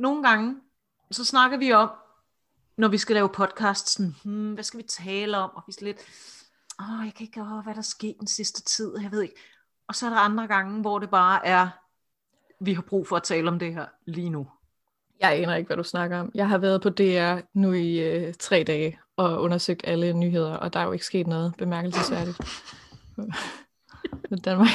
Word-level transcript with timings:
nogle 0.00 0.22
gange, 0.22 0.56
så 1.10 1.24
snakker 1.24 1.58
vi 1.58 1.72
om, 1.72 1.90
når 2.76 2.88
vi 2.88 2.98
skal 2.98 3.14
lave 3.14 3.28
podcast, 3.28 3.88
sådan, 3.88 4.14
hmm, 4.24 4.52
hvad 4.52 4.64
skal 4.64 4.78
vi 4.78 4.82
tale 4.82 5.36
om? 5.36 5.50
Og 5.54 5.62
vi 5.66 5.74
er 5.80 5.84
lidt, 5.84 5.98
åh, 6.80 7.04
jeg 7.06 7.14
kan 7.14 7.24
ikke, 7.24 7.40
åh, 7.40 7.64
hvad 7.64 7.74
der 7.74 7.78
er 7.78 7.82
sket 7.82 8.16
den 8.20 8.26
sidste 8.26 8.62
tid, 8.62 8.98
jeg 9.02 9.12
ved 9.12 9.22
ikke. 9.22 9.34
Og 9.88 9.94
så 9.94 10.06
er 10.06 10.10
der 10.10 10.16
andre 10.16 10.46
gange, 10.46 10.80
hvor 10.80 10.98
det 10.98 11.10
bare 11.10 11.46
er, 11.46 11.68
vi 12.60 12.72
har 12.72 12.82
brug 12.82 13.08
for 13.08 13.16
at 13.16 13.22
tale 13.22 13.48
om 13.48 13.58
det 13.58 13.74
her 13.74 13.86
lige 14.06 14.30
nu. 14.30 14.48
Jeg 15.20 15.32
aner 15.32 15.54
ikke, 15.54 15.66
hvad 15.66 15.76
du 15.76 15.82
snakker 15.82 16.20
om. 16.20 16.30
Jeg 16.34 16.48
har 16.48 16.58
været 16.58 16.82
på 16.82 16.88
DR 16.88 17.40
nu 17.54 17.72
i 17.72 17.98
øh, 17.98 18.34
tre 18.34 18.64
dage 18.66 18.98
og 19.16 19.42
undersøgt 19.42 19.80
alle 19.84 20.12
nyheder, 20.12 20.54
og 20.54 20.72
der 20.72 20.80
er 20.80 20.84
jo 20.84 20.92
ikke 20.92 21.04
sket 21.04 21.26
noget 21.26 21.54
bemærkelsesværdigt. 21.58 22.38
Danmark, 24.44 24.68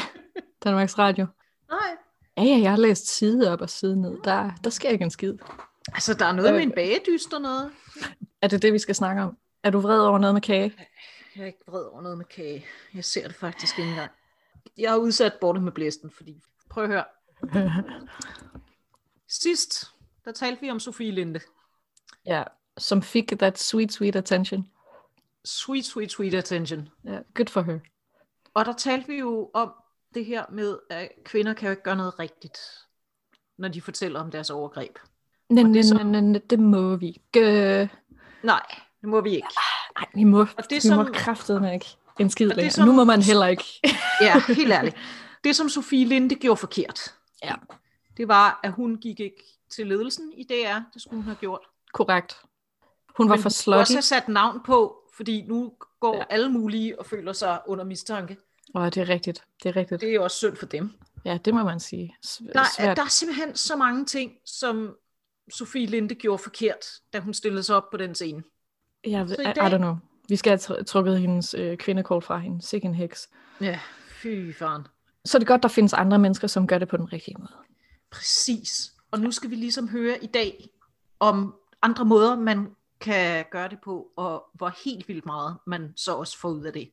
Danmarks 0.64 0.98
Radio. 0.98 1.28
Nej. 1.70 2.05
Ja, 2.38 2.44
ja, 2.44 2.60
jeg 2.62 2.72
har 2.72 2.78
læst 2.78 3.08
side 3.08 3.52
op 3.54 3.62
og 3.62 3.70
side 3.70 4.02
ned. 4.02 4.18
Der, 4.24 4.52
der 4.64 4.70
sker 4.70 4.90
ikke 4.90 5.04
en 5.04 5.12
skid. 5.12 5.34
Altså, 5.94 6.14
der 6.14 6.26
er 6.26 6.32
noget 6.32 6.54
med 6.54 6.64
en 6.64 6.72
bagedyst 6.72 7.34
og 7.34 7.42
noget. 7.42 7.72
Er 8.42 8.48
det 8.48 8.62
det, 8.62 8.74
vi 8.74 8.80
skal 8.80 8.96
snakke 8.96 9.22
om? 9.22 9.38
Er 9.64 9.70
du 9.70 9.80
vred 9.80 10.00
over 10.00 10.18
noget 10.18 10.34
med 10.34 10.42
kage? 10.42 10.74
Jeg 11.36 11.42
er 11.42 11.46
ikke 11.46 11.60
vred 11.68 11.84
over 11.84 12.02
noget 12.02 12.18
med 12.18 12.26
kage. 12.26 12.66
Jeg 12.94 13.06
ser 13.06 13.28
det 13.28 13.36
faktisk 13.36 13.80
ikke 13.80 13.90
engang. 13.90 14.12
Jeg 14.78 14.92
har 14.92 14.98
udsat 14.98 15.34
bordet 15.42 15.64
med 15.64 15.72
blæsten, 15.72 16.12
fordi... 16.12 16.42
Prøv 16.70 16.84
at 16.84 16.90
høre. 16.90 17.06
Sidst, 19.42 19.86
der 20.26 20.32
talte 20.32 20.62
vi 20.62 20.72
om 20.72 20.80
Sofie 20.80 21.12
Linde. 21.12 21.40
Ja, 22.26 22.44
som 22.78 23.02
fik 23.02 23.34
that 23.40 23.60
sweet, 23.60 23.94
sweet 23.94 24.16
attention. 24.16 24.70
Sweet, 25.46 25.86
sweet, 25.86 26.12
sweet 26.12 26.34
attention. 26.34 26.90
Ja, 27.04 27.20
good 27.34 27.48
for 27.48 27.62
her. 27.62 27.80
Og 28.54 28.66
der 28.66 28.74
talte 28.74 29.08
vi 29.08 29.16
jo 29.16 29.52
om 29.54 29.72
det 30.16 30.26
her 30.26 30.46
med, 30.52 30.78
at 30.90 31.10
kvinder 31.26 31.54
kan 31.54 31.66
jo 31.66 31.72
ikke 31.72 31.84
gøre 31.84 31.96
noget 31.96 32.20
rigtigt, 32.20 32.58
når 33.58 33.68
de 33.68 33.82
fortæller 33.82 34.20
om 34.20 34.32
deres 34.32 34.50
overgreb. 34.50 34.98
Nej, 35.50 35.64
nej, 35.64 35.82
så- 35.82 36.04
nej, 36.04 36.22
nej, 36.22 36.42
det 36.50 36.60
må 36.60 36.96
vi 36.96 37.08
ikke. 37.08 37.90
Nej, 38.44 38.66
det 39.02 39.10
må 39.10 39.22
vi 39.22 39.30
ikke. 39.30 39.48
Nej, 40.00 40.08
vi 40.16 40.24
må, 40.24 40.40
Og 40.42 40.64
det, 40.70 40.72
vi 40.72 40.80
som, 40.80 40.98
må 40.98 41.12
kraftedeme 41.14 41.74
ikke 41.74 41.86
en 42.20 42.30
skid 42.30 42.48
længere. 42.48 42.70
som- 42.72 42.86
Nu 42.86 42.92
må 42.94 43.04
man 43.04 43.22
heller 43.22 43.48
ikke. 43.48 43.64
ja, 44.22 44.40
helt 44.48 44.72
ærligt. 44.74 44.96
Det, 45.44 45.56
som 45.56 45.70
Sofie 45.70 46.06
Linde 46.06 46.36
gjorde 46.36 46.58
forkert, 46.58 47.16
Ja. 47.44 47.54
det 48.18 48.28
var, 48.28 48.60
at 48.64 48.72
hun 48.72 48.96
gik 48.98 49.20
ikke 49.20 49.44
til 49.70 49.88
ledelsen 49.88 50.32
i 50.34 50.44
DR. 50.44 50.80
Det 50.94 51.02
skulle 51.02 51.16
hun 51.18 51.24
have 51.26 51.36
gjort. 51.36 51.60
Korrekt. 51.94 52.38
Hun 53.18 53.30
var 53.30 53.36
Men 53.36 53.42
for 53.42 53.50
hun 53.50 53.52
skulle 53.52 53.78
også 53.78 53.94
slutty. 53.94 53.96
have 53.96 54.02
sat 54.02 54.28
navn 54.28 54.62
på, 54.66 54.98
fordi 55.16 55.42
nu 55.48 55.74
går 56.00 56.16
ja. 56.18 56.24
alle 56.30 56.50
mulige 56.50 57.00
og 57.00 57.06
føler 57.06 57.34
sig 57.34 57.60
under 57.68 57.84
mistanke. 57.86 58.38
Åh, 58.76 58.86
det 58.86 58.98
er 58.98 59.10
rigtigt. 59.10 59.44
Det 59.64 59.70
er 59.70 59.76
rigtigt. 59.76 60.02
Det 60.02 60.10
er 60.10 60.14
jo 60.14 60.24
også 60.24 60.38
synd 60.38 60.56
for 60.56 60.66
dem. 60.66 60.92
Ja, 61.26 61.38
det 61.46 61.54
må 61.54 61.64
man 61.64 61.80
sige. 61.80 62.16
S- 62.26 62.42
Der, 62.54 62.60
er, 62.60 62.64
Svært. 62.78 62.98
der 62.98 63.04
er 63.04 63.08
simpelthen 63.08 63.56
så 63.56 63.76
mange 63.76 64.06
ting, 64.06 64.32
som 64.46 64.96
Sofie 65.54 65.86
Linde 65.86 66.16
gjorde 66.16 66.44
forkert, 66.44 66.86
da 67.14 67.20
hun 67.20 67.34
stillede 67.34 67.64
sig 67.64 67.76
op 67.76 67.90
på 67.92 67.98
den 67.98 68.16
scene. 68.16 68.44
Jeg 69.08 69.30
ved, 69.30 69.36
Så 69.36 69.42
i 69.42 69.46
I, 69.46 69.50
I 69.50 69.54
dag- 69.54 69.74
don't 69.74 69.78
know. 69.78 69.96
Vi 70.30 70.36
skal 70.36 70.50
have 70.50 70.60
tr- 70.80 70.84
trukket 70.84 71.20
hendes 71.20 71.54
øh, 71.54 71.78
kvindekort 71.78 72.24
fra 72.24 72.38
hende. 72.38 72.62
Sikke 72.62 72.88
en 72.88 72.96
heks. 72.96 73.30
Ja, 73.62 73.80
fy 74.08 74.54
faren. 74.54 74.88
Så 75.26 75.38
er 75.38 75.40
det 75.40 75.48
godt, 75.48 75.64
der 75.64 75.70
findes 75.70 75.94
andre 75.94 76.20
mennesker, 76.20 76.48
som 76.48 76.68
gør 76.68 76.78
det 76.78 76.88
på 76.88 76.98
den 76.98 77.14
rigtige 77.14 77.36
måde. 77.40 77.52
Præcis. 78.12 78.92
Og 79.12 79.20
nu 79.20 79.32
skal 79.32 79.50
vi 79.50 79.56
ligesom 79.56 79.90
høre 79.90 80.24
i 80.24 80.28
dag 80.28 80.68
om 81.20 81.56
andre 81.82 82.06
måder, 82.06 82.36
man 82.36 82.76
kan 83.00 83.46
gøre 83.52 83.70
det 83.70 83.78
på, 83.84 84.08
og 84.16 84.46
hvor 84.54 84.72
helt 84.86 85.08
vildt 85.08 85.26
meget 85.26 85.58
man 85.68 85.94
så 85.96 86.14
også 86.16 86.38
får 86.40 86.50
ud 86.50 86.64
af 86.64 86.74
det. 86.74 86.92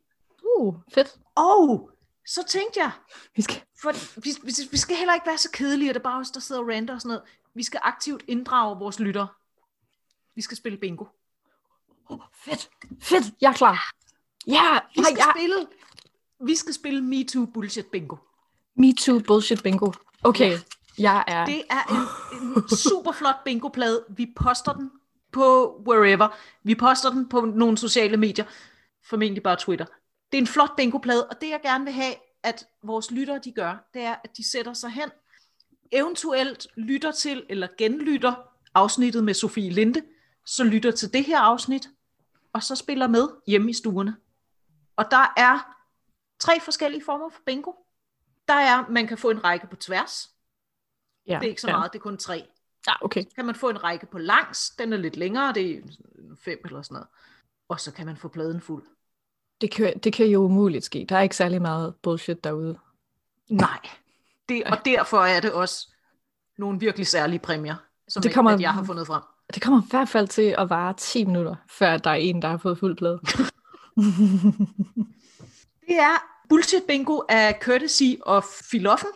Uh, 0.59 0.75
fedt. 0.95 1.15
Og 1.35 1.91
så 2.27 2.45
tænkte 2.49 2.81
jeg, 2.81 2.91
Vi 3.37 3.43
skal... 3.43 3.63
for 3.83 4.21
vi, 4.21 4.31
vi, 4.43 4.53
vi 4.71 4.77
skal 4.77 4.97
heller 4.97 5.15
ikke 5.15 5.27
være 5.27 5.39
så 5.39 5.51
kedelige, 5.53 5.91
og 5.91 5.95
det 5.95 6.01
er 6.01 6.05
bare 6.05 6.21
os, 6.21 6.31
der 6.31 6.41
sidder 6.41 6.61
og 6.61 6.69
ranter 6.69 6.95
og 6.95 7.01
sådan 7.01 7.09
noget. 7.09 7.23
Vi 7.55 7.63
skal 7.63 7.81
aktivt 7.83 8.23
inddrage 8.29 8.79
vores 8.79 9.01
lytter. 9.01 9.27
Vi 10.35 10.43
skal 10.43 10.57
spille 10.57 10.79
bingo. 10.79 11.05
Oh, 12.09 12.19
fedt. 12.45 12.71
Fedt. 13.03 13.25
Jeg 13.41 13.49
er 13.49 13.53
klar. 13.53 13.93
Ja, 14.47 14.79
Vi 14.97 15.03
skal, 15.03 15.17
jeg... 15.17 15.33
spille, 15.37 15.67
vi 16.41 16.55
skal 16.55 16.75
spille 16.75 17.01
MeToo 17.01 17.47
Bullshit 17.47 17.87
Bingo. 17.87 18.17
Me 18.75 18.93
too 18.95 19.21
bullshit 19.21 19.63
bingo. 19.63 19.93
Okay, 20.25 20.59
jeg 20.99 21.25
er... 21.27 21.45
Det 21.47 21.65
er 21.71 21.83
en, 21.91 22.63
en 22.63 22.77
super 22.77 23.13
flot 23.13 23.45
bingoplade. 23.45 24.05
Vi 24.09 24.33
poster 24.37 24.73
den 24.73 24.91
på 25.33 25.77
wherever. 25.89 26.29
Vi 26.63 26.75
poster 26.75 27.11
den 27.11 27.29
på 27.29 27.41
nogle 27.41 27.79
sociale 27.79 28.17
medier. 28.17 28.45
Formentlig 29.05 29.43
bare 29.43 29.57
Twitter. 29.57 29.87
Det 30.33 30.39
er 30.39 30.43
en 30.43 30.47
flot 30.47 30.77
bingoplade, 30.77 31.29
og 31.29 31.41
det 31.41 31.49
jeg 31.49 31.61
gerne 31.63 31.85
vil 31.85 31.93
have, 31.93 32.15
at 32.43 32.69
vores 32.83 33.11
lyttere 33.11 33.39
de 33.39 33.53
gør, 33.53 33.89
det 33.95 34.03
er, 34.03 34.17
at 34.25 34.37
de 34.37 34.51
sætter 34.51 34.73
sig 34.73 34.91
hen, 34.91 35.11
eventuelt 35.93 36.67
lytter 36.77 37.11
til 37.11 37.47
eller 37.49 37.69
genlytter 37.79 38.35
afsnittet 38.75 39.25
med 39.25 39.35
Sofie 39.35 39.71
Linde, 39.71 40.03
så 40.45 40.65
lytter 40.65 40.91
til 40.91 41.13
det 41.13 41.25
her 41.25 41.39
afsnit, 41.39 41.89
og 42.53 42.63
så 42.63 42.77
spiller 42.77 43.07
med 43.07 43.29
hjemme 43.47 43.71
i 43.71 43.73
stuerne. 43.73 44.17
Og 44.97 45.11
der 45.11 45.33
er 45.37 45.77
tre 46.41 46.61
forskellige 46.61 47.05
former 47.05 47.29
for 47.29 47.41
bingo. 47.47 47.73
Der 48.49 48.55
er, 48.55 48.89
man 48.89 49.07
kan 49.07 49.19
få 49.19 49.31
en 49.31 49.45
række 49.45 49.67
på 49.67 49.77
tværs, 49.77 50.31
ja, 51.27 51.35
det 51.35 51.45
er 51.45 51.49
ikke 51.49 51.61
så 51.61 51.69
ja. 51.69 51.77
meget, 51.77 51.93
det 51.93 51.99
er 51.99 52.03
kun 52.03 52.19
tre. 52.19 52.49
Ja, 52.87 53.05
okay. 53.05 53.25
Kan 53.35 53.47
man 53.47 53.55
få 53.55 53.69
en 53.69 53.85
række 53.85 54.07
på 54.07 54.19
langs, 54.19 54.71
den 54.71 54.93
er 54.93 54.97
lidt 54.97 55.17
længere, 55.17 55.53
det 55.53 55.77
er 55.77 55.83
fem 56.45 56.59
eller 56.65 56.83
sådan 56.83 56.95
noget. 56.95 57.09
Og 57.69 57.81
så 57.81 57.93
kan 57.93 58.07
man 58.07 58.17
få 58.17 58.29
pladen 58.29 58.61
fuld. 58.61 58.87
Det 59.63 59.71
kan, 59.71 59.99
det 59.99 60.13
kan 60.13 60.27
jo 60.27 60.41
umuligt 60.45 60.85
ske. 60.85 61.07
Der 61.09 61.17
er 61.17 61.21
ikke 61.21 61.37
særlig 61.37 61.63
meget 61.63 61.95
bullshit 62.03 62.45
derude. 62.45 62.79
Nej. 63.51 63.79
Det, 64.49 64.65
og 64.65 64.79
derfor 64.85 65.19
er 65.19 65.41
det 65.41 65.53
også 65.53 65.89
nogle 66.59 66.81
virkelig 66.81 67.07
særlige 67.07 67.39
præmier, 67.39 67.75
som 68.09 68.23
Det 68.23 68.35
kommer- 68.35 68.51
at 68.51 68.61
jeg 68.61 68.73
har 68.73 68.85
fundet 68.85 69.07
frem. 69.07 69.23
Det 69.55 69.63
kommer 69.63 69.81
i 69.83 69.87
hvert 69.91 70.09
fald 70.09 70.29
til 70.29 70.55
at 70.59 70.71
vare 70.71 70.95
10 70.97 71.25
minutter, 71.25 71.55
før 71.71 71.97
der 71.97 72.11
er 72.11 72.15
en, 72.15 72.43
der 72.43 72.49
har 72.49 72.57
fået 72.57 72.79
fuld 72.79 72.97
plade. 72.97 73.21
Det 75.89 75.99
er 75.99 76.23
Bullshit 76.49 76.83
Bingo 76.89 77.21
af 77.29 77.59
Courtesy 77.63 78.03
og 78.23 78.45
Filoffen. 78.71 79.09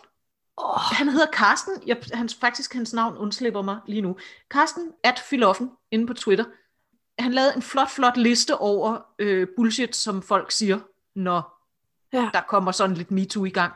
oh, 0.56 0.80
Han 0.80 1.08
hedder 1.08 1.26
Karsten. 1.32 1.72
Jeg, 1.86 1.96
hans, 2.12 2.34
faktisk 2.34 2.74
hans 2.74 2.92
navn 2.92 3.16
undslipper 3.16 3.62
mig 3.62 3.78
lige 3.86 4.00
nu. 4.02 4.16
Karsten 4.50 4.82
at 5.02 5.18
Filoffen 5.30 5.70
inde 5.90 6.06
på 6.06 6.14
Twitter. 6.14 6.44
Han 7.18 7.32
lavede 7.32 7.56
en 7.56 7.62
flot, 7.62 7.90
flot 7.90 8.16
liste 8.16 8.58
over 8.58 8.98
øh, 9.18 9.48
bullshit, 9.56 9.96
som 9.96 10.22
folk 10.22 10.50
siger, 10.50 10.80
når 11.14 11.68
ja. 12.12 12.30
der 12.32 12.40
kommer 12.40 12.72
sådan 12.72 12.96
lidt 12.96 13.10
MeToo 13.10 13.44
i 13.44 13.50
gang. 13.50 13.72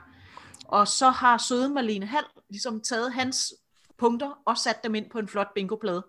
Og 0.65 0.89
så 0.89 1.11
har 1.11 1.39
søde 1.39 1.69
Marlene 1.69 2.06
Hall 2.06 2.27
ligesom 2.50 2.81
taget 2.81 3.12
hans 3.12 3.55
punkter 3.99 4.39
og 4.47 4.59
sat 4.59 4.84
dem 4.84 4.95
ind 4.95 5.11
på 5.11 5.19
en 5.19 5.29
flot 5.29 5.55
bingoplade. 5.55 6.06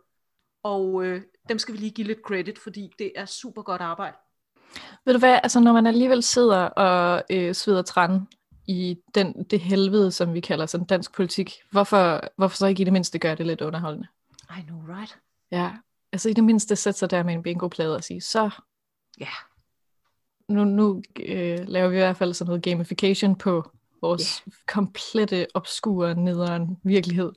Og 0.63 1.05
øh, 1.05 1.21
dem 1.49 1.59
skal 1.59 1.73
vi 1.73 1.79
lige 1.79 1.91
give 1.91 2.07
lidt 2.07 2.19
credit, 2.25 2.59
fordi 2.59 2.91
det 2.99 3.11
er 3.15 3.25
super 3.25 3.61
godt 3.61 3.81
arbejde. 3.81 4.17
Ved 5.05 5.13
du 5.13 5.19
hvad, 5.19 5.39
altså 5.43 5.59
når 5.59 5.73
man 5.73 5.87
alligevel 5.87 6.23
sidder 6.23 6.57
og 6.57 7.23
øh, 7.29 7.55
sveder 7.55 7.81
træn 7.81 8.27
i 8.67 8.97
den, 9.15 9.43
det 9.43 9.59
helvede, 9.59 10.11
som 10.11 10.33
vi 10.33 10.39
kalder 10.39 10.65
sådan 10.65 10.87
dansk 10.87 11.13
politik, 11.13 11.53
hvorfor, 11.71 12.21
hvorfor 12.37 12.57
så 12.57 12.67
ikke 12.67 12.81
i 12.81 12.83
det 12.83 12.93
mindste 12.93 13.19
gøre 13.19 13.35
det 13.35 13.45
lidt 13.45 13.61
underholdende? 13.61 14.07
I 14.57 14.61
know, 14.61 14.95
right? 14.95 15.17
Ja, 15.51 15.71
altså 16.11 16.29
i 16.29 16.33
det 16.33 16.43
mindste 16.43 16.75
sætte 16.75 16.99
sig 16.99 17.11
der 17.11 17.23
med 17.23 17.33
en 17.33 17.43
bingoplade 17.43 17.95
og 17.95 18.03
sige, 18.03 18.21
så 18.21 18.49
Ja. 19.19 19.27
nu, 20.49 20.63
nu 20.63 21.01
øh, 21.19 21.59
laver 21.67 21.89
vi 21.89 21.95
i 21.95 21.99
hvert 21.99 22.17
fald 22.17 22.33
sådan 22.33 22.49
noget 22.49 22.63
gamification 22.63 23.35
på 23.35 23.71
vores 24.01 24.37
yeah. 24.37 24.53
komplette, 24.67 25.47
obskure, 25.53 26.15
nederen 26.15 26.77
virkelighed. 26.83 27.31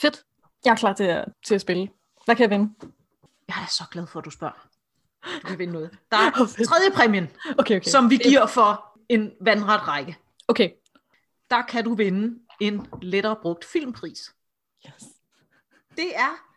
Fedt. 0.00 0.24
Jeg 0.64 0.70
er 0.70 0.76
klar 0.76 0.92
til 0.92 1.04
at, 1.04 1.24
til 1.46 1.54
at 1.54 1.60
spille. 1.60 1.88
Hvad 2.24 2.36
kan 2.36 2.42
jeg 2.42 2.50
vinde? 2.50 2.74
Jeg 3.48 3.62
er 3.62 3.66
så 3.66 3.84
glad 3.90 4.06
for, 4.06 4.18
at 4.18 4.24
du 4.24 4.30
spørger. 4.30 4.68
Du 5.42 5.46
kan 5.46 5.58
vinde 5.58 5.72
noget. 5.72 5.90
Der 6.10 6.16
er 6.16 6.30
tredje 6.66 6.90
præmien, 6.94 7.28
Okay, 7.58 7.76
okay. 7.76 7.90
som 7.90 8.10
vi 8.10 8.16
giver 8.16 8.46
for 8.46 8.98
en 9.08 9.32
vandret 9.40 9.88
række. 9.88 10.16
Okay. 10.48 10.70
Der 11.50 11.62
kan 11.62 11.84
du 11.84 11.94
vinde 11.94 12.38
en 12.60 12.86
lettere 13.02 13.36
brugt 13.42 13.64
filmpris. 13.64 14.34
Yes. 14.86 15.04
Det 15.96 16.16
er 16.16 16.47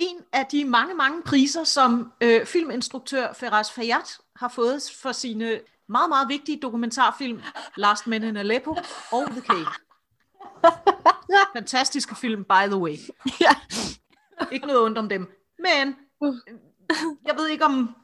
en 0.00 0.16
af 0.32 0.46
de 0.46 0.64
mange, 0.64 0.94
mange 0.94 1.22
priser, 1.22 1.64
som 1.64 2.12
øh, 2.20 2.46
filminstruktør 2.46 3.32
Feraz 3.32 3.70
Fayyad 3.70 4.20
har 4.36 4.48
fået 4.48 4.82
for 5.02 5.12
sine 5.12 5.60
meget, 5.88 6.08
meget 6.08 6.28
vigtige 6.28 6.60
dokumentarfilm 6.62 7.40
Last 7.76 8.06
Men 8.06 8.22
in 8.24 8.36
Aleppo 8.36 8.70
og 9.12 9.30
The 9.30 9.40
Cave. 9.40 9.66
Fantastiske 11.56 12.14
film, 12.14 12.44
by 12.44 12.66
the 12.66 12.76
way. 12.76 12.96
Ja. 13.40 13.54
Ikke 14.52 14.66
noget 14.66 14.82
ondt 14.82 14.98
om 14.98 15.08
dem. 15.08 15.28
Men 15.58 15.96
øh, 16.24 16.34
jeg 17.26 17.34
ved 17.36 17.48
ikke 17.48 17.64
om... 17.64 17.94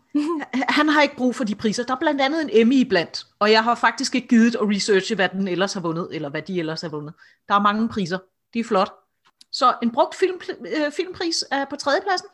Han 0.52 0.88
har 0.88 1.02
ikke 1.02 1.16
brug 1.16 1.34
for 1.34 1.44
de 1.44 1.54
priser. 1.54 1.84
Der 1.84 1.94
er 1.94 1.98
blandt 1.98 2.20
andet 2.20 2.42
en 2.42 2.50
Emmy 2.52 2.74
iblandt, 2.74 3.26
og 3.38 3.50
jeg 3.50 3.64
har 3.64 3.74
faktisk 3.74 4.14
ikke 4.14 4.28
givet 4.28 4.54
at 4.54 4.68
researche, 4.68 5.14
hvad 5.14 5.28
den 5.28 5.48
ellers 5.48 5.72
har 5.72 5.80
vundet, 5.80 6.08
eller 6.12 6.28
hvad 6.28 6.42
de 6.42 6.58
ellers 6.58 6.82
har 6.82 6.88
vundet. 6.88 7.14
Der 7.48 7.54
er 7.54 7.60
mange 7.60 7.88
priser. 7.88 8.18
De 8.54 8.60
er 8.60 8.64
flot. 8.64 8.92
Så 9.54 9.76
en 9.82 9.90
brugt 9.90 10.14
film, 10.14 10.40
øh, 10.60 10.92
filmpris 10.92 11.44
er 11.50 11.64
på 11.64 11.76
tredjepladsen. 11.76 12.28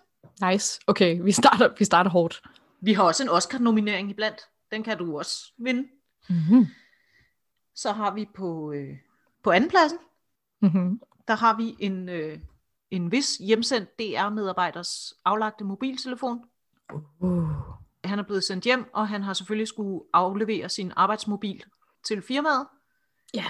Nice. 0.51 0.81
Okay, 0.87 1.21
vi 1.23 1.33
starter, 1.33 1.75
vi 1.79 1.85
starter 1.85 2.11
hårdt. 2.11 2.43
Vi 2.81 2.93
har 2.93 3.03
også 3.03 3.23
en 3.23 3.29
Oscar-nominering 3.29 4.11
iblandt. 4.11 4.41
Den 4.71 4.83
kan 4.83 4.99
du 4.99 5.19
også 5.19 5.53
vinde. 5.59 5.89
Mm-hmm. 6.29 6.67
Så 7.75 7.93
har 7.93 8.15
vi 8.15 8.29
på, 8.35 8.73
øh, 8.73 8.97
på 9.43 9.51
andenpladsen, 9.51 9.99
Mm-hmm. 10.63 11.01
der 11.29 11.35
har 11.35 11.57
vi 11.57 11.77
en, 11.79 12.09
øh, 12.09 12.39
en 12.91 13.13
vis 13.13 13.37
hjemsendt 13.37 13.99
DR-medarbejders 13.99 15.13
aflagte 15.25 15.65
mobiltelefon. 15.65 16.45
Uh. 17.21 17.51
Han 18.05 18.19
er 18.19 18.23
blevet 18.23 18.45
sendt 18.45 18.65
hjem, 18.65 18.85
og 18.95 19.09
han 19.09 19.23
har 19.23 19.33
selvfølgelig 19.33 19.69
skulle 19.69 20.05
aflevere 20.13 20.69
sin 20.69 20.93
arbejdsmobil 20.97 21.65
til 22.09 22.23
firmaet. 22.23 22.67
Ja. 23.35 23.45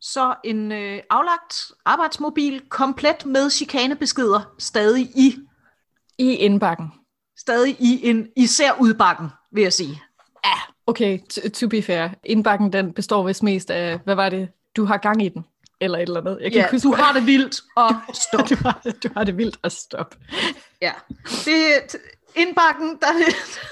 Så 0.00 0.34
en 0.44 0.72
øh, 0.72 1.00
aflagt 1.10 1.72
arbejdsmobil, 1.84 2.62
komplet 2.68 3.26
med 3.26 3.50
chikanebeskeder, 3.50 4.54
stadig 4.58 5.02
i, 5.16 5.36
I 6.18 6.32
indbakken. 6.34 6.92
stadig 7.38 7.76
i 7.80 8.08
en 8.08 8.28
især 8.36 8.72
udbakken, 8.80 9.28
vil 9.52 9.62
jeg 9.62 9.72
sige. 9.72 10.02
Okay, 10.86 11.18
to, 11.30 11.48
to 11.48 11.68
be 11.68 11.82
fair. 11.82 12.08
Indbakken, 12.24 12.72
den 12.72 12.92
består 12.92 13.26
vist 13.26 13.42
mest 13.42 13.70
af, 13.70 13.98
hvad 14.04 14.14
var 14.14 14.28
det? 14.28 14.48
Du 14.76 14.84
har 14.84 14.96
gang 14.96 15.22
i 15.24 15.28
den. 15.28 15.44
Eller 15.80 15.98
et 15.98 16.02
eller 16.02 16.20
andet. 16.20 16.38
Jeg 16.40 16.52
kan 16.52 16.58
Ja, 16.60 16.64
ikke 16.66 16.74
huske, 16.74 16.88
du 16.88 16.94
har 16.94 17.12
det 17.12 17.26
vildt, 17.26 17.60
og 17.76 17.94
stop. 18.28 18.48
du, 18.50 18.54
har, 18.62 18.80
du 19.02 19.08
har 19.16 19.24
det 19.24 19.36
vildt 19.36 19.58
at 19.64 19.72
stoppe. 19.72 20.16
Ja. 20.82 20.92
Det, 21.44 21.96
indbakken, 22.36 22.98
der, 23.00 23.06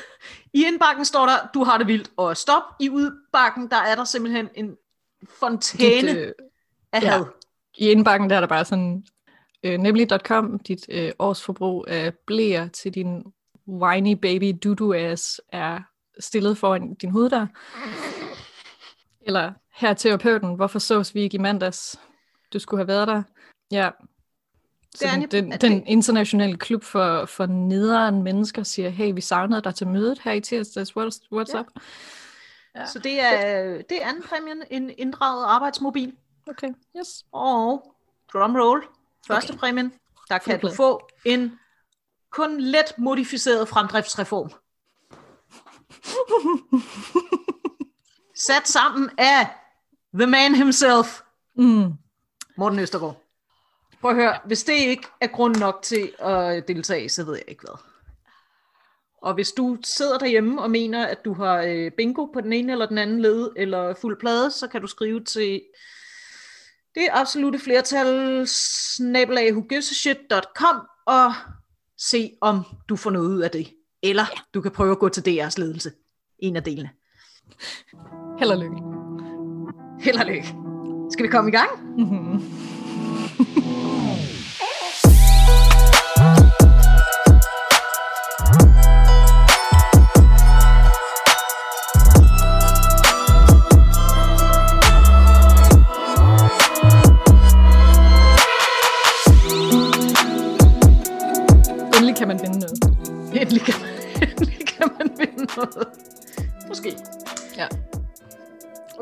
I 0.58 0.64
indbakken 0.64 1.04
står 1.04 1.26
der, 1.26 1.36
du 1.54 1.64
har 1.64 1.78
det 1.78 1.86
vildt, 1.86 2.10
og 2.16 2.36
stop. 2.36 2.62
I 2.80 2.90
udbakken, 2.90 3.70
der 3.70 3.76
er 3.76 3.94
der 3.94 4.04
simpelthen 4.04 4.48
en 4.54 4.70
fontæne 5.40 6.08
Dit, 6.08 6.16
øh, 6.16 6.32
af 6.92 7.02
ja. 7.02 7.10
had. 7.10 7.24
I 7.78 7.90
indbakken 7.90 8.30
der 8.30 8.36
er 8.36 8.40
der 8.40 8.46
bare 8.46 8.64
sådan, 8.64 9.04
øh, 9.62 9.78
nemlig.com, 9.78 10.58
dit 10.58 10.86
øh, 10.88 11.12
årsforbrug 11.18 11.84
af 11.88 12.14
blæer 12.26 12.68
til 12.68 12.94
din 12.94 13.22
whiny 13.68 14.12
baby 14.12 14.58
dudu 14.64 14.92
ass 14.94 15.40
er 15.52 15.80
stillet 16.20 16.58
foran 16.58 16.94
din 16.94 17.10
hoveddør. 17.10 17.46
Eller 19.20 19.52
her 19.76 19.94
til 19.94 20.08
terapeuten, 20.08 20.54
hvorfor 20.54 20.78
sås 20.78 21.14
vi 21.14 21.20
ikke 21.20 21.34
i 21.34 21.38
mandags? 21.40 22.00
Du 22.52 22.58
skulle 22.58 22.78
have 22.80 22.88
været 22.88 23.08
der. 23.08 23.22
Ja. 23.70 23.90
Så 24.94 25.06
den, 25.12 25.22
en- 25.22 25.28
den, 25.30 25.52
den 25.60 25.86
internationale 25.86 26.56
klub 26.56 26.84
for, 26.84 27.24
for 27.24 27.46
nederen 27.46 28.22
mennesker 28.22 28.62
siger, 28.62 28.88
hey, 28.88 29.12
vi 29.14 29.20
savnede 29.20 29.60
dig 29.62 29.74
til 29.74 29.86
mødet 29.86 30.18
her 30.24 30.32
i 30.32 30.40
tirsdags. 30.40 30.90
What's, 30.90 31.20
what's 31.34 31.54
Ja. 31.54 31.60
up? 31.60 31.66
Ja. 32.76 32.86
Så 32.86 32.98
det 32.98 33.20
er, 33.20 33.82
det 33.82 34.02
er 34.02 34.08
anden 34.08 34.22
præmien, 34.22 34.62
en 34.70 34.90
inddraget 34.98 35.44
arbejdsmobil. 35.44 36.16
Okay, 36.48 36.68
yes. 36.98 37.24
Og 37.32 37.94
drumroll, 38.32 38.82
første 39.28 39.50
okay. 39.50 39.58
præmien, 39.58 39.92
der 40.28 40.38
kan 40.38 40.54
du 40.54 40.60
Fuldblad. 40.60 40.76
få 40.76 41.08
en 41.24 41.58
kun 42.30 42.60
let 42.60 42.98
modificeret 42.98 43.68
fremdriftsreform. 43.68 44.50
Sat 48.36 48.68
sammen 48.68 49.10
af 49.18 49.48
the 50.14 50.26
man 50.26 50.54
himself, 50.54 51.20
Mm. 51.58 51.92
Morten 52.56 52.78
Østergaard. 52.78 53.22
Prøv 54.00 54.10
at 54.10 54.16
høre, 54.16 54.38
hvis 54.44 54.64
det 54.64 54.72
ikke 54.72 55.08
er 55.20 55.26
grund 55.26 55.56
nok 55.56 55.82
til 55.82 56.12
at 56.18 56.68
deltage, 56.68 57.08
så 57.08 57.24
ved 57.24 57.34
jeg 57.34 57.44
ikke 57.48 57.62
hvad. 57.62 57.78
Og 59.26 59.34
hvis 59.34 59.52
du 59.52 59.76
sidder 59.84 60.18
derhjemme 60.18 60.62
og 60.62 60.70
mener, 60.70 61.06
at 61.06 61.24
du 61.24 61.34
har 61.34 61.62
øh, 61.62 61.90
bingo 61.90 62.24
på 62.24 62.40
den 62.40 62.52
ene 62.52 62.72
eller 62.72 62.86
den 62.86 62.98
anden 62.98 63.20
led, 63.20 63.50
eller 63.56 63.94
fuld 63.94 64.20
plade, 64.20 64.50
så 64.50 64.68
kan 64.68 64.80
du 64.80 64.86
skrive 64.86 65.24
til 65.24 65.62
det 66.94 67.08
absolute 67.12 67.58
flertal, 67.58 68.42
snabelaghugysseshit.com 68.48 70.76
og 71.06 71.32
se, 71.98 72.32
om 72.40 72.64
du 72.88 72.96
får 72.96 73.10
noget 73.10 73.28
ud 73.28 73.40
af 73.40 73.50
det. 73.50 73.72
Eller 74.02 74.22
ja. 74.22 74.40
du 74.54 74.60
kan 74.60 74.70
prøve 74.70 74.92
at 74.92 74.98
gå 74.98 75.08
til 75.08 75.20
DR's 75.20 75.54
ledelse. 75.56 75.92
En 76.38 76.56
af 76.56 76.62
delene. 76.62 76.90
Held 78.38 78.50
og 78.50 78.58
lykke. 78.58 78.76
Held 80.00 80.18
og 80.18 80.26
lykke. 80.26 80.54
Skal 81.10 81.24
vi 81.24 81.28
komme 81.28 81.50
i 81.50 81.54
gang? 81.54 81.98
Mm-hmm. 81.98 82.42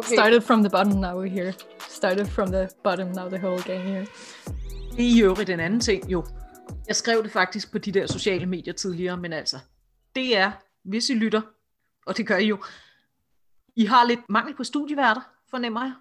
Okay. 0.07 0.17
Started 0.17 0.41
from 0.43 0.61
the 0.63 0.71
bottom, 0.71 1.01
now 1.01 1.17
we're 1.17 1.31
here. 1.31 1.55
Started 1.89 2.27
from 2.27 2.49
the 2.49 2.69
bottom, 2.83 3.09
now 3.09 3.29
the 3.29 3.39
whole 3.39 3.63
gang 3.63 3.83
here. 3.83 4.07
Det 4.97 5.05
er 5.05 5.17
i 5.17 5.23
øvrigt 5.23 5.51
en 5.51 5.61
anden 5.61 5.81
ting, 5.81 6.13
jo. 6.13 6.25
Jeg 6.89 6.97
skrev 6.97 7.23
det 7.23 7.33
faktisk 7.33 7.73
på 7.73 7.79
de 7.79 7.93
der 7.93 8.07
sociale 8.07 8.47
medier 8.47 8.73
tidligere, 8.73 9.17
men 9.17 9.33
altså, 9.33 9.59
det 10.15 10.37
er, 10.37 10.53
hvis 10.85 11.11
I 11.11 11.15
lytter, 11.15 11.41
og 12.07 12.17
det 12.17 12.27
gør 12.27 12.37
I 12.37 12.47
jo, 12.47 12.59
I 13.77 13.85
har 13.85 14.07
lidt 14.07 14.21
mangel 14.29 14.57
på 14.57 14.65
studieværter, 14.65 15.21
fornemmer 15.51 15.83
jeg. 15.83 15.93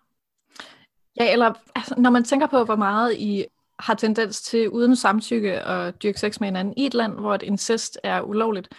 Ja, 1.20 1.32
eller 1.32 1.54
altså, 1.76 1.96
når 1.98 2.10
man 2.10 2.24
tænker 2.24 2.48
på, 2.48 2.64
hvor 2.64 2.76
meget 2.76 3.16
I 3.18 3.46
har 3.80 3.94
tendens 3.94 4.42
til 4.42 4.70
uden 4.70 4.96
samtykke 4.96 5.60
at 5.60 6.04
dyrke 6.04 6.20
sex 6.20 6.40
med 6.40 6.48
hinanden 6.48 6.74
i 6.78 6.86
et 6.86 6.94
land, 6.94 7.14
hvor 7.14 7.36
et 7.36 7.44
incest 7.44 8.00
er 8.04 8.22
ulovligt, 8.22 8.70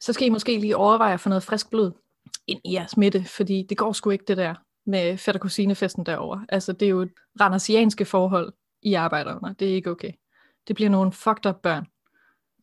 så 0.00 0.12
skal 0.12 0.26
I 0.26 0.30
måske 0.30 0.58
lige 0.58 0.76
overveje 0.76 1.14
at 1.14 1.20
få 1.20 1.28
noget 1.28 1.42
frisk 1.42 1.70
blod 1.70 1.92
ind 2.48 2.60
i 2.64 2.72
jeres 2.72 2.96
midte, 2.96 3.24
fordi 3.24 3.66
det 3.68 3.78
går 3.78 3.92
sgu 3.92 4.10
ikke 4.10 4.24
det 4.28 4.36
der 4.36 4.54
med 4.86 5.18
fætter 5.18 5.38
kusinefesten 5.38 6.06
derover. 6.06 6.40
Altså, 6.48 6.72
det 6.72 6.86
er 6.86 6.90
jo 6.90 7.00
et 7.00 7.12
randersianske 7.40 8.04
forhold, 8.04 8.52
I 8.82 8.94
arbejder 8.94 9.36
under. 9.36 9.52
Det 9.52 9.70
er 9.70 9.74
ikke 9.74 9.90
okay. 9.90 10.12
Det 10.68 10.76
bliver 10.76 10.90
nogle 10.90 11.12
fucked 11.12 11.46
up 11.46 11.56
børn. 11.62 11.86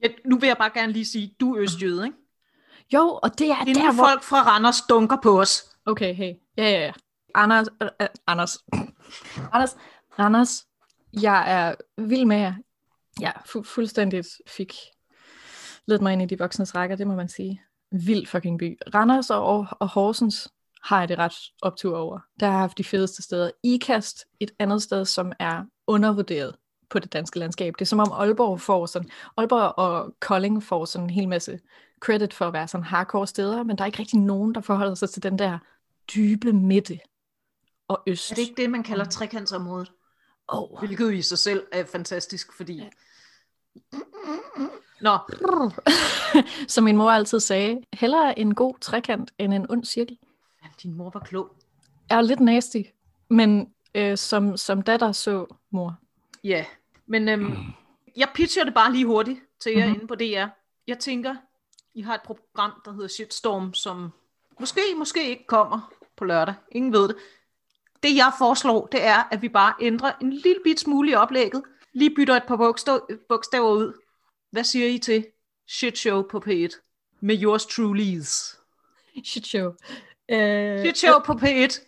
Ja, 0.04 0.08
nu 0.26 0.38
vil 0.38 0.48
jeg 0.48 0.58
bare 0.58 0.72
gerne 0.74 0.92
lige 0.92 1.06
sige, 1.06 1.36
du 1.40 1.56
er 1.56 1.62
østjøde, 1.62 2.06
ikke? 2.06 2.18
Jo, 2.94 3.20
og 3.24 3.40
det 3.40 3.50
er 3.50 3.62
Inden 3.62 3.76
der, 3.76 3.94
hvor... 3.94 4.06
folk 4.06 4.24
fra 4.24 4.42
Randers 4.42 4.82
dunker 4.90 5.18
på 5.24 5.42
os. 5.42 5.64
Okay, 5.86 6.14
hey. 6.14 6.34
Ja, 6.58 6.70
ja, 6.70 6.86
ja. 6.86 6.92
Anders, 7.36 7.68
øh, 7.82 7.90
øh, 8.02 8.08
Anders. 8.28 8.58
Anders, 9.52 9.78
Anders, 10.18 10.66
jeg 11.22 11.52
er 11.52 11.76
vild 11.98 12.26
med 12.26 12.38
jer. 12.38 12.54
Jeg 13.20 13.34
fu- 13.46 13.64
fuldstændigt 13.64 14.28
fik 14.48 14.74
ledt 15.88 16.02
mig 16.02 16.14
ind 16.14 16.22
i 16.22 16.26
de 16.26 16.38
voksnes 16.38 16.76
rækker, 16.76 16.96
det 16.96 17.08
må 17.08 17.16
man 17.16 17.30
sige. 17.30 17.62
Vild 17.92 18.26
fucking 18.26 18.60
by. 18.60 18.78
Randers 18.94 19.30
og, 19.30 19.68
og 19.80 19.88
Horsens 19.88 20.48
har 20.84 21.00
jeg 21.00 21.10
det 21.10 21.18
ret 21.18 21.36
optur 21.62 21.98
over. 21.98 22.20
Der 22.40 22.46
har 22.46 22.54
jeg 22.54 22.60
haft 22.60 22.78
de 22.78 22.84
fedeste 22.84 23.22
steder. 23.22 23.52
IKAST, 23.64 24.26
et 24.40 24.52
andet 24.60 24.82
sted, 24.82 25.06
som 25.06 25.32
er 25.40 25.64
undervurderet 25.88 26.56
på 26.90 27.00
det 27.00 27.14
danske 27.14 27.40
landskab. 27.40 27.74
Det 27.80 27.82
er 27.82 27.86
som 27.86 28.00
om 28.00 28.12
Aalborg 28.12 28.62
får 28.62 28.86
sådan, 28.86 29.10
Aalborg 29.38 29.78
og 29.78 30.16
Kolding 30.20 30.64
får 30.64 30.86
sådan 30.86 31.04
en 31.06 31.10
hel 31.10 31.28
masse 31.28 31.60
credit 32.00 32.34
for 32.34 32.48
at 32.48 32.54
være 32.54 32.68
sådan 32.68 32.84
hardcore 32.84 33.28
steder, 33.28 33.64
men 33.64 33.78
der 33.78 33.84
er 33.84 33.86
ikke 33.86 34.00
rigtig 34.00 34.20
nogen, 34.20 34.56
der 34.56 34.62
forholder 34.62 34.96
sig 34.96 35.10
til 35.10 35.24
den 35.24 35.40
der 35.40 35.60
dybe 36.16 36.54
midte 36.54 37.00
og 37.88 38.04
øst. 38.08 38.32
Er 38.32 38.36
det 38.36 38.42
ikke 38.42 38.62
det, 38.62 38.70
man 38.70 38.84
kalder 38.84 39.06
trekantsområdet? 39.06 39.92
Oh. 40.48 40.80
Hvilket 40.80 41.14
i 41.14 41.22
sig 41.22 41.38
selv 41.38 41.64
er 41.72 41.86
fantastisk, 41.86 42.54
fordi... 42.54 42.84
Nå, 45.02 45.18
Som 46.68 46.84
min 46.84 46.98
mor 46.98 47.10
altid 47.12 47.40
sagde, 47.40 47.82
hellere 47.94 48.40
en 48.40 48.56
god 48.56 48.74
trekant 48.82 49.32
end 49.38 49.54
en 49.54 49.72
ond 49.72 49.86
cirkel. 49.86 50.18
din 50.84 50.94
mor 50.98 51.10
var 51.14 51.20
klog. 51.20 51.52
Er 52.10 52.22
lidt 52.22 52.40
nasty, 52.40 52.82
men 53.30 53.70
øh, 53.96 54.18
som, 54.18 54.58
som 54.58 54.82
datter 54.82 55.12
så 55.12 55.46
mor. 55.72 55.96
Ja, 56.44 56.66
men 57.08 57.30
øhm, 57.30 57.56
jeg 58.18 58.28
pitcher 58.36 58.64
det 58.64 58.74
bare 58.74 58.92
lige 58.92 59.06
hurtigt 59.06 59.40
til 59.60 59.72
jer 59.72 59.78
Mhm. 59.78 59.88
mm-hmm. 59.88 59.96
inde 60.02 60.08
på 60.08 60.16
DR. 60.16 60.48
Jeg 60.88 61.00
tænker, 61.00 61.36
I 61.94 62.02
har 62.02 62.14
et 62.16 62.22
program, 62.26 62.72
der 62.86 62.92
hedder 62.94 63.08
Shitstorm, 63.08 63.74
som 63.74 64.10
måske, 64.60 64.82
måske 64.98 65.30
ikke 65.30 65.48
kommer 65.48 65.92
på 66.18 66.26
lørdag. 66.26 66.54
Ingen 66.72 66.94
ved 66.94 67.08
det. 67.08 67.16
Det 68.04 68.16
jeg 68.16 68.32
foreslår, 68.38 68.86
det 68.92 69.06
er, 69.06 69.28
at 69.32 69.42
vi 69.42 69.50
bare 69.50 69.74
ændrer 69.82 70.12
en 70.22 70.34
lille 70.34 70.60
bit 70.64 70.80
smule 70.80 71.12
i 71.12 71.14
oplægget. 71.14 71.64
Lige 71.94 72.16
bytter 72.16 72.36
et 72.36 72.44
par 72.48 72.56
bogstav, 72.56 73.08
bogstaver 73.30 73.72
ud. 73.72 73.94
Hvad 74.52 74.64
siger 74.64 74.88
I 74.88 74.98
til 74.98 75.26
Shit 75.68 75.98
Show 75.98 76.22
på 76.32 76.44
P1? 76.48 76.82
Med 77.20 77.44
yours 77.44 77.66
truly's. 77.66 78.62
Shit 79.24 79.48
show. 79.48 79.72
Øh, 80.30 80.80
Shit 80.80 80.98
Show 80.98 81.20
på 81.26 81.34
P1 81.34 81.80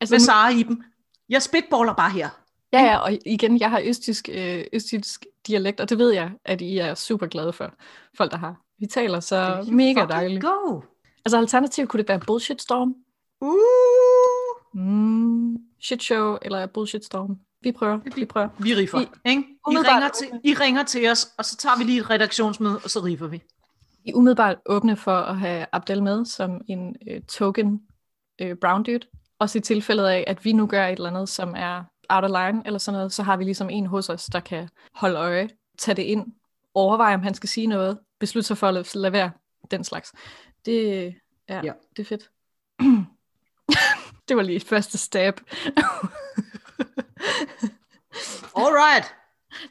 altså, 0.00 0.14
med 0.14 0.20
Sara 0.20 0.50
Iben. 0.50 0.84
Jeg 1.28 1.42
spitballer 1.42 1.94
bare 1.94 2.10
her. 2.10 2.28
ja, 2.72 2.80
ja, 2.82 2.98
og 2.98 3.18
igen, 3.26 3.60
jeg 3.60 3.70
har 3.70 3.82
østtysk, 3.84 4.28
øh, 4.32 4.64
østtysk 4.72 5.26
dialekt, 5.46 5.80
og 5.80 5.88
det 5.88 5.98
ved 5.98 6.10
jeg, 6.12 6.30
at 6.44 6.60
I 6.60 6.78
er 6.78 6.94
super 6.94 7.26
glade 7.26 7.52
for. 7.52 7.74
Folk, 8.16 8.30
der 8.30 8.36
har. 8.38 8.60
Vi 8.78 8.86
taler 8.86 9.20
så 9.20 9.64
you 9.66 9.74
mega 9.74 10.06
dejligt. 10.06 10.42
Go. 10.42 10.80
Altså 11.24 11.38
alternativt 11.38 11.88
kunne 11.88 11.98
det 12.02 12.08
være 12.08 12.20
bullshit 12.20 12.62
storm. 12.62 12.94
Uh. 13.40 14.80
Mm, 14.84 15.56
shit 15.80 16.02
show 16.02 16.38
eller 16.42 16.66
bullshit 16.66 17.04
storm. 17.04 17.38
Vi 17.60 17.72
prøver, 17.72 17.96
vi 18.16 18.24
prøver. 18.24 18.48
Vi 18.58 18.74
riffer, 18.74 18.98
I- 19.00 19.08
ikke? 19.30 19.42
I 19.70 19.76
ringer, 19.76 20.08
til, 20.08 20.26
I 20.44 20.54
ringer 20.54 20.82
til 20.82 21.10
os, 21.10 21.28
og 21.38 21.44
så 21.44 21.56
tager 21.56 21.78
vi 21.78 21.84
lige 21.84 22.00
et 22.00 22.10
redaktionsmøde, 22.10 22.80
og 22.84 22.90
så 22.90 23.00
riffer 23.00 23.26
vi. 23.26 23.42
Vi 24.04 24.10
er 24.10 24.14
umiddelbart 24.14 24.56
åbne 24.66 24.96
for 24.96 25.16
at 25.16 25.38
have 25.38 25.66
Abdel 25.72 26.02
med 26.02 26.24
som 26.24 26.60
en 26.68 26.96
øh, 27.10 27.20
token 27.22 27.80
øh, 28.40 28.56
brown 28.56 28.82
dude. 28.82 29.00
Også 29.38 29.58
i 29.58 29.60
tilfældet 29.60 30.06
af, 30.06 30.24
at 30.26 30.44
vi 30.44 30.52
nu 30.52 30.66
gør 30.66 30.86
et 30.86 30.92
eller 30.92 31.10
andet, 31.10 31.28
som 31.28 31.54
er 31.56 31.84
out 32.08 32.24
of 32.24 32.30
line 32.30 32.62
eller 32.66 32.78
sådan 32.78 32.96
noget, 32.98 33.12
så 33.12 33.22
har 33.22 33.36
vi 33.36 33.44
ligesom 33.44 33.70
en 33.70 33.86
hos 33.86 34.08
os, 34.08 34.24
der 34.24 34.40
kan 34.40 34.68
holde 34.94 35.16
øje, 35.18 35.48
tage 35.78 35.94
det 35.94 36.02
ind, 36.02 36.26
overveje, 36.74 37.14
om 37.14 37.22
han 37.22 37.34
skal 37.34 37.48
sige 37.48 37.66
noget, 37.66 37.98
beslutte 38.20 38.46
sig 38.46 38.58
for 38.58 38.68
at 38.68 38.94
lade 38.94 39.12
være, 39.12 39.30
den 39.70 39.84
slags. 39.84 40.12
Det, 40.64 41.14
ja, 41.48 41.60
Ja. 41.64 41.72
det 41.96 42.02
er 42.02 42.04
fedt. 42.04 42.30
det 44.28 44.36
var 44.36 44.42
lige 44.42 44.56
et 44.56 44.64
første 44.64 44.98
stab. 44.98 45.40
Alright, 48.62 49.14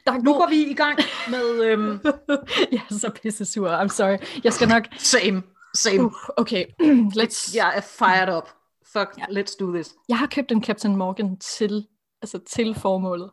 Der 0.06 0.12
er 0.12 0.18
nu 0.18 0.32
går 0.34 0.48
vi 0.48 0.70
i 0.70 0.74
gang 0.74 0.98
med... 1.30 1.64
Øhm, 1.64 2.00
Jeg 2.72 2.82
er 2.90 2.94
så 2.94 3.10
pisse 3.22 3.44
sur. 3.44 3.68
I'm 3.82 3.88
sorry. 3.88 4.40
Jeg 4.44 4.52
skal 4.52 4.68
nok... 4.68 4.84
same, 4.98 5.42
same. 5.74 6.04
Uh, 6.04 6.12
okay, 6.36 6.64
let's... 7.20 7.56
Jeg 7.56 7.72
er 7.76 7.80
fired 7.80 8.36
up. 8.36 8.48
Fuck, 8.92 9.08
Ja. 9.18 9.24
let's 9.24 9.56
do 9.60 9.72
this. 9.72 9.94
Jeg 10.08 10.18
har 10.18 10.26
købt 10.26 10.52
en 10.52 10.64
Captain 10.64 10.96
Morgan 10.96 11.38
til, 11.38 11.86
altså 12.22 12.38
til 12.50 12.74
formålet. 12.74 13.30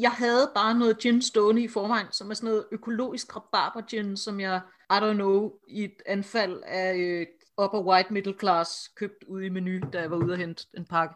Jeg 0.00 0.10
havde 0.10 0.50
bare 0.54 0.74
noget 0.74 0.98
gin 0.98 1.22
stående 1.22 1.62
i 1.62 1.68
forvejen, 1.68 2.06
som 2.10 2.30
er 2.30 2.34
sådan 2.34 2.48
noget 2.48 2.64
økologisk 2.72 3.36
rabarber 3.36 3.80
gin, 3.90 4.16
som 4.16 4.40
jeg, 4.40 4.60
I 4.90 4.94
don't 4.94 5.12
know, 5.12 5.50
i 5.68 5.84
et 5.84 5.96
anfald 6.06 6.62
af 6.66 6.94
øh, 6.96 7.26
upper 7.64 7.80
white 7.80 8.12
middle 8.12 8.34
class, 8.40 8.88
købt 8.96 9.24
ude 9.28 9.46
i 9.46 9.48
menu, 9.48 9.80
da 9.92 10.00
jeg 10.00 10.10
var 10.10 10.16
ude 10.16 10.32
at 10.32 10.38
hente 10.38 10.66
en 10.76 10.84
pakke. 10.84 11.14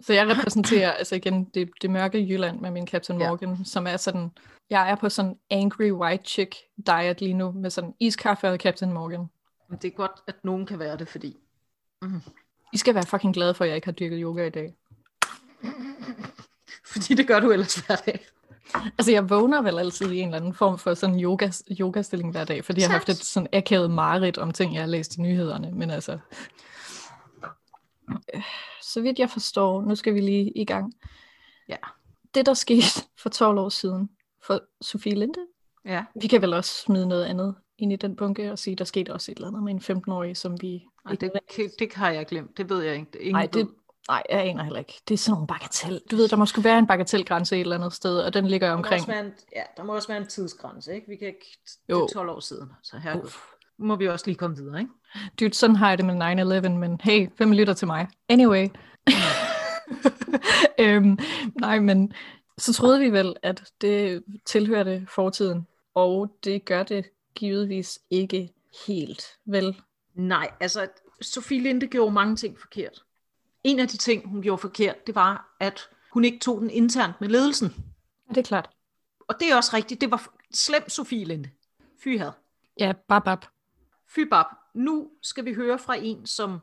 Så 0.00 0.12
jeg 0.12 0.28
repræsenterer 0.28 0.92
altså 0.92 1.14
igen 1.14 1.44
det, 1.44 1.70
det 1.82 1.90
mørke 1.90 2.18
Jylland 2.18 2.60
med 2.60 2.70
min 2.70 2.86
Captain 2.86 3.20
Ja. 3.20 3.28
Morgan, 3.28 3.64
som 3.64 3.86
er 3.86 3.96
sådan, 3.96 4.30
jeg 4.70 4.90
er 4.90 4.94
på 4.94 5.08
sådan 5.08 5.38
angry 5.50 5.90
white 5.90 6.24
chick 6.24 6.54
diet 6.86 7.20
lige 7.20 7.34
nu, 7.34 7.52
med 7.52 7.70
sådan 7.70 7.94
iskaffe 8.00 8.48
og 8.48 8.58
Captain 8.58 8.92
Morgan. 8.92 9.26
Men 9.68 9.78
det 9.82 9.88
er 9.88 9.96
godt, 9.96 10.20
at 10.26 10.34
nogen 10.44 10.66
kan 10.66 10.78
være 10.78 10.96
det, 10.96 11.08
fordi 11.08 11.36
I 12.72 12.76
skal 12.78 12.94
være 12.94 13.06
fucking 13.06 13.34
glade 13.34 13.54
for, 13.54 13.64
at 13.64 13.68
jeg 13.68 13.76
ikke 13.76 13.86
har 13.86 13.92
dyrket 13.92 14.18
yoga 14.22 14.46
i 14.46 14.50
dag. 14.50 14.74
fordi 16.92 17.14
det 17.14 17.26
gør 17.26 17.40
du 17.40 17.50
ellers 17.50 17.74
hver 17.74 17.96
dag. 17.96 18.26
Altså, 18.74 19.12
jeg 19.12 19.30
vågner 19.30 19.62
vel 19.62 19.78
altid 19.78 20.10
i 20.10 20.18
en 20.18 20.28
eller 20.28 20.36
anden 20.36 20.54
form 20.54 20.78
for 20.78 20.94
sådan 20.94 21.20
yoga, 21.20 21.50
yogastilling 21.80 22.32
hver 22.32 22.44
dag, 22.44 22.64
fordi 22.64 22.80
jeg 22.80 22.88
har 22.88 22.92
haft 22.92 23.08
et 23.08 23.16
sådan 23.16 23.48
akavet 23.52 23.90
mareridt 23.90 24.38
om 24.38 24.50
ting, 24.50 24.74
jeg 24.74 24.82
har 24.82 24.88
læst 24.88 25.16
i 25.16 25.20
nyhederne. 25.20 25.70
Men 25.72 25.90
altså, 25.90 26.18
øh, 28.34 28.42
så 28.92 29.00
vidt 29.00 29.18
jeg 29.18 29.30
forstår, 29.30 29.82
nu 29.82 29.94
skal 29.94 30.14
vi 30.14 30.20
lige 30.20 30.50
i 30.50 30.64
gang. 30.64 30.94
Ja. 31.68 31.76
Det, 32.34 32.46
der 32.46 32.54
skete 32.54 32.86
for 33.22 33.28
12 33.28 33.58
år 33.58 33.68
siden 33.68 34.10
for 34.46 34.60
Sofie 34.80 35.14
Linde, 35.14 35.38
Ja. 35.84 36.04
vi 36.20 36.26
kan 36.26 36.42
vel 36.42 36.54
også 36.54 36.74
smide 36.74 37.06
noget 37.08 37.24
andet 37.24 37.54
ind 37.78 37.92
i 37.92 37.96
den 37.96 38.16
bunke 38.16 38.52
og 38.52 38.58
sige, 38.58 38.76
der 38.76 38.84
skete 38.84 39.12
også 39.12 39.32
et 39.32 39.36
eller 39.36 39.48
andet 39.48 39.62
med 39.62 39.72
en 39.72 39.96
15-årig, 39.98 40.36
som 40.36 40.62
vi... 40.62 40.84
Ej, 41.06 41.12
det, 41.12 41.32
det, 41.56 41.70
det 41.78 41.94
har 41.94 42.10
jeg 42.10 42.26
glemt. 42.26 42.56
Det 42.56 42.70
ved 42.70 42.82
jeg 42.82 42.94
ikke. 42.94 43.18
Ingen 43.20 43.32
Nej, 43.34 43.46
det, 43.46 43.68
nej, 44.08 44.22
jeg 44.30 44.40
aner 44.40 44.62
heller 44.64 44.78
ikke. 44.78 45.00
Det 45.08 45.14
er 45.14 45.18
sådan 45.18 45.32
nogle 45.34 45.46
bagatel. 45.46 46.00
Du 46.10 46.16
ved, 46.16 46.28
der 46.28 46.36
må 46.36 46.46
sgu 46.46 46.60
være 46.60 46.78
en 46.78 46.86
bagatelgrænse 46.86 47.56
et 47.56 47.60
eller 47.60 47.76
andet 47.76 47.92
sted, 47.92 48.18
og 48.20 48.34
den 48.34 48.46
ligger 48.48 48.66
Der 48.68 48.74
må, 48.74 48.78
omkring... 48.78 49.00
også 49.00 49.06
være 49.12 49.26
en, 49.26 49.32
ja, 49.56 49.62
der 49.76 49.84
må 49.84 49.94
også 49.94 50.08
være 50.08 50.18
en 50.18 50.26
tidsgrænse, 50.26 50.94
ikke? 50.94 51.08
Vi 51.08 51.16
kan 51.16 51.28
ikke... 51.28 51.58
Det 51.86 51.96
er 51.96 52.06
12 52.12 52.28
år 52.28 52.40
siden, 52.40 52.72
så 52.82 52.98
her 52.98 53.16
Uff. 53.20 53.38
Må 53.78 53.96
vi 53.96 54.08
også 54.08 54.26
lige 54.26 54.36
komme 54.36 54.56
videre, 54.56 54.80
ikke? 54.80 54.92
Dude, 55.40 55.54
sådan 55.54 55.76
har 55.76 55.88
jeg 55.88 55.98
det 55.98 56.06
med 56.06 56.64
9-11, 56.64 56.68
men 56.68 57.00
hey, 57.02 57.28
hvem 57.36 57.52
lytter 57.52 57.74
til 57.74 57.86
mig? 57.86 58.08
Anyway. 58.28 58.68
øhm, 60.80 61.18
nej, 61.60 61.80
men 61.80 62.12
så 62.58 62.72
troede 62.72 63.00
vi 63.00 63.12
vel, 63.12 63.36
at 63.42 63.72
det 63.80 64.24
tilhørte 64.44 65.06
fortiden, 65.10 65.66
og 65.94 66.38
det 66.44 66.64
gør 66.64 66.82
det 66.82 67.04
givetvis 67.34 67.98
ikke 68.10 68.50
helt, 68.86 69.22
vel? 69.44 69.80
Nej, 70.14 70.50
altså, 70.60 70.88
Sofie 71.20 71.60
Linde 71.60 71.86
gjorde 71.86 72.12
mange 72.12 72.36
ting 72.36 72.60
forkert. 72.60 73.04
En 73.64 73.78
af 73.78 73.88
de 73.88 73.96
ting, 73.96 74.28
hun 74.28 74.42
gjorde 74.42 74.60
forkert, 74.60 75.06
det 75.06 75.14
var, 75.14 75.56
at 75.60 75.88
hun 76.12 76.24
ikke 76.24 76.38
tog 76.38 76.60
den 76.60 76.70
internt 76.70 77.20
med 77.20 77.28
ledelsen. 77.28 77.74
Er 78.28 78.32
det 78.32 78.44
klart? 78.44 78.70
Og 79.28 79.34
det 79.40 79.50
er 79.50 79.56
også 79.56 79.76
rigtigt. 79.76 80.00
Det 80.00 80.10
var 80.10 80.34
slemt 80.54 80.92
Sofie 80.92 81.24
Linde. 81.24 81.50
Fy 82.04 82.18
had. 82.18 82.30
Ja, 82.80 82.92
bab, 83.08 83.24
bab. 83.24 83.44
Fy 84.14 84.20
bab. 84.20 84.46
Nu 84.74 85.10
skal 85.22 85.44
vi 85.44 85.54
høre 85.54 85.78
fra 85.78 85.96
en, 85.96 86.26
som 86.26 86.58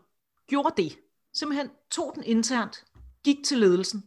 gjorde 0.48 0.84
det. 0.84 0.98
Simpelthen 1.34 1.70
tog 1.92 2.12
den 2.16 2.24
internt, 2.24 2.86
gik 3.24 3.38
til 3.46 3.58
ledelsen. 3.58 4.04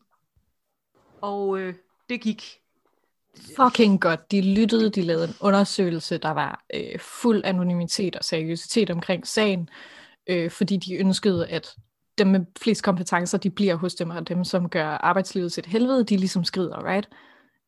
Og 1.21 1.59
øh, 1.59 1.75
det 2.09 2.21
gik. 2.21 2.61
Fucking 3.57 4.01
godt. 4.01 4.31
De 4.31 4.55
lyttede, 4.55 4.91
de 4.91 5.03
lavede 5.03 5.29
en 5.29 5.35
undersøgelse, 5.41 6.19
der 6.19 6.31
var 6.31 6.65
øh, 6.75 6.99
fuld 6.99 7.45
anonymitet 7.45 8.17
og 8.17 8.25
seriøsitet 8.25 8.91
omkring 8.91 9.27
sagen, 9.27 9.69
øh, 10.27 10.51
fordi 10.51 10.77
de 10.77 10.95
ønskede, 10.95 11.49
at 11.49 11.77
dem 12.19 12.27
med 12.27 12.41
flest 12.61 12.83
kompetencer, 12.83 13.39
de 13.39 13.51
bliver 13.51 13.75
hos 13.75 13.95
dem, 13.95 14.11
og 14.11 14.29
dem, 14.29 14.45
som 14.45 14.69
gør 14.69 14.87
arbejdslivet 14.87 15.53
til 15.53 15.61
et 15.61 15.67
helvede, 15.67 16.05
de 16.05 16.17
ligesom 16.17 16.45
skrider, 16.45 16.85
right? 16.85 17.09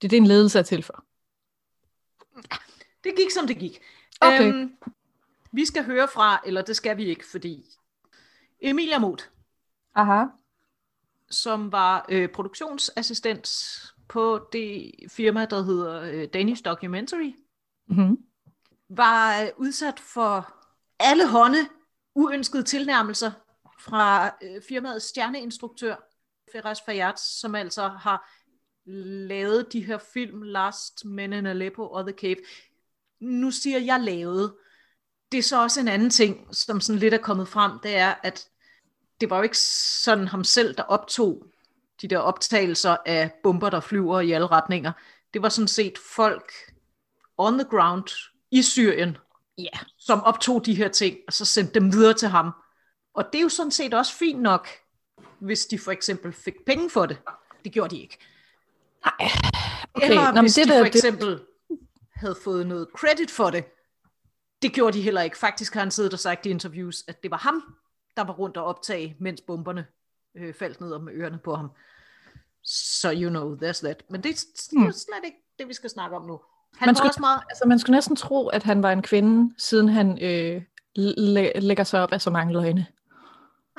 Det 0.03 0.07
er 0.07 0.09
det, 0.09 0.17
en 0.17 0.27
ledelse 0.27 0.59
er 0.59 0.63
til 0.63 0.83
for. 0.83 1.05
Det 3.05 3.13
gik, 3.17 3.31
som 3.31 3.47
det 3.47 3.59
gik. 3.59 3.79
Okay. 4.21 4.53
Øhm, 4.53 4.73
vi 5.53 5.65
skal 5.67 5.85
høre 5.85 6.09
fra, 6.09 6.41
eller 6.47 6.63
det 6.63 6.77
skal 6.77 6.97
vi 6.97 7.05
ikke, 7.05 7.27
fordi 7.31 7.67
Emilia 8.61 8.99
Mot, 8.99 9.31
Aha. 9.95 10.25
som 11.31 11.73
var 11.73 12.07
øh, 12.09 12.29
produktionsassistent 12.29 13.49
på 14.09 14.49
det 14.53 14.93
firma, 15.09 15.45
der 15.45 15.63
hedder 15.63 16.03
øh, 16.03 16.29
Danish 16.33 16.65
Documentary, 16.65 17.33
Mm-hmm. 17.89 18.19
var 18.89 19.43
øh, 19.43 19.49
udsat 19.57 20.01
for 20.01 20.55
alle 20.99 21.29
hånde 21.29 21.59
uønskede 22.15 22.63
tilnærmelser 22.63 23.31
fra 23.81 24.27
øh, 24.43 24.63
firmaets 24.69 25.05
stjerneinstruktør, 25.05 25.97
Feras 26.53 26.81
Fayyad, 26.81 27.17
som 27.17 27.55
altså 27.55 27.89
har 27.89 28.31
lavet 29.29 29.73
de 29.73 29.85
her 29.85 29.99
film, 29.99 30.43
Last 30.43 31.05
Men 31.05 31.33
in 31.33 31.47
Aleppo 31.47 31.87
og 31.89 32.07
The 32.07 32.19
Cave. 32.19 32.37
Nu 33.21 33.51
siger 33.51 33.79
jeg 33.79 34.01
lavet. 34.01 34.55
Det 35.33 35.39
er 35.39 35.43
så 35.43 35.63
også 35.63 35.81
en 35.81 35.89
anden 35.89 36.11
ting, 36.11 36.49
som 36.57 36.81
sådan 36.81 36.99
lidt 36.99 37.15
er 37.15 37.19
kommet 37.19 37.49
frem, 37.49 37.73
det 37.83 37.97
er, 37.97 38.15
at 38.23 38.49
det 39.21 39.31
var 39.31 39.37
jo 39.37 39.43
ikke 39.43 39.59
sådan 39.59 40.29
ham 40.29 40.45
selv, 40.45 40.75
der 40.77 40.83
optog 40.83 41.47
de 42.03 42.09
der 42.09 42.19
optagelser 42.19 42.97
af 43.07 43.31
bomber, 43.43 43.71
der 43.71 43.81
flyver 43.81 44.21
i 44.21 44.33
alle 44.33 44.47
retninger. 44.47 44.93
Det 45.35 45.43
var 45.43 45.49
sådan 45.49 45.69
set 45.69 45.99
folk 46.15 46.53
on 47.39 47.59
the 47.59 47.69
ground 47.71 48.05
i 48.51 48.63
Syrien, 48.63 49.17
Ja. 49.59 49.79
som 49.99 50.23
optog 50.23 50.67
de 50.67 50.75
her 50.75 50.89
ting, 50.89 51.17
og 51.27 51.33
så 51.33 51.45
sendte 51.45 51.75
dem 51.75 51.93
videre 51.93 52.15
til 52.15 52.29
ham. 52.29 52.51
Og 53.15 53.25
det 53.33 53.39
er 53.39 53.43
jo 53.43 53.49
sådan 53.49 53.71
set 53.71 53.95
også 53.95 54.15
fint 54.15 54.43
nok, 54.43 54.69
hvis 55.39 55.67
de 55.67 55.79
for 55.79 55.93
eksempel 55.93 56.33
fik 56.33 56.55
penge 56.67 56.91
for 56.91 57.07
det. 57.07 57.19
Det 57.65 57.73
gjorde 57.73 57.97
de 57.97 58.01
ikke. 58.03 58.19
Nej. 59.05 59.29
Okay, 59.95 60.09
Eller 60.11 60.33
nå, 60.33 60.41
hvis 60.41 60.55
det 60.55 60.65
de 60.67 60.71
for 60.73 60.79
det- 60.79 60.87
eksempel 60.87 61.41
havde 62.15 62.37
fået 62.45 62.67
noget 62.67 62.89
credit 62.97 63.31
for 63.31 63.51
det. 63.51 63.65
Det 64.63 64.73
gjorde 64.73 64.97
de 64.99 65.03
heller 65.03 65.21
ikke. 65.23 65.39
Faktisk 65.39 65.75
har 65.75 65.81
han 65.81 65.91
siddet 65.91 66.13
og 66.13 66.19
sagt 66.19 66.47
i 66.47 66.51
interviews, 66.51 67.05
at 67.09 67.23
det 67.23 67.31
var 67.31 67.37
ham, 67.37 67.63
der 68.17 68.25
var 68.25 68.33
rundt 68.33 68.57
og 68.57 68.65
optage, 68.65 69.17
mens 69.21 69.41
bomberne 69.41 69.87
øh, 70.37 70.55
faldt 70.55 70.81
ned 70.81 70.93
om 70.93 71.09
ørerne 71.09 71.39
på 71.45 71.55
ham. 71.55 71.71
Så 72.65 73.13
you 73.15 73.29
know, 73.31 73.57
there's 73.57 73.81
that. 73.85 74.03
Men 74.11 74.23
det, 74.23 74.31
er- 74.31 74.47
det 74.71 74.79
Hmm. 74.83 74.93
slet 74.93 75.25
ikke 75.25 75.37
det, 75.59 75.69
vi 75.69 75.75
skal 75.75 75.91
snakke 75.91 76.17
om 76.17 76.27
nu. 76.27 76.41
Han 76.77 76.87
Man 76.89 76.95
skulle- 76.97 77.11
også 77.11 77.21
meget... 77.21 77.41
Altså, 77.51 77.65
man 77.69 77.79
skulle 77.79 77.97
næsten 77.97 78.17
tro, 78.17 78.49
at 78.49 78.63
han 78.63 78.83
var 78.83 78.91
en 78.93 79.03
kvinde, 79.03 79.55
siden 79.59 79.89
han 79.89 80.19
øh, 80.23 80.63
læ- 80.97 81.53
lægger 81.61 81.85
sig 81.85 82.03
op 82.03 82.13
af 82.13 82.21
så 82.21 82.31
mange 82.31 82.53
løgne. 82.53 82.87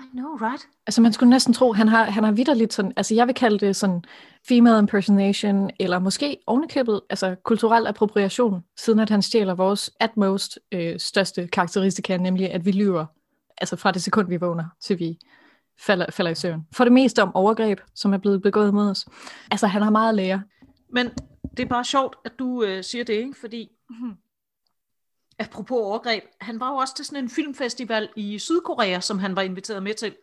I 0.01 0.17
know, 0.17 0.35
right? 0.35 0.67
Altså, 0.87 1.01
man 1.01 1.13
skulle 1.13 1.29
næsten 1.29 1.53
tro, 1.53 1.73
han 1.73 1.87
har, 1.87 2.03
han 2.03 2.23
har 2.23 2.31
vidderligt 2.31 2.73
sådan, 2.73 2.93
altså 2.97 3.15
jeg 3.15 3.27
vil 3.27 3.35
kalde 3.35 3.59
det 3.65 3.75
sådan 3.75 4.03
female 4.47 4.79
impersonation, 4.79 5.69
eller 5.79 5.99
måske 5.99 6.37
ovenikøbet, 6.47 7.01
altså 7.09 7.35
kulturel 7.43 7.87
appropriation, 7.87 8.63
siden 8.77 8.99
at 8.99 9.09
han 9.09 9.21
stjæler 9.21 9.55
vores 9.55 9.91
at 9.99 10.17
most 10.17 10.59
øh, 10.71 10.99
største 10.99 11.47
karakteristika, 11.47 12.17
nemlig 12.17 12.51
at 12.51 12.65
vi 12.65 12.71
lyver, 12.71 13.05
altså 13.57 13.75
fra 13.75 13.91
det 13.91 14.03
sekund, 14.03 14.27
vi 14.27 14.37
vågner, 14.37 14.65
til 14.81 14.99
vi 14.99 15.17
falder, 15.79 16.05
falder 16.09 16.31
i 16.31 16.35
søvn. 16.35 16.67
For 16.73 16.83
det 16.83 16.93
meste 16.93 17.21
om 17.21 17.35
overgreb, 17.35 17.79
som 17.95 18.13
er 18.13 18.17
blevet 18.17 18.41
begået 18.41 18.73
mod 18.73 18.89
os. 18.89 19.05
Altså, 19.51 19.67
han 19.67 19.81
har 19.81 19.89
meget 19.89 20.09
at 20.09 20.15
lære. 20.15 20.41
Men 20.93 21.09
det 21.57 21.63
er 21.63 21.67
bare 21.67 21.83
sjovt, 21.83 22.15
at 22.25 22.31
du 22.39 22.63
øh, 22.63 22.83
siger 22.83 23.03
det, 23.03 23.13
ikke? 23.13 23.33
Fordi, 23.39 23.69
hmm, 23.89 24.13
apropos 25.39 25.77
overgreb, 25.77 26.23
han 26.41 26.59
var 26.59 26.71
jo 26.71 26.75
også 26.75 26.95
til 26.95 27.05
sådan 27.05 27.23
en 27.23 27.29
filmfestival 27.29 28.09
i 28.15 28.39
Sydkorea, 28.39 28.99
som 28.99 29.19
han 29.19 29.35
var 29.35 29.41
inviteret 29.41 29.83
med 29.83 29.93
til. 29.93 30.15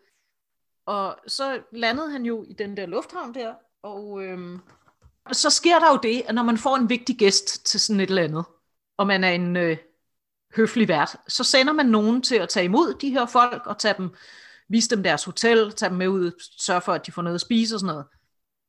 Og 0.86 1.18
så 1.26 1.62
landede 1.72 2.10
han 2.10 2.26
jo 2.26 2.44
i 2.48 2.52
den 2.52 2.76
der 2.76 2.86
lufthavn 2.86 3.34
der, 3.34 3.54
og 3.82 4.24
øhm, 4.24 4.60
så 5.32 5.50
sker 5.50 5.78
der 5.78 5.90
jo 5.90 5.98
det, 6.02 6.22
at 6.26 6.34
når 6.34 6.42
man 6.42 6.58
får 6.58 6.76
en 6.76 6.88
vigtig 6.88 7.16
gæst 7.16 7.66
til 7.66 7.80
sådan 7.80 8.00
et 8.00 8.08
eller 8.08 8.22
andet, 8.22 8.44
og 8.96 9.06
man 9.06 9.24
er 9.24 9.30
en 9.30 9.56
øh, 9.56 9.76
høflig 10.56 10.88
vært, 10.88 11.16
så 11.28 11.44
sender 11.44 11.72
man 11.72 11.86
nogen 11.86 12.22
til 12.22 12.36
at 12.36 12.48
tage 12.48 12.64
imod 12.64 12.94
de 12.94 13.10
her 13.10 13.26
folk, 13.26 13.66
og 13.66 13.78
tage 13.78 13.94
dem, 13.98 14.14
vise 14.68 14.90
dem 14.90 15.02
deres 15.02 15.24
hotel, 15.24 15.72
tage 15.72 15.90
dem 15.90 15.98
med 15.98 16.08
ud, 16.08 16.32
sørge 16.58 16.80
for, 16.80 16.92
at 16.92 17.06
de 17.06 17.12
får 17.12 17.22
noget 17.22 17.34
at 17.34 17.40
spise 17.40 17.74
og 17.74 17.80
sådan 17.80 17.94
noget. 17.94 18.06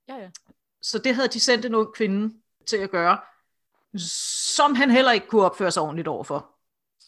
Ja, 0.08 0.16
ja. 0.16 0.30
Så 0.82 1.00
det 1.00 1.16
havde 1.16 1.28
de 1.28 1.40
sendt 1.40 1.66
en 1.66 1.76
ung 1.76 1.94
kvinde 1.94 2.34
til 2.68 2.78
at 2.78 2.92
gøre, 2.92 3.18
som 3.98 4.76
han 4.76 4.92
heller 4.92 5.12
ikke 5.12 5.28
kunne 5.28 5.46
opføre 5.46 5.72
sig 5.72 5.84
ordentligt 5.84 6.08
overfor. 6.08 6.56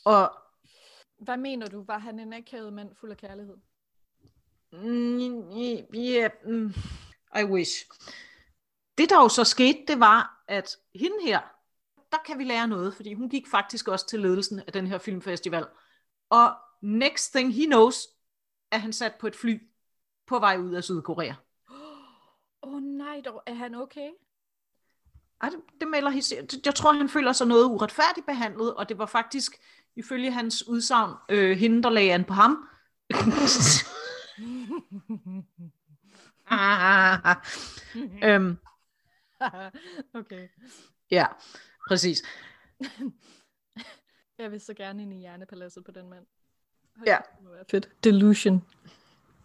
Og 0.05 0.31
Hvad 1.17 1.37
mener 1.37 1.67
du? 1.67 1.83
Var 1.83 1.97
han 1.97 2.19
en 2.19 2.33
akavet 2.33 2.73
mand 2.73 2.95
fuld 2.95 3.11
af 3.11 3.17
kærlighed? 3.17 3.57
mm, 4.71 5.49
ja, 5.93 6.29
mm, 6.45 6.73
I 7.39 7.43
wish. 7.43 7.85
Det 8.97 9.09
der 9.09 9.21
jo 9.23 9.29
så 9.29 9.43
skete, 9.43 9.83
det 9.87 9.99
var, 9.99 10.43
at 10.47 10.77
hende 10.95 11.15
her, 11.23 11.39
der 12.11 12.17
kan 12.25 12.39
vi 12.39 12.43
lære 12.43 12.67
noget, 12.67 12.93
fordi 12.95 13.13
hun 13.13 13.29
gik 13.29 13.47
faktisk 13.47 13.87
også 13.87 14.07
til 14.07 14.19
ledelsen 14.19 14.59
af 14.59 14.73
den 14.73 14.87
her 14.87 14.97
filmfestival. 14.97 15.65
Og 16.29 16.55
next 16.81 17.33
thing 17.33 17.53
he 17.53 17.65
knows, 17.65 18.07
er 18.71 18.77
han 18.77 18.93
sat 18.93 19.15
på 19.19 19.27
et 19.27 19.35
fly 19.35 19.61
på 20.27 20.39
vej 20.39 20.57
ud 20.57 20.73
af 20.73 20.83
Sydkorea. 20.83 21.33
Åh 22.63 22.73
oh, 22.73 22.81
nej, 22.81 23.21
dog. 23.25 23.43
er 23.45 23.53
han 23.53 23.75
okay? 23.75 24.09
Ej, 25.41 25.49
det, 25.49 25.59
det 25.79 25.87
melder 25.87 26.11
his- 26.11 26.61
Jeg 26.65 26.75
tror, 26.75 26.93
han 26.93 27.09
føler 27.09 27.33
sig 27.33 27.47
noget 27.47 27.65
uretfærdigt 27.65 28.25
behandlet, 28.25 28.73
og 28.75 28.89
det 28.89 28.97
var 28.97 29.05
faktisk, 29.05 29.51
ifølge 29.95 30.31
hans 30.31 30.67
udsagn, 30.67 31.13
øh, 31.29 31.57
hende, 31.57 31.83
der 31.83 31.89
lagde 31.89 32.13
an 32.13 32.23
på 32.23 32.33
ham. 32.33 32.67
øhm, 38.23 38.57
okay. 40.13 40.47
ja, 41.11 41.25
præcis. 41.87 42.23
Jeg 44.37 44.51
vil 44.51 44.61
så 44.61 44.73
gerne 44.73 45.01
ind 45.03 45.13
i 45.13 45.17
hjernepaladset 45.17 45.83
på 45.85 45.91
den 45.91 46.09
mand. 46.09 46.25
Hold 46.97 47.07
Ja. 47.07 47.17
det 47.37 47.43
må 47.43 47.49
være 47.51 47.63
Fedt. 47.71 48.03
Delusion. 48.03 48.65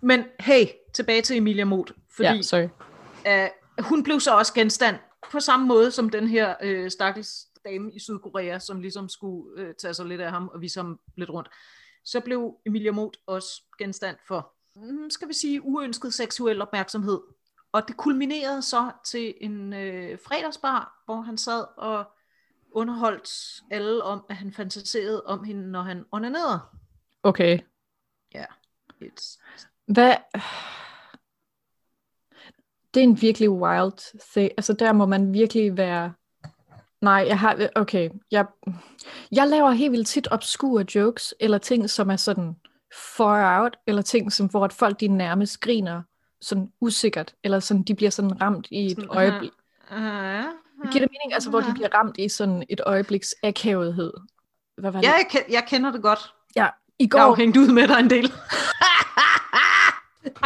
Men 0.00 0.24
hey, 0.40 0.66
tilbage 0.94 1.22
til 1.22 1.36
Emilia 1.36 1.64
Mot, 1.64 1.92
fordi 2.10 2.28
Ja, 2.28 2.42
sorry. 2.42 2.68
øh, 3.26 3.48
hun 3.84 4.02
blev 4.02 4.20
så 4.20 4.36
også 4.36 4.54
genstand 4.54 4.96
på 5.30 5.40
samme 5.40 5.66
måde 5.66 5.90
som 5.90 6.10
den 6.10 6.28
her 6.28 6.54
øh, 6.62 6.90
stakkels 6.90 7.46
dame 7.64 7.92
i 7.92 7.98
Sydkorea, 7.98 8.58
som 8.58 8.80
ligesom 8.80 9.08
skulle 9.08 9.62
øh, 9.62 9.74
tage 9.74 9.94
sig 9.94 10.06
lidt 10.06 10.20
af 10.20 10.30
ham 10.30 10.48
og 10.48 10.60
vise 10.60 10.80
ham 10.80 11.00
lidt 11.16 11.30
rundt. 11.30 11.48
Så 12.04 12.20
blev 12.20 12.56
Emilia 12.66 12.92
Mot 12.92 13.16
også 13.26 13.62
genstand 13.78 14.16
for, 14.28 14.54
mm, 14.76 15.10
skal 15.10 15.28
vi 15.28 15.32
sige, 15.34 15.62
uønsket 15.62 16.14
seksuel 16.14 16.62
opmærksomhed. 16.62 17.20
Og 17.72 17.88
det 17.88 17.96
kulminerede 17.96 18.62
så 18.62 18.90
til 19.06 19.34
en 19.40 19.72
øh, 19.72 20.18
fredagsbar, 20.18 21.02
hvor 21.04 21.20
han 21.20 21.38
sad 21.38 21.64
og 21.76 22.04
underholdt 22.72 23.62
alle 23.70 24.02
om, 24.02 24.24
at 24.28 24.36
han 24.36 24.52
fantaserede 24.52 25.22
om 25.26 25.44
hende, 25.44 25.70
når 25.70 25.82
han 25.82 26.04
onanerede. 26.12 26.60
Okay. 27.22 27.58
It's, 29.02 29.42
Hvad? 29.86 30.14
Det 32.96 33.02
er 33.02 33.08
en 33.08 33.22
virkelig 33.22 33.50
wild 33.50 34.14
thing. 34.32 34.50
Altså 34.56 34.72
der 34.72 34.92
må 34.92 35.06
man 35.06 35.32
virkelig 35.32 35.76
være... 35.76 36.12
Nej, 37.02 37.24
jeg 37.28 37.38
har... 37.38 37.68
Okay, 37.74 38.10
jeg, 38.30 38.46
jeg 39.32 39.48
laver 39.48 39.70
helt 39.70 39.92
vildt 39.92 40.08
tit 40.08 40.28
obskure 40.30 40.84
jokes, 40.94 41.34
eller 41.40 41.58
ting, 41.58 41.90
som 41.90 42.10
er 42.10 42.16
sådan 42.16 42.56
far 43.16 43.62
out, 43.62 43.76
eller 43.86 44.02
ting, 44.02 44.32
som, 44.32 44.46
hvor 44.46 44.64
at 44.64 44.72
folk 44.72 45.00
de 45.00 45.08
nærmest 45.08 45.60
griner 45.60 46.02
sådan 46.40 46.68
usikkert, 46.80 47.34
eller 47.44 47.60
sådan, 47.60 47.82
de 47.82 47.94
bliver 47.94 48.10
sådan 48.10 48.42
ramt 48.42 48.66
i 48.70 48.86
et 48.86 49.06
øjeblik. 49.10 49.52
uh, 49.90 49.96
Giver 49.96 50.52
det 50.82 50.94
mening? 50.94 51.32
Altså, 51.32 51.50
hvor 51.50 51.60
de 51.60 51.72
bliver 51.74 51.94
ramt 51.94 52.18
i 52.18 52.28
sådan 52.28 52.64
et 52.68 52.80
øjebliks 52.86 53.34
akavethed. 53.42 54.12
Hvad 54.78 54.90
var 54.90 55.00
det? 55.00 55.08
Ja, 55.08 55.12
jeg, 55.12 55.44
jeg 55.50 55.64
kender 55.68 55.92
det 55.92 56.02
godt. 56.02 56.34
I 56.98 57.08
Jeg 57.12 57.20
har 57.20 57.26
går... 57.26 57.34
hængt 57.34 57.56
ud 57.56 57.72
med 57.72 57.88
dig 57.88 58.00
en 58.00 58.10
del. 58.10 58.24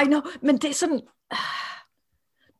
I 0.02 0.04
know, 0.04 0.20
men 0.40 0.58
det 0.58 0.70
er 0.70 0.74
sådan... 0.74 1.00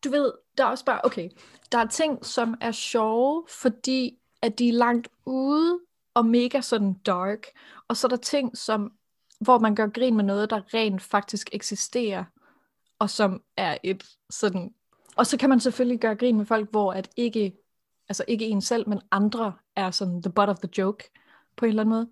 Du 0.05 0.11
ved, 0.11 0.33
der 0.59 0.65
er 0.65 0.69
også 0.69 0.85
bare... 0.85 1.01
Okay, 1.05 1.31
der 1.73 1.79
er 1.79 1.87
ting, 1.87 2.25
som 2.25 2.55
er 2.61 2.73
sjove, 2.73 3.45
fordi 3.49 4.19
at 4.43 4.59
de 4.59 4.69
er 4.69 4.73
langt 4.73 5.09
ude 5.27 5.81
og 6.15 6.27
mega 6.27 6.61
sådan 6.61 6.95
dark. 6.95 7.47
Og 7.89 7.97
så 7.97 8.07
er 8.07 8.09
der 8.09 8.17
ting, 8.17 8.59
som, 8.59 8.93
hvor 9.41 9.59
man 9.59 9.75
gør 9.75 9.87
grin 9.87 10.17
med 10.17 10.25
noget, 10.25 10.51
der 10.51 10.75
rent 10.75 11.03
faktisk 11.03 11.51
eksisterer, 11.53 12.25
og 12.99 13.11
som 13.11 13.43
er 13.57 13.79
et 13.83 14.05
sådan... 14.31 14.75
Og 15.17 15.27
så 15.27 15.37
kan 15.37 15.49
man 15.49 15.61
selvfølgelig 15.61 16.01
gøre 16.01 16.15
grin 16.15 16.37
med 16.37 16.47
folk, 16.47 16.71
hvor 16.71 16.93
at 16.93 17.11
ikke, 17.17 17.57
altså 18.09 18.25
ikke 18.29 18.45
en 18.45 18.61
selv, 18.61 18.89
men 18.89 19.01
andre 19.11 19.55
er 19.77 19.91
sådan 19.91 20.23
the 20.23 20.33
butt 20.33 20.49
of 20.49 20.59
the 20.59 20.69
joke, 20.79 21.11
på 21.57 21.65
en 21.65 21.69
eller 21.69 21.83
anden 21.83 21.95
måde. 21.95 22.09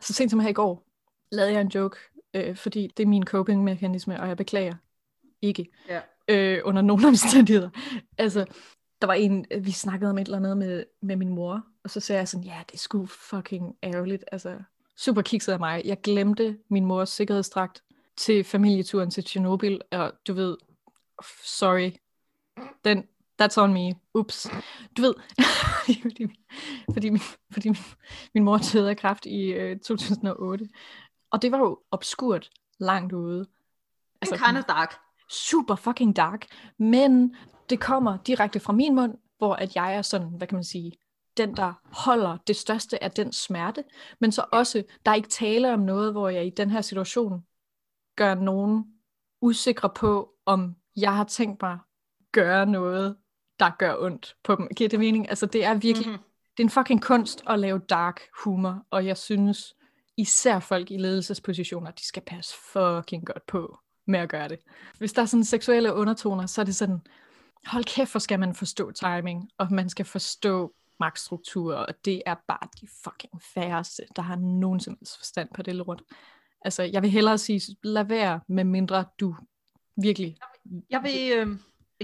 Så 0.00 0.12
sent 0.12 0.30
som 0.30 0.40
her 0.40 0.48
i 0.48 0.52
går, 0.52 0.86
lavede 1.32 1.52
jeg 1.52 1.60
en 1.60 1.68
joke, 1.68 1.96
øh, 2.34 2.56
fordi 2.56 2.92
det 2.96 3.02
er 3.02 3.06
min 3.06 3.26
coping-mekanisme, 3.26 4.20
og 4.20 4.28
jeg 4.28 4.36
beklager 4.36 4.74
ikke 5.42 5.70
Ja 5.88 6.00
øh, 6.28 6.60
under 6.64 6.82
nogen 6.82 7.04
omstændigheder. 7.14 7.70
Altså, 8.18 8.44
der 9.00 9.06
var 9.06 9.14
en, 9.14 9.46
vi 9.60 9.72
snakkede 9.72 10.10
om 10.10 10.18
et 10.18 10.24
eller 10.24 10.38
andet 10.38 10.56
med, 10.56 10.84
med 11.02 11.16
min 11.16 11.28
mor, 11.28 11.64
og 11.84 11.90
så 11.90 12.00
sagde 12.00 12.18
jeg 12.18 12.28
sådan, 12.28 12.44
ja, 12.44 12.62
det 12.72 12.80
sgu 12.80 13.06
fucking 13.06 13.76
ærgerligt. 13.82 14.24
Altså, 14.32 14.58
super 14.96 15.22
kikset 15.22 15.52
af 15.52 15.58
mig. 15.58 15.82
Jeg 15.84 16.00
glemte 16.00 16.58
min 16.68 16.84
mors 16.84 17.08
sikkerhedsdragt 17.08 17.82
til 18.16 18.44
familieturen 18.44 19.10
til 19.10 19.24
Tjernobyl, 19.24 19.78
og 19.92 20.12
du 20.26 20.32
ved, 20.32 20.56
sorry, 21.44 21.90
den, 22.84 23.04
that's 23.42 23.58
on 23.58 23.72
me, 23.72 23.94
ups. 24.14 24.50
Du 24.96 25.02
ved, 25.02 25.14
fordi, 26.02 26.26
fordi, 26.92 27.10
min, 27.10 27.20
fordi 27.52 27.68
min, 27.68 27.78
min 28.34 28.44
mor 28.44 28.58
døde 28.72 28.90
af 28.90 28.96
kræft 28.96 29.26
i 29.26 29.44
øh, 29.44 29.78
2008, 29.78 30.68
og 31.30 31.42
det 31.42 31.52
var 31.52 31.58
jo 31.58 31.80
obskurt 31.90 32.50
langt 32.78 33.12
ude. 33.12 33.46
Altså, 34.22 34.36
kind 34.46 34.58
of 34.58 34.64
dark. 34.64 34.94
Super 35.30 35.74
fucking 35.74 36.16
dark, 36.16 36.46
men 36.78 37.36
det 37.70 37.80
kommer 37.80 38.16
direkte 38.26 38.60
fra 38.60 38.72
min 38.72 38.94
mund, 38.94 39.14
hvor 39.38 39.54
at 39.54 39.76
jeg 39.76 39.94
er 39.94 40.02
sådan, 40.02 40.28
hvad 40.28 40.46
kan 40.46 40.56
man 40.56 40.64
sige, 40.64 40.92
den, 41.36 41.56
der 41.56 41.72
holder 41.84 42.36
det 42.46 42.56
største 42.56 43.04
af 43.04 43.10
den 43.10 43.32
smerte, 43.32 43.84
men 44.20 44.32
så 44.32 44.44
også, 44.52 44.82
der 45.06 45.10
er 45.10 45.14
ikke 45.16 45.28
tale 45.28 45.72
om 45.72 45.80
noget, 45.80 46.12
hvor 46.12 46.28
jeg 46.28 46.46
i 46.46 46.50
den 46.50 46.70
her 46.70 46.80
situation 46.80 47.42
gør 48.16 48.34
nogen 48.34 48.84
usikre 49.42 49.90
på, 49.90 50.30
om 50.46 50.74
jeg 50.96 51.16
har 51.16 51.24
tænkt 51.24 51.62
mig 51.62 51.78
gøre 52.32 52.66
noget, 52.66 53.16
der 53.58 53.70
gør 53.78 53.96
ondt 53.98 54.36
på 54.44 54.54
dem. 54.54 54.68
Giver 54.76 54.88
det 54.88 54.98
mening? 54.98 55.28
Altså, 55.28 55.46
det 55.46 55.64
er 55.64 55.74
virkelig, 55.74 56.08
Mhm. 56.08 56.18
det 56.56 56.62
er 56.62 56.64
en 56.64 56.70
fucking 56.70 57.02
kunst 57.02 57.42
at 57.46 57.58
lave 57.58 57.78
dark 57.78 58.20
humor, 58.44 58.86
og 58.90 59.06
jeg 59.06 59.16
synes, 59.16 59.74
især 60.16 60.58
folk 60.60 60.90
i 60.90 60.96
ledelsespositioner, 60.96 61.90
de 61.90 62.06
skal 62.06 62.22
passe 62.26 62.54
fucking 62.72 63.26
godt 63.26 63.46
på 63.46 63.78
med 64.08 64.20
at 64.20 64.28
gøre 64.28 64.48
det. 64.48 64.58
Hvis 64.98 65.12
der 65.12 65.22
er 65.22 65.26
sådan 65.26 65.44
seksuelle 65.44 65.94
undertoner, 65.94 66.46
så 66.46 66.60
er 66.60 66.64
det 66.64 66.76
sådan, 66.76 67.00
hold 67.66 67.84
kæft, 67.84 68.10
for 68.10 68.18
skal 68.18 68.40
man 68.40 68.54
forstå 68.54 68.90
timing, 68.90 69.50
og 69.58 69.72
man 69.72 69.88
skal 69.88 70.04
forstå 70.04 70.74
magtstruktur, 71.00 71.74
og 71.74 72.04
det 72.04 72.22
er 72.26 72.34
bare 72.48 72.68
de 72.80 72.88
fucking 73.04 73.42
færreste, 73.54 74.02
der 74.16 74.22
har 74.22 74.36
nogen 74.36 74.80
som 74.80 74.96
helst 75.00 75.16
forstand 75.16 75.48
på 75.54 75.62
det 75.62 75.74
lort. 75.74 76.02
Altså, 76.60 76.82
jeg 76.82 77.02
vil 77.02 77.10
hellere 77.10 77.38
sige, 77.38 77.76
lad 77.82 78.04
være, 78.04 78.40
med 78.48 78.64
mindre 78.64 79.04
du 79.20 79.34
virkelig... 79.96 80.36
Jeg 80.90 81.02
vil, 81.02 81.32
øh, 81.36 81.56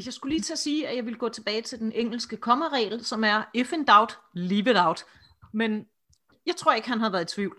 jeg 0.04 0.12
skulle 0.12 0.34
lige 0.34 0.42
til 0.42 0.52
at 0.52 0.58
sige, 0.58 0.88
at 0.88 0.96
jeg 0.96 1.06
vil 1.06 1.16
gå 1.16 1.28
tilbage 1.28 1.62
til 1.62 1.78
den 1.78 1.92
engelske 1.92 2.36
kommaregel, 2.36 3.04
som 3.04 3.24
er, 3.24 3.42
if 3.54 3.72
in 3.72 3.84
doubt, 3.84 4.18
leave 4.34 4.70
it 4.70 4.76
out. 4.78 5.04
Men 5.52 5.86
jeg 6.46 6.56
tror 6.56 6.72
ikke, 6.72 6.88
han 6.88 7.00
har 7.00 7.10
været 7.10 7.32
i 7.32 7.34
tvivl. 7.34 7.56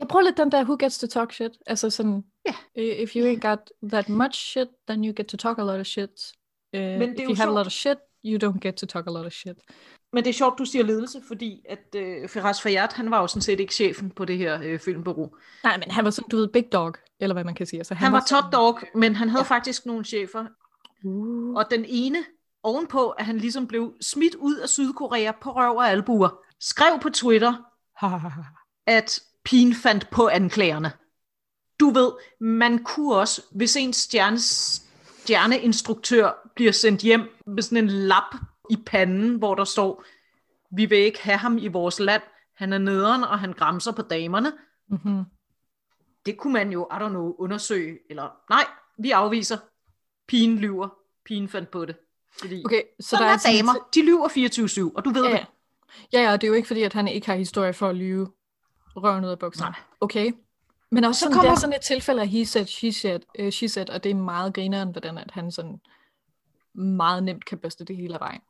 Jeg 0.00 0.08
prøver 0.08 0.24
lidt 0.24 0.36
den 0.36 0.52
der, 0.52 0.62
who 0.64 0.76
gets 0.78 0.98
to 0.98 1.06
talk 1.06 1.32
shit. 1.32 1.52
Altså 1.66 1.90
sådan, 1.90 2.24
Ja. 2.46 2.54
i- 2.82 3.02
if 3.02 3.16
you 3.16 3.32
ain't 3.34 3.48
got 3.48 3.58
that 3.92 4.08
much 4.08 4.40
shit, 4.50 4.68
then 4.88 5.04
you 5.04 5.12
get 5.16 5.26
to 5.26 5.36
talk 5.36 5.58
a 5.58 5.62
lot 5.62 5.80
of 5.80 5.86
shit. 5.86 6.10
Uh, 6.74 6.80
det 6.80 7.02
er 7.02 7.12
if 7.12 7.28
you 7.28 7.34
have 7.36 7.50
a 7.50 7.54
lot 7.54 7.66
of 7.66 7.72
shit, 7.72 7.98
you 8.24 8.38
don't 8.48 8.58
get 8.58 8.74
to 8.74 8.86
talk 8.86 9.06
a 9.06 9.10
lot 9.10 9.26
of 9.26 9.32
shit. 9.32 9.56
Men 10.12 10.24
det 10.24 10.30
er 10.30 10.34
sjovt, 10.34 10.58
du 10.58 10.64
siger 10.64 10.84
ledelse, 10.84 11.22
fordi 11.28 11.64
at 11.68 11.94
øh, 11.96 12.28
Firas 12.28 12.62
Fayad, 12.62 12.88
han 12.92 13.10
var 13.10 13.20
jo 13.20 13.26
sådan 13.26 13.42
set 13.42 13.60
ikke 13.60 13.74
chefen 13.74 14.10
på 14.10 14.24
det 14.24 14.38
her 14.38 14.60
øh, 14.64 14.78
filmbureau. 14.80 15.34
Nej, 15.64 15.76
men 15.78 15.90
han 15.90 16.04
var 16.04 16.10
sådan, 16.10 16.28
du 16.28 16.36
ved, 16.36 16.48
big 16.48 16.72
dog, 16.72 16.94
eller 17.20 17.34
hvad 17.34 17.44
man 17.44 17.54
kan 17.54 17.66
sige. 17.66 17.80
Altså, 17.80 17.94
Han, 17.94 18.04
han 18.04 18.12
var 18.12 18.20
top 18.20 18.26
sådan- 18.28 18.52
dog, 18.52 18.78
men 18.94 19.14
han 19.16 19.28
havde 19.28 19.44
ja. 19.44 19.54
faktisk 19.54 19.86
nogle 19.86 20.04
chefer. 20.04 20.46
Uh. 21.04 21.54
Og 21.54 21.64
den 21.70 21.84
ene, 21.88 22.18
ovenpå, 22.62 23.08
at 23.10 23.26
han 23.26 23.38
ligesom 23.38 23.66
blev 23.66 23.94
smidt 24.00 24.34
ud 24.34 24.56
af 24.56 24.68
Sydkorea 24.68 25.32
på 25.42 25.50
røv 25.52 25.76
og 25.76 25.88
albuer, 25.88 26.28
skrev 26.60 26.98
på 27.02 27.10
Twitter, 27.10 27.54
at 28.86 29.20
pigen 29.48 29.74
fandt 29.74 30.10
på 30.10 30.28
anklagerne. 30.28 30.92
Du 31.80 31.90
ved, 31.90 32.12
man 32.40 32.84
kunne 32.84 33.14
også, 33.16 33.42
hvis 33.50 33.76
en 33.76 33.92
stjerne, 33.92 34.38
stjerneinstruktør 34.38 36.50
bliver 36.54 36.72
sendt 36.72 37.02
hjem 37.02 37.22
med 37.46 37.62
sådan 37.62 37.84
en 37.84 37.90
lap 37.90 38.34
i 38.70 38.76
panden, 38.86 39.34
hvor 39.34 39.54
der 39.54 39.64
står, 39.64 40.04
vi 40.70 40.86
vil 40.86 40.98
ikke 40.98 41.22
have 41.22 41.38
ham 41.38 41.58
i 41.58 41.68
vores 41.68 42.00
land, 42.00 42.22
han 42.56 42.72
er 42.72 42.78
nederen, 42.78 43.24
og 43.24 43.38
han 43.38 43.52
græmser 43.52 43.92
på 43.92 44.02
damerne. 44.02 44.52
mm-hmm. 44.88 45.22
Det 46.26 46.38
kunne 46.38 46.52
man 46.52 46.72
jo, 46.72 46.88
I 46.92 46.94
don't 46.94 47.08
know, 47.08 47.34
undersøge, 47.38 47.98
eller 48.10 48.28
nej, 48.50 48.64
vi 48.98 49.10
afviser. 49.10 49.58
Pigen 50.28 50.58
lyver. 50.58 50.88
Pigen 51.24 51.48
fandt 51.48 51.70
på 51.70 51.84
det. 51.84 51.96
Fordi 52.40 52.62
Okay, 52.64 52.82
så 53.00 53.16
der 53.16 53.24
er, 53.24 53.32
er 53.32 53.38
damer, 53.56 53.72
de 53.94 54.04
lyver 54.04 54.28
24-7, 54.90 54.92
og 54.96 55.04
du 55.04 55.10
ved 55.10 55.24
Ja, 55.24 55.30
det. 55.30 55.38
ja. 55.38 55.44
ja, 56.20 56.30
ja, 56.30 56.32
det 56.32 56.44
er 56.44 56.48
jo 56.48 56.54
ikke 56.54 56.66
fordi, 56.66 56.82
at 56.82 56.92
han 56.92 57.08
ikke 57.08 57.26
har 57.26 57.36
historie 57.36 57.72
for 57.72 57.88
at 57.88 57.96
lyve 57.96 58.32
røven 59.04 59.24
ud 59.24 59.30
af 59.30 59.38
bukserne. 59.38 59.70
Nej. 59.70 59.80
Okay. 60.00 60.32
Men 60.90 61.04
også 61.04 61.18
Så 61.18 61.24
sådan, 61.24 61.34
kommer- 61.34 61.50
det 61.50 61.56
er 61.56 61.60
sådan 61.60 61.76
et 61.76 61.80
tilfælde 61.82 62.22
af 62.22 62.28
he 62.28 62.46
said, 62.46 62.66
she 62.66 62.92
said, 62.92 63.20
uh, 63.40 63.50
she 63.50 63.68
said, 63.68 63.90
og 63.90 64.04
det 64.04 64.10
er 64.10 64.14
meget 64.14 64.54
grineren, 64.54 64.90
hvordan 64.90 65.18
at 65.18 65.30
han 65.30 65.50
sådan 65.52 65.80
meget 66.74 67.22
nemt 67.22 67.44
kan 67.44 67.58
børste 67.58 67.84
det 67.84 67.96
hele 67.96 68.14
af 68.14 68.20
vejen 68.20 68.40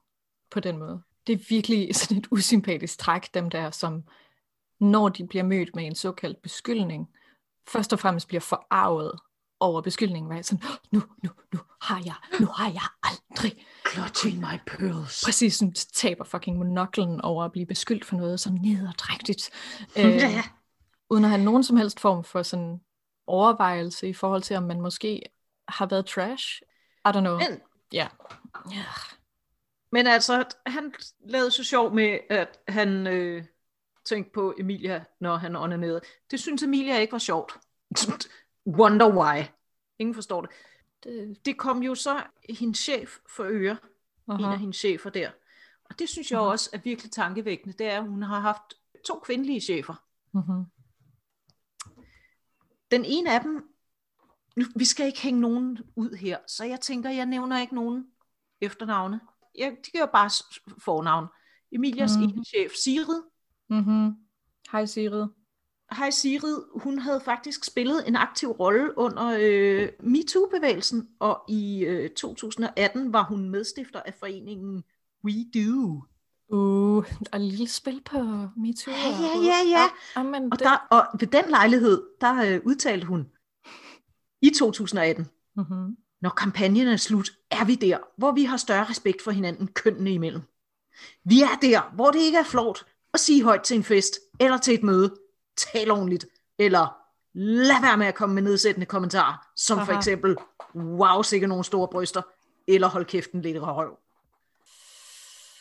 på 0.50 0.61
den 0.61 0.76
måde. 0.78 1.02
Det 1.26 1.32
er 1.32 1.44
virkelig 1.48 1.94
sådan 1.96 2.16
et 2.16 2.26
usympatisk 2.30 2.98
træk, 2.98 3.34
dem 3.34 3.50
der, 3.50 3.70
som 3.70 4.02
når 4.80 5.08
de 5.08 5.26
bliver 5.26 5.44
mødt 5.44 5.76
med 5.76 5.84
en 5.87 5.94
såkaldt 5.94 6.42
beskyldning, 6.42 7.08
først 7.68 7.92
og 7.92 7.98
fremmest 7.98 8.28
bliver 8.28 8.40
forarvet 8.40 9.12
over 9.60 9.80
beskyldningen, 9.80 10.28
var 10.28 10.34
jeg 10.34 10.44
sådan, 10.44 10.64
"Åh, 10.68 10.76
nu, 10.92 11.02
nu, 11.24 11.30
nu 11.54 11.60
har 11.82 12.02
jeg, 12.04 12.14
nu 12.40 12.46
har 12.46 12.70
jeg 12.70 12.82
aldrig. 13.02 13.66
Clutching 13.92 14.38
my 14.38 14.58
pearls. 14.66 15.22
Præcis, 15.24 15.54
sådan 15.54 15.74
taber 15.74 16.24
fucking 16.24 16.58
monoklen 16.58 17.20
over 17.20 17.44
at 17.44 17.52
blive 17.52 17.66
beskyldt 17.66 18.04
for 18.04 18.16
noget 18.16 18.40
så 18.40 18.50
nederdrægtigt. 18.62 19.50
Øh, 19.98 20.04
Ja. 20.04 20.42
uden 21.10 21.24
at 21.24 21.30
have 21.30 21.44
nogen 21.44 21.64
som 21.64 21.76
helst 21.76 22.00
form 22.00 22.24
for 22.24 22.42
sådan 22.42 22.80
overvejelse 23.26 24.08
i 24.08 24.12
forhold 24.12 24.42
til, 24.42 24.56
om 24.56 24.62
man 24.62 24.80
måske 24.80 25.22
har 25.68 25.86
været 25.86 26.06
trash. 26.06 26.62
I 27.06 27.08
don't 27.08 27.20
know. 27.20 27.38
Men, 27.38 27.60
Ja. 27.92 28.08
ja. 28.72 28.84
men 29.92 30.06
altså, 30.06 30.44
han 30.66 30.94
lavede 31.20 31.50
så 31.50 31.64
sjov 31.64 31.94
med, 31.94 32.18
at 32.30 32.58
han 32.68 33.06
øh, 33.06 33.44
tænkte 34.04 34.30
på 34.34 34.54
Emilia, 34.58 35.04
når 35.20 35.36
han 35.36 35.56
onanerede. 35.56 36.00
Det 36.30 36.40
synes 36.40 36.62
Emilia 36.62 36.98
ikke 36.98 37.12
var 37.12 37.18
sjovt. 37.18 37.52
Wonder 38.68 39.09
why. 39.09 39.44
Ingen 39.98 40.14
forstår 40.14 40.40
det. 40.40 40.50
Det, 41.04 41.44
Det 41.44 41.59
kom 41.59 41.83
jo 41.83 41.94
så 41.94 42.22
hendes 42.59 42.78
chef 42.78 43.18
for 43.37 43.44
øre, 43.48 43.76
en 44.28 44.33
aha. 44.44 44.52
af 44.52 44.59
hendes 44.59 44.76
chefer 44.76 45.11
der. 45.11 45.31
Og 45.85 45.98
det 45.98 46.09
synes 46.09 46.31
jeg 46.31 46.38
Mhm. 46.40 46.48
også 46.48 46.70
er 46.72 46.78
virkelig 46.85 47.12
tankevækkende. 47.12 47.74
Det 47.78 47.87
er, 47.87 47.98
at 48.02 48.09
hun 48.09 48.22
har 48.22 48.40
haft 48.40 48.62
to 49.07 49.18
kvindelige 49.18 49.61
chefer. 49.61 49.94
Mhm. 50.33 50.64
Den 52.90 53.04
ene 53.04 53.35
af 53.35 53.40
dem, 53.40 53.74
nu, 54.57 54.64
vi 54.76 54.85
skal 54.85 55.07
ikke 55.07 55.20
hænge 55.22 55.40
nogen 55.40 55.78
ud 55.96 56.11
her, 56.16 56.38
så 56.46 56.64
jeg 56.64 56.81
tænker, 56.81 57.11
jeg 57.11 57.26
nævner 57.26 57.61
ikke 57.61 57.74
nogen 57.74 58.07
efternavne. 58.61 59.20
Jeg, 59.59 59.76
de 59.87 59.98
gør 59.98 60.07
bare 60.07 60.31
fornavn. 60.78 61.26
Emilias 61.72 62.16
mm. 62.16 62.22
ene 62.22 62.44
chef, 62.44 62.72
Sigrid. 62.85 63.22
Mhm. 63.68 64.12
Hej 64.72 64.87
Sigrid. 64.87 65.26
Hej 65.92 66.11
Sigrid, 66.11 66.62
hun 66.74 66.98
havde 66.98 67.20
faktisk 67.20 67.64
spillet 67.64 68.09
en 68.09 68.16
aktiv 68.16 68.51
rolle 68.51 68.98
under 68.98 69.37
øh, 69.40 69.88
MeToo-bevægelsen, 70.01 71.09
og 71.18 71.44
i 71.48 71.85
øh, 71.85 72.11
2018 72.11 73.12
var 73.12 73.22
hun 73.22 73.48
medstifter 73.51 74.01
af 74.01 74.14
foreningen 74.14 74.85
We 75.24 75.33
Do. 75.55 76.03
Uh, 76.51 77.05
og 77.33 77.40
lille 77.40 77.68
spil 77.68 78.03
på 78.05 78.18
MeToo. 78.57 78.94
Ja, 78.94 79.09
ja, 79.09 79.38
ja, 79.44 79.79
ja. 79.79 79.87
Amen, 80.16 80.53
Og, 80.53 80.59
det... 80.59 80.66
der, 80.66 80.87
og 80.90 81.07
ved 81.20 81.29
den 81.29 81.44
lejlighed, 81.51 82.03
der 82.20 82.55
øh, 82.55 82.61
udtalte 82.64 83.07
hun 83.07 83.29
i 84.42 84.51
2018, 84.51 85.27
mm-hmm. 85.57 85.96
når 86.20 86.31
kampagnen 86.31 86.88
er 86.88 86.96
slut, 86.96 87.31
er 87.51 87.64
vi 87.64 87.74
der, 87.74 87.98
hvor 88.16 88.33
vi 88.33 88.44
har 88.44 88.57
større 88.57 88.85
respekt 88.85 89.22
for 89.22 89.31
hinanden 89.31 89.66
kønnene 89.66 90.12
imellem. 90.12 90.42
Vi 91.24 91.42
er 91.42 91.59
der, 91.62 91.94
hvor 91.94 92.11
det 92.11 92.20
ikke 92.20 92.38
er 92.38 92.44
flot 92.44 92.87
at 93.14 93.20
sige 93.20 93.44
højt 93.44 93.62
til 93.62 93.77
en 93.77 93.85
fest, 93.85 94.18
eller 94.40 94.59
til 94.59 94.74
et 94.74 94.83
møde, 94.83 95.14
tal 95.58 95.90
ordentligt, 95.90 96.26
eller 96.58 96.96
lad 97.38 97.80
være 97.80 97.96
med 97.96 98.06
at 98.06 98.14
komme 98.14 98.34
med 98.34 98.42
nedsættende 98.42 98.86
kommentarer, 98.86 99.48
som 99.56 99.78
Aha. 99.78 99.92
for 99.92 99.98
eksempel, 99.98 100.36
wow, 100.74 101.22
sikke 101.22 101.46
nogle 101.46 101.64
store 101.64 101.88
bryster, 101.88 102.22
eller 102.66 102.88
hold 102.88 103.04
kæften 103.04 103.42
lidt 103.42 103.62
røv. 103.62 103.98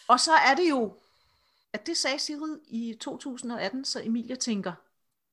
Og 0.07 0.19
så 0.19 0.31
er 0.33 0.55
det 0.55 0.69
jo, 0.69 0.97
at 1.73 1.87
det 1.87 1.97
sagde 1.97 2.19
Sigrid 2.19 2.59
i 2.67 2.97
2018, 3.01 3.85
så 3.85 4.01
Emilia 4.03 4.35
tænker, 4.35 4.73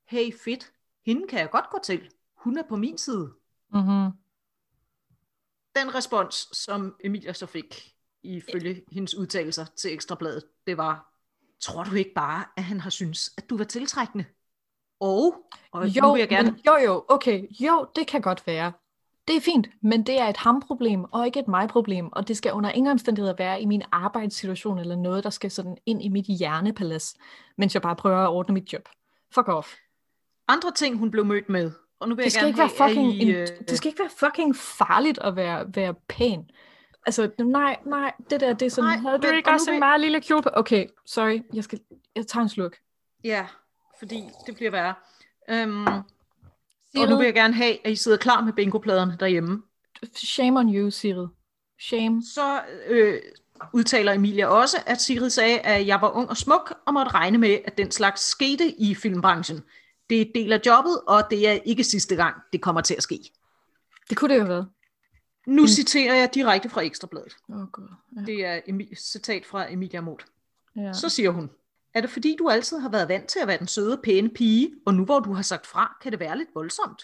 hey 0.04 0.34
fedt, 0.44 0.72
hende 1.06 1.28
kan 1.28 1.38
jeg 1.38 1.50
godt 1.50 1.70
gå 1.70 1.78
til. 1.84 2.10
Hun 2.34 2.58
er 2.58 2.62
på 2.68 2.76
min 2.76 2.98
side. 2.98 3.32
Mm-hmm. 3.72 4.10
Den 5.76 5.94
respons, 5.94 6.48
som 6.52 6.96
Emilia 7.04 7.32
så 7.32 7.46
fik, 7.46 7.94
ifølge 8.22 8.84
hendes 8.92 9.14
udtalelser 9.14 9.64
til 9.76 9.92
Ekstrabladet, 9.92 10.44
det 10.66 10.76
var, 10.76 11.14
tror 11.60 11.84
du 11.84 11.94
ikke 11.94 12.14
bare, 12.14 12.44
at 12.56 12.64
han 12.64 12.80
har 12.80 12.90
synes, 12.90 13.30
at 13.38 13.50
du 13.50 13.56
var 13.56 13.64
tiltrækkende? 13.64 14.24
Og, 15.04 15.34
og 15.72 15.88
Jo, 15.88 16.12
vil 16.12 16.18
jeg 16.18 16.28
gerne... 16.28 16.50
men, 16.50 16.60
jo, 16.66 16.76
jo, 16.84 17.04
okay, 17.08 17.42
jo, 17.60 17.86
det 17.96 18.06
kan 18.06 18.20
godt 18.20 18.46
være. 18.46 18.72
Det 19.28 19.36
er 19.36 19.40
fint, 19.40 19.66
men 19.80 20.02
det 20.02 20.20
er 20.20 20.26
et 20.26 20.36
ham-problem, 20.36 21.04
og 21.04 21.26
ikke 21.26 21.40
et 21.40 21.48
mig-problem, 21.48 22.12
og 22.12 22.28
det 22.28 22.36
skal 22.36 22.52
under 22.52 22.70
ingen 22.70 22.90
omstændigheder 22.92 23.34
være 23.38 23.62
i 23.62 23.64
min 23.64 23.82
arbejdssituation, 23.92 24.78
eller 24.78 24.96
noget, 24.96 25.24
der 25.24 25.30
skal 25.30 25.50
sådan 25.50 25.76
ind 25.86 26.02
i 26.02 26.08
mit 26.08 26.24
hjernepalads, 26.26 27.16
mens 27.56 27.74
jeg 27.74 27.82
bare 27.82 27.96
prøver 27.96 28.16
at 28.16 28.28
ordne 28.28 28.54
mit 28.54 28.72
job. 28.72 28.88
Fuck 29.34 29.48
off. 29.48 29.74
Andre 30.48 30.70
ting, 30.70 30.98
hun 30.98 31.10
blev 31.10 31.24
mødt 31.24 31.48
med, 31.48 31.70
og 32.00 32.08
nu 32.08 32.14
vil 32.14 32.24
Det 32.24 32.24
jeg 32.24 32.32
skal, 32.32 32.40
gerne 32.42 32.48
ikke 32.48 32.80
være 32.80 32.88
fucking, 32.88 33.14
I, 33.14 33.22
en, 33.22 33.28
øh, 33.28 33.46
det 33.68 33.76
skal 33.76 33.88
ikke 33.88 34.00
være 34.00 34.30
fucking 34.30 34.56
farligt 34.56 35.18
at 35.18 35.36
være, 35.36 35.64
være 35.74 35.94
pæn. 36.08 36.50
Altså, 37.06 37.30
nej, 37.38 37.76
nej, 37.86 38.12
det 38.30 38.40
der, 38.40 38.52
det 38.52 38.66
er 38.66 38.70
sådan, 38.70 38.90
Nej, 38.90 38.96
havde 38.96 39.18
du 39.18 39.26
ikke 39.26 39.48
og 39.48 39.54
også 39.54 39.72
en 39.72 39.78
meget 39.78 40.00
lille 40.00 40.20
kjole 40.20 40.42
på? 40.42 40.50
Okay, 40.52 40.86
sorry, 41.06 41.40
jeg 41.54 41.64
skal, 41.64 41.80
jeg 42.16 42.26
tager 42.26 42.42
en 42.42 42.48
sluk. 42.48 42.76
Ja, 43.24 43.46
fordi 43.98 44.24
det 44.46 44.54
bliver 44.56 44.70
værre. 44.70 44.94
Øhm, 45.50 45.86
og 46.96 47.08
nu 47.08 47.16
vil 47.16 47.24
jeg 47.24 47.34
gerne 47.34 47.54
have, 47.54 47.86
at 47.86 47.92
I 47.92 47.96
sidder 47.96 48.18
klar 48.18 48.40
med 48.44 48.52
bingopladerne 48.52 49.16
derhjemme. 49.20 49.62
shame 50.16 50.60
on 50.60 50.74
you, 50.74 50.90
Sigrid. 50.90 51.26
Shame. 51.80 52.22
Så 52.34 52.62
øh, 52.86 53.20
udtaler 53.72 54.12
Emilia 54.12 54.46
også, 54.46 54.76
at 54.86 55.00
Sigrid 55.00 55.30
sagde, 55.30 55.58
at 55.60 55.86
jeg 55.86 56.00
var 56.00 56.10
ung 56.10 56.30
og 56.30 56.36
smuk, 56.36 56.74
og 56.86 56.94
måtte 56.94 57.14
regne 57.14 57.38
med, 57.38 57.58
at 57.64 57.78
den 57.78 57.90
slags 57.90 58.20
skete 58.22 58.70
i 58.70 58.94
filmbranchen. 58.94 59.62
Det 60.10 60.20
er 60.20 60.24
del 60.34 60.52
af 60.52 60.60
jobbet, 60.66 61.00
og 61.06 61.22
det 61.30 61.48
er 61.48 61.52
ikke 61.52 61.84
sidste 61.84 62.16
gang, 62.16 62.36
det 62.52 62.62
kommer 62.62 62.80
til 62.80 62.94
at 62.94 63.02
ske. 63.02 63.20
Det 64.10 64.16
kunne 64.16 64.28
det 64.28 64.34
jo 64.34 64.40
have 64.40 64.48
været. 64.48 64.68
Nu 65.46 65.62
Mm. 65.62 65.68
citerer 65.68 66.14
jeg 66.14 66.34
direkte 66.34 66.68
fra 66.68 66.80
Ekstrabladet. 66.80 67.36
Oh, 67.48 67.70
gud. 67.72 67.88
Ja. 68.16 68.20
Det 68.22 68.46
er 68.46 68.60
et 68.90 68.98
citat 68.98 69.46
fra 69.46 69.72
Emilia 69.72 70.00
Mot. 70.00 70.24
Ja. 70.76 70.92
Så 70.92 71.08
siger 71.08 71.30
hun, 71.30 71.50
er 71.94 72.00
det 72.00 72.10
fordi, 72.10 72.36
du 72.38 72.48
altid 72.48 72.78
har 72.78 72.88
været 72.88 73.08
vant 73.08 73.28
til 73.28 73.38
at 73.38 73.48
være 73.48 73.58
den 73.58 73.66
søde, 73.66 74.00
pæne 74.04 74.28
pige, 74.28 74.74
og 74.86 74.94
nu 74.94 75.04
hvor 75.04 75.20
du 75.20 75.32
har 75.32 75.42
sagt 75.42 75.66
fra, 75.66 75.96
kan 76.02 76.12
det 76.12 76.20
være 76.20 76.38
lidt 76.38 76.48
voldsomt? 76.54 77.02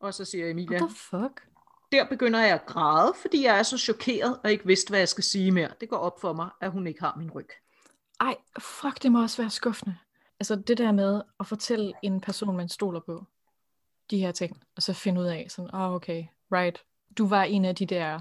Og 0.00 0.14
så 0.14 0.24
siger 0.24 0.50
Emilia, 0.50 0.78
What 0.78 0.90
the 0.90 0.96
fuck? 0.96 1.42
der 1.92 2.08
begynder 2.08 2.40
jeg 2.40 2.54
at 2.54 2.66
græde, 2.66 3.14
fordi 3.22 3.44
jeg 3.44 3.58
er 3.58 3.62
så 3.62 3.78
chokeret 3.78 4.40
og 4.44 4.52
ikke 4.52 4.66
vidste, 4.66 4.90
hvad 4.90 4.98
jeg 4.98 5.08
skal 5.08 5.24
sige 5.24 5.50
mere. 5.50 5.70
Det 5.80 5.88
går 5.88 5.96
op 5.96 6.20
for 6.20 6.32
mig, 6.32 6.50
at 6.60 6.70
hun 6.70 6.86
ikke 6.86 7.00
har 7.00 7.14
min 7.18 7.30
ryg. 7.30 7.48
Ej, 8.20 8.36
fuck, 8.58 9.02
det 9.02 9.12
må 9.12 9.22
også 9.22 9.42
være 9.42 9.50
skuffende. 9.50 9.96
Altså 10.40 10.56
det 10.56 10.78
der 10.78 10.92
med 10.92 11.22
at 11.40 11.46
fortælle 11.46 11.92
en 12.02 12.20
person, 12.20 12.56
man 12.56 12.68
stoler 12.68 13.00
på, 13.00 13.24
de 14.10 14.18
her 14.18 14.32
ting, 14.32 14.62
og 14.76 14.82
så 14.82 14.92
finde 14.92 15.20
ud 15.20 15.26
af 15.26 15.46
sådan, 15.48 15.74
åh 15.74 15.80
oh, 15.80 15.94
okay, 15.94 16.24
right, 16.52 16.82
du 17.18 17.26
var 17.26 17.42
en 17.42 17.64
af 17.64 17.74
de 17.74 17.86
der, 17.86 18.20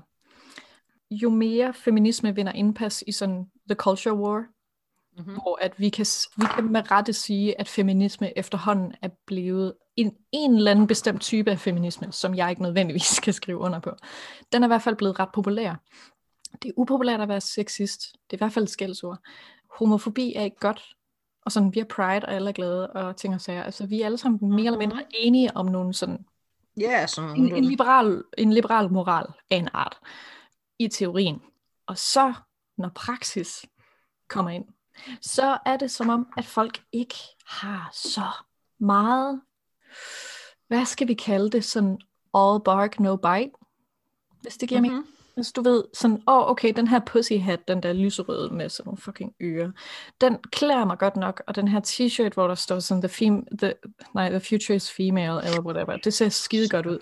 jo 1.12 1.30
mere 1.30 1.74
feminisme 1.74 2.36
vinder 2.36 2.52
indpas 2.52 3.04
i 3.08 3.12
sådan 3.12 3.52
the 3.70 3.76
culture 3.76 4.16
war, 4.16 4.46
Mm-hmm. 5.18 5.34
hvor 5.34 5.60
at 5.62 5.74
vi 5.78 5.90
kan, 5.90 6.06
vi 6.38 6.46
kan 6.56 6.72
med 6.72 6.92
rette 6.92 7.14
sige, 7.14 7.60
at 7.60 7.68
feminisme 7.68 8.38
efterhånden 8.38 8.94
er 9.02 9.10
blevet 9.26 9.74
en, 9.96 10.16
en 10.32 10.56
eller 10.56 10.72
anden 10.72 10.88
bestemt 10.88 11.22
type 11.22 11.52
af 11.52 11.60
feminisme, 11.60 12.12
som 12.12 12.36
jeg 12.36 12.50
ikke 12.50 12.62
nødvendigvis 12.62 13.20
kan 13.24 13.34
skrive 13.34 13.58
under 13.58 13.80
på. 13.80 13.92
Den 14.54 14.64
er 14.64 14.68
i 14.68 14.70
hvert 14.70 14.82
fald 14.82 14.96
blevet 14.96 15.20
ret 15.20 15.30
populær. 15.34 15.76
Det 16.64 16.70
er 16.70 16.74
upopulært 16.78 17.22
at 17.22 17.28
være 17.28 17.42
sexist. 17.42 18.02
Det 18.14 18.34
er 18.34 18.38
i 18.38 18.42
hvert 18.46 18.54
fald 18.54 18.64
et 18.64 18.70
skældsord. 18.70 19.18
Homofobi 19.80 20.34
er 20.36 20.44
ikke 20.44 20.60
godt. 20.60 20.96
Og 21.46 21.52
sådan, 21.52 21.74
vi 21.74 21.80
har 21.80 21.86
pride, 21.86 22.26
og 22.26 22.34
alle 22.34 22.50
er 22.50 22.54
glade, 22.54 22.90
og 22.90 23.16
ting 23.16 23.34
og 23.34 23.42
sager. 23.42 23.64
Altså, 23.64 23.86
vi 23.86 24.02
er 24.02 24.06
alle 24.06 24.18
sammen 24.18 24.50
mere 24.50 24.66
eller 24.66 24.80
mindre 24.80 25.04
enige 25.10 25.58
om 25.58 25.66
nogle 25.66 25.94
sådan 25.94 26.26
Ja, 26.78 27.08
så 27.08 27.22
en, 27.22 27.56
en, 27.56 27.66
liberal, 27.66 28.24
en 28.38 28.54
liberal 28.54 28.92
moral 28.92 29.26
af 29.50 29.56
en 29.56 29.70
art 29.74 30.00
i 30.80 30.88
teorien. 30.88 31.42
Og 31.88 31.98
så, 31.98 32.34
når 32.78 32.90
praksis 32.96 33.66
kommer 34.28 34.52
ind, 34.52 34.66
så 35.22 35.58
er 35.66 35.78
det 35.78 35.92
som 35.92 36.10
om, 36.10 36.28
at 36.38 36.46
folk 36.46 36.82
ikke 36.92 37.16
har 37.46 37.90
så 37.94 38.28
meget, 38.80 39.42
hvad 40.68 40.86
skal 40.86 41.08
vi 41.08 41.14
kalde 41.14 41.50
det, 41.50 41.64
sådan 41.66 41.98
all 42.34 42.62
bark, 42.66 43.00
no 43.00 43.16
bite, 43.16 43.52
hvis 44.42 44.58
det 44.58 44.70
giver 44.70 44.82
mm-hmm. 44.82 44.96
mm-hmm. 44.96 45.10
Hvis 45.36 45.52
du 45.52 45.62
ved, 45.62 45.84
sådan, 45.94 46.24
åh, 46.28 46.38
oh, 46.38 46.50
okay, 46.52 46.74
den 46.76 46.88
her 46.88 47.00
pussy 47.00 47.34
hat, 47.34 47.68
den 47.68 47.84
der 47.84 47.94
lyserøde 47.94 48.54
med 48.54 48.70
sådan 48.70 48.88
nogle 48.88 48.98
fucking 48.98 49.34
ører, 49.42 49.72
den 50.22 50.38
klæder 50.52 50.86
mig 50.86 50.98
godt 50.98 51.16
nok, 51.16 51.44
og 51.48 51.56
den 51.56 51.68
her 51.68 51.80
t-shirt, 51.88 52.34
hvor 52.34 52.48
der 52.48 52.56
står 52.56 52.80
sådan, 52.80 53.02
the, 53.02 53.10
fem, 53.10 53.46
the, 53.58 53.74
nej, 54.16 54.30
the 54.30 54.40
future 54.40 54.76
is 54.76 54.92
female, 54.92 55.46
eller 55.46 55.62
whatever, 55.62 55.98
det 55.98 56.14
ser 56.14 56.30
skide 56.30 56.70
godt 56.70 56.86
ud. 56.86 57.00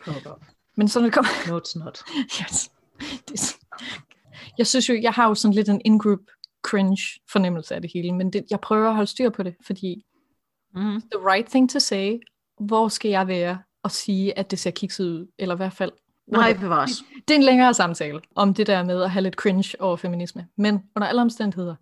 Men 0.76 0.88
så 0.88 1.00
når 1.00 1.06
det 1.08 1.14
kommer, 1.14 1.32
No, 1.48 1.60
it's 1.60 1.80
not. 1.86 2.00
yes, 2.42 2.72
det, 3.28 3.34
er 3.34 3.38
sådan- 3.38 3.60
jeg 4.58 4.68
synes 4.68 4.90
jo, 4.90 5.00
jeg 5.02 5.12
har 5.12 5.28
jo 5.28 5.36
sådan 5.36 5.56
lidt 5.56 5.70
en 5.70 5.82
in-group 5.86 6.20
cringe 6.64 7.02
fornemmelse 7.32 7.76
af 7.76 7.82
det 7.82 7.92
hele, 7.94 8.12
men 8.12 8.34
det, 8.34 8.46
jeg 8.50 8.60
prøver 8.60 8.90
at 8.90 8.96
holde 8.96 9.10
styr 9.12 9.30
på 9.30 9.44
det, 9.44 9.56
fordi 9.66 10.06
Mm-hmm. 10.76 11.02
the 11.02 11.30
right 11.32 11.50
thing 11.50 11.70
to 11.70 11.80
say, 11.80 12.20
hvor 12.60 12.88
skal 12.88 13.12
jeg 13.12 13.28
være 13.28 13.60
og 13.84 13.92
sige, 13.92 14.38
at 14.40 14.52
det 14.52 14.60
ser 14.60 14.72
kikset 14.72 15.06
ud, 15.10 15.28
eller 15.40 15.56
i 15.56 15.58
hvert 15.58 15.74
fald 15.74 15.92
Nej, 16.28 16.54
bevares. 16.54 16.92
det 17.28 17.34
er 17.34 17.38
en 17.38 17.44
længere 17.44 17.74
samtale 17.74 18.22
om 18.36 18.54
det 18.54 18.68
der 18.68 18.84
med 18.84 19.04
at 19.04 19.12
have 19.12 19.24
lidt 19.24 19.36
cringe 19.36 19.82
over 19.82 19.96
feminisme. 19.96 20.48
Men 20.58 20.84
under 20.96 21.08
alle 21.08 21.22
omstændigheder, 21.22 21.76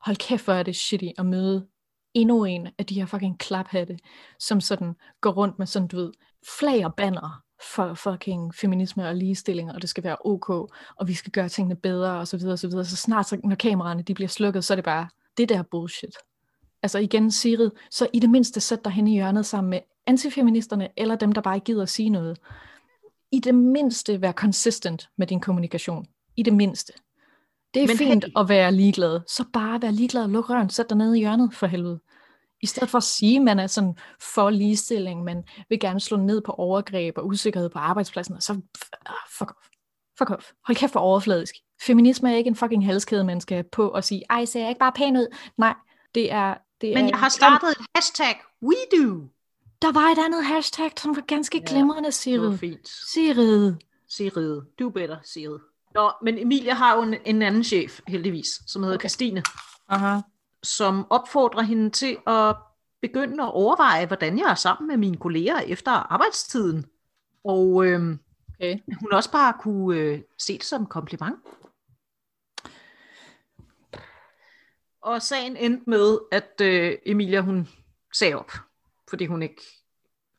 hold 0.00 0.16
kæft, 0.16 0.44
hvor 0.44 0.54
er 0.54 0.62
det 0.62 0.76
shitty 0.76 1.06
at 1.18 1.26
møde 1.26 1.66
endnu 2.14 2.44
en 2.44 2.68
af 2.78 2.86
de 2.86 2.94
her 2.94 3.06
fucking 3.06 3.38
klaphatte, 3.38 3.98
som 4.38 4.60
sådan 4.60 4.94
går 5.20 5.30
rundt 5.30 5.58
med 5.58 5.66
sådan, 5.66 5.88
du 5.88 5.96
ved, 5.96 6.12
flag 6.58 6.84
og 6.86 6.94
banner 6.94 7.42
for 7.74 7.94
fucking 7.94 8.54
feminisme 8.54 9.08
og 9.08 9.14
ligestilling, 9.14 9.72
og 9.72 9.82
det 9.82 9.90
skal 9.90 10.04
være 10.04 10.16
ok, 10.24 10.48
og 10.48 11.08
vi 11.08 11.14
skal 11.14 11.32
gøre 11.32 11.48
tingene 11.48 11.76
bedre, 11.76 12.18
og 12.18 12.28
så 12.28 12.36
videre, 12.36 12.52
og 12.52 12.58
så 12.58 12.68
videre. 12.68 12.84
Så 12.84 12.96
snart, 12.96 13.28
så, 13.28 13.40
når 13.44 13.56
kameraerne 13.56 14.02
de 14.02 14.14
bliver 14.14 14.28
slukket, 14.28 14.64
så 14.64 14.72
er 14.72 14.76
det 14.76 14.84
bare, 14.84 15.08
det 15.36 15.48
der 15.48 15.62
bullshit. 15.62 16.16
Altså 16.82 16.98
igen, 16.98 17.30
Sigrid, 17.30 17.70
så 17.90 18.08
i 18.12 18.18
det 18.18 18.30
mindste 18.30 18.60
sæt 18.60 18.84
dig 18.84 18.92
hen 18.92 19.06
i 19.06 19.12
hjørnet 19.12 19.46
sammen 19.46 19.70
med 19.70 19.80
antifeministerne, 20.06 20.88
eller 20.96 21.16
dem, 21.16 21.32
der 21.32 21.40
bare 21.40 21.56
ikke 21.56 21.64
gider 21.64 21.82
at 21.82 21.88
sige 21.88 22.10
noget. 22.10 22.38
i 23.32 23.40
det 23.40 23.54
mindste 23.54 24.22
være 24.22 24.32
consistent 24.32 25.08
med 25.18 25.26
din 25.26 25.40
kommunikation. 25.40 26.06
I 26.36 26.42
det 26.42 26.52
mindste. 26.52 26.92
Det 27.74 27.82
er 27.82 27.86
Men 27.86 27.96
fint 27.96 28.24
hey- 28.24 28.40
at 28.40 28.48
være 28.48 28.72
ligeglad. 28.72 29.20
Så 29.28 29.44
bare 29.52 29.82
være 29.82 29.92
ligeglad 29.92 30.22
og 30.22 30.28
luk 30.28 30.50
røven. 30.50 30.70
Sæt 30.70 30.90
dig 30.90 30.98
ned 30.98 31.14
i 31.14 31.18
hjørnet 31.18 31.54
for 31.54 31.66
helvede. 31.66 32.00
I 32.62 32.66
stedet 32.66 32.88
for 32.90 32.98
at 32.98 33.04
sige, 33.04 33.36
at 33.36 33.42
man 33.42 33.58
er 33.58 33.66
sådan 33.66 33.94
for 34.34 34.50
ligestilling, 34.50 35.24
man 35.24 35.44
vil 35.68 35.80
gerne 35.80 36.00
slå 36.00 36.16
ned 36.16 36.40
på 36.40 36.52
overgreb 36.52 37.18
og 37.18 37.26
usikkerhed 37.26 37.68
på 37.68 37.78
arbejdspladsen, 37.78 38.34
og 38.34 38.42
så 38.42 38.52
ah, 39.06 39.14
fuck 39.38 39.50
off. 39.50 39.66
Fuck 40.18 40.30
off. 40.30 40.50
Hold 40.66 40.76
kæft 40.76 40.92
for 40.92 41.00
overfladisk. 41.00 41.54
Feminisme 41.82 42.32
er 42.32 42.36
ikke 42.36 42.48
en 42.48 42.56
fucking 42.56 42.86
halskæde, 42.86 43.24
man 43.24 43.40
skal 43.40 43.64
på 43.72 43.88
og 43.88 44.04
sige, 44.04 44.22
ej, 44.30 44.44
ser 44.44 44.60
jeg 44.60 44.68
ikke 44.68 44.78
bare 44.78 44.92
pæn 44.92 45.16
ud? 45.16 45.36
Nej, 45.58 45.74
det 46.14 46.32
er... 46.32 46.54
Det 46.80 46.94
Men 46.94 47.04
er 47.04 47.08
jeg 47.08 47.18
har 47.18 47.28
startet 47.28 47.70
et 47.70 47.86
hashtag, 47.94 48.40
we 48.62 48.74
do. 48.92 49.28
Der 49.82 49.92
var 49.92 50.08
et 50.12 50.18
andet 50.24 50.44
hashtag, 50.44 50.90
som 50.96 51.16
var 51.16 51.22
ganske 51.22 51.58
Ja, 51.58 51.64
glimrende, 51.72 52.12
Sigrid. 52.12 52.58
fint. 52.58 52.88
Sigrid. 53.12 53.74
Sigrid. 54.08 54.60
Du 54.78 54.90
better, 54.90 55.16
Sigrid. 55.24 55.58
Nå, 55.94 56.12
men 56.22 56.38
Emilie 56.38 56.74
har 56.74 56.96
jo 56.96 57.02
en, 57.02 57.14
en 57.24 57.42
anden 57.42 57.64
chef, 57.64 58.00
heldigvis, 58.08 58.46
som 58.66 58.82
hedder. 58.82 58.96
Okay. 58.96 59.08
Christine, 59.08 59.42
Aha. 59.88 60.20
Som 60.62 61.06
opfordrer 61.10 61.62
hende 61.62 61.90
til 61.90 62.18
at 62.26 62.56
begynde 63.00 63.42
at 63.42 63.52
overveje, 63.52 64.06
hvordan 64.06 64.38
jeg 64.38 64.50
er 64.50 64.54
sammen 64.54 64.88
med 64.88 64.96
mine 64.96 65.16
kolleger 65.16 65.58
efter 65.58 65.90
arbejdstiden. 65.90 66.86
Og 67.44 67.86
øhm, 67.86 68.18
Okay. 68.60 68.78
hun 69.00 69.12
også 69.12 69.32
bare 69.32 69.54
kunne 69.60 69.98
øh, 69.98 70.22
se 70.38 70.52
det 70.52 70.64
som 70.64 70.80
en 70.80 70.86
kompliment. 70.86 71.36
Og 75.00 75.22
sagen 75.22 75.56
endte 75.56 75.90
med, 75.90 76.18
at 76.32 76.60
øh, 76.62 76.98
Emilia 77.06 77.40
hun 77.40 77.68
sagde 78.12 78.34
op, 78.34 78.52
fordi 79.08 79.26
hun 79.26 79.42
ikke 79.42 79.62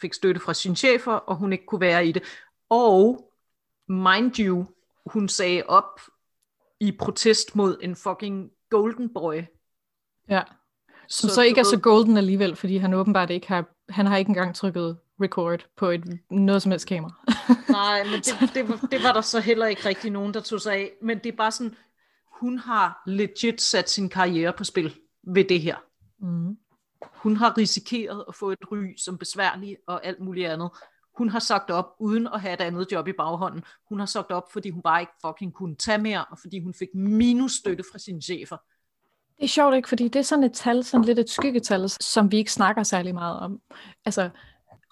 fik 0.01 0.13
støtte 0.13 0.41
fra 0.41 0.53
sine 0.53 0.75
chefer, 0.75 1.13
og 1.13 1.35
hun 1.35 1.53
ikke 1.53 1.65
kunne 1.65 1.81
være 1.81 2.07
i 2.07 2.11
det. 2.11 2.23
Og 2.69 3.31
mind 3.87 4.39
you, 4.39 4.65
hun 5.05 5.29
sagde 5.29 5.63
op 5.67 6.01
i 6.79 6.91
protest 6.99 7.55
mod 7.55 7.77
en 7.81 7.95
fucking 7.95 8.51
golden 8.69 9.13
boy. 9.13 9.41
Ja. 10.29 10.41
Som 11.09 11.29
så, 11.29 11.35
Så 11.35 11.41
ikke 11.41 11.59
er 11.59 11.63
så 11.63 11.79
golden 11.79 12.17
alligevel, 12.17 12.55
fordi 12.55 12.77
han 12.77 12.93
åbenbart 12.93 13.29
ikke 13.29 13.47
har, 13.47 13.65
han 13.89 14.05
har 14.05 14.17
ikke 14.17 14.29
engang 14.29 14.55
trykket 14.55 14.97
record 15.21 15.67
på 15.77 15.89
et 15.89 16.19
noget 16.31 16.61
som 16.61 16.71
helst 16.71 16.87
kamera. 16.87 17.11
Nej, 17.69 18.03
men 18.03 18.13
det, 18.13 18.51
det, 18.53 18.69
var, 18.69 18.87
det 18.91 19.03
var 19.03 19.13
der 19.13 19.21
så 19.21 19.39
heller 19.39 19.65
ikke 19.65 19.85
rigtig 19.85 20.11
nogen, 20.11 20.33
der 20.33 20.39
tog 20.39 20.61
sig 20.61 20.73
af. 20.73 20.91
Men 21.01 21.17
det 21.17 21.25
er 21.31 21.37
bare 21.37 21.51
sådan, 21.51 21.75
hun 22.39 22.57
har 22.57 23.03
legit 23.07 23.61
sat 23.61 23.89
sin 23.89 24.09
karriere 24.09 24.53
på 24.53 24.63
spil 24.63 24.95
ved 25.23 25.43
det 25.43 25.61
her. 25.61 25.75
mm. 26.19 26.57
Hun 27.15 27.37
har 27.37 27.57
risikeret 27.57 28.25
at 28.27 28.35
få 28.35 28.51
et 28.51 28.71
ry 28.71 28.95
som 28.97 29.17
besværlig 29.17 29.77
og 29.87 30.05
alt 30.05 30.19
muligt 30.19 30.47
andet. 30.47 30.69
Hun 31.17 31.29
har 31.29 31.39
sagt 31.39 31.71
op 31.71 31.85
uden 31.99 32.27
at 32.27 32.41
have 32.41 32.53
et 32.53 32.61
andet 32.61 32.87
job 32.91 33.07
i 33.07 33.11
baghånden. 33.11 33.63
Hun 33.89 33.99
har 33.99 34.05
sagt 34.05 34.31
op, 34.31 34.43
fordi 34.53 34.69
hun 34.69 34.81
bare 34.81 35.01
ikke 35.01 35.11
fucking 35.25 35.53
kunne 35.53 35.75
tage 35.75 35.97
mere, 35.97 36.25
og 36.25 36.37
fordi 36.39 36.63
hun 36.63 36.73
fik 36.73 36.87
minusstøtte 36.95 37.83
fra 37.91 37.99
sine 37.99 38.21
chefer. 38.21 38.57
Det 39.41 39.47
er 39.47 39.49
sjovt 39.49 39.75
ikke, 39.75 39.89
fordi 39.89 40.03
det 40.07 40.19
er 40.19 40.23
sådan 40.23 40.43
et 40.43 40.53
tal, 40.53 40.83
sådan 40.83 41.05
lidt 41.05 41.19
et 41.19 41.29
skyggetal, 41.29 41.89
som 41.89 42.31
vi 42.31 42.37
ikke 42.37 42.51
snakker 42.51 42.83
særlig 42.83 43.13
meget 43.13 43.39
om. 43.39 43.59
Altså, 44.05 44.29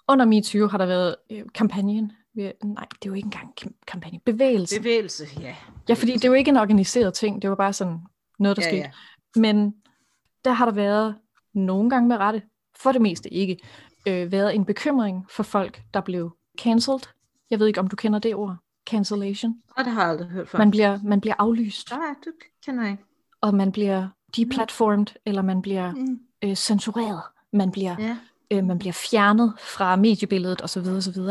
under 0.08 0.24
MeToo 0.24 0.66
har 0.68 0.78
der 0.78 0.86
været 0.86 1.16
øh, 1.30 1.42
kampagnen. 1.54 2.12
Nej, 2.34 2.54
det 2.62 2.74
er 2.74 3.06
jo 3.06 3.12
ikke 3.14 3.26
engang 3.26 3.52
kam- 3.60 3.74
kampagne. 3.86 4.20
Bevægelse. 4.24 4.78
Bevægelse, 4.80 5.24
ja. 5.40 5.56
Ja, 5.88 5.94
fordi 5.94 6.12
det 6.12 6.24
er 6.24 6.28
jo 6.28 6.34
ikke 6.34 6.48
en 6.48 6.56
organiseret 6.56 7.14
ting. 7.14 7.42
Det 7.42 7.50
var 7.50 7.56
bare 7.56 7.72
sådan 7.72 7.98
noget, 8.38 8.56
der 8.56 8.62
Ja, 8.62 8.68
skete. 8.68 8.82
ja. 9.36 9.40
Men 9.40 9.74
der 10.44 10.50
har 10.52 10.64
der 10.64 10.72
været 10.72 11.16
nogle 11.54 11.90
gange 11.90 12.08
med 12.08 12.16
rette, 12.16 12.42
for 12.76 12.92
det 12.92 13.00
meste 13.02 13.34
ikke, 13.34 13.58
øh, 14.06 14.32
været 14.32 14.54
en 14.54 14.64
bekymring 14.64 15.26
for 15.30 15.42
folk, 15.42 15.82
der 15.94 16.00
blev 16.00 16.36
cancelled. 16.60 17.00
Jeg 17.50 17.58
ved 17.58 17.66
ikke, 17.66 17.80
om 17.80 17.88
du 17.88 17.96
kender 17.96 18.18
det 18.18 18.34
ord. 18.34 18.56
Cancellation. 18.86 19.54
Og 19.76 19.84
det 19.84 19.92
har 19.92 20.00
jeg 20.02 20.10
aldrig 20.10 20.28
hørt 20.28 20.48
før. 20.48 20.58
Man 20.58 20.70
bliver, 20.70 20.98
man 21.04 21.20
bliver 21.20 21.34
aflyst, 21.38 21.90
Nej, 21.90 22.00
det 22.24 22.32
kender 22.66 22.86
ikke. 22.90 23.02
og 23.40 23.54
man 23.54 23.72
bliver 23.72 24.08
deplatformed, 24.36 25.06
eller 25.26 25.42
man 25.42 25.62
bliver 25.62 25.92
Mm. 25.92 26.20
øh, 26.44 26.54
censureret. 26.56 27.22
Man 27.52 27.70
bliver, 27.70 27.96
Ja. 27.98 28.16
øh, 28.50 28.64
man 28.64 28.78
bliver 28.78 28.92
fjernet 28.92 29.54
fra 29.60 29.96
mediebilledet 29.96 30.62
osv. 30.62 30.78
osv. 30.86 31.22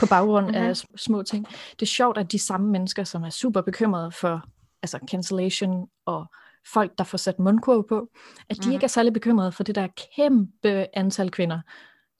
på 0.00 0.06
baggrund 0.06 0.46
Mhm. 0.46 0.54
mm-hmm. 0.54 0.68
af 0.68 0.76
s- 0.76 0.86
små 0.96 1.22
ting. 1.22 1.46
Det 1.70 1.82
er 1.82 1.86
sjovt, 1.86 2.18
at 2.18 2.32
de 2.32 2.38
samme 2.38 2.70
mennesker, 2.70 3.04
som 3.04 3.22
er 3.24 3.30
super 3.30 3.60
bekymrede 3.60 4.10
for 4.12 4.42
altså 4.82 4.98
cancellation 5.10 5.88
og 6.06 6.26
folk, 6.66 6.98
der 6.98 7.04
får 7.04 7.18
sat 7.18 7.38
mundkurv 7.38 7.88
på, 7.88 8.08
at 8.48 8.56
de 8.56 8.62
Mhm. 8.66 8.72
ikke 8.72 8.84
er 8.84 8.88
særlig 8.88 9.12
bekymrede 9.12 9.52
for 9.52 9.62
det 9.62 9.74
der 9.74 9.88
kæmpe 10.16 10.86
antal 10.94 11.30
kvinder, 11.30 11.60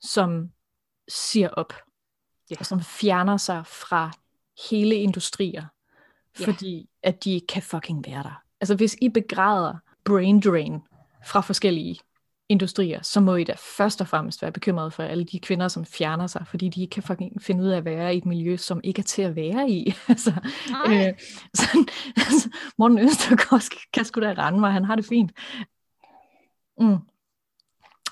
som 0.01 0.51
siger 1.09 1.49
op, 1.49 1.73
Ja. 2.51 2.57
og 2.59 2.67
som 2.67 2.81
fjerner 2.81 3.37
sig 3.37 3.67
fra 3.67 4.11
hele 4.71 4.95
industrier, 4.95 5.65
Ja. 6.41 6.45
fordi 6.47 6.89
at 7.03 7.25
de 7.25 7.33
ikke 7.35 7.47
kan 7.47 7.63
fucking 7.63 8.05
være 8.07 8.23
der. 8.23 8.43
Altså 8.61 8.75
hvis 8.75 8.97
I 9.03 9.09
begræder 9.09 9.75
brain 10.05 10.41
drain 10.41 10.81
fra 11.27 11.41
forskellige 11.41 12.01
industrier, 12.51 13.03
så 13.03 13.21
må 13.21 13.37
I 13.37 13.45
da 13.45 13.55
først 13.77 14.01
og 14.01 14.09
fremmest 14.09 14.43
være 14.43 14.53
bekymrede 14.53 14.91
for 14.91 15.03
alle 15.03 15.25
de 15.25 15.41
kvinder, 15.41 15.69
som 15.69 15.85
fjerner 15.85 16.27
sig, 16.27 16.47
fordi 16.47 16.69
de 16.69 16.83
ikke 16.83 16.93
kan 16.93 17.03
fucking 17.03 17.43
finde 17.43 17.65
ud 17.65 17.69
af 17.69 17.77
at 17.77 17.85
være 17.85 18.15
i 18.15 18.19
et 18.19 18.27
miljø, 18.27 18.57
som 18.57 18.81
ikke 18.85 19.01
er 19.01 19.05
til 19.05 19.23
at 19.23 19.37
være 19.37 19.71
i. 19.71 19.95
altså, 20.09 20.33
Nej. 20.71 21.09
øh, 21.09 21.15
så, 21.55 21.93
altså, 22.17 22.51
Morten 22.79 22.99
Østergaard 22.99 23.63
kan 23.93 24.05
sgu 24.05 24.21
da 24.21 24.33
rende 24.33 24.61
mig, 24.61 24.73
han 24.73 24.85
har 24.85 24.97
det 24.97 25.05
fint. 25.05 25.33
Mm. 26.79 26.99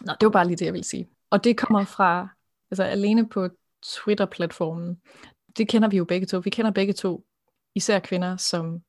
Nå, 0.00 0.12
det 0.20 0.26
var 0.26 0.30
bare 0.30 0.46
lige 0.46 0.56
det, 0.56 0.64
jeg 0.64 0.72
ville 0.72 0.86
sige. 0.86 1.08
Og 1.30 1.44
det 1.44 1.56
kommer 1.56 1.84
fra, 1.84 2.28
altså 2.70 2.82
alene 2.82 3.28
på 3.28 3.48
Twitter-platformen, 3.82 4.96
det 5.56 5.68
kender 5.68 5.88
vi 5.88 5.96
jo 5.96 6.04
begge 6.04 6.26
to. 6.26 6.38
Vi 6.38 6.50
kender 6.50 6.70
begge 6.70 6.92
to, 6.92 7.24
især 7.74 7.98
kvinder, 7.98 8.36
som 8.36 8.82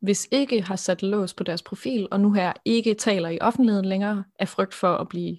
hvis 0.00 0.28
ikke 0.30 0.62
har 0.62 0.76
sat 0.76 1.02
lås 1.02 1.34
på 1.34 1.44
deres 1.44 1.62
profil, 1.62 2.08
og 2.10 2.20
nu 2.20 2.32
her 2.32 2.52
ikke 2.64 2.94
taler 2.94 3.28
i 3.28 3.38
offentligheden 3.40 3.84
længere, 3.86 4.24
af 4.38 4.48
frygt 4.48 4.74
for 4.74 4.96
at 4.96 5.08
blive 5.08 5.36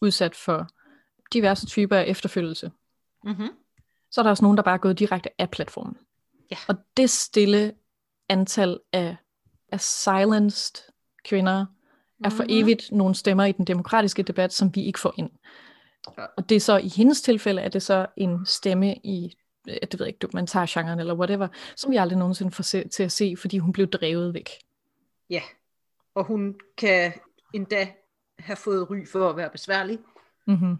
udsat 0.00 0.34
for 0.34 0.66
diverse 1.32 1.66
typer 1.66 1.96
af 1.96 2.04
efterfølgelse, 2.06 2.70
Mm-hmm. 3.24 3.48
så 4.10 4.20
er 4.20 4.22
der 4.22 4.30
også 4.30 4.44
nogen, 4.44 4.56
der 4.56 4.62
bare 4.62 4.74
er 4.74 4.78
gået 4.78 4.98
direkte 4.98 5.30
af 5.40 5.50
platformen. 5.50 5.96
Ja. 6.50 6.56
Og 6.68 6.74
det 6.96 7.10
stille 7.10 7.72
antal 8.28 8.78
af, 8.92 9.16
af 9.72 9.80
silenced 9.80 10.92
kvinder 11.24 11.66
er 12.24 12.28
for 12.30 12.42
Mhm. 12.42 12.50
evigt 12.52 12.92
nogle 12.92 13.14
stemmer 13.14 13.44
i 13.44 13.52
den 13.52 13.64
demokratiske 13.64 14.22
debat, 14.22 14.52
som 14.52 14.74
vi 14.74 14.82
ikke 14.84 14.98
får 15.00 15.14
ind. 15.18 15.30
Og 16.36 16.48
det 16.48 16.56
er 16.56 16.60
så 16.60 16.76
i 16.76 16.88
hendes 16.88 17.22
tilfælde, 17.22 17.62
er 17.62 17.68
det 17.68 17.82
så 17.82 18.06
en 18.16 18.46
stemme 18.46 18.94
i 19.04 19.36
det 19.66 19.98
ved 19.98 20.06
jeg 20.06 20.08
ikke, 20.08 20.18
dokumentargenren 20.18 21.00
eller 21.00 21.14
whatever, 21.14 21.48
som 21.76 21.90
vi 21.90 21.96
aldrig 21.96 22.18
nogensinde 22.18 22.52
får 22.52 22.62
se, 22.62 22.88
til 22.88 23.02
at 23.02 23.12
se, 23.12 23.34
fordi 23.38 23.58
hun 23.58 23.72
blev 23.72 23.86
drevet 23.86 24.34
væk. 24.34 24.50
Ja, 25.30 25.42
og 26.14 26.24
hun 26.24 26.54
kan 26.78 27.12
endda 27.52 27.88
have 28.38 28.56
fået 28.56 28.90
ry 28.90 29.06
for 29.12 29.30
at 29.30 29.36
være 29.36 29.50
besværlig. 29.50 29.98
Mm-hmm. 30.46 30.76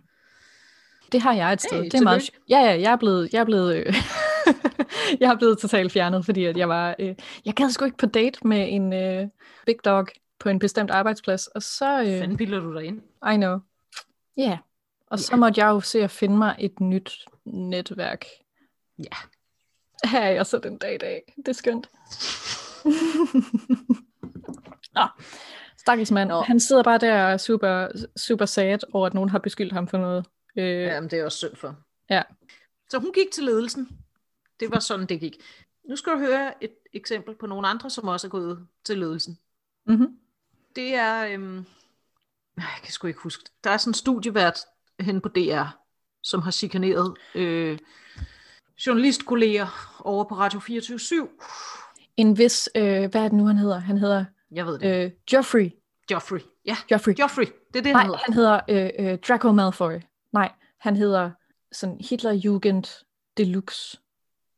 Det 1.12 1.20
har 1.20 1.34
jeg 1.34 1.52
et 1.52 1.62
sted. 1.62 1.82
Hey, 1.82 1.84
det 1.84 1.94
er 1.94 2.02
meget... 2.02 2.30
Ja, 2.48 2.58
ja, 2.58 2.80
jeg 2.80 2.92
er 2.92 2.96
blevet... 2.96 3.32
Jeg 3.32 3.40
er 3.40 3.44
blevet, 3.44 3.76
øh, 3.76 3.94
jeg 5.20 5.30
er 5.30 5.36
blevet 5.36 5.58
totalt 5.58 5.92
fjernet, 5.92 6.24
fordi 6.24 6.44
at 6.44 6.56
jeg 6.56 6.68
var... 6.68 6.96
Øh, 6.98 7.14
jeg 7.44 7.54
gad 7.54 7.70
sgu 7.70 7.84
ikke 7.84 7.96
på 7.96 8.06
date 8.06 8.46
med 8.46 8.66
en 8.70 8.92
øh, 8.92 9.28
big 9.66 9.76
dog 9.84 10.06
på 10.38 10.48
en 10.48 10.58
bestemt 10.58 10.90
arbejdsplads, 10.90 11.46
og 11.46 11.62
så... 11.62 12.00
Øh, 12.00 12.18
Fanden 12.18 12.36
bilder 12.36 12.60
du 12.60 12.74
dig 12.74 12.84
ind? 12.84 13.02
I 13.32 13.36
know. 13.36 13.58
Ja. 14.36 14.42
Yeah. 14.42 14.58
Og 15.06 15.18
så 15.18 15.36
måtte 15.36 15.60
jeg 15.60 15.68
jo 15.68 15.80
se 15.80 16.02
at 16.02 16.10
finde 16.10 16.36
mig 16.36 16.56
et 16.58 16.80
nyt 16.80 17.24
netværk. 17.44 18.24
Ja. 19.04 19.16
Her 20.08 20.20
er 20.20 20.30
jeg 20.30 20.46
så 20.46 20.58
den 20.58 20.78
dag 20.78 20.94
i 20.94 20.98
dag. 20.98 21.34
Det 21.36 21.48
er 21.48 21.52
skønt. 21.52 21.90
Nå, 24.94 25.02
stakkels 25.78 26.10
mand. 26.10 26.28
Nå. 26.28 26.40
Han 26.40 26.60
sidder 26.60 26.82
bare 26.82 26.98
der 26.98 27.24
og 27.24 27.32
er 27.32 27.36
super, 27.36 27.88
super 28.16 28.46
sad 28.46 28.78
over, 28.92 29.06
at 29.06 29.14
nogen 29.14 29.30
har 29.30 29.38
beskyldt 29.38 29.72
ham 29.72 29.88
for 29.88 29.98
noget. 29.98 30.26
Øh, 30.56 30.64
Ja, 30.82 31.00
men 31.00 31.10
det 31.10 31.18
er 31.18 31.24
også 31.24 31.38
synd 31.38 31.56
for. 31.56 31.76
Ja. 32.10 32.22
Så 32.90 32.98
hun 32.98 33.12
gik 33.12 33.30
til 33.32 33.44
ledelsen. 33.44 33.88
Det 34.60 34.70
var 34.70 34.78
sådan, 34.78 35.06
det 35.06 35.20
gik. 35.20 35.36
Nu 35.88 35.96
skal 35.96 36.12
du 36.12 36.18
høre 36.18 36.64
et 36.64 36.74
eksempel 36.92 37.34
på 37.34 37.46
nogle 37.46 37.68
andre, 37.68 37.90
som 37.90 38.08
også 38.08 38.26
er 38.26 38.30
gået 38.30 38.66
til 38.84 38.98
ledelsen. 38.98 39.38
mm-hmm. 39.86 40.18
Det 40.76 40.94
er, 40.94 41.26
øhm, 41.26 41.64
jeg 42.56 42.64
kan 42.82 42.92
sgu 42.92 43.06
ikke 43.06 43.20
huske. 43.20 43.44
Der 43.64 43.70
er 43.70 43.76
sådan 43.76 43.90
en 43.90 43.94
studievært 43.94 44.58
hen 45.00 45.20
på 45.20 45.28
DR, 45.28 45.64
som 46.22 46.42
har 46.42 46.50
chikaneret 46.50 47.16
øh, 47.34 47.78
journalistkolleger 48.86 50.00
over 50.04 50.24
på 50.24 50.34
Radio 50.34 50.60
24 50.60 51.28
En 52.16 52.38
vis, 52.38 52.70
øh, 52.74 52.82
hvad 53.10 53.20
er 53.20 53.28
det 53.28 53.32
nu, 53.32 53.46
han 53.46 53.56
hedder? 53.58 53.78
Han 53.78 53.98
hedder 53.98 54.24
Jeg 54.54 54.66
ved 54.66 54.78
det. 54.78 55.04
Øh. 55.04 55.10
Joffrey. 55.32 55.70
Joffrey. 56.10 56.38
Ja, 56.66 56.76
Joffrey. 56.90 57.14
Joffrey. 57.18 57.44
Det 57.72 57.78
er 57.78 57.82
det, 57.82 57.92
Nej, 57.92 58.02
han 58.02 58.06
hedder. 58.06 58.18
han 58.24 58.32
hedder 58.34 58.60
øh, 59.04 59.12
øh, 59.12 59.18
Draco 59.28 59.52
Malfoy. 59.52 59.92
Nej, 60.32 60.52
han 60.80 60.96
hedder 60.96 61.30
sådan 61.72 61.96
Hitlerjugend 62.10 63.04
Deluxe. 63.36 63.98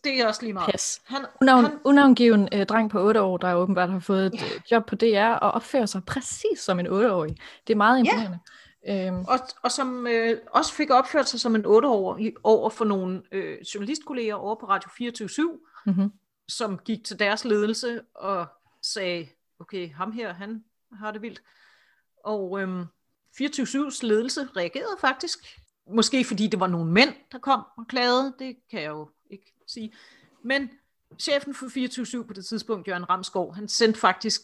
Det 0.05 0.21
er 0.21 0.27
også 0.27 0.43
lige 0.43 0.53
meget. 0.53 0.73
Pes. 0.73 1.01
Han, 1.05 1.21
Unavn, 1.41 1.65
han, 1.65 1.79
unavngiven 1.85 2.49
øh, 2.53 2.67
dreng 2.67 2.91
på 2.91 3.01
8 3.01 3.23
år, 3.23 3.37
der 3.37 3.55
åbenbart 3.55 3.91
har 3.91 3.99
fået 3.99 4.27
et 4.27 4.35
øh, 4.35 4.61
job 4.71 4.87
på 4.87 4.95
DR 4.95 5.33
og 5.43 5.51
opfører 5.51 5.87
sig 5.87 6.05
præcis 6.05 6.59
som 6.59 6.81
en 6.81 6.87
8-årig. 6.87 7.37
Det 7.67 7.73
er 7.73 7.77
meget 7.77 7.99
imponerende. 7.99 8.39
Øhm, 8.89 9.25
Og, 9.29 9.39
og 9.63 9.73
som 9.73 10.07
øh, 10.07 10.39
også 10.51 10.73
fik 10.73 10.91
opført 10.91 11.29
sig 11.29 11.41
som 11.41 11.55
en 11.55 11.67
8 11.67 11.89
år 11.89 12.21
over 12.43 12.71
for 12.71 12.85
nogle 12.85 13.23
øh, 13.33 13.61
journalistkolleger 13.75 14.35
over 14.35 14.55
på 14.55 14.67
Radio 14.67 14.91
24 14.97 15.59
mhm. 15.87 16.13
som 16.49 16.79
gik 16.79 17.05
til 17.05 17.19
deres 17.19 17.45
ledelse 17.45 18.01
og 18.15 18.47
sagde, 18.83 19.29
okay, 19.61 19.93
ham 19.93 20.13
her, 20.13 20.35
han 20.35 20.65
har 20.93 21.11
det 21.11 21.23
vildt. 21.23 21.43
Og 22.25 22.61
øhm, 22.61 22.85
24-7's 23.41 24.07
ledelse 24.07 24.49
reagerede 24.57 24.97
faktisk. 25.01 25.39
Måske 25.91 26.25
fordi 26.25 26.47
det 26.47 26.61
var 26.61 26.67
nogle 26.67 26.93
mænd, 26.93 27.15
der 27.33 27.39
kom 27.39 27.65
og 27.77 27.87
klagede, 27.89 28.35
det 28.39 28.57
kan 28.71 28.83
jeg 28.83 28.89
jo 28.89 29.09
ikke 29.31 29.55
sige. 29.67 29.95
Men 30.43 30.71
chefen 31.19 31.55
for 31.55 31.67
24-7 32.23 32.27
på 32.27 32.33
det 32.33 32.47
tidspunkt, 32.47 32.89
Jørgen 32.89 33.11
Ramskov, 33.11 33.55
han 33.55 33.69
sendte 33.69 34.01
faktisk 34.01 34.43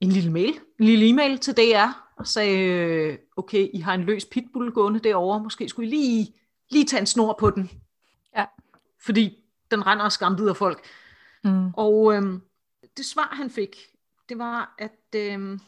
en 0.00 0.12
lille 0.12 0.32
mail, 0.32 0.60
en 0.78 0.84
lille 0.86 1.08
e-mail 1.08 1.38
til 1.38 1.56
DR, 1.56 2.09
og 2.20 2.26
sagde, 2.26 3.18
okay, 3.36 3.68
I 3.72 3.78
har 3.78 3.94
en 3.94 4.04
løs 4.04 4.24
pitbull 4.24 4.72
gående 4.72 5.00
derovre, 5.00 5.42
måske 5.42 5.68
skulle 5.68 5.88
I 5.88 5.90
lige, 5.90 6.34
lige 6.70 6.84
tage 6.84 7.00
en 7.00 7.06
snor 7.06 7.36
på 7.40 7.50
den. 7.50 7.70
Ja. 8.36 8.44
Fordi 9.00 9.44
den 9.70 9.86
render 9.86 10.04
og 10.04 10.12
skambider 10.12 10.54
folk. 10.54 10.84
Mm. 11.44 11.70
Og 11.74 12.14
øhm, 12.14 12.42
det 12.96 13.04
svar, 13.04 13.28
han 13.32 13.50
fik, 13.50 13.76
det 14.28 14.38
var, 14.38 14.74
at 14.78 15.14
øhm, 15.14 15.60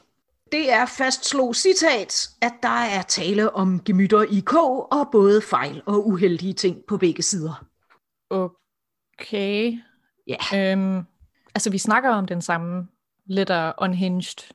det 0.53 0.73
er 0.73 0.87
fastslog 0.87 1.57
citat, 1.57 2.31
at 2.41 2.53
der 2.62 2.69
er 2.69 3.03
tale 3.03 3.55
om 3.55 3.85
gemytter 3.85 4.23
i 4.23 4.41
K 4.47 4.55
og 4.93 5.09
både 5.12 5.43
fejl 5.43 5.83
og 5.87 6.09
uheldige 6.09 6.53
ting 6.53 6.85
på 6.88 6.97
begge 6.97 7.23
sider. 7.23 7.65
Okay. 8.31 9.79
Ja. 10.27 10.73
Øhm, 10.73 11.05
altså, 11.55 11.71
vi 11.71 11.79
snakker 11.79 12.11
om 12.11 12.27
den 12.27 12.43
samme 12.43 12.88
lidt 13.27 13.51
af 13.51 13.75
unhinged, 13.79 14.55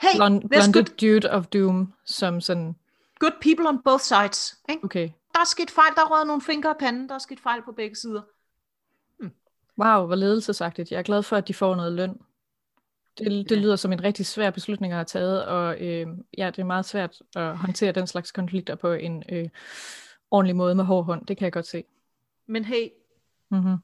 Hey, 0.00 0.16
blond, 0.16 0.42
there's 0.54 0.72
good, 0.72 0.84
dude 1.00 1.30
of 1.30 1.46
doom, 1.46 1.92
som 2.04 2.40
sådan, 2.40 2.76
good 3.18 3.32
people 3.40 3.68
on 3.68 3.82
both 3.82 4.00
sides. 4.02 4.58
Ikke? 4.68 4.84
okay, 4.84 5.08
Der 5.34 5.40
er 5.40 5.44
sket 5.46 5.70
fejl, 5.70 5.94
der 5.94 6.00
er 6.02 6.10
røget 6.10 6.26
nogle 6.26 6.42
fingre 6.42 6.70
af 6.70 6.76
panden, 6.78 7.08
der 7.08 7.14
er 7.14 7.18
sket 7.18 7.40
fejl 7.40 7.62
på 7.62 7.72
begge 7.72 7.96
sider. 7.96 8.22
wow, 9.78 10.06
hvor 10.06 10.14
ledelsesagtigt. 10.14 10.90
Jeg 10.90 10.98
er 10.98 11.02
glad 11.02 11.22
for, 11.22 11.36
at 11.36 11.48
de 11.48 11.54
får 11.54 11.74
noget 11.76 11.92
løn. 11.92 12.20
Det, 13.18 13.26
det 13.48 13.56
Ja. 13.56 13.60
lyder 13.60 13.76
som 13.76 13.92
en 13.92 14.04
rigtig 14.04 14.26
svær 14.26 14.50
beslutning 14.50 14.92
at 14.92 14.96
have 14.96 15.04
taget, 15.04 15.44
og 15.46 15.80
øh, 15.80 16.06
ja, 16.38 16.46
det 16.46 16.58
er 16.58 16.64
meget 16.64 16.84
svært 16.84 17.16
at 17.36 17.56
håndtere 17.58 17.92
den 17.92 18.06
slags 18.06 18.32
konflikter 18.32 18.74
på 18.74 18.92
en 18.92 19.22
øh, 19.32 19.48
ordentlig 20.30 20.56
måde 20.56 20.74
med 20.74 20.84
hård 20.84 21.04
hånd. 21.04 21.26
Det 21.26 21.36
kan 21.36 21.44
jeg 21.44 21.52
godt 21.52 21.66
se. 21.66 21.84
Men 22.46 22.64
hey, 22.64 22.88
Mm-hmm. 23.50 23.76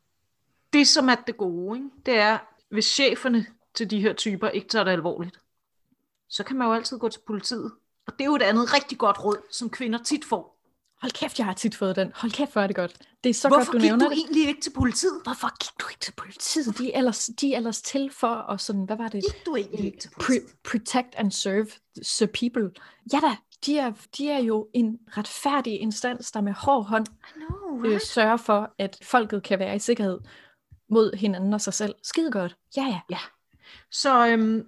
det 0.73 0.89
som 0.89 1.09
er 1.09 1.15
det 1.27 1.37
gode, 1.37 1.79
ikke? 1.79 1.91
det 2.07 2.19
er, 2.19 2.39
hvis 2.71 2.85
cheferne 2.85 3.47
til 3.75 3.91
de 3.91 4.01
her 4.01 4.13
typer 4.13 4.49
ikke 4.49 4.69
tager 4.69 4.85
det 4.85 4.91
alvorligt, 4.91 5.41
så 6.37 6.45
kan 6.45 6.57
man 6.57 6.67
jo 6.67 6.75
altid 6.75 6.99
gå 6.99 7.09
til 7.09 7.21
politiet. 7.27 7.73
Og 8.07 8.13
det 8.13 8.21
er 8.21 8.25
jo 8.25 8.35
et 8.37 8.43
andet 8.43 8.75
rigtig 8.75 8.99
godt 8.99 9.25
råd, 9.25 9.37
som 9.51 9.71
kvinder 9.71 9.99
tit 10.03 10.25
får. 10.25 10.55
Hold 11.01 11.13
kæft, 11.13 11.39
jeg 11.39 11.47
har 11.47 11.55
tit 11.55 11.75
fået 11.75 11.97
den. 11.97 12.13
Hold 12.15 12.33
kæft, 12.33 12.53
hvor 12.53 12.63
er 12.63 12.67
det 12.67 12.77
godt. 12.77 12.97
Det 13.25 13.31
er 13.31 13.35
så 13.35 13.49
Hvorfor 13.49 13.65
godt, 13.65 13.73
du 13.73 13.79
gik 13.79 13.83
nævner 13.91 14.05
du 14.05 14.11
det. 14.11 14.19
egentlig 14.19 14.49
ikke 14.49 14.61
til 14.61 14.71
politiet? 14.71 15.21
Hvorfor 15.25 15.59
gik 15.65 15.81
du 15.81 15.87
ikke 15.91 16.01
til 16.01 16.13
politiet? 16.13 16.79
De 16.79 16.93
er 16.93 16.99
ellers, 16.99 17.31
de 17.41 17.53
er 17.53 17.57
ellers 17.57 17.83
til 17.83 18.11
for 18.13 18.51
at 18.53 18.61
sådan, 18.61 18.85
hvad 18.85 18.97
var 18.97 19.09
det? 19.09 19.25
Gik 19.25 19.47
du 19.47 19.57
egentlig 19.57 19.85
ikke 19.87 19.99
til 19.99 20.11
politiet? 20.11 20.43
Pre- 20.43 20.71
protect 20.71 21.15
and 21.15 21.31
serve 21.33 21.67
the 22.19 22.27
people. 22.27 22.71
Ja 23.13 23.21
da, 23.21 23.37
de 23.67 23.79
er, 23.79 23.93
de 24.19 24.31
er 24.31 24.39
jo 24.39 24.69
en 24.75 24.99
retfærdig 25.17 25.81
instans, 25.81 26.33
der 26.33 26.41
med 26.41 26.53
hård 26.53 26.85
hånd 26.87 27.07
know, 27.35 27.85
øh, 27.85 27.91
right? 27.91 28.03
sørger 28.07 28.37
for, 28.37 28.75
at 28.79 28.99
folket 29.03 29.43
kan 29.43 29.59
være 29.59 29.77
i 29.77 29.79
sikkerhed 29.79 30.21
mod 30.91 31.17
hinanden 31.17 31.55
og 31.55 31.61
sig 31.61 31.75
selv. 31.75 31.95
Skide 32.03 32.31
godt. 32.31 32.57
Ja, 32.77 33.01
ja. 33.11 33.19
Så 33.91 34.27
øhm, 34.27 34.67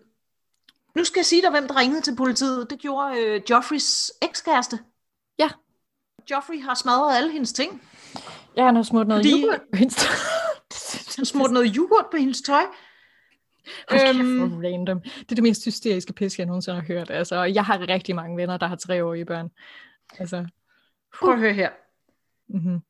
nu 0.96 1.04
skal 1.04 1.18
jeg 1.20 1.26
sige 1.26 1.42
dig, 1.42 1.50
hvem 1.50 1.68
der 1.68 1.76
ringede 1.76 2.00
til 2.00 2.16
politiet. 2.16 2.70
Det 2.70 2.78
gjorde 2.78 3.20
øh, 3.20 3.40
Joffreys 3.50 4.12
ekskæreste. 4.22 4.78
Ja. 5.38 5.48
Joffrey 6.30 6.62
har 6.62 6.74
smadret 6.74 7.16
alle 7.16 7.32
hendes 7.32 7.52
ting. 7.52 7.82
Jeg 8.56 8.64
har 8.64 8.72
noget 8.72 8.86
smurt 8.86 9.06
noget 9.08 9.24
Fordi- 9.24 9.42
yoghurt 9.42 9.60
på 9.72 9.78
Insta. 9.82 10.06
Han 11.16 11.24
smurt 11.24 11.50
noget 11.50 11.72
yoghurt 11.76 12.06
på 12.10 12.16
hendes 12.16 12.42
tøj. 12.42 12.62
Hold 13.90 14.00
kæft, 14.00 14.18
Øhm. 14.18 14.48
hvor 14.48 14.68
random. 14.70 15.00
Det 15.00 15.30
er 15.30 15.34
det 15.34 15.42
mest 15.42 15.64
hysteriske 15.64 16.12
pis, 16.12 16.38
jeg 16.38 16.46
nogensinde 16.46 16.80
har 16.80 16.86
hørt. 16.86 17.10
Altså, 17.10 17.42
jeg 17.42 17.64
har 17.64 17.88
rigtig 17.88 18.14
mange 18.14 18.36
venner, 18.36 18.56
der 18.56 18.66
har 18.66 18.76
treårige 18.76 19.24
børn. 19.24 19.48
Altså, 20.18 20.46
Prøv 21.18 21.32
at 21.32 21.38
høre 21.38 21.52
her. 21.52 21.70
mm-hmm. 22.48 22.80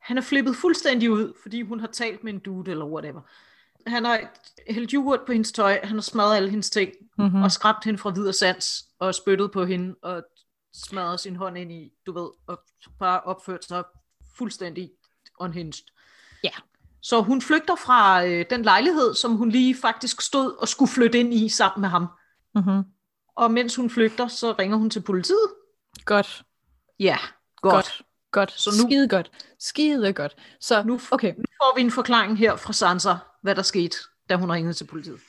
Han 0.00 0.18
er 0.18 0.22
flippet 0.22 0.56
fuldstændig 0.56 1.10
ud, 1.10 1.32
fordi 1.42 1.62
hun 1.62 1.80
har 1.80 1.86
talt 1.86 2.24
med 2.24 2.32
en 2.32 2.38
dude 2.38 2.70
eller 2.70 2.84
whatever. 2.86 3.20
Han 3.86 4.04
har 4.04 4.20
hældt 4.68 4.90
yoghurt 4.90 5.20
på 5.26 5.32
hendes 5.32 5.52
tøj, 5.52 5.80
han 5.84 5.96
har 5.96 6.02
smadret 6.02 6.36
alle 6.36 6.50
hendes 6.50 6.70
ting, 6.70 6.92
Mm-hmm. 7.18 7.36
mm. 7.36 7.42
og 7.42 7.52
skræmt 7.52 7.84
hende 7.84 7.98
fra 7.98 8.10
videre 8.10 8.32
sans, 8.32 8.84
og 8.98 9.14
spyttet 9.14 9.52
på 9.52 9.64
hende, 9.64 9.94
og 10.02 10.22
smadret 10.74 11.20
sin 11.20 11.36
hånd 11.36 11.58
ind 11.58 11.72
i, 11.72 11.90
du 12.06 12.12
ved, 12.12 12.28
og 12.46 12.58
bare 12.98 13.20
opført 13.20 13.64
sig 13.64 13.84
fuldstændig 14.38 14.90
unhinged. 15.40 15.82
Ja. 16.44 16.50
Så 17.02 17.20
hun 17.20 17.42
flygter 17.42 17.74
fra 17.76 18.24
øh, 18.26 18.44
den 18.50 18.62
lejlighed, 18.62 19.14
som 19.14 19.36
hun 19.36 19.48
lige 19.50 19.74
faktisk 19.76 20.20
stod 20.20 20.52
og 20.60 20.68
skulle 20.68 20.90
flytte 20.90 21.20
ind 21.20 21.34
i 21.34 21.48
sammen 21.48 21.80
med 21.80 21.88
ham. 21.88 22.06
Mm-hmm. 22.54 22.82
Og 23.36 23.50
mens 23.50 23.76
hun 23.76 23.90
flygter, 23.90 24.28
så 24.28 24.54
ringer 24.58 24.76
hun 24.76 24.90
til 24.90 25.00
politiet. 25.00 25.48
Godt. 26.04 26.42
Ja, 27.00 27.18
godt. 27.56 27.74
Godt. 27.74 28.02
Godt. 28.30 28.52
Så 28.52 28.70
Så 28.70 28.82
nu- 28.82 28.88
Skide 28.88 29.08
godt. 29.08 29.30
Skide 29.58 30.12
godt. 30.12 30.36
Så, 30.60 30.82
Nu, 30.82 31.00
okay. 31.10 31.34
nu 31.36 31.44
får 31.62 31.74
vi 31.76 31.80
en 31.82 31.90
forklaring 31.90 32.38
her 32.38 32.56
fra 32.56 32.72
Sansa, 32.72 33.14
hvad 33.42 33.54
der 33.54 33.62
skete, 33.62 33.96
da 34.28 34.36
hun 34.36 34.52
ringede 34.52 34.74
til 34.74 34.86
politiet. 34.86 35.20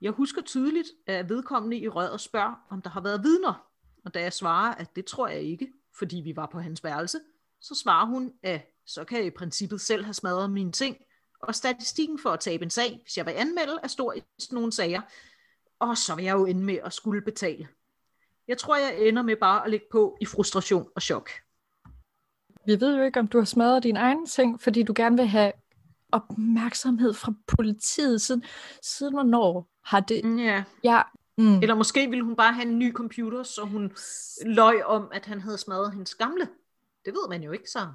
Jeg 0.00 0.12
husker 0.12 0.42
tydeligt, 0.42 0.88
at 1.06 1.28
vedkommende 1.28 1.78
i 1.78 1.88
røret 1.88 2.20
spørger, 2.20 2.66
om 2.70 2.82
der 2.82 2.90
har 2.90 3.00
været 3.00 3.22
vidner. 3.22 3.66
Og 4.04 4.14
da 4.14 4.20
jeg 4.20 4.32
svarer, 4.32 4.74
at 4.74 4.96
det 4.96 5.04
tror 5.04 5.28
jeg 5.28 5.42
ikke, 5.42 5.72
fordi 5.98 6.16
vi 6.16 6.36
var 6.36 6.46
på 6.52 6.60
hans 6.60 6.84
værelse, 6.84 7.18
så 7.60 7.74
svarer 7.74 8.06
hun, 8.06 8.32
at 8.42 8.66
så 8.86 9.04
kan 9.04 9.18
jeg 9.18 9.26
i 9.26 9.30
princippet 9.30 9.80
selv 9.80 10.04
have 10.04 10.14
smadret 10.14 10.50
mine 10.50 10.72
ting, 10.72 10.96
og 11.42 11.54
statistikken 11.54 12.18
for 12.18 12.30
at 12.30 12.40
tabe 12.40 12.64
en 12.64 12.70
sag, 12.70 13.00
hvis 13.02 13.16
jeg 13.16 13.26
vil 13.26 13.32
anmelde, 13.32 13.78
er 13.82 13.88
stor 13.88 14.12
i 14.12 14.22
sådan 14.38 14.56
nogle 14.56 14.72
sager, 14.72 15.00
og 15.78 15.98
så 15.98 16.14
vil 16.14 16.24
jeg 16.24 16.34
jo 16.34 16.46
ende 16.46 16.64
med 16.64 16.78
at 16.84 16.92
skulle 16.92 17.22
betale. 17.22 17.68
Jeg 18.48 18.58
tror, 18.58 18.76
jeg 18.76 19.08
ender 19.08 19.22
med 19.22 19.36
bare 19.36 19.64
at 19.64 19.70
lægge 19.70 19.86
på 19.92 20.16
i 20.20 20.26
frustration 20.26 20.90
og 20.94 21.02
chok. 21.02 21.30
Vi 22.66 22.80
ved 22.80 22.96
jo 22.96 23.02
ikke, 23.02 23.20
om 23.20 23.28
du 23.28 23.38
har 23.38 23.44
smadret 23.44 23.82
din 23.82 23.96
egen 23.96 24.26
ting, 24.26 24.60
fordi 24.60 24.82
du 24.82 24.92
gerne 24.96 25.16
vil 25.16 25.26
have 25.26 25.52
opmærksomhed 26.12 27.14
fra 27.14 27.32
politiet. 27.46 28.20
Siden, 28.20 28.42
siden 28.82 29.14
hvornår 29.14 29.68
har 29.84 30.00
det... 30.00 30.38
Ja. 30.38 30.62
Ja, 30.84 31.02
mm. 31.38 31.58
Eller 31.62 31.74
måske 31.74 32.10
ville 32.10 32.24
hun 32.24 32.36
bare 32.36 32.52
have 32.52 32.68
en 32.68 32.78
ny 32.78 32.92
computer, 32.92 33.42
så 33.42 33.62
hun 33.62 33.92
løj 34.46 34.76
om, 34.86 35.08
at 35.12 35.26
han 35.26 35.40
havde 35.40 35.58
smadret 35.58 35.92
hendes 35.92 36.14
gamle. 36.14 36.48
Det 37.04 37.12
ved 37.12 37.28
man 37.28 37.42
jo 37.42 37.52
ikke 37.52 37.70
så. 37.70 37.86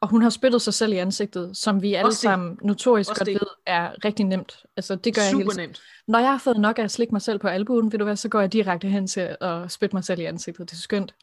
Og 0.00 0.08
hun 0.08 0.22
har 0.22 0.30
spyttet 0.30 0.62
sig 0.62 0.74
selv 0.74 0.92
i 0.92 0.96
ansigtet, 0.96 1.56
som 1.56 1.82
vi 1.82 1.94
alle 1.94 2.06
Også 2.06 2.16
det. 2.16 2.20
sammen 2.20 2.58
notorisk 2.62 3.10
Også 3.10 3.20
godt 3.20 3.26
det. 3.26 3.34
ved 3.34 3.48
er 3.66 4.04
rigtig 4.04 4.24
nemt. 4.24 4.64
Altså, 4.76 4.96
det 4.96 5.14
gør 5.14 5.22
jeg 5.22 5.30
hele 5.30 5.42
Super 5.44 5.52
tiden. 5.52 5.68
nemt. 5.68 5.82
Når 6.08 6.18
jeg 6.18 6.30
har 6.30 6.38
fået 6.38 6.58
nok 6.58 6.78
af 6.78 6.82
at 6.82 6.90
slikke 6.90 7.14
mig 7.14 7.22
selv 7.22 7.38
på 7.38 7.48
albuen, 7.48 7.92
ved 7.92 7.98
du 7.98 8.04
hvad, 8.04 8.16
så 8.16 8.28
går 8.28 8.40
jeg 8.40 8.52
direkte 8.52 8.88
hen 8.88 9.06
til 9.06 9.36
at 9.40 9.72
spytte 9.72 9.96
mig 9.96 10.04
selv 10.04 10.20
i 10.20 10.24
ansigtet. 10.24 10.70
Det 10.70 10.76
er 10.76 10.80
skønt. 10.80 11.14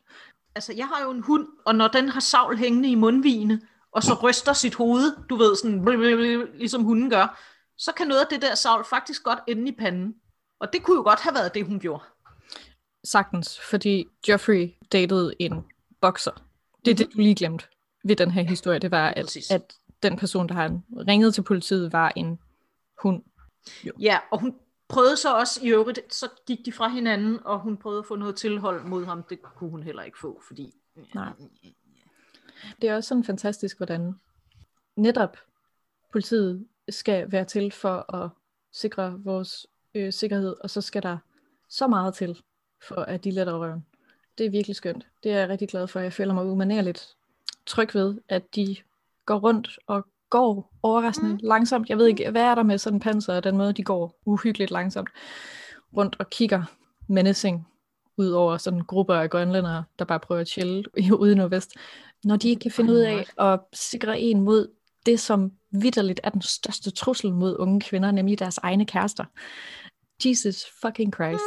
Altså, 0.55 0.73
jeg 0.73 0.87
har 0.87 1.03
jo 1.03 1.11
en 1.11 1.21
hund, 1.21 1.47
og 1.65 1.75
når 1.75 1.87
den 1.87 2.09
har 2.09 2.19
savl 2.19 2.57
hængende 2.57 2.89
i 2.89 2.95
mundvigene, 2.95 3.61
og 3.95 4.03
så 4.03 4.13
ryster 4.23 4.53
sit 4.53 4.75
hoved, 4.75 5.27
du 5.29 5.35
ved, 5.35 5.55
sådan, 5.55 5.81
blablabla, 5.81 6.45
ligesom 6.55 6.83
hunden 6.83 7.09
gør, 7.09 7.39
så 7.77 7.91
kan 7.91 8.07
noget 8.07 8.21
af 8.21 8.27
det 8.29 8.41
der 8.41 8.55
savl 8.55 8.85
faktisk 8.85 9.23
godt 9.23 9.39
ende 9.47 9.71
i 9.71 9.75
panden. 9.79 10.15
Og 10.59 10.73
det 10.73 10.83
kunne 10.83 10.95
jo 10.95 11.03
godt 11.03 11.19
have 11.19 11.35
været 11.35 11.53
det, 11.53 11.65
hun 11.65 11.79
gjorde. 11.79 12.03
Sagtens, 13.03 13.59
fordi 13.69 14.05
Joffrey 14.27 14.73
datede 14.91 15.33
en 15.39 15.63
bokser. 16.01 16.31
Det 16.85 16.91
er 16.91 16.95
det, 16.95 17.13
du 17.13 17.17
lige 17.17 17.35
glemte 17.35 17.65
ved 18.05 18.15
den 18.15 18.31
her 18.31 18.43
historie. 18.43 18.79
Det 18.79 18.91
var, 18.91 19.09
at, 19.09 19.25
Præcis. 19.25 19.51
at 19.51 19.73
den 20.03 20.17
person, 20.17 20.49
der 20.49 20.53
har 20.53 20.79
ringet 21.07 21.33
til 21.33 21.41
politiet, 21.41 21.93
var 21.93 22.13
en 22.15 22.39
hund. 23.01 23.23
Ja, 23.99 24.19
og 24.31 24.39
hun 24.39 24.55
prøvede 24.89 25.17
så 25.17 25.35
også 25.35 25.59
i 25.63 25.69
øvrigt, 25.69 26.13
så 26.13 26.27
gik 26.47 26.57
de 26.65 26.71
fra 26.71 26.87
hinanden, 26.87 27.39
og 27.45 27.59
hun 27.59 27.77
prøvede 27.77 27.99
at 27.99 28.05
få 28.05 28.15
noget 28.15 28.35
tilhold 28.35 28.83
mod 28.83 29.05
ham. 29.05 29.23
Det 29.23 29.39
kunne 29.41 29.69
hun 29.69 29.83
heller 29.83 30.03
ikke 30.03 30.19
få, 30.19 30.41
fordi... 30.47 30.73
Nej. 31.15 31.33
Det 32.81 32.89
er 32.89 32.95
også 32.95 33.07
sådan 33.07 33.23
fantastisk, 33.23 33.77
hvordan 33.77 34.13
netop 34.95 35.37
politiet 36.11 36.67
skal 36.89 37.31
være 37.31 37.45
til 37.45 37.71
for 37.71 38.15
at 38.15 38.29
sikre 38.71 39.19
vores 39.23 39.67
øh, 39.95 40.13
sikkerhed, 40.13 40.55
og 40.61 40.69
så 40.69 40.81
skal 40.81 41.03
der 41.03 41.17
så 41.69 41.87
meget 41.87 42.13
til, 42.13 42.41
for 42.87 42.95
at 42.95 43.23
de 43.23 43.31
letter 43.31 43.59
røven. 43.59 43.85
Det 44.37 44.45
er 44.45 44.49
virkelig 44.49 44.75
skønt. 44.75 45.07
Det 45.23 45.31
er 45.31 45.39
jeg 45.39 45.49
rigtig 45.49 45.69
glad 45.69 45.87
for. 45.87 45.99
Jeg 45.99 46.13
føler 46.13 46.33
mig 46.33 46.45
umanerligt 46.45 47.15
tryg 47.65 47.95
ved, 47.95 48.17
at 48.29 48.55
de 48.55 48.75
går 49.25 49.39
rundt 49.39 49.79
og 49.87 50.07
går 50.29 50.73
overraskende 50.83 51.33
mm. 51.33 51.39
langsomt. 51.43 51.89
Jeg 51.89 51.97
ved 51.97 52.07
ikke, 52.07 52.31
hvad 52.31 52.41
er 52.41 52.55
der 52.55 52.63
med 52.63 52.77
sådan 52.77 52.97
en 52.97 52.99
panser, 52.99 53.35
og 53.35 53.43
den 53.43 53.57
måde, 53.57 53.73
de 53.73 53.83
går 53.83 54.15
uhyggeligt 54.25 54.71
langsomt 54.71 55.09
rundt 55.97 56.15
og 56.19 56.29
kigger 56.29 56.63
menacing 57.07 57.67
ud 58.17 58.29
over 58.29 58.57
sådan 58.57 58.79
grupper 58.79 59.13
af 59.15 59.29
grønlændere, 59.29 59.83
der 59.99 60.05
bare 60.05 60.19
prøver 60.19 60.41
at 60.41 60.47
chille 60.47 60.83
ude 61.19 61.31
i 61.31 61.35
nordvest. 61.35 61.71
Når 62.23 62.35
de 62.35 62.49
ikke 62.49 62.59
kan 62.59 62.71
finde 62.71 62.93
ud 62.93 62.99
af 62.99 63.25
at 63.37 63.59
sikre 63.73 64.19
en 64.19 64.41
mod 64.41 64.67
det, 65.05 65.19
som 65.19 65.51
vidderligt 65.71 66.19
er 66.23 66.29
den 66.29 66.41
største 66.41 66.91
trussel 66.91 67.33
mod 67.33 67.55
unge 67.59 67.81
kvinder, 67.81 68.11
nemlig 68.11 68.39
deres 68.39 68.57
egne 68.57 68.85
kærester. 68.85 69.25
Jesus 70.25 70.65
fucking 70.81 71.13
Christ. 71.13 71.43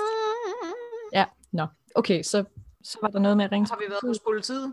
Ja, 1.12 1.24
nå. 1.52 1.66
Okay, 1.94 2.22
så 2.22 2.44
Så 2.82 2.98
var 3.02 3.08
der 3.08 3.18
noget 3.18 3.36
med 3.36 3.44
at 3.44 3.52
ringe 3.52 3.68
Har 3.68 3.76
vi 3.76 3.84
været 3.90 4.00
hos 4.02 4.18
politiet? 4.26 4.72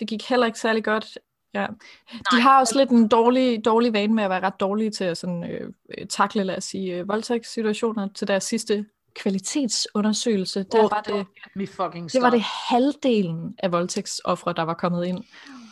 Det 0.00 0.08
gik 0.08 0.28
heller 0.28 0.46
ikke 0.46 0.58
særlig 0.58 0.84
godt. 0.84 1.18
Ja. 1.54 1.66
De 2.32 2.40
har 2.40 2.60
også 2.60 2.78
lidt 2.78 2.90
en 2.90 3.08
dårlig, 3.08 3.64
dårlig 3.64 3.92
vane 3.92 4.14
med 4.14 4.24
at 4.24 4.30
være 4.30 4.40
ret 4.40 4.60
dårlige 4.60 4.90
til 4.90 5.04
at 5.04 5.18
sådan, 5.18 5.44
øh, 5.44 5.72
takle, 6.06 6.44
lad 6.44 6.56
os 6.56 6.64
sige, 6.64 6.94
øh, 6.94 7.08
voldtægtssituationer 7.08 8.08
til 8.14 8.28
deres 8.28 8.44
sidste 8.44 8.86
kvalitetsundersøgelse. 9.16 10.62
Der 10.72 10.78
Åh, 10.84 10.90
var 10.90 11.00
det, 11.06 11.26
Vi 11.54 11.66
fucking 11.66 12.12
det 12.12 12.22
var 12.22 12.28
stop. 12.28 12.32
det 12.32 12.42
halvdelen 12.68 13.54
af 13.58 13.72
voldtægtsoffre, 13.72 14.52
der 14.52 14.62
var 14.62 14.74
kommet 14.74 15.04
ind 15.06 15.24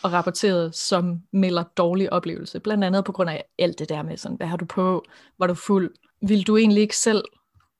og 0.03 0.12
rapporteret, 0.12 0.74
som 0.76 1.20
melder 1.32 1.62
dårlig 1.62 2.12
oplevelse. 2.12 2.61
Blandt 2.61 2.84
andet 2.84 3.05
på 3.05 3.12
grund 3.12 3.30
af 3.30 3.45
alt 3.59 3.78
det 3.78 3.88
der 3.88 4.03
med, 4.03 4.16
sådan, 4.16 4.36
hvad 4.36 4.47
har 4.47 4.57
du 4.57 4.64
på, 4.64 5.05
var 5.38 5.47
du 5.47 5.55
fuld, 5.55 5.91
vil 6.22 6.47
du 6.47 6.57
egentlig 6.57 6.80
ikke 6.82 6.97
selv 6.97 7.24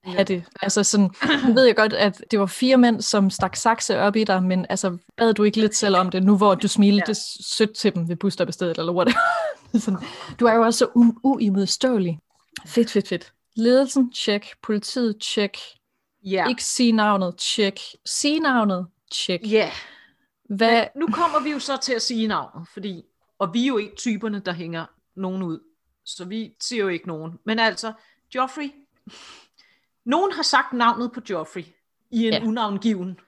have 0.05 0.25
det? 0.25 0.45
Altså 0.63 0.85
sådan, 0.85 1.11
ved 1.55 1.65
jeg 1.65 1.77
godt, 1.77 1.93
at 1.93 2.25
det 2.31 2.41
var 2.41 2.47
fire 2.47 2.77
mænd, 2.77 3.01
som 3.03 3.31
stak 3.31 3.57
sakse 3.57 3.99
op 3.99 4.17
i 4.17 4.25
dig, 4.25 4.43
men 4.43 4.67
altså, 4.69 4.97
bad 5.17 5.35
du 5.35 5.43
ikke 5.43 5.61
lidt 5.61 5.77
selv 5.77 5.97
om 5.97 6.11
det, 6.11 6.23
nu 6.23 6.37
hvor 6.37 6.55
du 6.55 6.69
smilte 6.69 7.05
ja. 7.09 7.15
sødt 7.41 7.77
til 7.77 7.95
dem 7.95 8.09
ved 8.09 8.17
busstopstedet, 8.17 8.79
eller 8.79 8.93
whatever. 8.93 9.19
sådan, 9.79 9.99
du 10.41 10.47
er 10.47 10.55
jo 10.55 10.63
også 10.63 10.79
så 10.79 10.85
u- 10.87 11.21
uimodståelig. 11.25 12.19
Fedt, 12.67 12.91
fedt, 12.91 13.09
fedt. 13.09 13.33
Ledelsen, 13.57 14.13
check. 14.13 14.47
Politiet, 14.63 15.17
check. 15.23 15.57
Ja. 16.25 16.49
Ikke 16.49 16.65
sige 16.65 16.93
navnet, 16.93 17.41
check. 17.41 17.81
Sige 18.07 18.41
navnet, 18.41 18.87
check. 19.13 19.53
Ja. 19.53 19.71
Hvad, 20.45 20.87
Nu 20.97 21.07
kommer 21.07 21.41
vi 21.41 21.51
jo 21.51 21.59
så 21.59 21.77
til 21.77 21.93
at 21.93 22.03
sige 22.03 22.27
navnet, 22.27 22.69
fordi, 22.69 23.03
og 23.39 23.55
vi 23.55 23.63
er 23.63 23.67
jo 23.67 23.77
ikke 23.77 23.97
typerne, 23.97 24.41
der 24.41 24.53
hænger 24.53 24.87
nogen 25.15 25.43
ud, 25.43 25.61
så 26.05 26.25
vi 26.25 26.55
siger 26.61 26.83
jo 26.83 26.89
ikke 26.89 27.09
nogen. 27.09 27.39
Men 27.45 27.59
altså, 27.59 27.93
Joffrey, 28.35 28.73
nogen 30.05 30.33
har 30.33 30.43
sagt 30.43 30.73
navnet 30.73 31.13
på 31.13 31.21
Joffrey 31.31 31.65
i 32.11 32.27
en 32.27 32.33
ja. 32.33 32.45
unavngiven 32.45 33.21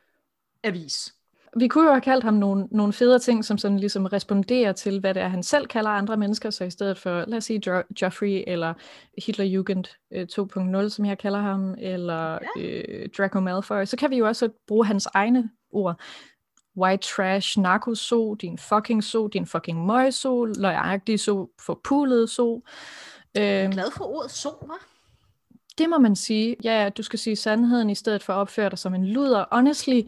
avis. 0.63 1.15
Vi 1.57 1.69
kunne 1.69 1.85
jo 1.85 1.91
have 1.91 2.01
kaldt 2.01 2.25
ham 2.25 2.35
nogle, 2.35 2.69
nogle 2.71 2.93
federe 2.93 3.19
ting, 3.19 3.45
som 3.45 3.59
sådan 3.59 3.79
ligesom 3.79 4.07
responderer 4.07 4.73
til, 4.73 5.01
hvad 5.01 5.15
det 5.15 5.23
er, 5.23 5.29
han 5.29 5.43
selv 5.43 5.67
kalder 5.67 5.91
andre 5.91 6.17
mennesker, 6.17 6.51
så 6.51 6.65
i 6.65 6.71
stedet 6.71 6.99
for, 6.99 7.25
lad 7.29 7.39
os 7.39 7.45
sige, 7.45 7.63
jo- 7.67 7.83
Joffrey, 8.03 8.45
eller 8.47 8.75
Hitlerjugend 9.27 9.85
øh, 10.13 10.27
2.0, 10.85 10.89
som 10.89 11.05
jeg 11.05 11.19
kalder 11.19 11.39
ham, 11.39 11.75
eller 11.79 12.39
ja. 12.57 12.63
øh, 12.63 13.09
Draco 13.19 13.41
Malfoy, 13.41 13.85
så 13.85 13.97
kan 13.97 14.11
vi 14.11 14.17
jo 14.17 14.27
også 14.27 14.49
bruge 14.69 14.87
hans 14.87 15.09
egne 15.15 15.51
ord. 15.71 16.01
White 16.77 17.09
trash, 17.09 17.59
narkoso, 17.59 18.35
din 18.35 18.59
fucking 18.59 19.05
so, 19.05 19.27
din 19.27 19.47
fucking 19.47 19.87
møgso, 19.87 20.45
løjagtig 20.45 21.21
so, 21.21 21.51
forpulet 21.61 22.31
so. 22.31 22.63
Øh, 23.37 23.71
Glad 23.71 23.91
for 23.97 24.05
ordet 24.17 24.31
så, 24.31 24.49
hva'? 24.49 24.89
det 25.79 25.91
må 25.91 25.99
man 25.99 26.17
sige. 26.17 26.57
Ja, 26.65 26.91
du 26.97 27.03
skal 27.03 27.19
sige 27.19 27.37
sandheden 27.37 27.91
i 27.91 27.95
stedet 27.95 28.23
for 28.23 28.33
at 28.33 28.37
opføre 28.37 28.71
dig 28.71 28.79
som 28.79 28.95
en 28.95 29.07
luder. 29.07 29.45
Honestly, 29.53 30.03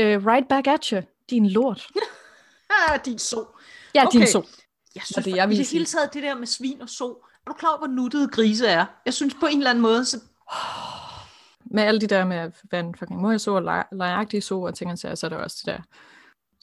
uh, 0.00 0.26
right 0.26 0.48
back 0.48 0.66
at 0.66 0.84
you, 0.86 1.02
din 1.30 1.48
lort. 1.48 1.88
Ah, 2.70 3.00
din 3.04 3.18
så. 3.18 3.44
Ja, 3.94 4.06
okay. 4.06 4.18
din 4.18 4.26
so. 4.26 4.42
Jeg 4.94 5.02
synes, 5.04 5.14
det, 5.16 5.24
det, 5.24 5.30
jeg 5.30 5.36
jeg 5.36 5.52
i 5.52 5.56
det 5.56 5.70
hele 5.70 5.84
taget, 5.86 6.14
det 6.14 6.22
der 6.22 6.34
med 6.34 6.46
svin 6.46 6.80
og 6.82 6.88
så, 6.88 7.04
er 7.46 7.50
du 7.50 7.52
klar 7.52 7.68
over, 7.68 7.78
hvor 7.78 7.86
nuttede 7.86 8.28
grise 8.28 8.66
er? 8.66 8.86
Jeg 9.06 9.14
synes 9.14 9.34
på 9.40 9.46
en 9.46 9.56
eller 9.58 9.70
anden 9.70 9.82
måde, 9.82 10.04
så 10.04 10.20
Med 11.64 11.82
alle 11.82 12.00
de 12.00 12.06
der 12.06 12.24
med 12.24 12.50
være 12.70 12.80
en 12.80 12.94
fucking 12.94 13.20
møgso 13.22 13.54
og 13.54 13.62
lej- 13.62 13.86
løjagtige 13.92 14.40
so 14.40 14.62
og 14.62 14.74
ting 14.74 14.90
og 14.92 14.98
så 14.98 15.20
er 15.22 15.28
der 15.28 15.36
også 15.36 15.56
det 15.66 15.74
der. 15.74 15.80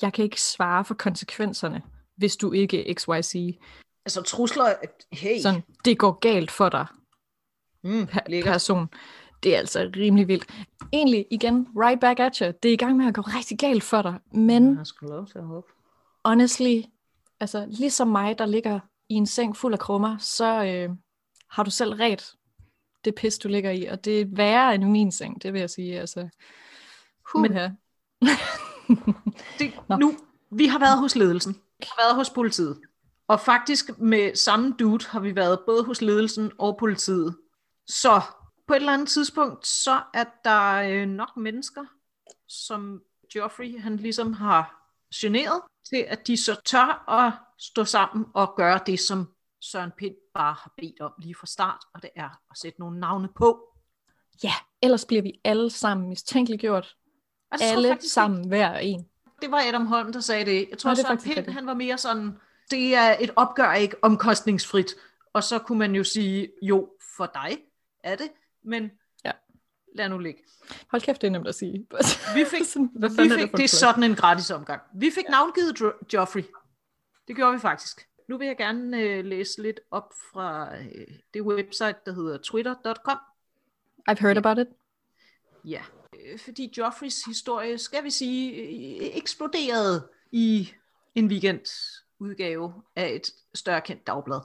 Jeg 0.02 0.14
kan 0.14 0.24
ikke 0.26 0.42
svare 0.42 0.86
for 0.86 0.94
konsekvenserne, 0.94 1.82
hvis 2.18 2.36
du 2.38 2.52
ikke 2.52 2.96
XYZ. 3.00 3.36
altså 4.06 4.22
trusler, 4.22 4.64
at 4.66 5.06
hey, 5.12 5.42
Sådan, 5.42 5.64
det 5.86 5.98
går 5.98 6.12
galt 6.20 6.52
for 6.52 6.70
dig, 6.70 6.86
mm, 7.84 8.08
per- 8.08 8.42
person. 8.44 8.90
Det 9.44 9.56
er 9.56 9.60
altså 9.60 9.92
rimelig 9.96 10.28
vildt. 10.28 10.46
Egentlig, 10.94 11.26
igen, 11.32 11.68
right 11.76 12.00
back 12.00 12.20
at 12.20 12.38
you. 12.38 12.52
Det 12.64 12.70
er 12.70 12.74
i 12.74 12.78
gang 12.78 12.98
med 12.98 13.06
at 13.08 13.14
gå 13.14 13.22
rigtig 13.22 13.60
galt 13.60 13.84
for 13.84 14.02
dig. 14.02 14.20
Men 14.34 14.78
Jeg 14.78 14.88
skal 14.88 15.08
lov 15.08 15.28
til 15.28 15.38
at 15.38 15.44
håbe. 15.46 15.68
honestly, 16.26 16.82
altså 17.40 17.66
ligesom 17.70 18.08
mig, 18.08 18.38
der 18.38 18.46
ligger 18.46 18.80
i 19.10 19.14
en 19.14 19.26
seng 19.26 19.58
fuld 19.58 19.74
af 19.74 19.80
krummer, 19.80 20.18
så 20.18 20.64
øh, 20.64 20.90
har 21.50 21.64
du 21.64 21.72
selv 21.72 21.94
ret 21.94 22.34
det 23.06 23.16
pis, 23.16 23.38
du 23.38 23.48
ligger 23.48 23.72
i, 23.72 23.86
og 23.86 24.06
det 24.06 24.22
er 24.22 24.26
værre 24.30 24.76
end 24.76 24.84
min 24.84 25.12
seng, 25.12 25.44
det 25.44 25.54
vil 25.54 25.60
jeg 25.60 25.70
sige. 25.70 26.00
Altså, 26.00 26.30
huh, 27.34 27.42
Men- 27.42 27.52
Men, 27.52 28.30
Det, 29.60 29.74
Nå. 29.90 29.96
nu, 29.96 30.14
vi 30.52 30.68
har 30.68 30.80
været 30.80 30.98
hos 31.00 31.16
ledelsen, 31.16 31.54
vi 31.80 31.86
har 31.88 32.04
været 32.04 32.16
hos 32.16 32.30
politiet, 32.30 32.80
og 33.28 33.40
faktisk 33.40 34.00
med 34.00 34.36
samme 34.36 34.76
dude 34.80 35.06
har 35.08 35.20
vi 35.20 35.36
været 35.36 35.60
både 35.68 35.84
hos 35.84 36.02
ledelsen 36.02 36.52
og 36.58 36.78
politiet. 36.78 37.36
Så 37.88 38.22
på 38.68 38.74
et 38.74 38.78
eller 38.78 38.94
andet 38.94 39.10
tidspunkt, 39.10 39.68
så 39.68 40.02
er 40.14 40.26
der 40.44 40.74
øh, 40.74 41.08
nok 41.08 41.38
mennesker, 41.38 41.86
som 42.48 43.02
Joffrey 43.36 43.80
han 43.80 43.98
ligesom 43.98 44.34
har 44.34 44.88
generet, 45.16 45.62
til 45.90 46.06
at 46.08 46.28
de 46.28 46.44
så 46.44 46.62
tør 46.66 47.10
at 47.10 47.34
stå 47.60 47.86
sammen 47.86 48.26
og 48.34 48.54
gøre 48.58 48.80
det, 48.86 49.00
som 49.00 49.28
Søren 49.62 49.92
Pind 49.98 50.16
bare 50.34 50.54
har 50.54 50.74
bedt 50.78 51.02
om 51.02 51.12
lige 51.22 51.36
fra 51.36 51.48
start, 51.48 51.84
og 51.94 52.02
det 52.02 52.10
er 52.16 52.30
at 52.52 52.58
sætte 52.58 52.80
nogle 52.80 53.00
navne 53.00 53.30
på. 53.36 53.74
ja, 54.44 54.54
ellers 54.82 55.06
bliver 55.06 55.22
vi 55.22 55.40
alle 55.44 55.70
sammen 55.70 56.10
mistænkeliggjort. 56.10 56.96
Jeg 57.52 57.60
Alle 57.62 57.90
faktisk 57.90 58.14
sammen, 58.14 58.48
hver 58.48 58.78
en. 58.78 59.06
Det 59.42 59.52
var 59.52 59.62
Adam 59.68 59.86
Holm, 59.86 60.14
der 60.14 60.20
sagde 60.20 60.46
det. 60.46 60.68
Jeg 60.70 60.78
tror, 60.78 60.90
Nå, 60.90 60.96
det 60.96 61.06
Søren 61.06 61.20
Pind, 61.20 61.50
han 61.50 61.66
var 61.66 61.74
mere 61.74 61.98
sådan, 61.98 62.38
det 62.72 62.96
er 62.96 63.16
et 63.20 63.32
opgør 63.36 63.74
ikke 63.74 63.96
omkostningsfrit. 64.02 64.96
Og 65.34 65.44
så 65.44 65.60
kunne 65.60 65.80
man 65.80 65.96
jo 65.96 66.04
sige, 66.04 66.52
jo, 66.62 66.90
for 67.18 67.26
dig 67.26 67.58
er 68.04 68.16
det, 68.16 68.30
men 68.64 68.92
Ja. 69.26 69.32
lad 69.96 70.10
nu 70.10 70.18
ligge. 70.18 70.44
Hold 70.92 71.02
kæft, 71.02 71.22
det 71.22 71.28
er 71.28 71.32
nemt 71.32 71.48
at 71.48 71.56
sige. 71.56 71.88
Vi 72.36 72.46
fik, 72.46 72.66
Sådan, 72.74 72.90
hvad 72.96 73.10
vi 73.10 73.16
er 73.16 73.38
fik 73.38 73.52
det 73.52 73.58
det 73.58 73.64
er 73.64 73.68
sådan 73.68 74.04
en 74.04 74.16
gratis 74.16 74.52
omgang. 74.52 74.82
Vi 74.96 75.12
fik 75.16 75.26
navngivet 75.30 75.82
Jo- 75.82 75.94
Joffrey. 76.14 76.44
Det 77.28 77.36
gjorde 77.36 77.54
vi 77.54 77.60
faktisk. 77.60 78.08
Nu 78.30 78.38
vil 78.38 78.48
jeg 78.48 78.58
gerne 78.58 78.98
øh, 79.02 79.26
læse 79.26 79.62
lidt 79.62 79.80
op 79.92 80.14
fra 80.34 80.78
øh, 80.78 81.08
det 81.34 81.42
website, 81.42 81.96
der 82.06 82.14
hedder 82.14 82.38
twitter.com. 82.44 83.18
I've 84.10 84.20
heard 84.20 84.38
about 84.38 84.58
it. 84.58 84.68
Ja, 85.66 85.82
øh, 86.20 86.40
fordi 86.40 86.74
Joffreys 86.78 87.26
historie, 87.26 87.78
skal 87.78 88.04
vi 88.04 88.10
sige, 88.10 88.52
øh, 88.54 89.18
eksploderede 89.18 90.10
i 90.32 90.74
en 91.16 91.28
weekendudgave 91.28 92.74
af 92.96 93.10
et 93.16 93.32
større 93.54 93.82
kendt 93.82 94.08
dagblad. 94.08 94.40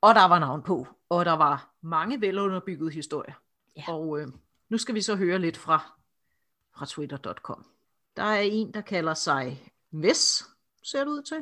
Og 0.00 0.14
der 0.14 0.24
var 0.24 0.38
navn 0.38 0.62
på, 0.62 0.86
og 1.08 1.24
der 1.24 1.32
var 1.32 1.70
mange 1.82 2.20
velunderbyggede 2.20 2.90
historier. 2.90 3.34
Ja. 3.76 3.82
Og 3.88 4.20
øh, 4.20 4.28
nu 4.68 4.78
skal 4.78 4.94
vi 4.94 5.00
så 5.00 5.16
høre 5.16 5.38
lidt 5.38 5.56
fra, 5.56 5.96
fra 6.76 6.86
twitter.com. 6.86 7.64
Der 8.16 8.22
er 8.22 8.40
en, 8.40 8.74
der 8.74 8.80
kalder 8.80 9.14
sig 9.14 9.72
Ves, 9.92 10.44
ser 10.82 10.98
det 10.98 11.10
ud 11.10 11.22
til. 11.22 11.36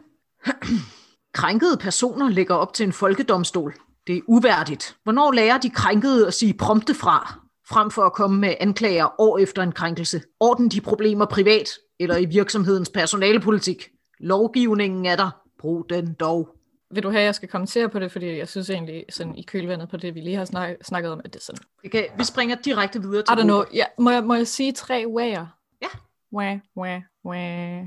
Krænkede 1.32 1.76
personer 1.76 2.28
lægger 2.28 2.54
op 2.54 2.72
til 2.72 2.86
en 2.86 2.92
folkedomstol. 2.92 3.74
Det 4.06 4.16
er 4.16 4.20
uværdigt. 4.26 4.96
Hvornår 5.02 5.32
lærer 5.32 5.58
de 5.58 5.70
krænkede 5.70 6.26
at 6.26 6.34
sige 6.34 6.54
prompte 6.54 6.94
fra, 6.94 7.40
frem 7.68 7.90
for 7.90 8.02
at 8.02 8.12
komme 8.12 8.40
med 8.40 8.54
anklager 8.60 9.20
år 9.20 9.38
efter 9.38 9.62
en 9.62 9.72
krænkelse? 9.72 10.22
Orden 10.40 10.68
de 10.68 10.80
problemer 10.80 11.26
privat 11.26 11.68
eller 12.00 12.16
i 12.16 12.24
virksomhedens 12.24 12.90
personalepolitik. 12.90 13.88
Lovgivningen 14.18 15.06
er 15.06 15.16
der. 15.16 15.30
Brug 15.58 15.86
den 15.90 16.14
dog. 16.14 16.57
Vil 16.90 17.02
du 17.02 17.10
have, 17.10 17.20
at 17.20 17.24
jeg 17.26 17.34
skal 17.34 17.48
kommentere 17.48 17.88
på 17.88 17.98
det? 17.98 18.12
Fordi 18.12 18.36
jeg 18.38 18.48
synes 18.48 18.70
egentlig, 18.70 19.04
sådan 19.10 19.36
i 19.36 19.42
kølvandet 19.42 19.88
på 19.88 19.96
det, 19.96 20.14
vi 20.14 20.20
lige 20.20 20.36
har 20.36 20.44
snak- 20.44 20.76
snakket 20.82 21.12
om, 21.12 21.20
at 21.24 21.32
det 21.32 21.36
er 21.40 21.44
sådan, 21.44 21.62
Det 21.82 21.90
kan, 21.90 22.06
vi 22.18 22.24
springer 22.24 22.56
direkte 22.56 23.00
videre 23.02 23.22
til 23.22 23.32
I 23.32 23.40
don't 23.40 23.42
know. 23.42 23.64
Ja, 23.74 23.84
må, 23.98 24.10
jeg, 24.10 24.24
må 24.24 24.34
jeg 24.34 24.46
sige 24.46 24.72
tre 24.72 25.04
wa'er? 25.04 25.46
Ja. 25.82 25.88
Wah, 26.32 26.58
wah, 26.76 27.02
wah. 27.24 27.86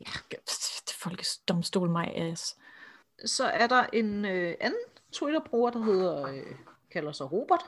Ja, 0.00 0.10
folkedomstol 1.02 1.90
my 1.90 2.06
ass. 2.16 2.56
Så 3.24 3.44
er 3.44 3.66
der 3.66 3.86
en 3.92 4.24
øh, 4.24 4.54
anden 4.60 4.78
Twitter-bruger, 5.12 5.70
der 5.70 5.82
hedder, 5.82 6.26
øh, 6.26 6.42
kalder 6.90 7.12
sig 7.12 7.32
Robert, 7.32 7.64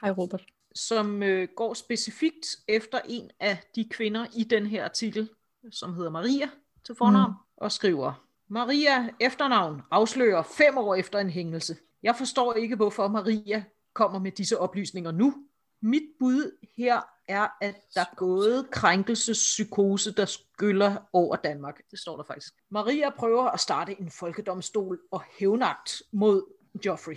Hej 0.00 0.10
Robert. 0.10 0.44
som 0.74 1.22
øh, 1.22 1.48
går 1.56 1.74
specifikt 1.74 2.46
efter 2.68 3.00
en 3.08 3.30
af 3.40 3.58
de 3.74 3.88
kvinder 3.90 4.26
i 4.36 4.44
den 4.44 4.66
her 4.66 4.84
artikel, 4.84 5.28
som 5.70 5.94
hedder 5.94 6.10
Maria 6.10 6.50
til 6.84 6.94
fornavn, 6.94 7.30
mm. 7.30 7.36
Og 7.60 7.72
skriver, 7.72 8.24
Maria 8.48 9.08
efternavn 9.20 9.82
afslører 9.90 10.42
fem 10.42 10.78
år 10.78 10.94
efter 10.94 11.18
en 11.18 11.30
hængelse. 11.30 11.76
Jeg 12.02 12.16
forstår 12.16 12.54
ikke, 12.54 12.76
hvorfor 12.76 13.08
Maria 13.08 13.64
kommer 13.94 14.18
med 14.18 14.32
disse 14.32 14.58
oplysninger 14.58 15.10
nu. 15.10 15.34
Mit 15.82 16.02
bud 16.18 16.58
her 16.76 17.00
er, 17.28 17.48
at 17.60 17.74
der 17.94 18.00
er 18.00 18.14
gået 18.16 18.70
krænkelsespsykose, 18.70 20.12
der 20.12 20.24
skyller 20.24 20.96
over 21.12 21.36
Danmark. 21.36 21.80
Det 21.90 21.98
står 21.98 22.16
der 22.16 22.24
faktisk. 22.24 22.54
Maria 22.70 23.10
prøver 23.10 23.44
at 23.44 23.60
starte 23.60 24.00
en 24.00 24.10
folkedomstol 24.10 24.98
og 25.10 25.22
hævnagt 25.38 26.02
mod 26.12 26.42
Joffrey. 26.86 27.16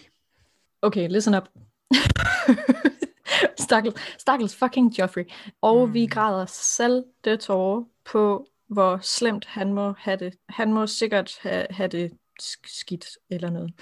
Okay, 0.82 1.10
listen 1.10 1.36
up. 1.36 1.50
Stakkels, 3.60 3.96
stakkels 4.18 4.56
fucking 4.56 5.00
Joffrey. 5.00 5.24
Og 5.62 5.88
mm. 5.88 5.94
vi 5.94 6.06
græder 6.06 6.46
selv 6.46 7.04
det 7.24 7.40
tårer 7.40 7.84
på, 8.06 8.48
hvor 8.72 9.00
slemt 9.02 9.46
han 9.46 9.74
må 9.74 9.94
have 9.98 10.18
det. 10.18 10.34
Han 10.50 10.74
må 10.74 10.88
sikkert 10.88 11.38
have, 11.42 11.68
have 11.70 11.88
det 11.88 12.12
sk- 12.42 12.80
skidt 12.80 13.06
eller 13.30 13.50
noget. 13.50 13.74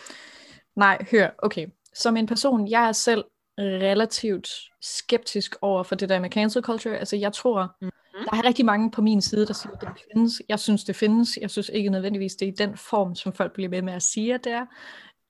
Nej, 0.76 1.06
hør, 1.12 1.30
okay. 1.38 1.68
Som 1.94 2.18
en 2.18 2.28
person, 2.28 2.68
jeg 2.68 2.88
er 2.88 2.92
selv 2.92 3.24
relativt 3.60 4.50
skeptisk 4.82 5.56
over 5.62 5.84
for 5.84 5.96
det 5.96 6.10
der 6.10 6.20
med 6.20 6.30
cancel 6.30 6.62
culture. 6.64 6.98
Altså 6.98 7.16
jeg 7.16 7.34
tror, 7.34 7.76
Mhm. 7.82 7.92
der 8.32 8.38
er 8.38 8.46
rigtig 8.46 8.66
mange 8.66 8.92
på 8.92 9.02
min 9.02 9.22
side, 9.22 9.46
der 9.48 9.54
siger, 9.54 9.72
at 9.74 9.82
det 9.82 9.90
findes. 10.14 10.42
Jeg 10.50 10.60
synes, 10.60 10.84
det 10.84 10.96
findes. 10.96 11.38
Jeg 11.42 11.50
synes 11.50 11.70
ikke 11.74 11.90
nødvendigvis, 11.90 12.36
det 12.36 12.48
er 12.48 12.52
i 12.52 12.56
den 12.56 12.78
form, 12.78 13.16
som 13.16 13.34
folk 13.34 13.54
bliver 13.54 13.70
ved 13.70 13.82
med 13.82 13.94
at 13.94 14.04
sige, 14.04 14.34
at 14.34 14.44
det 14.44 14.52
er. 14.52 14.66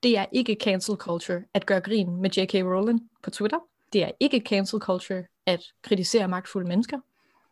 Det 0.02 0.18
er 0.18 0.24
ikke 0.32 0.56
cancel 0.60 0.94
culture 0.96 1.42
at 1.54 1.66
gøre 1.66 1.80
grin 1.80 2.16
med 2.22 2.30
J.K. 2.30 2.54
Rowling 2.54 3.00
på 3.22 3.30
Twitter. 3.30 3.58
Det 3.92 4.02
er 4.04 4.10
ikke 4.20 4.42
cancel 4.46 4.78
culture 4.80 5.24
at 5.46 5.62
kritisere 5.82 6.28
magtfulde 6.28 6.68
mennesker. 6.68 6.98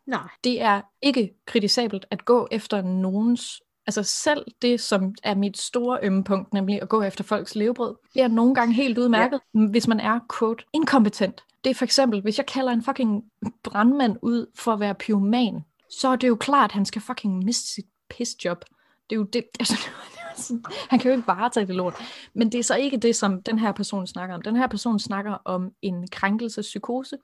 Nej. 0.09 0.29
Det 0.45 0.61
er 0.61 0.81
ikke 1.03 1.35
kritisabelt 1.47 2.07
at 2.11 2.25
gå 2.25 2.49
efter 2.51 2.83
nogens, 2.83 3.63
altså 3.87 4.03
selv 4.03 4.45
det, 4.63 4.81
som 4.81 5.15
er 5.23 5.35
mit 5.35 5.59
store 5.59 5.99
ømme 6.03 6.25
punkt, 6.25 6.53
nemlig 6.55 6.83
at 6.83 6.89
gå 6.89 7.03
efter 7.03 7.25
folks 7.25 7.55
levebrød, 7.55 7.95
det 8.15 8.23
er 8.23 8.29
nogle 8.29 8.55
gange 8.55 8.75
helt 8.75 8.99
udmærket, 8.99 9.41
ja. 9.55 9.67
hvis 9.71 9.89
man 9.89 10.01
er, 10.01 10.21
quote, 10.39 10.65
inkompetent. 10.73 11.45
Det 11.65 11.71
er 11.71 11.75
for 11.75 11.85
eksempel, 11.85 12.21
hvis 12.23 12.39
jeg 12.39 12.47
kalder 12.47 12.73
en 12.73 12.83
fucking 12.83 13.25
brandmand 13.63 14.17
ud 14.23 14.47
for 14.55 14.73
at 14.73 14.81
være 14.81 14.95
pyroman, 14.95 15.65
så 15.91 16.09
er 16.09 16.17
det 16.17 16.29
jo 16.29 16.37
klart, 16.37 16.71
at 16.71 16.75
han 16.75 16.85
skal 16.85 17.03
fucking 17.03 17.45
miste 17.45 17.75
sit 17.75 17.87
pisjob. 18.11 18.65
Det 19.11 19.17
er 19.17 19.21
jo 19.21 19.25
det, 19.25 19.45
altså, 19.61 19.75
det 19.75 20.19
er 20.37 20.43
sådan- 20.43 20.65
han 20.91 20.99
kan 20.99 21.11
jo 21.11 21.17
ikke 21.17 21.27
bare 21.27 21.51
tage 21.51 21.67
det 21.67 21.75
lort. 21.75 21.95
Men 22.35 22.53
det 22.53 22.59
er 22.59 22.63
så 22.63 22.77
ikke 22.77 22.97
det, 22.97 23.17
som 23.17 23.43
den 23.43 23.59
her 23.59 23.73
person 23.73 24.07
snakker 24.07 24.35
om. 24.35 24.43
Den 24.43 24.57
her 24.57 24.67
person 24.67 24.99
snakker 24.99 25.33
om 25.45 25.73
en 25.83 26.09
krænkelsespsykose. 26.09 27.17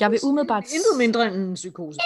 Jeg 0.00 0.10
vil 0.10 0.20
umiddelbart... 0.24 0.64
Intet 0.64 0.98
mindre 0.98 1.26
end 1.26 1.36
en 1.36 1.54
psykose. 1.54 1.98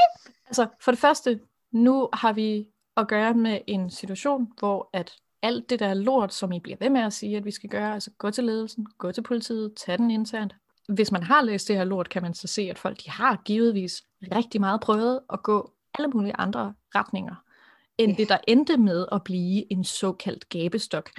Altså, 0.46 0.66
for 0.80 0.90
det 0.90 0.98
første, 0.98 1.40
nu 1.70 2.08
har 2.12 2.32
vi 2.32 2.68
at 2.96 3.08
gøre 3.08 3.34
med 3.34 3.60
en 3.66 3.90
situation, 3.90 4.52
hvor 4.58 4.90
at 4.92 5.12
alt 5.42 5.70
det 5.70 5.80
der 5.80 5.94
lort, 5.94 6.34
som 6.34 6.52
I 6.52 6.60
bliver 6.60 6.76
ved 6.80 6.90
med 6.90 7.00
at 7.00 7.12
sige, 7.12 7.36
at 7.36 7.44
vi 7.44 7.50
skal 7.50 7.70
gøre, 7.70 7.94
altså 7.94 8.10
gå 8.18 8.30
til 8.30 8.44
ledelsen, 8.44 8.86
gå 8.98 9.12
til 9.12 9.22
politiet, 9.22 9.74
tage 9.74 9.98
den 9.98 10.10
internt. 10.10 10.54
Hvis 10.88 11.12
man 11.12 11.22
har 11.22 11.42
læst 11.42 11.68
det 11.68 11.76
her 11.76 11.84
lort, 11.84 12.08
kan 12.08 12.22
man 12.22 12.34
så 12.34 12.46
se, 12.46 12.62
at 12.62 12.78
folk 12.78 13.04
de 13.04 13.10
har 13.10 13.42
givetvis 13.44 14.04
rigtig 14.34 14.60
meget 14.60 14.80
prøvet 14.80 15.20
at 15.32 15.42
gå 15.42 15.72
alle 15.98 16.08
mulige 16.08 16.36
andre 16.36 16.74
retninger, 16.94 17.34
end 17.98 18.16
det, 18.16 18.28
der 18.28 18.38
endte 18.48 18.76
med 18.76 19.06
at 19.12 19.24
blive 19.24 19.72
en 19.72 19.84
såkaldt 19.84 20.48
gabestok. 20.48 21.10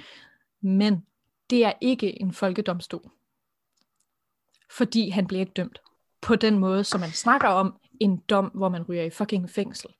Men 0.60 1.06
det 1.50 1.64
er 1.64 1.72
ikke 1.80 2.22
en 2.22 2.32
folkedomstol. 2.32 3.10
Fordi 4.70 5.08
han 5.08 5.26
bliver 5.26 5.40
ikke 5.40 5.52
dømt 5.52 5.80
på 6.22 6.36
den 6.36 6.58
måde, 6.58 6.84
som 6.84 7.00
man 7.00 7.10
snakker 7.10 7.48
om 7.48 7.74
en 8.00 8.16
dom, 8.16 8.44
hvor 8.54 8.68
man 8.68 8.82
ryger 8.82 9.02
i 9.02 9.10
fucking 9.10 9.50
fængsel 9.50 9.90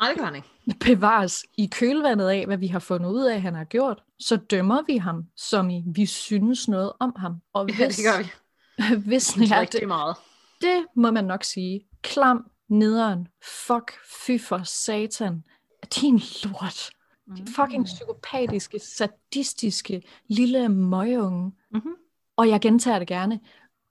Nej, 0.00 0.08
det 0.08 0.18
gør 0.18 0.24
han 0.24 0.34
ikke. 0.34 0.48
bevares 0.80 1.44
i 1.56 1.66
kølvandet 1.72 2.28
af, 2.28 2.46
hvad 2.46 2.56
vi 2.58 2.66
har 2.66 2.78
fundet 2.78 3.10
ud 3.10 3.24
af, 3.24 3.40
han 3.42 3.54
har 3.54 3.64
gjort, 3.64 4.02
så 4.18 4.36
dømmer 4.36 4.82
vi 4.86 4.96
ham, 4.96 5.24
som 5.36 5.70
i, 5.70 5.82
vi 5.86 6.06
synes 6.06 6.68
noget 6.68 6.92
om 7.00 7.14
ham. 7.16 7.34
Og 7.52 7.70
Ja, 7.70 7.74
hvis, 7.86 7.96
det 7.96 8.04
gør 8.04 8.22
vi. 8.22 9.00
hvis 9.08 9.36
ja, 9.36 9.60
rigtig 9.60 9.80
det, 9.80 9.88
meget. 9.88 10.16
det 10.60 10.86
må 10.96 11.10
man 11.10 11.24
nok 11.24 11.44
sige. 11.44 11.86
Klam, 12.02 12.50
nederen, 12.68 13.28
fuck, 13.66 13.92
fy 14.26 14.40
for 14.40 14.60
satan, 14.64 15.44
din 16.00 16.20
lort. 16.44 16.90
Din 17.36 17.46
fucking 17.46 17.84
psykopatiske, 17.84 18.78
sadistiske, 18.78 20.02
lille 20.28 20.68
møgeunge. 20.68 21.52
Mm-hmm. 21.70 21.94
Og 22.36 22.48
jeg 22.48 22.60
gentager 22.60 22.98
det 22.98 23.08
gerne. 23.08 23.40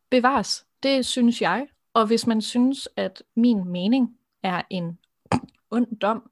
Bevares, 0.10 0.66
det 0.84 1.06
synes 1.06 1.42
jeg. 1.42 1.68
Og 1.94 2.08
hvis 2.08 2.28
man 2.28 2.42
synes, 2.42 2.90
at 2.96 3.24
min 3.36 3.68
mening 3.68 4.10
er 4.44 4.62
en 4.70 5.00
ond 5.72 6.00
dom, 6.00 6.32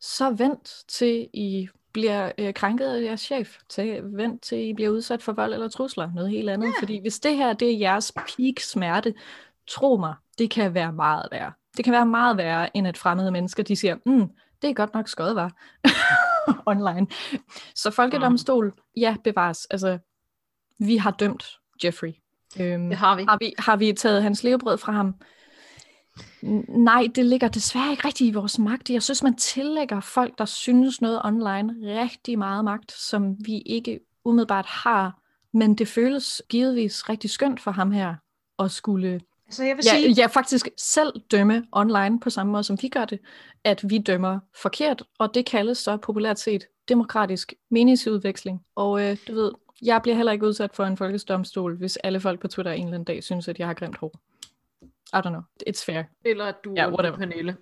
så 0.00 0.30
vent 0.30 0.84
til 0.88 1.28
I 1.32 1.68
bliver 1.92 2.32
øh, 2.38 2.54
krænket 2.54 2.86
af 2.86 3.02
jeres 3.02 3.20
chef. 3.20 3.58
Til, 3.68 4.00
vent 4.04 4.42
til 4.42 4.58
I 4.68 4.74
bliver 4.74 4.90
udsat 4.90 5.22
for 5.22 5.32
vold 5.32 5.54
eller 5.54 5.68
trusler. 5.68 6.10
Noget 6.14 6.30
helt 6.30 6.50
andet. 6.50 6.66
Ja. 6.66 6.72
Fordi 6.80 7.00
hvis 7.00 7.20
det 7.20 7.36
her 7.36 7.52
det 7.52 7.72
er 7.72 7.78
jeres 7.78 8.12
peak 8.12 8.58
smerte, 8.60 9.14
tro 9.68 9.96
mig, 9.96 10.14
det 10.38 10.50
kan 10.50 10.74
være 10.74 10.92
meget 10.92 11.28
værre. 11.32 11.52
Det 11.76 11.84
kan 11.84 11.92
være 11.92 12.06
meget 12.06 12.36
værre, 12.36 12.76
end 12.76 12.88
at 12.88 12.98
fremmede 12.98 13.30
mennesker, 13.30 13.62
de 13.62 13.76
siger, 13.76 13.96
mm, 14.06 14.28
det 14.62 14.70
er 14.70 14.74
godt 14.74 14.94
nok 14.94 15.08
skød, 15.08 15.34
var 15.34 15.52
online. 16.72 17.06
Så 17.74 17.90
folkedomstol, 17.90 18.72
ja, 18.96 19.16
bevares. 19.24 19.64
Altså, 19.64 19.98
vi 20.78 20.96
har 20.96 21.10
dømt 21.10 21.44
Jeffrey. 21.84 22.12
Øhm, 22.60 22.88
Det 22.88 22.98
har 22.98 23.16
vi. 23.16 23.24
har 23.28 23.36
vi, 23.40 23.54
har 23.58 23.76
vi 23.76 23.92
taget 23.92 24.22
hans 24.22 24.44
levebrød 24.44 24.78
fra 24.78 24.92
ham? 24.92 25.14
Nej, 26.68 27.08
det 27.14 27.24
ligger 27.24 27.48
desværre 27.48 27.90
ikke 27.90 28.06
rigtig 28.06 28.26
i 28.26 28.32
vores 28.32 28.58
magt. 28.58 28.90
Jeg 28.90 29.02
synes, 29.02 29.22
man 29.22 29.34
tillægger 29.34 30.00
folk, 30.00 30.38
der 30.38 30.44
synes 30.44 31.00
noget 31.00 31.20
online, 31.24 31.74
rigtig 31.82 32.38
meget 32.38 32.64
magt, 32.64 32.92
som 32.92 33.36
vi 33.46 33.58
ikke 33.58 34.00
umiddelbart 34.24 34.66
har. 34.66 35.20
Men 35.52 35.74
det 35.74 35.88
føles 35.88 36.42
givetvis 36.48 37.08
rigtig 37.08 37.30
skønt 37.30 37.60
for 37.60 37.70
ham 37.70 37.90
her 37.90 38.14
at 38.58 38.70
skulle 38.70 39.20
Så 39.50 39.64
jeg 39.64 39.76
vil 39.76 39.84
ja, 39.86 39.90
sige, 39.90 40.10
ja, 40.12 40.26
faktisk 40.26 40.68
selv 40.76 41.12
dømme 41.30 41.66
online 41.72 42.20
på 42.20 42.30
samme 42.30 42.52
måde, 42.52 42.64
som 42.64 42.78
vi 42.82 42.88
gør 42.88 43.04
det, 43.04 43.18
at 43.64 43.90
vi 43.90 43.98
dømmer 43.98 44.38
forkert, 44.62 45.02
og 45.18 45.34
det 45.34 45.46
kaldes 45.46 45.78
så 45.78 45.96
populært 45.96 46.38
set 46.38 46.64
demokratisk 46.88 47.54
meningsudveksling. 47.70 48.60
Og 48.76 49.02
øh, 49.02 49.16
du 49.28 49.34
ved, 49.34 49.52
jeg 49.82 50.02
bliver 50.02 50.16
heller 50.16 50.32
ikke 50.32 50.46
udsat 50.46 50.74
for 50.74 50.84
en 50.84 50.96
folkesdomstol, 50.96 51.76
hvis 51.76 51.96
alle 51.96 52.20
folk 52.20 52.40
på 52.40 52.48
Twitter 52.48 52.72
en 52.72 52.80
eller 52.80 52.94
anden 52.94 53.04
dag 53.04 53.24
synes, 53.24 53.48
at 53.48 53.58
jeg 53.58 53.66
har 53.66 53.74
grimt 53.74 53.96
hår. 53.96 54.12
I 55.12 55.16
don't 55.16 55.28
know. 55.28 55.40
It's 55.68 55.84
fair. 55.84 56.02
eller 56.24 56.44
at 56.46 56.54
du 56.64 56.74
er 56.76 56.88
whatever. 56.92 57.16
Pernille. 57.16 57.56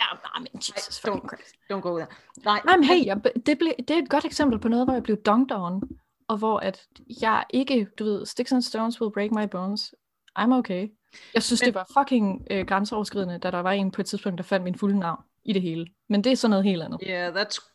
Ja, 0.00 0.04
nej, 0.24 0.38
men 0.38 0.48
Jesus 0.54 0.78
don't- 0.98 1.00
fucking 1.10 1.28
Christ. 1.28 1.54
Don't 1.72 1.80
go 1.80 1.96
there. 1.98 2.06
Nej, 2.44 2.60
Nej, 2.64 2.76
men 2.76 2.84
hey, 2.84 3.06
jeg, 3.06 3.20
det, 3.46 3.58
blev, 3.58 3.72
det 3.78 3.90
er 3.90 3.98
et 4.02 4.08
godt 4.10 4.24
eksempel 4.24 4.58
på 4.58 4.68
noget, 4.68 4.86
hvor 4.86 4.94
jeg 4.94 5.02
blev 5.02 5.16
dunked 5.16 5.56
on, 5.56 5.82
og 6.28 6.36
hvor 6.36 6.58
at 6.58 6.86
jeg 7.22 7.44
ikke, 7.50 7.86
du 7.98 8.04
ved, 8.04 8.26
sticks 8.26 8.52
and 8.52 8.62
stones 8.62 9.00
will 9.00 9.12
break 9.12 9.30
my 9.30 9.48
bones. 9.50 9.94
I'm 10.38 10.52
okay. 10.52 10.88
Jeg 11.34 11.42
synes, 11.42 11.62
Men- 11.62 11.66
det 11.66 11.74
var 11.74 11.90
fucking 11.98 12.46
øh, 12.50 12.66
grænseoverskridende, 12.66 13.38
da 13.38 13.50
der 13.50 13.60
var 13.60 13.72
en 13.72 13.90
på 13.90 14.00
et 14.00 14.06
tidspunkt, 14.06 14.38
der 14.38 14.44
fandt 14.44 14.64
min 14.64 14.74
fulde 14.78 14.98
navn 14.98 15.20
i 15.44 15.52
det 15.52 15.62
hele. 15.62 15.86
Men 16.08 16.24
det 16.24 16.32
er 16.32 16.36
sådan 16.36 16.50
noget 16.50 16.64
helt 16.64 16.82
andet. 16.82 17.00
yeah, 17.06 17.34
that's... 17.34 17.70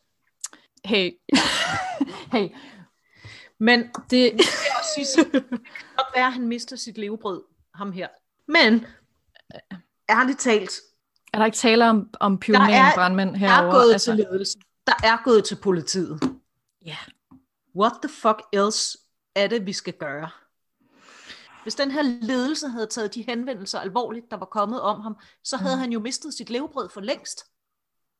Hey, 0.86 1.12
hey, 2.34 2.48
Men 3.60 3.80
det, 4.10 4.24
jeg 4.34 4.76
også 4.80 4.90
sige, 4.96 5.06
så 5.06 5.24
det 5.32 5.32
kan 5.32 5.50
godt 5.98 6.08
være, 6.16 6.26
at 6.28 6.34
han 6.34 6.48
mister 6.48 6.76
sit 6.76 6.98
levebrød, 6.98 7.44
ham 7.76 7.92
her. 7.92 8.08
Men, 8.48 8.86
ærligt 10.10 10.40
talt, 10.40 10.72
er 11.34 11.38
der 11.38 11.46
ikke 11.46 11.58
tale 11.58 11.90
om, 11.90 12.10
om 12.20 12.32
Der 12.34 12.40
pyroman 12.40 12.70
er- 12.74 12.96
brandmænd 12.96 13.30
der 13.32 13.38
herovre? 13.38 13.68
er 13.68 13.72
gået 13.72 14.02
til 14.02 14.16
ledelsen. 14.16 14.62
Der 14.88 14.94
er 15.04 15.18
gået 15.24 15.46
til 15.46 15.56
politiet. 15.56 16.20
Ja. 16.86 16.98
What 17.76 17.92
the 18.04 18.10
fuck 18.10 18.42
else 18.54 18.98
er 19.36 19.48
det, 19.48 19.66
vi 19.66 19.74
skal 19.74 19.94
gøre? 19.94 20.30
Hvis 21.64 21.76
den 21.76 21.92
her 21.92 22.02
ledelse 22.02 22.68
havde 22.68 22.88
taget 22.88 23.16
de 23.16 23.22
henvendelser 23.22 23.80
alvorligt, 23.80 24.26
der 24.32 24.38
var 24.38 24.46
kommet 24.46 24.82
om 24.82 25.02
ham, 25.02 25.16
så 25.44 25.58
havde 25.58 25.76
Mm. 25.76 25.80
han 25.80 25.92
jo 25.92 26.00
mistet 26.00 26.34
sit 26.34 26.50
levebrød 26.50 26.90
for 26.90 27.02
længst. 27.02 27.46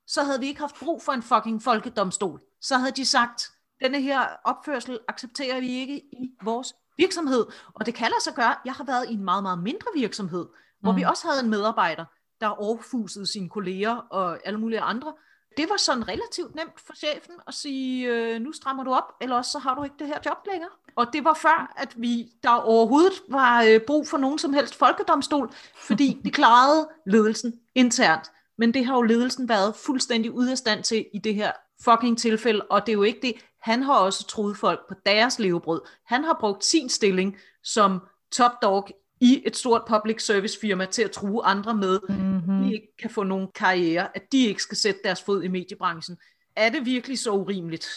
Så 0.08 0.24
havde 0.24 0.40
vi 0.40 0.48
ikke 0.48 0.60
haft 0.60 0.76
brug 0.80 1.02
for 1.02 1.12
en 1.12 1.24
fucking 1.24 1.64
folkedomstol. 1.64 2.42
Så 2.62 2.78
havde 2.78 2.92
de 2.92 3.06
sagt, 3.06 3.52
denne 3.82 4.02
her 4.02 4.22
opførsel 4.44 5.00
accepterer 5.08 5.60
vi 5.60 5.70
ikke 5.70 5.98
i 5.98 6.32
vores 6.44 6.74
virksomhed. 6.98 7.46
Og 7.74 7.86
det 7.86 7.94
kan 7.96 8.12
sig 8.24 8.34
gøre. 8.34 8.56
Jeg 8.66 8.74
har 8.74 8.84
været 8.84 9.10
i 9.10 9.14
en 9.14 9.24
meget, 9.24 9.44
meget 9.44 9.60
mindre 9.60 9.88
virksomhed, 9.96 10.46
hvor 10.82 10.92
Mm. 10.92 10.98
vi 10.98 11.04
også 11.04 11.28
havde 11.28 11.44
en 11.44 11.50
medarbejder, 11.50 12.06
der 12.42 12.48
overfusede 12.48 13.26
sine 13.32 13.50
kolleger 13.50 13.96
og 13.96 14.48
alle 14.48 14.60
mulige 14.60 14.82
andre. 14.82 15.14
Det 15.58 15.70
var 15.70 15.78
sådan 15.78 16.08
relativt 16.08 16.56
nemt 16.56 16.80
for 16.88 16.94
chefen 16.96 17.36
at 17.48 17.54
sige, 17.54 18.08
øh, 18.08 18.42
nu 18.42 18.52
strammer 18.52 18.84
du 18.84 18.94
op, 18.94 19.14
eller 19.22 19.36
også 19.36 19.52
så 19.52 19.60
har 19.60 19.76
du 19.76 19.84
ikke 19.84 19.96
det 20.00 20.08
her 20.08 20.18
job 20.26 20.38
længere. 20.52 20.70
Og 20.96 21.14
det 21.14 21.24
var 21.24 21.34
før, 21.34 21.74
at 21.78 21.94
vi 21.98 22.28
der 22.44 22.50
overhovedet 22.50 23.14
var 23.30 23.64
øh, 23.64 23.80
brug 23.88 24.08
for 24.08 24.18
nogen 24.18 24.40
som 24.40 24.54
helst 24.54 24.76
folkedomstol, 24.76 25.52
fordi 25.76 26.18
det 26.26 26.34
klarede 26.34 26.90
ledelsen 27.06 27.54
internt. 27.76 28.32
Men 28.58 28.74
det 28.74 28.86
har 28.86 28.96
jo 28.96 29.02
ledelsen 29.02 29.50
været 29.50 29.76
fuldstændig 29.76 30.32
ude 30.32 30.52
af 30.52 30.58
stand 30.58 30.84
til 30.84 31.06
i 31.14 31.20
det 31.20 31.36
her 31.36 31.52
fucking 31.84 32.18
tilfælde, 32.18 32.62
og 32.70 32.86
det 32.86 32.92
er 32.92 32.94
jo 32.94 33.04
ikke 33.04 33.20
det. 33.22 33.34
Han 33.62 33.84
har 33.84 33.94
også 33.94 34.28
troet 34.28 34.58
folk 34.58 34.80
på 34.90 34.96
deres 35.06 35.40
levebrød. 35.40 35.82
Han 36.06 36.24
har 36.24 36.38
brugt 36.40 36.66
sin 36.66 36.90
stilling 36.90 37.38
som 37.64 38.00
top 38.32 38.52
dog 38.62 38.88
i 39.22 39.44
et 39.46 39.58
stort 39.58 39.82
public 39.88 40.26
service 40.26 40.60
firma 40.60 40.86
til 40.86 41.02
at 41.02 41.12
true 41.12 41.44
andre 41.46 41.74
med, 41.74 42.00
Mm-hmm. 42.10 42.64
de 42.64 42.74
ikke 42.74 42.98
kan 43.00 43.10
få 43.10 43.24
nogen 43.24 43.48
karriere, 43.56 44.18
at 44.18 44.32
de 44.32 44.46
ikke 44.46 44.62
skal 44.62 44.78
sætte 44.78 45.00
deres 45.04 45.22
fod 45.22 45.44
i 45.44 45.48
mediebranchen. 45.48 46.18
Er 46.56 46.70
det 46.70 46.86
virkelig 46.86 47.20
så 47.20 47.32
urimeligt, 47.32 47.88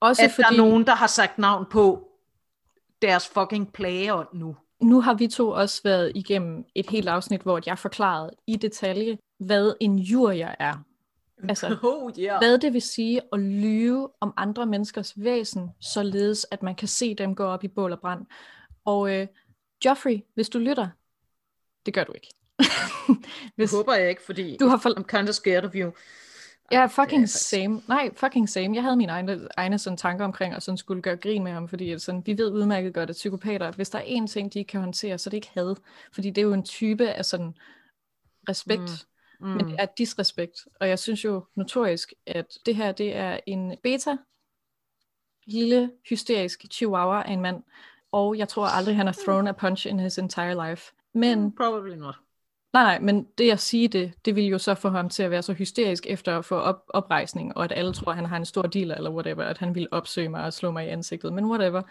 Også 0.00 0.22
at 0.22 0.30
fordi, 0.30 0.42
der 0.42 0.52
er 0.52 0.56
nogen, 0.56 0.86
der 0.86 0.94
har 0.94 1.06
sagt 1.06 1.38
navn 1.38 1.66
på 1.70 2.08
deres 3.02 3.28
fucking 3.28 3.72
plageånd 3.72 4.28
nu? 4.32 4.56
nu 4.82 5.00
har 5.00 5.14
vi 5.14 5.28
to 5.28 5.50
også 5.50 5.80
været 5.84 6.12
igennem 6.14 6.64
et 6.74 6.90
helt 6.90 7.08
afsnit, 7.08 7.40
hvor 7.40 7.60
jeg 7.66 7.78
forklarede 7.78 8.30
i 8.46 8.56
detalje, 8.56 9.18
hvad 9.38 9.74
en 9.80 9.98
jurier 9.98 10.54
er. 10.58 10.74
Altså, 11.48 11.78
oh, 11.82 12.12
yeah. 12.18 12.38
Hvad 12.38 12.58
det 12.58 12.72
vil 12.72 12.82
sige 12.82 13.20
at 13.32 13.40
lyve 13.40 14.10
om 14.20 14.34
andre 14.36 14.66
menneskers 14.66 15.12
væsen, 15.16 15.70
således 15.80 16.46
at 16.50 16.62
man 16.62 16.74
kan 16.74 16.88
se 16.88 17.14
dem 17.14 17.34
gå 17.34 17.44
op 17.44 17.64
i 17.64 17.68
bål 17.68 17.92
og 17.92 18.00
brand. 18.00 18.26
Og 18.84 19.14
øh, 19.14 19.26
Joffrey, 19.84 20.20
hvis 20.34 20.48
du 20.48 20.58
lytter, 20.58 20.88
det 21.86 21.94
gør 21.94 22.04
du 22.04 22.12
ikke. 22.12 22.28
Det 23.08 23.52
hvis 23.56 23.72
håber 23.72 23.94
jeg 23.94 24.08
ikke, 24.10 24.22
fordi 24.22 24.56
du 24.60 24.66
har 24.66 24.76
for... 24.78 24.90
I'm 24.90 25.02
kind 25.02 25.28
of 25.28 25.34
scared 25.34 25.64
of 25.64 25.74
you. 25.74 25.92
Ja, 26.72 26.86
fucking 26.86 27.22
faktisk- 27.22 27.48
same. 27.48 27.82
Nej, 27.88 28.10
fucking 28.14 28.48
same. 28.48 28.74
Jeg 28.74 28.82
havde 28.82 28.96
mine 28.96 29.12
egne, 29.12 29.48
egne 29.56 29.78
sådan 29.78 29.96
tanker 29.96 30.24
omkring, 30.24 30.54
og 30.54 30.62
sådan 30.62 30.78
skulle 30.78 31.02
gøre 31.02 31.16
grin 31.16 31.44
med 31.44 31.52
ham, 31.52 31.68
fordi 31.68 31.98
sådan, 31.98 32.22
vi 32.26 32.38
ved 32.38 32.52
udmærket 32.52 32.94
godt, 32.94 33.10
at 33.10 33.14
psykopater, 33.14 33.72
hvis 33.72 33.90
der 33.90 33.98
er 33.98 34.02
én 34.02 34.26
ting, 34.26 34.52
de 34.54 34.58
ikke 34.58 34.68
kan 34.68 34.80
håndtere, 34.80 35.18
så 35.18 35.28
er 35.28 35.30
det 35.30 35.36
ikke 35.36 35.50
had. 35.54 35.74
Fordi 36.12 36.30
det 36.30 36.38
er 36.38 36.46
jo 36.46 36.52
en 36.52 36.64
type 36.64 37.08
af 37.08 37.24
sådan 37.24 37.54
respekt, 38.48 38.82
mm. 38.82 39.13
Men 39.40 39.68
det 39.68 39.76
er 39.78 39.86
disrespekt. 39.98 40.58
Og 40.80 40.88
jeg 40.88 40.98
synes 40.98 41.24
jo 41.24 41.44
notorisk, 41.54 42.14
at 42.26 42.58
det 42.66 42.76
her, 42.76 42.92
det 42.92 43.16
er 43.16 43.40
en 43.46 43.76
beta, 43.82 44.16
lille, 45.46 45.90
hysterisk 46.08 46.64
chihuahua 46.72 47.22
af 47.22 47.32
en 47.32 47.40
mand, 47.40 47.62
og 48.12 48.38
jeg 48.38 48.48
tror 48.48 48.66
aldrig, 48.66 48.96
han 48.96 49.06
har 49.06 49.16
thrown 49.24 49.46
a 49.46 49.52
punch 49.52 49.86
in 49.86 50.00
his 50.00 50.18
entire 50.18 50.70
life. 50.70 50.92
Men 51.14 51.52
Probably 51.52 51.94
not. 51.94 52.14
Nej, 52.72 52.82
nej, 52.82 52.98
men 53.00 53.26
det 53.38 53.50
at 53.50 53.60
sige 53.60 53.88
det, 53.88 54.12
det 54.24 54.36
vil 54.36 54.44
jo 54.44 54.58
så 54.58 54.74
få 54.74 54.88
ham 54.88 55.08
til 55.08 55.22
at 55.22 55.30
være 55.30 55.42
så 55.42 55.52
hysterisk 55.52 56.06
efter 56.06 56.38
at 56.38 56.44
få 56.44 56.56
op, 56.56 56.84
oprejsning, 56.88 57.56
og 57.56 57.64
at 57.64 57.72
alle 57.76 57.92
tror, 57.92 58.10
at 58.10 58.16
han 58.16 58.26
har 58.26 58.36
en 58.36 58.44
stor 58.44 58.62
dealer 58.62 58.94
eller 58.94 59.10
whatever, 59.10 59.44
at 59.44 59.58
han 59.58 59.74
vil 59.74 59.88
opsøge 59.90 60.28
mig 60.28 60.44
og 60.44 60.52
slå 60.52 60.70
mig 60.70 60.86
i 60.86 60.88
ansigtet, 60.88 61.32
men 61.32 61.44
whatever. 61.44 61.82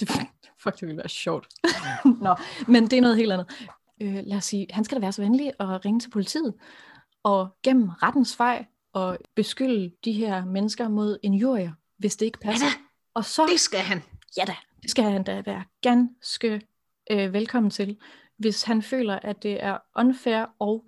Det, 0.00 0.08
fuck, 0.62 0.80
det 0.80 0.82
ville 0.82 0.96
være 0.96 1.08
sjovt. 1.08 1.48
Nå, 2.24 2.34
men 2.68 2.84
det 2.84 2.92
er 2.92 3.00
noget 3.00 3.16
helt 3.16 3.32
andet. 3.32 3.68
Øh, 4.00 4.22
lad 4.26 4.36
os 4.36 4.44
sige, 4.44 4.66
han 4.70 4.84
skal 4.84 4.96
da 4.96 5.00
være 5.00 5.12
så 5.12 5.22
venlig 5.22 5.52
at 5.60 5.84
ringe 5.84 6.00
til 6.00 6.10
politiet, 6.10 6.54
og 7.22 7.48
gennem 7.62 7.88
rettens 7.88 8.38
vej, 8.38 8.66
og 8.92 9.18
beskylde 9.34 9.92
de 10.04 10.12
her 10.12 10.44
mennesker 10.44 10.88
mod 10.88 11.18
injurier, 11.22 11.72
hvis 11.98 12.16
det 12.16 12.26
ikke 12.26 12.38
passer. 12.40 12.66
Ja 12.66 12.72
og 13.18 13.24
så... 13.24 13.46
Det 13.46 13.60
skal 13.60 13.80
han. 13.80 14.02
Ja 14.36 14.44
da, 14.44 14.56
det 14.82 14.90
skal 14.90 15.04
han 15.04 15.22
da 15.22 15.42
være 15.46 15.64
ganske 15.82 16.60
øh, 17.10 17.32
velkommen 17.32 17.70
til, 17.70 17.96
hvis 18.36 18.62
han 18.62 18.82
føler, 18.82 19.18
at 19.22 19.42
det 19.42 19.64
er 19.64 19.78
unfair 19.96 20.44
og 20.58 20.84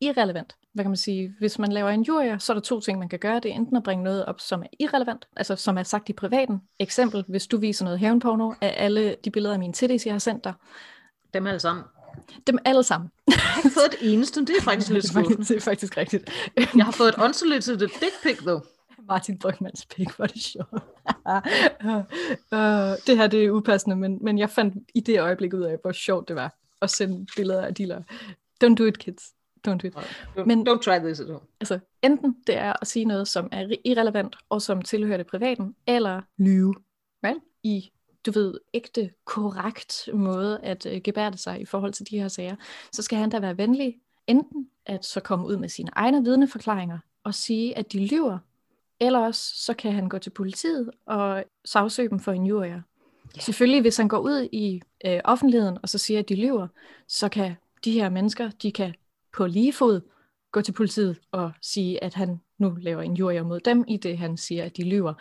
irrelevant. 0.00 0.56
Hvad 0.72 0.84
kan 0.84 0.90
man 0.90 0.96
sige? 0.96 1.34
Hvis 1.38 1.58
man 1.58 1.72
laver 1.72 1.90
injurier, 1.90 2.38
så 2.38 2.52
er 2.52 2.54
der 2.54 2.60
to 2.60 2.80
ting, 2.80 2.98
man 2.98 3.08
kan 3.08 3.18
gøre. 3.18 3.40
Det 3.40 3.50
er 3.50 3.54
enten 3.54 3.76
at 3.76 3.82
bringe 3.82 4.04
noget 4.04 4.24
op, 4.24 4.40
som 4.40 4.62
er 4.62 4.66
irrelevant, 4.80 5.28
altså 5.36 5.56
som 5.56 5.78
er 5.78 5.82
sagt 5.82 6.08
i 6.08 6.12
privaten. 6.12 6.60
Eksempel, 6.78 7.24
hvis 7.28 7.46
du 7.46 7.58
viser 7.58 7.84
noget 7.84 7.98
hævnporno 7.98 8.52
af 8.60 8.74
alle 8.76 9.16
de 9.24 9.30
billeder 9.30 9.52
af 9.52 9.58
mine 9.58 9.72
titties, 9.72 10.06
jeg 10.06 10.14
har 10.14 10.18
sendt 10.18 10.44
dig. 10.44 10.54
Dem 11.34 11.46
alle 11.46 11.60
sammen. 11.60 11.84
Dem 12.46 12.58
alle 12.64 12.82
sammen. 12.82 13.10
Jeg 13.28 13.36
har 13.38 13.60
ikke 13.60 13.74
fået 13.74 13.94
et 14.02 14.12
eneste, 14.12 14.40
det 14.40 14.56
er 14.58 14.62
faktisk 14.62 14.90
lidt 14.90 15.08
skuffende. 15.12 15.44
det 15.44 15.56
er 15.56 15.60
faktisk 15.60 15.96
rigtigt. 15.96 16.30
Jeg 16.76 16.84
har 16.84 16.92
fået 16.92 17.08
et 17.08 17.14
unsolicited 17.24 17.78
dick 17.88 18.22
pic, 18.22 18.38
though. 18.38 18.62
Martin 19.08 19.38
Brygmans 19.38 19.86
pik, 19.96 20.18
var 20.18 20.26
det 20.26 20.42
sjovt. 20.42 20.72
uh, 20.72 21.98
det 23.06 23.16
her 23.16 23.26
det 23.26 23.44
er 23.44 23.50
upassende, 23.50 23.96
men, 23.96 24.18
men 24.22 24.38
jeg 24.38 24.50
fandt 24.50 24.74
i 24.94 25.00
det 25.00 25.20
øjeblik 25.20 25.54
ud 25.54 25.62
af, 25.62 25.76
hvor 25.82 25.92
sjovt 25.92 26.28
det 26.28 26.36
var 26.36 26.54
at 26.82 26.90
sende 26.90 27.26
billeder 27.36 27.62
af 27.62 27.74
dealer. 27.74 28.02
Don't 28.64 28.74
do 28.74 28.84
it, 28.84 28.98
kids. 28.98 29.22
Don't 29.68 29.76
do 29.76 29.86
it. 29.88 29.96
Don't, 29.96 30.44
Men- 30.44 30.68
don't 30.68 30.80
try 30.82 30.98
this 30.98 31.20
at 31.20 31.26
home. 31.26 31.40
Altså, 31.60 31.78
enten 32.02 32.36
det 32.46 32.56
er 32.56 32.72
at 32.80 32.86
sige 32.88 33.04
noget, 33.04 33.28
som 33.28 33.48
er 33.52 33.74
irrelevant, 33.84 34.36
og 34.48 34.62
som 34.62 34.82
tilhører 34.82 35.16
det 35.16 35.26
privaten, 35.26 35.74
eller 35.86 36.20
lyve. 36.38 36.74
Right? 37.24 37.38
I, 37.62 37.90
du 38.26 38.30
ved, 38.30 38.54
ægte, 38.74 39.10
korrekt 39.24 40.08
måde 40.14 40.60
at 40.62 40.86
uh, 40.86 40.92
gebærde 41.04 41.38
sig 41.38 41.60
i 41.60 41.64
forhold 41.64 41.92
til 41.92 42.10
de 42.10 42.18
her 42.18 42.28
sager, 42.28 42.56
så 42.92 43.02
skal 43.02 43.18
han 43.18 43.30
da 43.30 43.38
være 43.38 43.58
venlig, 43.58 43.96
enten 44.26 44.68
at 44.86 45.04
så 45.04 45.20
komme 45.20 45.46
ud 45.46 45.56
med 45.56 45.68
sine 45.68 45.90
egne 45.92 46.24
vidneforklaringer, 46.24 46.98
og 47.24 47.34
sige, 47.34 47.78
at 47.78 47.92
de 47.92 48.06
lyver, 48.06 48.38
eller 49.00 49.18
også 49.18 49.52
så 49.54 49.74
kan 49.74 49.92
han 49.92 50.08
gå 50.08 50.18
til 50.18 50.30
politiet 50.30 50.90
og 51.06 51.44
sagsøge 51.64 52.08
dem 52.08 52.20
for 52.20 52.32
injurier. 52.32 52.80
Ja. 53.36 53.40
Selvfølgelig, 53.40 53.80
hvis 53.80 53.96
han 53.96 54.08
går 54.08 54.18
ud 54.18 54.48
i 54.52 54.82
øh, 55.06 55.20
offentligheden 55.24 55.78
og 55.82 55.88
så 55.88 55.98
siger, 55.98 56.20
at 56.20 56.28
de 56.28 56.34
lyver, 56.34 56.68
så 57.08 57.28
kan 57.28 57.54
de 57.84 57.92
her 57.92 58.08
mennesker, 58.08 58.50
de 58.62 58.72
kan 58.72 58.94
på 59.32 59.46
lige 59.46 59.72
fod 59.72 60.00
gå 60.56 60.60
til 60.60 60.72
politiet 60.72 61.18
og 61.32 61.52
sige, 61.62 62.04
at 62.04 62.14
han 62.14 62.40
nu 62.58 62.76
laver 62.80 63.02
injurier 63.02 63.42
mod 63.42 63.60
dem, 63.60 63.84
i 63.88 63.96
det 63.96 64.18
han 64.18 64.36
siger, 64.36 64.64
at 64.64 64.76
de 64.76 64.88
lyver. 64.88 65.14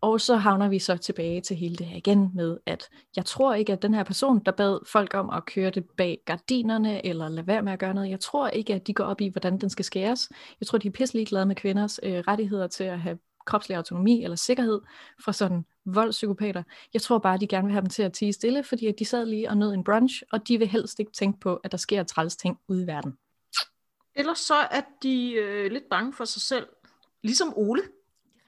Og 0.00 0.20
så 0.20 0.36
havner 0.36 0.68
vi 0.68 0.78
så 0.78 0.96
tilbage 0.96 1.40
til 1.40 1.56
hele 1.56 1.76
det 1.76 1.86
her 1.86 1.96
igen 1.96 2.30
med, 2.34 2.58
at 2.66 2.88
jeg 3.16 3.24
tror 3.24 3.54
ikke, 3.54 3.72
at 3.72 3.82
den 3.82 3.94
her 3.94 4.04
person, 4.04 4.40
der 4.46 4.52
bad 4.52 4.78
folk 4.86 5.14
om 5.14 5.30
at 5.30 5.46
køre 5.46 5.70
det 5.70 5.84
bag 5.96 6.18
gardinerne, 6.26 7.06
eller 7.06 7.28
lade 7.28 7.46
være 7.46 7.62
med 7.62 7.72
at 7.72 7.78
gøre 7.78 7.94
noget, 7.94 8.10
jeg 8.10 8.20
tror 8.20 8.48
ikke, 8.48 8.74
at 8.74 8.86
de 8.86 8.94
går 8.94 9.04
op 9.04 9.20
i, 9.20 9.28
hvordan 9.28 9.58
den 9.58 9.70
skal 9.70 9.84
skæres. 9.84 10.30
Jeg 10.60 10.66
tror, 10.66 10.78
de 10.78 10.88
er 10.88 10.92
pisselig 10.92 11.26
glade 11.26 11.46
med 11.46 11.56
kvinders 11.56 12.00
øh, 12.02 12.18
rettigheder 12.28 12.66
til 12.66 12.84
at 12.84 13.00
have 13.00 13.18
kropslig 13.46 13.76
autonomi 13.76 14.24
eller 14.24 14.36
sikkerhed 14.36 14.80
fra 15.24 15.32
sådan 15.32 15.64
voldspsykopater. 15.86 16.62
Jeg 16.94 17.02
tror 17.02 17.18
bare, 17.18 17.38
de 17.38 17.46
gerne 17.46 17.64
vil 17.64 17.72
have 17.72 17.82
dem 17.82 17.90
til 17.90 18.02
at 18.02 18.12
tige 18.12 18.32
stille, 18.32 18.64
fordi 18.64 18.86
at 18.86 18.94
de 18.98 19.04
sad 19.04 19.26
lige 19.26 19.50
og 19.50 19.56
nød 19.56 19.74
en 19.74 19.84
brunch, 19.84 20.22
og 20.32 20.48
de 20.48 20.58
vil 20.58 20.68
helst 20.68 21.00
ikke 21.00 21.12
tænke 21.12 21.40
på, 21.40 21.56
at 21.56 21.72
der 21.72 21.78
sker 21.78 22.02
træls 22.02 22.36
ting 22.36 22.58
ude 22.68 22.82
i 22.82 22.86
verden. 22.86 23.12
Ellers 24.14 24.38
så 24.38 24.54
er 24.54 24.80
de 25.02 25.32
øh, 25.32 25.72
lidt 25.72 25.84
bange 25.90 26.12
for 26.12 26.24
sig 26.24 26.42
selv. 26.42 26.66
Ligesom 27.22 27.52
Ole. 27.56 27.82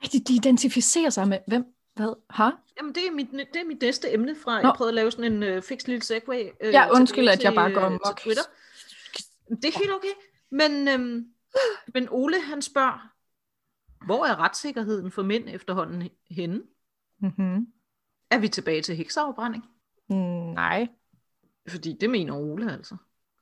Rigtig, 0.03 0.29
de 0.29 0.35
identificerer 0.35 1.11
sig 1.11 1.29
med, 1.29 1.39
hvem, 1.47 1.65
hvad, 1.95 2.15
har? 2.31 2.61
Jamen, 2.79 2.95
det 2.95 3.07
er 3.07 3.11
mit, 3.11 3.31
det 3.33 3.61
er 3.61 3.65
mit 3.65 3.83
næste 3.83 4.13
emne 4.13 4.37
fra, 4.37 4.63
Nå. 4.63 4.69
jeg 4.69 4.75
prøvede 4.77 4.91
at 4.91 4.95
lave 4.95 5.11
sådan 5.11 5.33
en 5.33 5.43
øh, 5.43 5.63
fix 5.63 5.87
lille 5.87 6.03
segway. 6.03 6.49
Øh, 6.61 6.73
Ja, 6.73 6.91
undskyld, 6.91 7.25
tilbage 7.25 7.33
at 7.33 7.45
jeg 7.45 7.55
bare 7.55 7.69
til, 7.69 7.75
går 7.75 7.81
øh, 7.81 7.87
amok. 7.87 8.01
til 8.17 8.25
Twitter. 8.25 8.43
Det 9.49 9.65
er 9.65 9.79
helt 9.79 9.93
okay. 9.93 10.15
Men, 10.51 10.89
øhm, 10.89 11.27
men 11.95 12.09
Ole, 12.11 12.41
han 12.41 12.63
spørger, 12.63 13.11
hvor 14.07 14.25
er 14.27 14.37
retssikkerheden 14.37 15.11
for 15.11 15.23
mænd 15.23 15.49
efterhånden 15.49 16.11
henne? 16.31 16.63
Mm-hmm. 17.21 17.67
Er 18.31 18.39
vi 18.39 18.49
tilbage 18.49 18.83
til 18.83 18.97
hekseafbrænding? 18.97 19.65
Nej. 20.55 20.89
Fordi 21.69 21.97
det 22.01 22.11
mener 22.11 22.35
Ole 22.35 22.73
altså. 22.73 22.97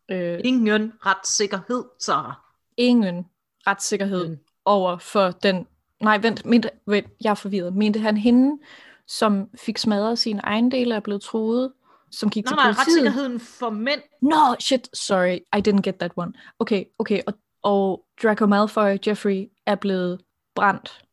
Øh, 0.09 0.41
Ingen 0.45 0.93
retssikkerhed, 1.07 1.85
Sarah. 1.99 2.33
ingen 2.77 3.27
retssikkerhed 3.67 4.29
Mm. 4.29 4.39
over 4.65 4.99
for 4.99 5.31
den... 5.31 5.67
Nej, 6.01 6.19
vent, 6.19 6.45
mente, 6.45 6.71
vent, 6.87 7.07
jeg 7.25 7.31
er 7.31 7.35
forvirret. 7.35 7.75
Mente 7.77 8.01
han 8.01 8.17
hende, 8.17 8.63
som 9.07 9.49
fik 9.55 9.79
smadret 9.79 10.19
sine 10.19 10.41
ejendele 10.41 10.95
og 10.95 10.97
er 10.97 11.01
blevet 11.01 11.23
truet, 11.23 11.73
som 12.11 12.31
gik 12.31 12.45
Nej, 12.45 12.51
til 12.51 12.57
nej, 12.57 12.65
politiet? 12.65 12.79
retssikkerheden 12.87 13.41
for 13.41 13.71
mænd. 13.71 14.01
No, 14.23 14.55
shit, 14.61 14.89
sorry, 14.97 15.39
I 15.57 15.69
didn't 15.69 15.81
get 15.81 15.95
that 15.95 16.13
one. 16.17 16.33
Okay, 16.59 16.85
okay, 16.99 17.21
og, 17.27 17.35
og 17.63 18.05
Draco 18.23 18.47
Malfoy, 18.47 18.97
Jeffrey, 19.07 19.49
er 19.67 19.75
blevet 19.75 20.21
brændt 20.55 21.05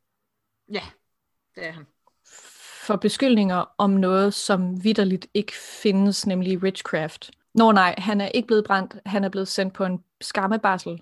Ja, 0.71 0.81
det 1.55 1.67
er 1.67 1.71
han. 1.71 1.85
for 2.85 2.95
beskyldninger 2.95 3.65
om 3.77 3.89
noget, 3.89 4.33
som 4.33 4.83
vidderligt 4.83 5.27
ikke 5.33 5.53
findes, 5.53 6.27
nemlig 6.27 6.57
witchcraft. 6.57 7.31
Nå 7.59 7.71
nej, 7.71 7.95
han 7.97 8.21
er 8.21 8.27
ikke 8.27 8.47
blevet 8.47 8.65
brændt, 8.65 8.95
han 9.05 9.23
er 9.23 9.29
blevet 9.29 9.47
sendt 9.47 9.73
på 9.73 9.83
en 9.85 10.03
skammebarsel 10.21 11.01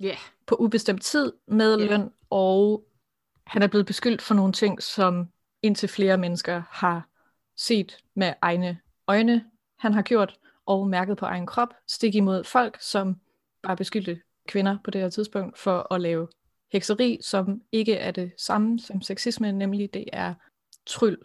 Ja, 0.00 0.16
på 0.46 0.54
ubestemt 0.54 1.02
tid 1.02 1.32
med 1.46 1.78
Ja. 1.78 1.86
løn, 1.86 2.10
og 2.30 2.84
han 3.46 3.62
er 3.62 3.66
blevet 3.66 3.86
beskyldt 3.86 4.22
for 4.22 4.34
nogle 4.34 4.52
ting, 4.52 4.82
som 4.82 5.28
indtil 5.62 5.88
flere 5.88 6.18
mennesker 6.18 6.62
har 6.70 7.08
set 7.56 7.96
med 8.14 8.32
egne 8.42 8.78
øjne, 9.08 9.44
han 9.78 9.92
har 9.94 10.02
gjort, 10.02 10.38
og 10.66 10.88
mærket 10.88 11.16
på 11.16 11.26
egen 11.26 11.46
krop, 11.46 11.68
stik 11.88 12.14
imod 12.14 12.44
folk, 12.44 12.80
som 12.80 13.16
bare 13.62 13.76
beskyldte 13.76 14.20
kvinder 14.48 14.78
på 14.84 14.90
det 14.90 15.00
her 15.00 15.08
tidspunkt 15.10 15.58
for 15.58 15.94
at 15.94 16.00
lave 16.00 16.28
hekseri, 16.72 17.18
som 17.22 17.62
ikke 17.72 17.94
er 17.94 18.10
det 18.10 18.32
samme 18.38 18.80
som 18.80 19.02
sexisme, 19.02 19.52
nemlig 19.52 19.94
det 19.94 20.04
er 20.12 20.34
tryl. 20.86 21.16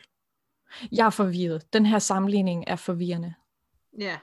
Jeg 0.91 1.05
er 1.05 1.09
forvirret. 1.09 1.73
Den 1.73 1.85
her 1.85 1.99
sammenligning 1.99 2.63
er 2.67 2.75
forvirrende. 2.75 3.33
ja. 3.99 4.17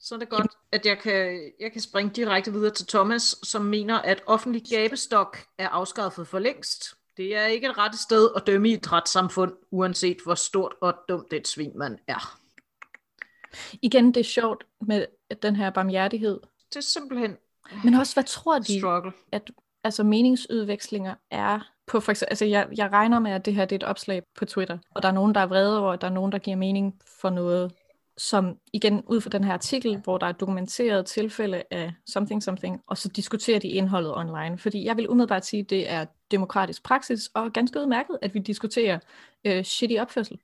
Så 0.00 0.14
er 0.14 0.18
det 0.18 0.28
godt, 0.28 0.50
at 0.72 0.86
jeg 0.86 0.98
kan, 0.98 1.52
jeg 1.60 1.72
kan 1.72 1.80
springe 1.80 2.12
direkte 2.12 2.52
videre 2.52 2.74
til 2.74 2.86
Thomas, 2.86 3.36
som 3.42 3.62
mener, 3.62 3.98
at 3.98 4.22
offentlig 4.26 4.62
gabestok 4.70 5.38
er 5.58 5.68
afskaffet 5.68 6.28
for 6.28 6.38
længst. 6.38 6.94
Det 7.16 7.36
er 7.36 7.46
ikke 7.46 7.66
et 7.66 7.78
rette 7.78 7.98
sted 7.98 8.30
at 8.36 8.46
dømme 8.46 8.68
i 8.68 8.72
et 8.72 8.92
retssamfund, 8.92 9.52
uanset 9.70 10.16
hvor 10.24 10.34
stort 10.34 10.72
og 10.80 10.94
dumt 11.08 11.32
et 11.32 11.48
svin 11.48 11.72
man 11.78 11.98
er. 12.08 12.38
Igen, 13.82 14.06
det 14.06 14.20
er 14.20 14.24
sjovt 14.24 14.66
med 14.80 15.06
den 15.42 15.56
her 15.56 15.70
barmhjertighed. 15.70 16.40
Det 16.68 16.76
er 16.76 16.80
simpelthen 16.80 17.36
Men 17.84 17.94
også, 17.94 18.14
hvad 18.14 18.24
tror 18.24 18.58
de, 18.58 18.78
struggle. 18.78 19.12
at 19.32 19.50
altså 19.84 20.02
meningsudvekslinger 20.02 21.14
er 21.30 21.72
på 21.86 22.00
for 22.00 22.12
eksempel, 22.12 22.32
altså 22.32 22.44
jeg, 22.44 22.68
jeg 22.76 22.92
regner 22.92 23.18
med, 23.18 23.30
at 23.30 23.44
det 23.44 23.54
her 23.54 23.64
det 23.64 23.82
er 23.82 23.86
et 23.86 23.90
opslag 23.90 24.22
på 24.38 24.44
Twitter, 24.44 24.78
og 24.94 25.02
der 25.02 25.08
er 25.08 25.12
nogen, 25.12 25.34
der 25.34 25.40
er 25.40 25.46
vrede 25.46 25.80
over, 25.80 25.92
at 25.92 26.00
der 26.00 26.06
er 26.06 26.12
nogen, 26.12 26.32
der 26.32 26.38
giver 26.38 26.56
mening 26.56 27.00
for 27.20 27.30
noget, 27.30 27.72
som 28.28 28.56
igen 28.72 29.02
ud 29.06 29.20
fra 29.20 29.30
den 29.30 29.44
her 29.44 29.52
artikel, 29.52 29.96
hvor 30.04 30.18
der 30.18 30.26
er 30.26 30.32
dokumenteret 30.32 31.06
tilfælde 31.06 31.62
af 31.70 31.92
something 32.06 32.42
something, 32.42 32.80
og 32.86 32.98
så 32.98 33.08
diskuterer 33.08 33.58
de 33.58 33.68
indholdet 33.68 34.16
online. 34.16 34.58
Fordi 34.58 34.84
jeg 34.84 34.96
vil 34.96 35.08
umiddelbart 35.08 35.46
sige, 35.46 35.60
at 35.60 35.70
det 35.70 35.90
er 35.90 36.04
demokratisk 36.30 36.82
praksis, 36.82 37.30
og 37.34 37.52
ganske 37.52 37.80
udmærket, 37.80 38.18
at 38.22 38.34
vi 38.34 38.38
diskuterer 38.38 38.98
øh, 39.46 39.64
shitty 39.64 39.96
opførsel. 40.00 40.38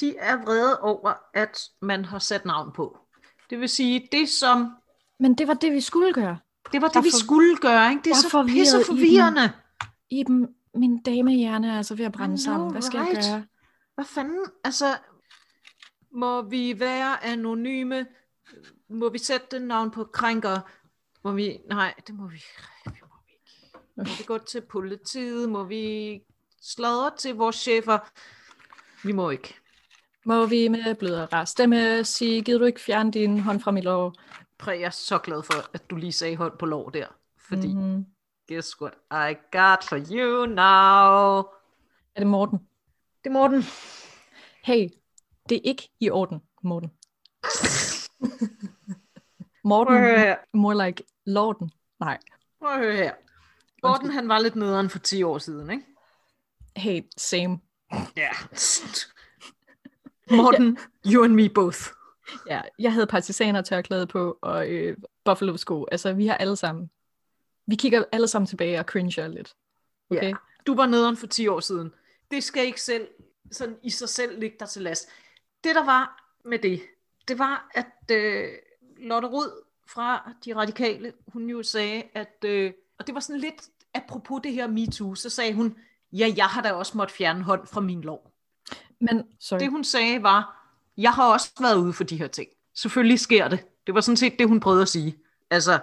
De 0.00 0.14
er 0.18 0.36
vrede 0.36 0.80
over, 0.80 1.12
at 1.34 1.58
man 1.82 2.04
har 2.04 2.18
sat 2.18 2.44
navn 2.44 2.72
på. 2.72 2.98
Det 3.50 3.60
vil 3.60 3.68
sige, 3.68 4.08
det 4.12 4.28
som 4.28 4.72
Men 5.20 5.34
det 5.34 5.48
var 5.48 5.54
det, 5.54 5.72
vi 5.72 5.80
skulle 5.80 6.12
gøre. 6.12 6.38
det 6.72 6.82
var 6.82 6.88
det, 6.88 6.94
Jeg 6.94 7.04
vi 7.04 7.10
for- 7.10 7.24
skulle 7.24 7.56
gøre. 7.56 7.90
Ikke? 7.90 8.02
Det 8.04 8.10
er 8.10 8.14
så 8.16 8.44
pisse 8.46 8.76
forvirrende. 8.86 9.50
Iben, 10.10 10.48
min 10.74 11.02
damehjerne 11.02 11.68
er 11.72 11.76
altså 11.76 11.94
ved 11.94 12.04
at 12.04 12.12
brænde 12.12 12.36
know, 12.36 12.44
sammen. 12.44 12.70
Hvad 12.70 12.82
skal 12.82 13.00
right? 13.00 13.14
jeg 13.16 13.24
gøre? 13.32 13.44
Hvad 13.94 14.04
fanden? 14.04 14.44
Altså, 14.64 14.84
må 16.12 16.42
vi 16.42 16.80
være 16.80 17.24
anonyme? 17.24 18.06
Må 18.88 19.08
vi 19.08 19.18
sætte 19.18 19.46
den 19.50 19.62
navn 19.62 19.90
på 19.90 20.04
krænker? 20.04 20.60
Må 21.24 21.32
vi? 21.32 21.58
Nej, 21.68 21.94
det 22.06 22.14
må 22.14 22.26
vi, 22.26 22.42
det 22.84 23.00
må 23.00 23.16
vi 23.26 23.32
ikke. 23.32 23.78
Må 23.96 24.04
vi 24.04 24.24
gå 24.26 24.38
til 24.38 24.60
politiet? 24.60 25.48
Må 25.48 25.64
vi 25.64 26.20
sladre 26.62 27.10
til 27.18 27.34
vores 27.34 27.56
chefer? 27.56 27.98
Vi 29.06 29.12
må 29.12 29.30
ikke. 29.30 29.54
Må 30.24 30.46
vi 30.46 30.68
med 30.68 30.94
blødere 30.94 31.46
stemme 31.46 32.04
sige, 32.04 32.42
gider 32.42 32.58
du 32.58 32.64
ikke 32.64 32.80
fjerne 32.80 33.10
din 33.10 33.40
hånd 33.40 33.60
fra 33.60 33.70
mit 33.70 33.84
lov? 33.84 34.14
Præ, 34.58 34.70
jeg 34.70 34.86
er 34.86 34.90
så 34.90 35.18
glad 35.18 35.42
for, 35.42 35.74
at 35.74 35.90
du 35.90 35.96
lige 35.96 36.12
sagde 36.12 36.36
hånd 36.36 36.58
på 36.58 36.66
lov 36.66 36.92
der. 36.92 37.06
Fordi. 37.36 37.74
Mm-hmm. 37.74 38.06
guess 38.48 38.80
what 38.80 38.94
I 39.10 39.36
got 39.50 39.84
for 39.84 39.96
you 39.96 40.46
now? 40.46 41.38
Er 42.14 42.20
det 42.20 42.26
Morten? 42.26 42.58
Det 43.24 43.30
er 43.30 43.32
Morten. 43.32 43.62
Hey, 44.64 44.88
det 45.52 45.58
er 45.58 45.68
ikke 45.68 45.88
i 46.00 46.10
orden, 46.10 46.42
Morten. 46.62 46.90
Morten, 49.64 50.36
more 50.52 50.86
like 50.86 51.04
Lorden. 51.26 51.70
Nej. 52.00 52.18
Prøv 52.60 52.70
at 52.70 52.78
høre 52.78 52.96
her. 52.96 53.14
Morten, 53.82 54.10
han 54.10 54.28
var 54.28 54.38
lidt 54.38 54.56
nederen 54.56 54.90
for 54.90 54.98
10 54.98 55.22
år 55.22 55.38
siden, 55.38 55.70
ikke? 55.70 55.84
Hey, 56.76 57.02
same. 57.16 57.58
Ja. 58.16 58.30
Morten, 60.36 60.78
you 61.06 61.24
and 61.24 61.32
me 61.32 61.48
both. 61.48 61.78
Ja, 62.46 62.60
jeg 62.78 62.92
havde 62.92 63.06
partisaner 63.06 63.62
tørklæde 63.62 64.06
på, 64.06 64.38
og 64.42 64.68
øh, 64.68 64.96
buffalo 65.24 65.56
sko. 65.56 65.86
Altså, 65.92 66.12
vi 66.12 66.26
har 66.26 66.34
alle 66.34 66.56
sammen. 66.56 66.90
Vi 67.66 67.76
kigger 67.76 68.04
alle 68.12 68.28
sammen 68.28 68.46
tilbage 68.46 68.78
og 68.78 68.84
cringer 68.84 69.28
lidt. 69.28 69.54
Okay? 70.10 70.28
Ja. 70.28 70.34
Du 70.66 70.74
var 70.74 70.86
nederen 70.86 71.16
for 71.16 71.26
10 71.26 71.48
år 71.48 71.60
siden. 71.60 71.94
Det 72.30 72.44
skal 72.44 72.64
ikke 72.64 72.80
selv, 72.80 73.08
sådan 73.50 73.76
i 73.82 73.90
sig 73.90 74.08
selv 74.08 74.40
ligge 74.40 74.56
dig 74.60 74.68
til 74.68 74.82
last. 74.82 75.08
Det 75.64 75.74
der 75.74 75.84
var 75.84 76.32
med 76.44 76.58
det, 76.58 76.80
det 77.28 77.38
var, 77.38 77.70
at 77.74 78.16
øh, 78.16 78.48
Lotte 78.98 79.28
Rud 79.28 79.64
fra 79.88 80.32
De 80.44 80.56
Radikale, 80.56 81.12
hun 81.26 81.50
jo 81.50 81.62
sagde, 81.62 82.02
at, 82.14 82.44
øh, 82.44 82.72
og 82.98 83.06
det 83.06 83.14
var 83.14 83.20
sådan 83.20 83.40
lidt 83.40 83.68
apropos 83.94 84.40
det 84.44 84.52
her 84.52 84.66
MeToo, 84.66 85.14
så 85.14 85.30
sagde 85.30 85.54
hun, 85.54 85.76
ja, 86.12 86.32
jeg 86.36 86.46
har 86.46 86.62
da 86.62 86.72
også 86.72 86.96
måttet 86.96 87.16
fjerne 87.16 87.42
hånd 87.42 87.66
fra 87.66 87.80
min 87.80 88.00
lov. 88.00 88.32
Men, 89.00 89.22
sorry. 89.40 89.60
Det 89.60 89.70
hun 89.70 89.84
sagde 89.84 90.22
var, 90.22 90.68
jeg 90.96 91.12
har 91.12 91.32
også 91.32 91.52
været 91.60 91.76
ude 91.76 91.92
for 91.92 92.04
de 92.04 92.16
her 92.16 92.26
ting. 92.26 92.48
Selvfølgelig 92.74 93.20
sker 93.20 93.48
det. 93.48 93.64
Det 93.86 93.94
var 93.94 94.00
sådan 94.00 94.16
set 94.16 94.38
det, 94.38 94.48
hun 94.48 94.60
prøvede 94.60 94.82
at 94.82 94.88
sige. 94.88 95.16
Altså, 95.50 95.80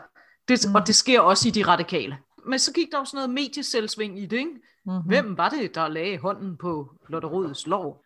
det, 0.47 0.59
mm. 0.67 0.75
og 0.75 0.87
det 0.87 0.95
sker 0.95 1.19
også 1.19 1.47
i 1.47 1.51
de 1.51 1.63
radikale. 1.67 2.17
Men 2.45 2.59
så 2.59 2.73
gik 2.73 2.91
der 2.91 2.97
jo 2.97 3.05
sådan 3.05 3.17
noget 3.17 3.29
medieselvsving 3.29 4.19
i 4.19 4.25
det, 4.25 4.37
ikke? 4.37 4.51
Mm-hmm. 4.85 5.07
Hvem 5.07 5.37
var 5.37 5.49
det, 5.49 5.75
der 5.75 5.87
lagde 5.87 6.17
hånden 6.17 6.57
på 6.57 6.95
Lotte 7.07 7.27
Rods 7.27 7.67
lov? 7.67 8.03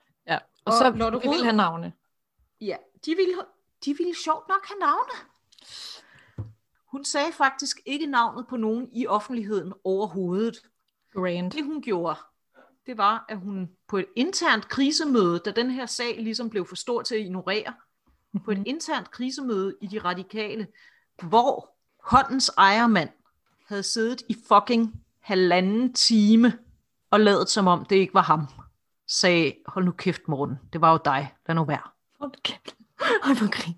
Og, 0.66 0.74
Og 0.74 0.74
så 0.74 0.92
Lotte 0.96 1.22
vi 1.22 1.28
vil 1.28 1.38
Rod- 1.38 1.44
have 1.44 1.56
navne. 1.56 1.94
Ja, 2.62 2.76
de 3.06 3.16
ville, 3.16 3.34
de 3.86 3.98
ville 3.98 4.16
sjovt 4.24 4.48
nok 4.50 4.68
have 4.68 4.80
navne. 4.80 5.30
Hun 6.86 7.06
sagde 7.06 7.32
faktisk 7.32 7.80
ikke 7.86 8.06
navnet 8.06 8.48
på 8.48 8.58
nogen 8.58 8.90
i 8.92 9.08
offentligheden 9.08 9.74
overhovedet. 9.84 10.58
Grand. 11.14 11.52
Det 11.52 11.64
hun 11.66 11.82
gjorde, 11.82 12.20
det 12.86 12.98
var, 12.98 13.26
at 13.30 13.38
hun 13.38 13.70
på 13.88 13.98
et 13.98 14.06
internt 14.16 14.68
krisemøde, 14.68 15.40
da 15.40 15.52
den 15.52 15.72
her 15.72 15.86
sag 15.86 16.16
ligesom 16.20 16.50
blev 16.50 16.68
for 16.68 16.76
stor 16.76 17.02
til 17.02 17.16
at 17.16 17.22
ignorere, 17.22 17.74
på 18.46 18.52
et 18.52 18.64
internt 18.66 19.12
krisemøde 19.12 19.76
i 19.82 19.88
de 19.88 20.00
radikale, 20.00 20.68
hvor 21.24 21.76
håndens 22.04 22.50
ejermand 22.58 23.10
havde 23.68 23.84
siddet 23.84 24.24
i 24.30 24.36
fucking 24.48 25.04
halvanden 25.20 25.94
time 25.94 26.60
og 27.12 27.20
lavet 27.20 27.50
som 27.50 27.68
om 27.68 27.86
det 27.86 27.96
ikke 27.96 28.14
var 28.14 28.22
ham, 28.22 28.48
sagde, 29.08 29.54
hold 29.68 29.86
nu 29.86 29.92
kæft 29.92 30.22
Morten, 30.28 30.60
det 30.74 30.82
var 30.82 30.92
jo 30.92 31.00
dig, 31.06 31.34
lad 31.48 31.56
nu 31.56 31.64
være. 31.64 31.90
Hold 32.20 32.32
kæft. 32.44 32.76
Ej, 33.00 33.34
hvor 33.34 33.52
grin. 33.52 33.76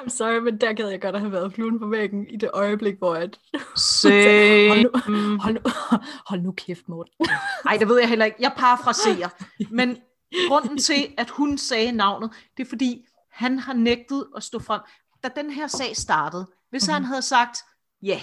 I'm 0.00 0.08
sorry, 0.08 0.38
men 0.38 0.60
der 0.60 0.72
gad 0.72 0.88
jeg 0.88 1.00
godt 1.00 1.14
at 1.14 1.20
have 1.20 1.32
været 1.32 1.52
fluen 1.52 1.78
på 1.78 1.86
væggen 1.86 2.26
i 2.30 2.36
det 2.36 2.50
øjeblik, 2.52 2.98
hvor 2.98 3.14
at... 3.14 3.38
Say, 3.76 4.68
hold, 4.72 4.82
nu, 4.82 5.38
hold, 5.38 5.54
nu, 5.54 5.60
hold 6.26 6.40
nu 6.40 6.52
kæft, 6.52 6.88
Morten. 6.88 7.12
Ej, 7.68 7.76
det 7.76 7.88
ved 7.88 7.98
jeg 7.98 8.08
heller 8.08 8.24
ikke. 8.24 8.36
Jeg 8.40 8.52
parafraserer. 8.56 9.28
Men 9.70 9.96
grunden 10.48 10.78
til, 10.78 11.14
at 11.18 11.30
hun 11.30 11.58
sagde 11.58 11.92
navnet, 11.92 12.30
det 12.56 12.64
er 12.64 12.68
fordi, 12.68 13.06
han 13.30 13.58
har 13.58 13.72
nægtet 13.72 14.26
at 14.36 14.42
stå 14.42 14.58
frem. 14.58 14.80
Da 15.22 15.28
den 15.36 15.50
her 15.50 15.66
sag 15.66 15.96
startede, 15.96 16.46
hvis 16.70 16.86
mm-hmm. 16.86 16.94
han 16.94 17.04
havde 17.04 17.22
sagt, 17.22 17.58
ja, 18.02 18.20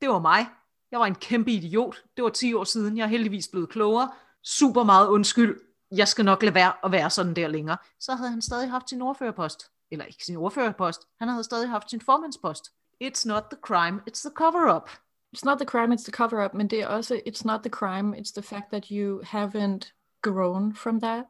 det 0.00 0.08
var 0.08 0.18
mig. 0.18 0.46
Jeg 0.90 1.00
var 1.00 1.06
en 1.06 1.14
kæmpe 1.14 1.50
idiot. 1.50 2.02
Det 2.16 2.24
var 2.24 2.30
10 2.30 2.54
år 2.54 2.64
siden. 2.64 2.98
Jeg 2.98 3.04
er 3.04 3.08
heldigvis 3.08 3.48
blevet 3.48 3.68
klogere. 3.68 4.10
Super 4.42 4.84
meget 4.84 5.08
undskyld. 5.08 5.60
Jeg 5.96 6.08
skal 6.08 6.24
nok 6.24 6.42
lade 6.42 6.54
være 6.54 6.72
at 6.84 6.92
være 6.92 7.10
sådan 7.10 7.34
der 7.34 7.48
længere. 7.48 7.76
Så 8.00 8.14
havde 8.14 8.30
han 8.30 8.42
stadig 8.42 8.70
haft 8.70 8.88
sin 8.88 9.02
ordførerpost. 9.02 9.70
Eller 9.90 10.04
ikke 10.04 10.24
sin 10.24 10.36
ordførerpost. 10.36 11.00
Han 11.18 11.28
havde 11.28 11.44
stadig 11.44 11.68
haft 11.68 11.90
sin 11.90 12.00
formandspost. 12.00 12.72
It's 13.04 13.22
not 13.28 13.42
the 13.50 13.58
crime, 13.62 14.00
it's 14.10 14.20
the 14.28 14.30
cover-up. 14.34 14.90
It's 15.36 15.40
not 15.44 15.58
the 15.58 15.66
crime, 15.66 15.94
it's 15.94 16.02
the 16.04 16.12
cover-up, 16.12 16.54
men 16.54 16.70
det 16.70 16.80
er 16.80 16.86
også, 16.86 17.20
it's 17.28 17.42
not 17.44 17.60
the 17.60 17.70
crime, 17.70 18.16
it's 18.18 18.32
the 18.32 18.42
fact 18.42 18.64
that 18.72 18.84
you 18.90 19.22
haven't 19.22 19.92
grown 20.22 20.74
from 20.76 21.00
that. 21.00 21.24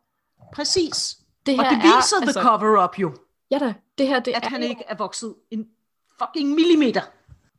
Præcis. 0.54 1.16
Det 1.46 1.58
Og 1.58 1.64
her 1.64 1.70
det 1.70 1.78
viser 1.82 2.16
er, 2.16 2.20
the 2.20 2.26
altså, 2.26 2.42
cover-up 2.42 2.98
jo. 2.98 3.14
Ja 3.50 3.58
da, 3.58 3.74
det 3.98 4.06
her, 4.08 4.20
det 4.20 4.32
at 4.32 4.44
er 4.44 4.48
han 4.48 4.62
jo- 4.62 4.68
ikke 4.68 4.84
er 4.88 4.94
vokset 4.96 5.34
en 5.50 5.66
fucking 6.22 6.54
millimeter. 6.54 7.02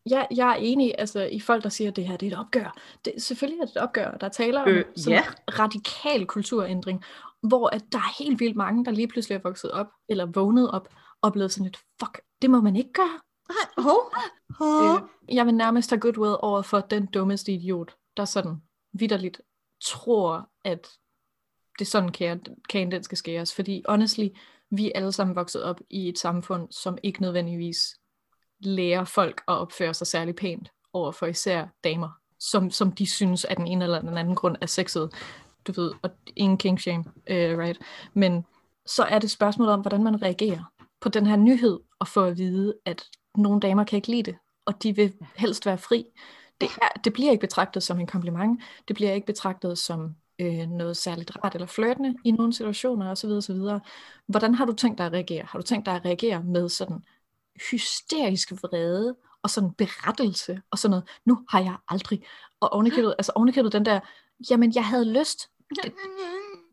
Ja, 0.10 0.26
jeg 0.36 0.50
er 0.50 0.56
enig 0.56 0.96
altså, 0.98 1.24
i 1.24 1.40
folk, 1.40 1.64
der 1.64 1.70
siger, 1.70 1.90
at 1.90 1.96
det 1.96 2.08
her 2.08 2.18
det 2.18 2.28
er 2.28 2.32
et 2.32 2.40
opgør. 2.40 2.78
Det, 3.06 3.14
selvfølgelig 3.18 3.62
er 3.62 3.66
det 3.66 3.76
et 3.76 3.82
opgør. 3.82 4.12
Der 4.12 4.30
taler 4.30 4.62
om 4.62 4.68
Øh, 4.68 4.86
sådan 4.96 5.14
ja. 5.14 5.24
en 5.28 5.60
radikal 5.60 6.26
kulturændring, 6.26 7.04
hvor 7.42 7.68
at 7.68 7.84
der 7.92 7.98
er 7.98 8.24
helt 8.24 8.40
vildt 8.40 8.56
mange, 8.56 8.86
der 8.86 8.92
lige 8.92 9.08
pludselig 9.08 9.36
er 9.36 9.42
vokset 9.44 9.72
op, 9.72 9.88
eller 10.10 10.26
vågnet 10.26 10.72
op, 10.72 10.90
og 11.22 11.34
blevet 11.34 11.52
sådan 11.52 11.66
lidt, 11.66 11.78
fuck, 12.00 12.22
det 12.42 12.50
må 12.50 12.62
man 12.62 12.76
ikke 12.76 12.94
gøre. 12.94 13.20
Nej, 13.50 13.84
hov. 13.84 14.14
Øh, 14.62 15.36
jeg 15.36 15.46
vil 15.46 15.54
nærmest 15.54 15.90
have 15.90 16.00
goodwill 16.00 16.36
over 16.40 16.62
for 16.62 16.80
den 16.80 17.06
dummeste 17.06 17.52
idiot, 17.52 17.96
der 18.18 18.26
sådan 18.26 18.56
vidderligt 18.94 19.42
tror, 19.82 20.50
at 20.64 20.90
det 21.80 21.86
er 21.86 21.90
sådan, 21.90 22.12
kagen, 22.12 22.42
kagen 22.70 22.92
den 22.92 23.04
skal 23.04 23.18
skæres. 23.18 23.56
Fordi 23.56 23.84
honestly, 23.90 24.28
vi 24.72 24.88
er 24.88 24.92
alle 24.96 25.12
sammen 25.12 25.36
vokset 25.36 25.64
op 25.64 25.82
i 25.90 26.10
et 26.10 26.20
samfund, 26.20 26.72
som 26.72 26.98
ikke 27.04 27.22
nødvendigvis 27.22 27.98
lærer 28.60 29.04
folk 29.04 29.42
at 29.48 29.54
opføre 29.54 29.94
sig 29.94 30.08
særlig 30.08 30.36
pænt 30.36 30.72
over 30.94 31.12
for 31.12 31.26
især 31.26 31.66
damer, 31.84 32.10
som, 32.40 32.72
som 32.72 32.92
de 32.92 33.06
synes 33.06 33.46
af 33.46 33.56
den 33.56 33.68
ene 33.68 33.86
eller 33.86 34.02
den 34.02 34.18
anden 34.18 34.36
grund 34.36 34.56
er 34.62 34.66
sexet. 34.66 35.14
Du 35.68 35.72
ved, 35.82 35.92
og 36.02 36.10
ingen 36.36 36.58
king 36.58 36.82
shame, 36.82 37.04
uh, 37.08 37.60
right? 37.60 37.80
Men 38.14 38.46
så 38.86 39.04
er 39.04 39.20
det 39.20 39.32
spørgsmålet 39.32 39.74
om, 39.74 39.82
hvordan 39.82 40.04
man 40.04 40.22
reagerer 40.22 40.72
på 41.02 41.10
den 41.10 41.26
her 41.26 41.36
nyhed, 41.36 41.80
og 42.00 42.08
få 42.08 42.24
at 42.24 42.38
vide, 42.38 42.74
at 42.86 43.04
nogle 43.36 43.60
damer 43.60 43.84
kan 43.84 43.98
ikke 43.98 44.12
lide 44.12 44.24
det, 44.24 44.36
og 44.66 44.84
de 44.84 44.96
vil 44.96 45.14
helst 45.36 45.66
være 45.66 45.78
fri. 45.78 46.06
Det, 46.62 46.70
er, 46.82 47.00
det 47.04 47.14
bliver 47.14 47.32
ikke 47.32 47.42
betragtet 47.42 47.84
som 47.84 48.00
en 48.00 48.08
kompliment, 48.08 48.62
det 48.88 48.96
bliver 48.96 49.12
ikke 49.12 49.28
betragtet 49.28 49.78
som 49.78 50.16
øh, 50.40 50.70
noget 50.70 50.98
særligt 50.98 51.32
rart 51.44 51.56
eller 51.56 51.68
flirtende 51.68 52.16
i 52.24 52.32
nogle 52.32 52.54
situationer 52.54 53.12
osv. 53.12 53.30
osv. 53.30 53.60
Hvordan 54.28 54.56
har 54.56 54.66
du 54.66 54.74
tænkt 54.74 54.98
dig 54.98 55.06
at 55.06 55.14
reagere? 55.14 55.46
Har 55.46 55.60
du 55.60 55.64
tænkt 55.64 55.86
dig 55.86 55.96
at 55.96 56.06
reagere 56.06 56.44
med 56.44 56.70
sådan 56.70 57.04
hysterisk 57.72 58.52
vrede 58.52 59.16
og 59.44 59.50
sådan 59.50 59.72
berettelse 59.72 60.62
og 60.72 60.80
sådan 60.80 60.90
noget? 60.90 61.10
Nu 61.26 61.40
har 61.50 61.60
jeg 61.60 61.76
aldrig. 61.88 62.24
Og 62.60 62.74
ovenikøbet, 62.74 63.16
altså 63.18 63.32
ovenikøbet 63.36 63.74
den 63.74 63.86
der, 63.86 64.00
jamen 64.50 64.76
jeg 64.76 64.86
havde 64.86 65.20
lyst. 65.20 65.50
Det, 65.84 65.94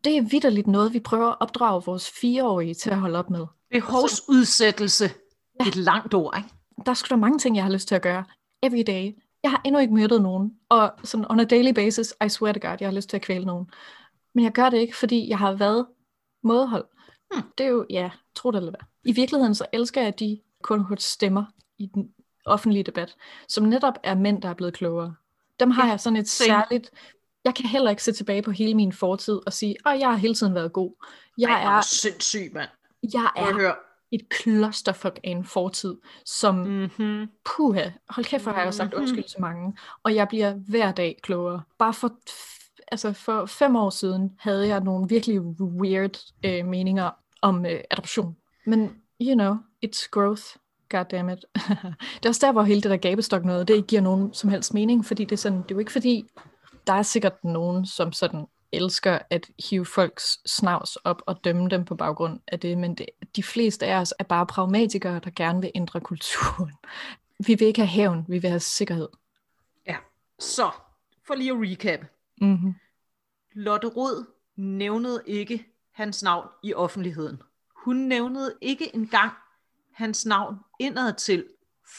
det 0.03 0.17
er 0.17 0.21
vidderligt 0.21 0.67
noget, 0.67 0.93
vi 0.93 0.99
prøver 0.99 1.27
at 1.27 1.37
opdrage 1.39 1.83
vores 1.85 2.09
fireårige 2.09 2.73
til 2.73 2.89
at 2.89 2.99
holde 2.99 3.19
op 3.19 3.29
med. 3.29 3.45
Behovsudsættelse. 3.71 5.11
Ja. 5.59 5.67
Et 5.67 5.75
langt 5.75 6.13
ord, 6.13 6.37
ikke? 6.37 6.49
der 6.85 6.91
er 6.91 6.93
sgu 6.93 7.07
da 7.09 7.15
mange 7.15 7.39
ting, 7.39 7.55
jeg 7.55 7.63
har 7.63 7.71
lyst 7.71 7.87
til 7.87 7.95
at 7.95 8.01
gøre. 8.01 8.23
Every 8.63 8.83
day. 8.87 9.15
Jeg 9.43 9.51
har 9.51 9.61
endnu 9.65 9.79
ikke 9.79 9.93
mødt 9.93 10.21
nogen. 10.21 10.53
Og 10.69 10.91
sådan 11.03 11.25
on 11.29 11.39
a 11.39 11.43
daily 11.43 11.73
basis, 11.73 12.13
I 12.25 12.29
swear 12.29 12.53
to 12.53 12.59
God, 12.67 12.77
jeg 12.79 12.89
har 12.89 12.95
lyst 12.95 13.09
til 13.09 13.17
at 13.17 13.21
kvæle 13.21 13.45
nogen. 13.45 13.69
Men 14.35 14.43
jeg 14.43 14.51
gør 14.51 14.69
det 14.69 14.77
ikke, 14.77 14.97
fordi 14.97 15.29
jeg 15.29 15.37
har 15.37 15.53
været 15.53 15.85
mådehold. 16.43 16.85
Hmm. 17.33 17.43
Det 17.57 17.65
er 17.65 17.69
jo, 17.69 17.85
ja, 17.89 18.11
tro 18.35 18.51
det 18.51 18.57
eller 18.57 18.71
hvad. 18.71 18.85
I 19.05 19.11
virkeligheden 19.11 19.55
så 19.55 19.65
elsker 19.73 20.01
jeg 20.01 20.19
de 20.19 20.39
kun 20.63 20.97
stemmer 20.97 21.45
i 21.77 21.85
den 21.85 22.09
offentlige 22.45 22.83
debat, 22.83 23.15
som 23.47 23.63
netop 23.63 23.93
er 24.03 24.15
mænd, 24.15 24.41
der 24.41 24.49
er 24.49 24.53
blevet 24.53 24.73
klogere. 24.73 25.15
Dem 25.59 25.71
har 25.71 25.87
jeg 25.87 25.99
sådan 25.99 26.17
et 26.17 26.29
særligt... 26.29 26.91
Jeg 27.45 27.55
kan 27.55 27.65
heller 27.65 27.89
ikke 27.89 28.03
se 28.03 28.11
tilbage 28.11 28.41
på 28.41 28.51
hele 28.51 28.73
min 28.73 28.93
fortid 28.93 29.39
og 29.45 29.53
sige, 29.53 29.75
at 29.85 29.99
jeg 29.99 30.09
har 30.09 30.15
hele 30.15 30.35
tiden 30.35 30.55
været 30.55 30.73
god. 30.73 30.91
Jeg 31.37 31.49
Ej, 31.49 31.77
er, 31.77 31.81
sindssyg, 31.81 32.51
mand. 32.53 32.69
jeg 33.13 33.29
er 33.35 33.73
et 34.11 34.21
clusterfuck 34.41 35.19
af 35.23 35.29
en 35.29 35.45
fortid, 35.45 35.95
som 36.25 36.55
Mm-hmm. 36.55 37.27
puha, 37.45 37.89
hold 38.09 38.25
kæft, 38.25 38.43
hvor 38.43 38.51
har 38.51 38.63
jeg 38.63 38.73
sagt 38.73 38.93
Mhm. 38.93 39.01
undskyld 39.01 39.23
til 39.23 39.41
mange. 39.41 39.77
Og 40.03 40.15
jeg 40.15 40.27
bliver 40.27 40.53
hver 40.53 40.91
dag 40.91 41.19
klogere. 41.23 41.61
Bare 41.79 41.93
for, 41.93 42.11
altså 42.91 43.13
for 43.13 43.45
fem 43.45 43.75
år 43.75 43.89
siden 43.89 44.31
havde 44.39 44.67
jeg 44.67 44.79
nogle 44.79 45.09
virkelig 45.09 45.41
weird 45.41 46.17
øh, 46.45 46.65
meninger 46.65 47.11
om 47.41 47.65
øh, 47.65 47.79
adoption. 47.91 48.35
Men, 48.65 48.95
you 49.21 49.33
know, 49.33 49.55
it's 49.85 50.09
growth. 50.11 50.43
God 50.89 51.05
damn 51.05 51.29
it. 51.29 51.45
det 52.15 52.25
er 52.25 52.29
også 52.29 52.45
der, 52.45 52.51
hvor 52.51 52.63
hele 52.63 52.81
det 52.81 52.91
der 52.91 52.97
gabestok 52.97 53.45
noget, 53.45 53.67
det 53.67 53.75
ikke 53.75 53.87
giver 53.87 54.01
nogen 54.01 54.33
som 54.33 54.49
helst 54.49 54.73
mening, 54.73 55.05
fordi 55.05 55.23
det 55.23 55.31
er 55.31 55.37
sådan, 55.37 55.57
det 55.57 55.71
er 55.71 55.75
jo 55.75 55.79
ikke 55.79 55.91
fordi, 55.91 56.25
der 56.87 56.93
er 56.93 57.01
sikkert 57.01 57.43
nogen, 57.43 57.85
som 57.85 58.11
sådan 58.11 58.45
elsker 58.71 59.19
at 59.29 59.49
hive 59.69 59.85
folks 59.85 60.39
snavs 60.45 60.95
op 60.95 61.21
og 61.25 61.43
dømme 61.43 61.69
dem 61.69 61.85
på 61.85 61.95
baggrund 61.95 62.39
af 62.47 62.59
det, 62.59 62.77
men 62.77 62.95
det, 62.95 63.05
de 63.35 63.43
fleste 63.43 63.85
af 63.85 63.95
os 63.95 64.13
er 64.19 64.23
bare 64.23 64.45
pragmatikere, 64.45 65.19
der 65.23 65.29
gerne 65.35 65.61
vil 65.61 65.71
ændre 65.75 65.99
kulturen. 65.99 66.71
Vi 67.39 67.55
vil 67.55 67.67
ikke 67.67 67.81
have 67.81 67.87
hævn, 67.87 68.25
vi 68.27 68.39
vil 68.39 68.49
have 68.49 68.59
sikkerhed. 68.59 69.09
Ja, 69.87 69.97
så 70.39 70.71
for 71.27 71.35
lige 71.35 71.51
at 71.51 71.57
recap. 71.59 71.99
Mm-hmm. 72.41 72.75
Lotte 73.53 73.87
Rod 73.87 74.25
nævnede 74.55 75.23
ikke 75.25 75.65
hans 75.91 76.23
navn 76.23 76.47
i 76.63 76.73
offentligheden. 76.73 77.41
Hun 77.75 77.95
nævnede 77.95 78.53
ikke 78.61 78.95
engang 78.95 79.31
hans 79.95 80.25
navn 80.25 80.55
indad 80.79 81.13
til, 81.13 81.45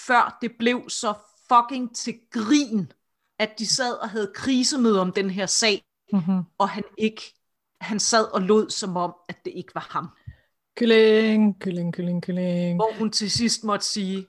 før 0.07 0.39
det 0.43 0.53
blev 0.59 0.85
så 0.89 1.15
fucking 1.49 1.97
til 1.97 2.15
grin, 2.31 2.93
at 3.39 3.59
de 3.59 3.67
sad 3.67 3.93
og 3.95 4.11
havde 4.11 4.33
krisemøde 4.35 5.01
om 5.01 5.13
den 5.13 5.31
her 5.31 5.47
sag, 5.47 5.83
Mm-hmm. 6.13 6.43
og 6.59 6.69
han 6.69 6.83
ikke, 6.99 7.23
han 7.81 7.99
sad 8.01 8.35
og 8.35 8.43
lod 8.43 8.71
som 8.71 8.97
om, 8.97 9.15
at 9.29 9.45
det 9.45 9.53
ikke 9.57 9.75
var 9.75 9.89
ham. 9.91 10.09
Kylling, 10.77 11.61
kylling, 11.61 11.95
kylling, 11.95 12.23
kylling. 12.23 12.77
Hvor 12.77 12.93
hun 12.99 13.11
til 13.11 13.31
sidst 13.31 13.65
måtte 13.65 13.87
sige, 13.87 14.27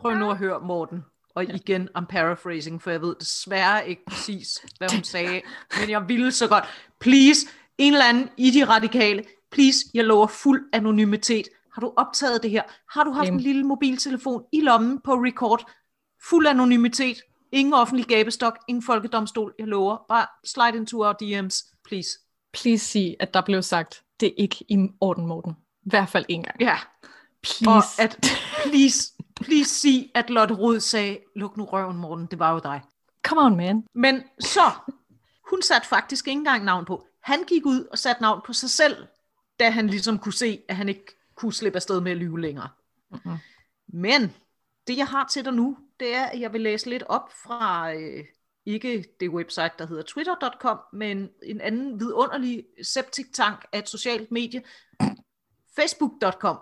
prøv 0.00 0.14
nu 0.14 0.30
at 0.30 0.36
høre 0.38 0.60
Morten. 0.60 1.04
Og 1.34 1.44
igen, 1.44 1.88
I'm 1.98 2.04
paraphrasing, 2.04 2.82
for 2.82 2.90
jeg 2.90 3.00
ved 3.00 3.14
desværre 3.20 3.88
ikke 3.88 4.02
præcis, 4.06 4.64
hvad 4.78 4.88
hun 4.94 5.04
sagde. 5.04 5.42
Men 5.80 5.90
jeg 5.90 6.08
ville 6.08 6.32
så 6.32 6.48
godt. 6.48 6.64
Please, 7.00 7.46
en 7.78 7.92
eller 7.92 8.06
anden 8.06 8.28
i 8.36 8.50
de 8.50 8.64
radikale, 8.64 9.24
please, 9.50 9.78
jeg 9.94 10.04
lover 10.04 10.26
fuld 10.26 10.68
anonymitet. 10.72 11.48
Har 11.76 11.80
du 11.80 11.92
optaget 11.96 12.42
det 12.42 12.50
her? 12.50 12.62
Har 12.90 13.04
du 13.04 13.10
haft 13.10 13.26
Jamen. 13.26 13.40
en 13.40 13.44
lille 13.44 13.64
mobiltelefon 13.64 14.44
i 14.52 14.60
lommen 14.60 15.00
på 15.00 15.12
record? 15.12 15.70
Fuld 16.30 16.46
anonymitet. 16.46 17.16
Ingen 17.52 17.74
offentlig 17.74 18.06
gabestok. 18.06 18.58
Ingen 18.68 18.82
folkedomstol. 18.82 19.54
Jeg 19.58 19.66
lover. 19.66 19.96
Bare 20.08 20.26
slide 20.44 20.76
into 20.76 21.04
our 21.04 21.14
DM's, 21.22 21.80
please. 21.84 22.08
Please 22.52 22.84
sig, 22.84 23.16
at 23.20 23.34
der 23.34 23.40
blev 23.40 23.62
sagt, 23.62 24.02
det 24.20 24.26
er 24.26 24.32
ikke 24.36 24.64
i 24.68 24.88
orden, 25.00 25.26
Morten. 25.26 25.56
I 25.82 25.88
hvert 25.88 26.08
fald 26.08 26.24
en 26.28 26.42
gang. 26.42 26.60
Ja. 26.60 26.76
Please. 27.42 27.70
Og 27.70 27.82
at, 27.98 28.32
please, 28.64 29.12
please 29.40 29.70
sig, 29.80 30.10
at 30.14 30.30
Lotte 30.30 30.54
Rod 30.54 30.80
sagde, 30.80 31.18
luk 31.34 31.56
nu 31.56 31.64
røven, 31.64 31.96
Morten, 31.96 32.26
det 32.26 32.38
var 32.38 32.52
jo 32.52 32.58
dig. 32.58 32.80
Come 33.22 33.40
on, 33.40 33.56
man. 33.56 33.84
Men 33.94 34.22
så, 34.40 34.70
hun 35.50 35.62
satte 35.62 35.88
faktisk 35.88 36.28
ikke 36.28 36.38
engang 36.38 36.64
navn 36.64 36.84
på. 36.84 37.06
Han 37.22 37.44
gik 37.44 37.66
ud 37.66 37.84
og 37.90 37.98
satte 37.98 38.22
navn 38.22 38.40
på 38.46 38.52
sig 38.52 38.70
selv, 38.70 39.06
da 39.60 39.70
han 39.70 39.86
ligesom 39.86 40.18
kunne 40.18 40.32
se, 40.32 40.60
at 40.68 40.76
han 40.76 40.88
ikke 40.88 41.15
kunne 41.36 41.52
slippe 41.52 41.76
afsted 41.76 42.00
med 42.00 42.12
at 42.12 42.18
lyve 42.18 42.40
længere. 42.40 42.68
Mhm. 43.10 43.36
Men 43.88 44.34
det, 44.86 44.96
jeg 44.96 45.06
har 45.06 45.28
til 45.32 45.44
dig 45.44 45.52
nu, 45.52 45.78
det 46.00 46.14
er, 46.14 46.24
at 46.24 46.40
jeg 46.40 46.52
vil 46.52 46.60
læse 46.60 46.90
lidt 46.90 47.02
op 47.02 47.32
fra, 47.42 47.92
øh, 47.94 48.24
ikke 48.66 49.04
det 49.20 49.30
website, 49.30 49.70
der 49.78 49.86
hedder 49.86 50.02
twitter.com, 50.02 50.78
men 50.92 51.30
en 51.42 51.60
anden 51.60 52.00
vidunderlig 52.00 52.64
septic-tank 52.82 53.64
af 53.72 53.78
et 53.78 53.88
socialt 53.88 54.30
medie, 54.30 54.62
facebook.com. 55.76 56.58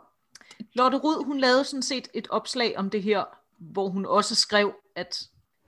Lotte 0.74 0.98
Rud, 0.98 1.24
hun 1.24 1.38
lavede 1.38 1.64
sådan 1.64 1.82
set 1.82 2.08
et 2.14 2.28
opslag 2.30 2.78
om 2.78 2.90
det 2.90 3.02
her, 3.02 3.24
hvor 3.58 3.88
hun 3.88 4.06
også 4.06 4.34
skrev, 4.34 4.74
at 4.94 5.22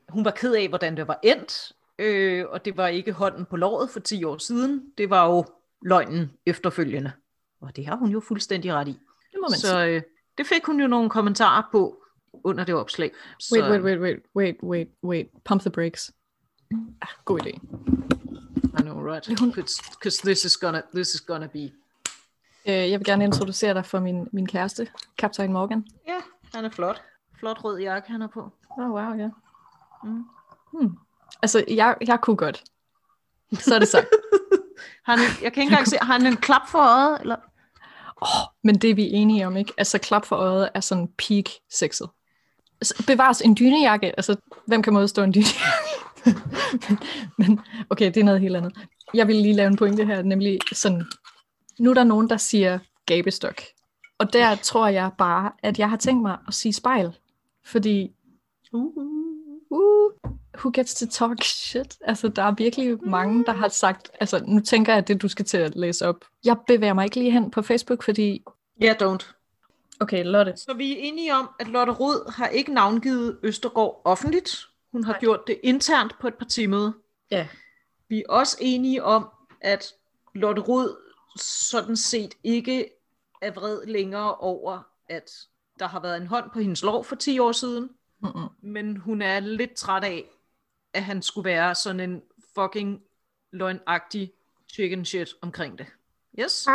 hun 0.08 0.24
var 0.24 0.30
ked 0.30 0.54
af, 0.54 0.68
hvordan 0.68 0.96
det 0.96 1.08
var 1.08 1.18
endt, 1.22 1.72
øh, 1.98 2.44
og 2.48 2.64
det 2.64 2.76
var 2.76 2.88
ikke 2.88 3.12
hånden 3.12 3.44
på 3.44 3.56
låret 3.56 3.90
for 3.90 4.00
10 4.00 4.24
år 4.24 4.38
siden, 4.38 4.92
det 4.98 5.10
var 5.10 5.26
jo 5.26 5.44
løgnen 5.82 6.32
efterfølgende. 6.46 7.12
Og 7.66 7.76
det 7.76 7.86
har 7.86 7.96
hun 7.96 8.10
jo 8.10 8.20
fuldstændig 8.20 8.74
ret 8.74 8.88
i. 8.88 8.90
Det 9.32 9.40
må 9.40 9.48
man 9.50 9.58
sige. 9.58 9.70
Så 9.70 9.86
øh, 9.86 10.02
det 10.38 10.46
fik 10.46 10.64
hun 10.64 10.80
jo 10.80 10.86
nogle 10.86 11.10
kommentarer 11.10 11.62
på 11.72 12.02
under 12.44 12.64
det 12.64 12.74
opslag. 12.74 13.10
Så, 13.40 13.54
Wait, 13.54 13.70
wait, 13.70 13.82
wait, 13.82 14.00
wait, 14.00 14.18
wait, 14.36 14.56
wait, 14.62 14.88
wait. 15.04 15.26
Pump 15.44 15.60
the 15.60 15.70
brakes. 15.70 16.12
Ah, 17.02 17.08
god 17.24 17.40
idé. 17.40 17.50
I 18.78 18.82
know, 18.82 19.12
right? 19.12 19.26
Because 19.90 20.22
this 20.22 20.44
is 20.44 20.56
gonna, 20.56 20.82
this 20.94 21.14
is 21.14 21.20
gonna 21.20 21.46
be... 21.46 21.72
Øh, 22.66 22.90
jeg 22.90 23.00
vil 23.00 23.04
gerne 23.04 23.24
introducere 23.24 23.74
dig 23.74 23.86
for 23.86 24.00
min, 24.00 24.28
min 24.32 24.46
kæreste, 24.46 24.88
Kaptajn 25.18 25.52
Morgan. 25.52 25.86
Ja, 26.08 26.18
han 26.54 26.64
er 26.64 26.70
flot. 26.70 27.02
Flot 27.38 27.64
rød 27.64 27.78
jakke, 27.78 28.10
han 28.10 28.22
er 28.22 28.26
på. 28.26 28.52
Oh, 28.70 28.90
wow, 28.90 29.14
ja. 29.14 29.30
Mm. 30.04 30.24
Hmm. 30.72 30.96
Altså, 31.42 31.64
jeg, 31.68 31.96
jeg 32.06 32.20
kunne 32.20 32.36
godt. 32.36 32.64
Så 33.52 33.74
er 33.74 33.78
det 33.78 33.88
sagt. 33.88 34.06
Han, 35.06 35.18
jeg 35.18 35.52
kan 35.52 35.62
ikke 35.62 35.62
engang 35.62 35.88
se, 35.88 35.96
har 36.02 36.12
han 36.12 36.26
en 36.26 36.36
klap 36.36 36.68
for 36.68 36.78
øjet? 36.78 37.20
Eller? 37.20 37.36
Oh, 38.22 38.28
men 38.64 38.74
det 38.74 38.90
er 38.90 38.94
vi 38.94 39.10
enige 39.10 39.46
om, 39.46 39.56
ikke? 39.56 39.72
Altså, 39.78 39.98
klap 39.98 40.26
for 40.26 40.36
øjet 40.36 40.68
er 40.74 40.80
sådan 40.80 41.08
peak 41.18 41.44
sexet. 41.70 42.08
Altså, 42.80 43.04
bevares 43.06 43.40
en 43.40 43.56
dynejakke. 43.58 44.06
Altså, 44.06 44.36
hvem 44.66 44.82
kan 44.82 44.92
modstå 44.92 45.22
en 45.22 45.34
dynejakke? 45.34 46.42
men, 47.38 47.60
okay, 47.90 48.06
det 48.06 48.16
er 48.16 48.24
noget 48.24 48.40
helt 48.40 48.56
andet. 48.56 48.72
Jeg 49.14 49.26
vil 49.28 49.36
lige 49.36 49.54
lave 49.54 49.66
en 49.66 49.76
pointe 49.76 50.04
her, 50.04 50.22
nemlig 50.22 50.58
sådan, 50.72 51.04
nu 51.78 51.90
er 51.90 51.94
der 51.94 52.04
nogen, 52.04 52.30
der 52.30 52.36
siger 52.36 52.78
gabestok. 53.06 53.62
Og 54.18 54.32
der 54.32 54.54
tror 54.54 54.88
jeg 54.88 55.10
bare, 55.18 55.52
at 55.62 55.78
jeg 55.78 55.90
har 55.90 55.96
tænkt 55.96 56.22
mig 56.22 56.38
at 56.48 56.54
sige 56.54 56.72
spejl. 56.72 57.16
Fordi 57.64 58.12
Uh. 58.72 58.92
uh, 59.70 60.12
who 60.58 60.70
gets 60.74 60.94
to 60.94 61.06
talk 61.06 61.44
shit? 61.44 61.96
Altså, 62.00 62.28
der 62.28 62.42
er 62.42 62.54
virkelig 62.54 62.98
mange, 63.08 63.44
der 63.44 63.52
har 63.52 63.68
sagt, 63.68 64.10
altså, 64.20 64.44
nu 64.46 64.60
tænker 64.60 64.92
jeg, 64.92 64.98
at 64.98 65.08
det, 65.08 65.22
du 65.22 65.28
skal 65.28 65.44
til 65.44 65.58
at 65.58 65.76
læse 65.76 66.08
op. 66.08 66.24
Jeg 66.44 66.56
bevæger 66.66 66.94
mig 66.94 67.04
ikke 67.04 67.16
lige 67.16 67.30
hen 67.30 67.50
på 67.50 67.62
Facebook, 67.62 68.02
fordi, 68.02 68.42
yeah, 68.82 68.96
don't. 69.02 69.32
okay, 70.00 70.24
Lotte. 70.24 70.52
Så 70.56 70.74
vi 70.74 70.92
er 70.92 70.96
enige 70.98 71.34
om, 71.34 71.48
at 71.60 71.68
Lotte 71.68 71.92
Rod 71.92 72.32
har 72.32 72.48
ikke 72.48 72.74
navngivet 72.74 73.38
Østergaard 73.42 74.02
offentligt. 74.04 74.66
Hun 74.92 75.04
har 75.04 75.12
Nej. 75.12 75.20
gjort 75.20 75.40
det 75.46 75.60
internt 75.62 76.18
på 76.20 76.28
et 76.28 76.34
partimøde. 76.34 76.92
Ja. 77.30 77.48
Vi 78.08 78.18
er 78.18 78.32
også 78.32 78.56
enige 78.60 79.04
om, 79.04 79.28
at 79.60 79.92
Lotte 80.34 80.62
Rod 80.62 80.96
sådan 81.38 81.96
set 81.96 82.34
ikke 82.44 82.88
er 83.42 83.50
vred 83.50 83.86
længere 83.86 84.34
over, 84.34 84.82
at 85.08 85.30
der 85.78 85.86
har 85.86 86.00
været 86.00 86.16
en 86.16 86.26
hånd 86.26 86.50
på 86.52 86.58
hendes 86.58 86.82
lov 86.82 87.04
for 87.04 87.16
10 87.16 87.38
år 87.38 87.52
siden. 87.52 87.90
Mm-mm. 88.22 88.48
Men 88.62 88.96
hun 88.96 89.22
er 89.22 89.40
lidt 89.40 89.74
træt 89.74 90.04
af, 90.04 90.24
at 90.92 91.04
han 91.04 91.22
skulle 91.22 91.44
være 91.44 91.74
sådan 91.74 92.00
en 92.00 92.22
fucking 92.54 93.02
løgnagtig 93.52 94.32
chicken 94.72 95.04
shit 95.04 95.28
omkring 95.42 95.78
det. 95.78 95.86
Yes? 96.40 96.66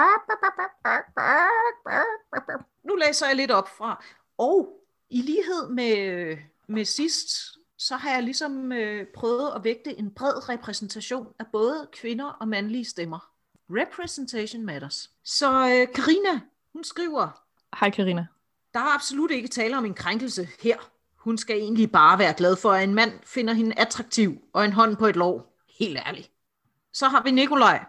Nu 2.84 2.95
læser 2.95 3.28
jeg 3.28 3.36
lidt 3.36 3.51
op 3.51 3.70
fra. 3.78 4.03
Og 4.38 4.80
i 5.09 5.22
lighed 5.22 5.70
med, 5.70 6.38
med 6.68 6.86
sidst, 6.86 7.57
så 7.78 7.95
har 7.95 8.12
jeg 8.12 8.24
ligesom 8.24 8.72
øh, 8.72 9.07
prøvet 9.16 9.51
at 9.55 9.64
vægte 9.64 9.97
en 9.97 10.14
bred 10.14 10.49
repræsentation 10.49 11.34
af 11.39 11.45
både 11.51 11.89
kvinder 11.93 12.26
og 12.26 12.47
mandlige 12.47 12.86
stemmer. 12.86 13.32
Representation 13.70 14.66
matters. 14.66 15.09
Så 15.24 15.47
øh, 15.47 15.93
Karina, 15.93 16.41
hun 16.74 16.84
skriver, 16.84 17.43
Hej 17.80 17.89
Karina. 17.89 18.28
der 18.74 18.80
er 18.80 18.95
absolut 18.95 19.32
ikke 19.32 19.47
tale 19.47 19.78
om 19.78 19.86
en 19.86 19.93
krænkelse 19.93 20.47
her. 20.59 20.91
Hun 21.24 21.38
skal 21.38 21.56
egentlig 21.58 21.92
bare 21.92 22.20
være 22.20 22.34
glad 22.34 22.56
for, 22.56 22.72
at 22.72 22.84
en 22.84 22.94
mand 22.94 23.12
finder 23.26 23.54
hende 23.54 23.74
attraktiv 23.80 24.38
og 24.54 24.66
en 24.66 24.74
hånd 24.74 24.98
på 24.98 25.06
et 25.06 25.16
lov. 25.16 25.46
Helt 25.80 25.98
ærligt. 26.08 26.32
Så 26.94 27.08
har 27.08 27.24
vi 27.24 27.32
Nikolaj. 27.32 27.86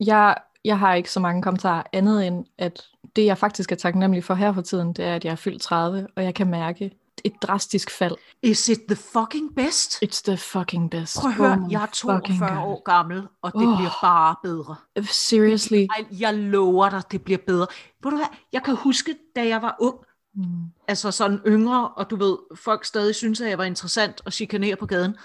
Jeg, 0.00 0.36
jeg 0.64 0.78
har 0.78 0.94
ikke 0.94 1.10
så 1.10 1.20
mange 1.20 1.42
kommentarer 1.42 1.82
andet 1.92 2.26
end, 2.26 2.44
at 2.58 2.82
det 3.16 3.24
jeg 3.24 3.38
faktisk 3.38 3.72
er 3.72 3.76
taknemmelig 3.76 4.24
for 4.24 4.34
her 4.34 4.52
for 4.52 4.62
tiden, 4.62 4.92
det 4.92 5.04
er, 5.04 5.14
at 5.14 5.24
jeg 5.24 5.30
er 5.30 5.36
fyldt 5.36 5.62
30, 5.62 6.06
og 6.16 6.24
jeg 6.24 6.34
kan 6.34 6.46
mærke 6.46 6.90
et 7.24 7.32
drastisk 7.42 7.90
fald. 7.90 8.16
Is 8.42 8.68
it 8.68 8.80
the 8.88 8.96
fucking 8.96 9.54
best? 9.56 10.02
It's 10.04 10.22
the 10.24 10.36
fucking 10.36 10.90
best. 10.90 11.20
Prøv 11.20 11.30
at 11.30 11.36
høre, 11.36 11.58
Oh 11.66 11.72
jeg 11.72 11.82
er 11.82 11.86
fucking 11.86 12.38
42 12.38 12.48
God. 12.48 12.72
år 12.72 12.82
gammel, 12.82 13.22
og 13.42 13.52
det 13.52 13.66
Åh. 13.66 13.76
bliver 13.76 13.90
bare 14.02 14.36
bedre. 14.42 14.76
Seriously. 15.10 15.76
Ej, 15.76 16.06
jeg 16.20 16.34
lover 16.34 16.90
dig, 16.90 17.02
det 17.12 17.22
bliver 17.22 17.38
bedre. 17.46 17.66
Ved 18.02 18.10
du 18.10 18.16
hvad, 18.16 18.26
jeg 18.52 18.62
kan 18.62 18.76
huske, 18.76 19.14
da 19.36 19.48
jeg 19.48 19.62
var 19.62 19.76
ung, 19.80 19.96
Mm. 20.34 20.44
altså 20.88 21.10
sådan 21.10 21.38
yngre, 21.46 21.88
og 21.88 22.10
du 22.10 22.16
ved, 22.16 22.36
folk 22.56 22.84
stadig 22.84 23.14
synes, 23.14 23.40
at 23.40 23.48
jeg 23.50 23.58
var 23.58 23.64
interessant 23.64 24.22
at 24.26 24.32
chikanere 24.32 24.76
på 24.76 24.86
gaden. 24.86 25.16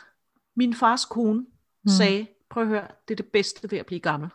Min 0.55 0.73
fars 0.75 1.05
kone 1.05 1.39
mm. 1.39 1.89
sagde, 1.89 2.27
prøv 2.49 2.63
at 2.63 2.69
høre, 2.69 2.87
det 3.07 3.13
er 3.13 3.15
det 3.15 3.25
bedste 3.25 3.71
ved 3.71 3.79
at 3.79 3.85
blive 3.85 3.99
gammel. 3.99 4.29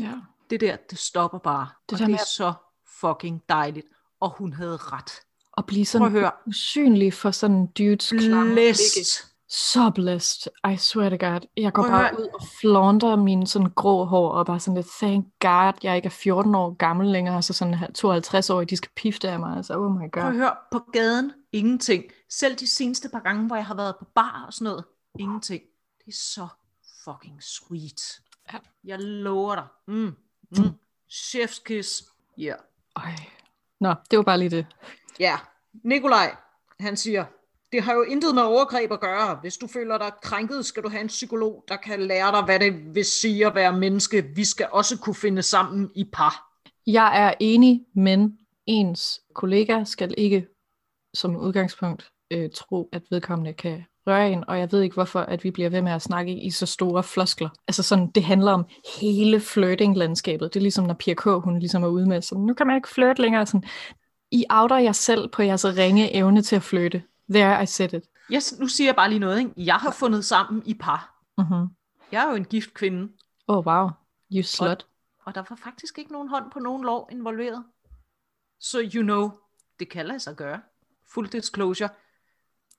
Ja. 0.00 0.12
Det 0.50 0.60
der, 0.60 0.76
det 0.90 0.98
stopper 0.98 1.38
bare. 1.38 1.68
Det 1.90 1.92
og 1.92 1.98
det 1.98 2.06
med 2.10 2.14
er 2.14 2.20
at- 2.22 2.26
så 2.28 2.52
fucking 3.00 3.42
dejligt. 3.48 3.86
Og 4.20 4.30
hun 4.30 4.52
havde 4.52 4.76
ret. 4.76 5.10
At 5.58 5.66
blive 5.66 5.76
Prøv 5.78 5.80
at 5.82 5.86
sådan 5.88 6.10
høre. 6.10 6.30
usynlig 6.46 7.14
for 7.14 7.30
sådan 7.30 7.66
dudes 7.66 8.08
klamme. 8.18 8.52
Blæst. 8.52 9.34
Så 9.50 9.90
blessed. 9.94 10.52
I 10.72 10.76
swear 10.76 11.08
to 11.08 11.16
God. 11.26 11.40
Jeg 11.56 11.72
går 11.72 11.82
Prøv 11.82 11.90
bare 11.90 12.20
ud 12.20 12.28
og 12.34 12.46
flaunter 12.60 13.16
mine 13.16 13.46
sådan 13.46 13.70
grå 13.70 14.04
hår, 14.04 14.30
og 14.30 14.46
bare 14.46 14.60
sådan 14.60 14.74
lidt, 14.74 14.86
thank 14.98 15.26
God, 15.40 15.72
jeg 15.82 15.96
ikke 15.96 16.06
er 16.06 16.10
14 16.10 16.54
år 16.54 16.74
gammel 16.74 17.06
længere, 17.06 17.42
så 17.42 17.52
sådan 17.52 17.74
her 17.74 17.92
52 17.92 18.50
år, 18.50 18.64
de 18.64 18.76
skal 18.76 18.90
pifte 18.96 19.28
af 19.28 19.38
mig. 19.38 19.56
Altså, 19.56 19.78
oh 19.78 19.92
my 19.92 19.98
Prøv 19.98 20.08
God. 20.10 20.22
at 20.22 20.34
høre, 20.34 20.56
på 20.72 20.78
gaden, 20.92 21.32
ingenting. 21.52 22.04
Selv 22.30 22.56
de 22.56 22.66
seneste 22.66 23.08
par 23.08 23.20
gange, 23.20 23.46
hvor 23.46 23.56
jeg 23.56 23.66
har 23.66 23.74
været 23.74 23.94
på 23.98 24.04
bar 24.14 24.44
og 24.46 24.52
sådan 24.52 24.64
noget, 24.64 24.84
ingenting. 25.18 25.62
Det 25.98 26.12
er 26.12 26.16
så 26.16 26.48
fucking 27.04 27.42
sweet. 27.42 28.20
Ja. 28.52 28.58
Jeg 28.84 28.98
lover 29.00 29.54
dig. 29.54 29.66
Mm. 29.88 30.16
Mm. 30.50 30.70
Chef's 31.10 31.62
kiss. 31.64 32.04
Ja. 32.38 32.42
Yeah. 32.42 32.58
Ej. 32.96 33.14
Nå, 33.80 33.94
det 34.10 34.16
var 34.16 34.22
bare 34.22 34.38
lige 34.38 34.50
det. 34.50 34.66
Ja, 35.20 35.38
Nikolaj, 35.84 36.36
han 36.80 36.96
siger, 36.96 37.24
det 37.72 37.82
har 37.82 37.94
jo 37.94 38.02
intet 38.02 38.34
med 38.34 38.42
overgreb 38.42 38.92
at 38.92 39.00
gøre. 39.00 39.38
Hvis 39.40 39.56
du 39.56 39.66
føler 39.66 39.98
dig 39.98 40.12
krænket, 40.22 40.66
skal 40.66 40.82
du 40.82 40.88
have 40.88 41.00
en 41.00 41.06
psykolog, 41.06 41.64
der 41.68 41.76
kan 41.76 42.00
lære 42.00 42.32
dig, 42.32 42.42
hvad 42.42 42.58
det 42.60 42.94
vil 42.94 43.04
sige 43.04 43.46
at 43.46 43.54
være 43.54 43.72
menneske. 43.72 44.24
Vi 44.34 44.44
skal 44.44 44.68
også 44.72 44.98
kunne 44.98 45.14
finde 45.14 45.42
sammen 45.42 45.90
i 45.94 46.04
par. 46.12 46.60
Jeg 46.86 47.26
er 47.26 47.34
enig, 47.40 47.84
men 47.94 48.38
ens 48.66 49.20
kollega 49.34 49.84
skal 49.84 50.14
ikke 50.16 50.46
som 51.14 51.36
udgangspunkt 51.36 52.10
øh, 52.30 52.50
tro, 52.54 52.88
at 52.92 53.02
vedkommende 53.10 53.52
kan 53.52 53.84
røre 54.06 54.30
en, 54.30 54.44
og 54.48 54.58
jeg 54.58 54.72
ved 54.72 54.82
ikke 54.82 54.94
hvorfor, 54.94 55.20
at 55.20 55.44
vi 55.44 55.50
bliver 55.50 55.68
ved 55.68 55.82
med 55.82 55.92
at 55.92 56.02
snakke 56.02 56.32
i 56.32 56.50
så 56.50 56.66
store 56.66 57.02
floskler. 57.02 57.48
Altså 57.68 57.82
sådan, 57.82 58.10
det 58.10 58.24
handler 58.24 58.52
om 58.52 58.64
hele 59.00 59.40
flirting-landskabet. 59.40 60.54
Det 60.54 60.60
er 60.60 60.62
ligesom, 60.62 60.84
når 60.84 60.94
Pia 60.94 61.14
K. 61.14 61.24
hun 61.24 61.58
ligesom 61.58 61.82
er 61.82 61.88
ude 61.88 62.06
med, 62.06 62.22
sådan, 62.22 62.44
nu 62.44 62.54
kan 62.54 62.66
man 62.66 62.76
ikke 62.76 62.88
flirte 62.88 63.22
længere. 63.22 63.46
Sådan, 63.46 63.64
I 64.30 64.44
outer 64.50 64.78
jer 64.78 64.92
selv 64.92 65.28
på 65.28 65.42
jeres 65.42 65.64
ringe 65.64 66.14
evne 66.14 66.42
til 66.42 66.56
at 66.56 66.62
flirte. 66.62 67.02
There 67.30 67.62
I 67.62 67.66
said 67.66 67.92
it. 67.92 68.04
Yes, 68.32 68.58
nu 68.58 68.68
siger 68.68 68.88
jeg 68.88 68.96
bare 68.96 69.08
lige 69.08 69.18
noget. 69.18 69.38
Ikke? 69.38 69.52
Jeg 69.56 69.74
har 69.74 69.90
fundet 69.90 70.24
sammen 70.24 70.62
i 70.66 70.74
par. 70.74 71.22
Mm-hmm. 71.38 71.68
Jeg 72.12 72.24
er 72.24 72.30
jo 72.30 72.34
en 72.34 72.44
gift 72.44 72.74
kvinde, 72.74 73.12
Oh 73.46 73.66
wow, 73.66 73.90
you 74.32 74.42
slut. 74.42 74.86
og 75.24 75.34
der 75.34 75.42
var 75.48 75.56
faktisk 75.56 75.98
ikke 75.98 76.12
nogen 76.12 76.28
hånd 76.28 76.50
på 76.50 76.58
nogen 76.58 76.84
lov 76.84 77.08
involveret. 77.12 77.64
Så 78.60 78.90
you 78.94 79.02
know, 79.02 79.30
det 79.78 79.90
kan 79.90 80.06
lade 80.06 80.20
sig 80.20 80.36
gøre. 80.36 80.60
Full 81.14 81.28
disclosure. 81.28 81.88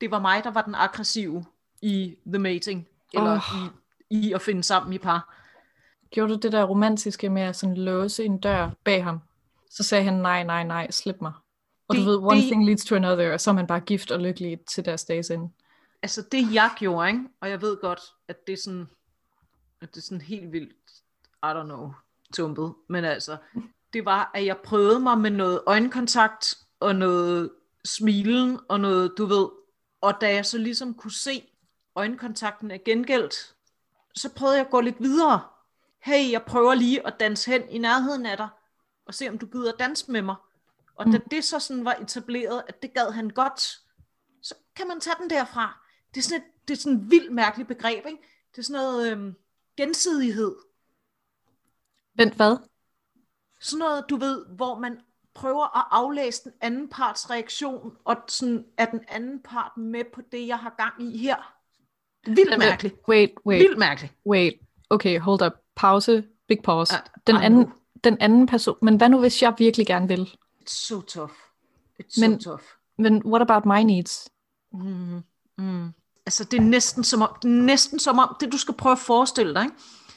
Det 0.01 0.11
var 0.11 0.19
mig, 0.19 0.43
der 0.43 0.51
var 0.51 0.61
den 0.61 0.75
aggressive 0.75 1.45
i 1.81 2.15
The 2.27 2.39
Mating. 2.39 2.87
Eller 3.13 3.35
oh. 3.35 3.71
i, 4.09 4.27
i 4.27 4.33
at 4.33 4.41
finde 4.41 4.63
sammen 4.63 4.93
i 4.93 4.97
par. 4.97 5.35
Gjorde 6.09 6.33
du 6.33 6.39
det 6.39 6.51
der 6.51 6.63
romantiske 6.63 7.29
med 7.29 7.41
at 7.41 7.55
sådan 7.55 7.77
låse 7.77 8.25
en 8.25 8.39
dør 8.39 8.69
bag 8.83 9.03
ham? 9.03 9.19
Så 9.69 9.83
sagde 9.83 10.03
han, 10.03 10.13
nej, 10.13 10.43
nej, 10.43 10.63
nej, 10.63 10.91
slip 10.91 11.15
mig. 11.21 11.33
Og 11.89 11.95
Det- 11.95 12.05
du 12.05 12.09
ved, 12.09 12.17
one 12.17 12.35
det- 12.35 12.43
thing 12.45 12.65
leads 12.65 12.85
to 12.85 12.95
another, 12.95 13.33
og 13.33 13.41
så 13.41 13.49
er 13.49 13.53
man 13.53 13.67
bare 13.67 13.79
gift 13.79 14.11
og 14.11 14.19
lykkelig 14.19 14.59
til 14.73 14.85
deres 14.85 15.03
dages 15.05 15.29
ende. 15.29 15.49
Altså 16.01 16.21
det 16.31 16.53
jeg 16.53 16.71
gjorde, 16.77 17.07
ikke? 17.07 17.19
og 17.41 17.49
jeg 17.49 17.61
ved 17.61 17.77
godt, 17.81 17.99
at 18.27 18.47
det 18.47 18.53
er 18.53 18.57
sådan, 18.63 18.87
at 19.81 19.89
det 19.95 19.97
er 19.97 20.01
sådan 20.05 20.21
helt 20.21 20.51
vildt, 20.51 20.73
I 21.43 21.45
don't 21.45 21.63
know, 21.63 21.91
tumpet, 22.33 22.73
men 22.89 23.05
altså, 23.05 23.37
det 23.93 24.05
var, 24.05 24.31
at 24.33 24.45
jeg 24.45 24.57
prøvede 24.57 24.99
mig 24.99 25.17
med 25.17 25.29
noget 25.31 25.61
øjenkontakt, 25.67 26.57
og 26.79 26.95
noget 26.95 27.51
smilen, 27.85 28.59
og 28.69 28.79
noget, 28.79 29.13
du 29.17 29.25
ved, 29.25 29.47
og 30.01 30.13
da 30.21 30.33
jeg 30.33 30.45
så 30.45 30.57
ligesom 30.57 30.93
kunne 30.93 31.11
se, 31.11 31.43
øjenkontakten 31.95 32.71
er 32.71 32.77
gengældt, 32.85 33.35
så 34.15 34.29
prøvede 34.33 34.57
jeg 34.57 34.65
at 34.65 34.71
gå 34.71 34.81
lidt 34.81 34.99
videre. 34.99 35.41
Hey, 36.03 36.31
jeg 36.31 36.43
prøver 36.43 36.73
lige 36.75 37.07
at 37.07 37.19
danse 37.19 37.51
hen 37.51 37.61
i 37.69 37.77
nærheden 37.77 38.25
af 38.25 38.37
dig, 38.37 38.47
og 39.05 39.13
se 39.13 39.29
om 39.29 39.37
du 39.37 39.45
gider 39.45 39.71
danse 39.79 40.11
med 40.11 40.21
mig. 40.21 40.35
Og 40.99 41.05
da 41.05 41.19
det 41.31 41.43
så 41.43 41.59
sådan 41.59 41.85
var 41.85 41.93
etableret, 41.93 42.63
at 42.67 42.81
det 42.81 42.93
gad 42.93 43.11
han 43.11 43.29
godt, 43.29 43.61
så 44.41 44.55
kan 44.75 44.87
man 44.87 44.99
tage 44.99 45.15
den 45.21 45.29
derfra. 45.29 45.85
Det 46.13 46.19
er 46.19 46.23
sådan 46.23 46.41
et, 46.41 46.67
det 46.67 46.73
er 46.73 46.77
sådan 46.77 46.97
et 46.99 47.11
vildt 47.11 47.33
mærkeligt 47.33 47.67
begreb, 47.67 48.05
ikke? 48.05 48.21
Det 48.51 48.57
er 48.57 48.61
sådan 48.61 48.81
noget 48.81 49.11
øhm, 49.11 49.33
gensidighed. 49.77 50.55
Vent, 52.15 52.33
hvad? 52.33 52.57
Sådan 53.61 53.79
noget, 53.79 54.05
du 54.09 54.17
ved, 54.17 54.45
hvor 54.55 54.79
man 54.79 54.99
prøver 55.33 55.77
at 55.77 55.85
aflæse 55.91 56.43
den 56.43 56.51
anden 56.61 56.89
parts 56.89 57.29
reaktion, 57.29 57.97
og 58.03 58.15
sådan 58.27 58.65
er 58.77 58.85
den 58.85 59.01
anden 59.07 59.41
part 59.43 59.77
med 59.77 60.03
på 60.13 60.21
det, 60.31 60.47
jeg 60.47 60.57
har 60.59 60.75
gang 60.77 61.13
i 61.13 61.17
her. 61.17 61.55
Vildt 62.25 62.59
mærkeligt. 62.59 62.95
Wait, 63.07 63.31
wait, 63.45 63.59
Vildt 63.59 63.77
mærkeligt. 63.77 64.13
wait. 64.25 64.53
Okay, 64.89 65.19
hold 65.19 65.41
up. 65.41 65.53
Pause. 65.75 66.27
Big 66.47 66.59
pause. 66.63 66.93
Den 67.27 67.35
anden, 67.35 67.59
nu. 67.59 67.71
den 68.03 68.17
anden 68.19 68.47
person. 68.47 68.77
Men 68.81 68.97
hvad 68.97 69.09
nu, 69.09 69.19
hvis 69.19 69.41
jeg 69.41 69.55
virkelig 69.57 69.87
gerne 69.87 70.07
vil? 70.07 70.37
It's 70.69 70.87
so 70.87 71.01
tough. 71.01 71.33
It's 71.99 72.19
Men- 72.21 72.41
so 72.41 72.51
tough. 72.51 72.63
Men 72.97 73.21
what 73.25 73.41
about 73.41 73.65
my 73.65 73.83
needs? 73.83 74.29
Mm, 74.73 75.23
mm. 75.57 75.93
Altså, 76.25 76.43
det 76.43 76.57
er 76.57 76.61
næsten 76.61 77.03
som 77.03 77.21
om, 77.21 77.29
det 77.41 77.49
er 77.49 77.61
næsten 77.63 77.99
som 77.99 78.19
om, 78.19 78.35
det 78.39 78.51
du 78.51 78.57
skal 78.57 78.73
prøve 78.73 78.91
at 78.91 78.99
forestille 78.99 79.53
dig, 79.53 79.63
ikke? 79.63 79.75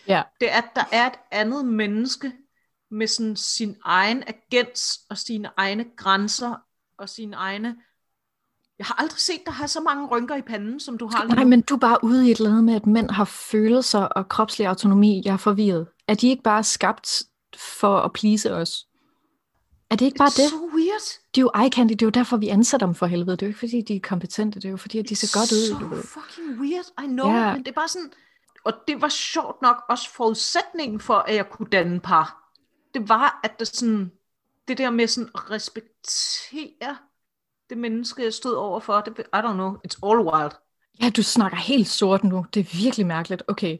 Ja. 0.08 0.22
det 0.40 0.52
er, 0.52 0.56
at 0.56 0.68
der 0.76 0.84
er 0.92 1.06
et 1.06 1.18
andet 1.30 1.64
menneske 1.64 2.32
med 2.90 3.06
sådan 3.06 3.36
sin 3.36 3.76
egen 3.84 4.22
agens 4.26 5.00
og 5.10 5.18
sine 5.18 5.50
egne 5.56 5.84
grænser 5.96 6.54
og 6.98 7.08
sine 7.08 7.36
egne... 7.36 7.76
Jeg 8.78 8.86
har 8.86 8.94
aldrig 9.02 9.20
set 9.20 9.40
dig 9.46 9.54
have 9.54 9.68
så 9.68 9.80
mange 9.80 10.06
rynker 10.06 10.36
i 10.36 10.42
panden, 10.42 10.80
som 10.80 10.98
du 10.98 11.06
har 11.06 11.24
lige 11.24 11.34
Nej, 11.34 11.44
men 11.44 11.62
du 11.62 11.74
er 11.74 11.78
bare 11.78 11.98
ude 12.04 12.28
i 12.28 12.30
et 12.30 12.36
eller 12.36 12.50
andet 12.50 12.64
med, 12.64 12.74
at 12.74 12.86
mænd 12.86 13.10
har 13.10 13.24
følelser 13.24 14.00
og 14.00 14.28
kropslig 14.28 14.66
autonomi. 14.66 15.22
Jeg 15.24 15.32
er 15.32 15.36
forvirret. 15.36 15.86
Er 16.08 16.14
de 16.14 16.28
ikke 16.28 16.42
bare 16.42 16.64
skabt 16.64 17.22
for 17.56 17.98
at 17.98 18.12
please 18.12 18.54
os? 18.54 18.86
Er 19.92 19.96
det 19.96 20.04
ikke 20.04 20.18
bare 20.18 20.28
det? 20.42 20.50
So 20.50 20.56
weird. 20.76 21.06
De 21.34 21.40
er 21.40 21.42
jo 21.42 21.50
eye 21.62 21.70
candy. 21.70 21.90
Det 21.92 22.02
er 22.02 22.06
jo 22.06 22.10
derfor, 22.10 22.36
vi 22.36 22.48
ansætter 22.48 22.86
dem 22.86 22.94
for 22.94 23.06
helvede. 23.06 23.36
Det 23.36 23.42
er 23.42 23.46
jo 23.46 23.48
ikke, 23.50 23.58
fordi 23.58 23.80
de 23.80 23.96
er 23.96 24.00
kompetente. 24.02 24.60
Det 24.60 24.64
er 24.64 24.70
jo, 24.70 24.76
fordi 24.76 24.98
at 24.98 25.08
de 25.08 25.16
ser 25.16 25.38
godt 25.38 25.52
ud. 25.52 25.66
so 25.68 25.78
Du 25.78 25.94
ved. 25.94 26.02
fucking 26.02 26.60
weird, 26.60 26.84
I 27.04 27.06
know, 27.06 27.28
Ja. 27.28 27.52
men 27.52 27.62
det 27.64 27.68
er 27.68 27.72
bare 27.72 27.88
sådan... 27.88 28.10
Og 28.64 28.72
det 28.88 29.00
var 29.02 29.08
sjovt 29.08 29.62
nok 29.62 29.76
også 29.88 30.10
forudsætningen 30.10 31.00
for, 31.00 31.14
at 31.14 31.34
jeg 31.34 31.50
kunne 31.50 31.68
danne 31.72 32.00
par. 32.00 32.52
Det 32.94 33.08
var, 33.08 33.40
at 33.44 33.58
det 33.58 33.68
sådan... 33.68 34.10
Det 34.68 34.78
der 34.78 34.90
med 34.90 35.06
sådan 35.06 35.30
at 35.34 35.50
respektere 35.50 36.96
det 37.70 37.78
menneske, 37.78 38.22
jeg 38.22 38.32
stod 38.32 38.54
overfor, 38.54 39.00
det, 39.00 39.18
I 39.18 39.36
don't 39.36 39.52
know, 39.52 39.74
it's 39.86 39.98
all 40.08 40.20
wild. 40.20 40.52
Ja, 41.02 41.10
du 41.10 41.22
snakker 41.22 41.56
helt 41.58 41.88
sort 41.88 42.24
nu. 42.24 42.46
Det 42.54 42.60
er 42.60 42.76
virkelig 42.82 43.06
mærkeligt. 43.06 43.42
Okay, 43.48 43.78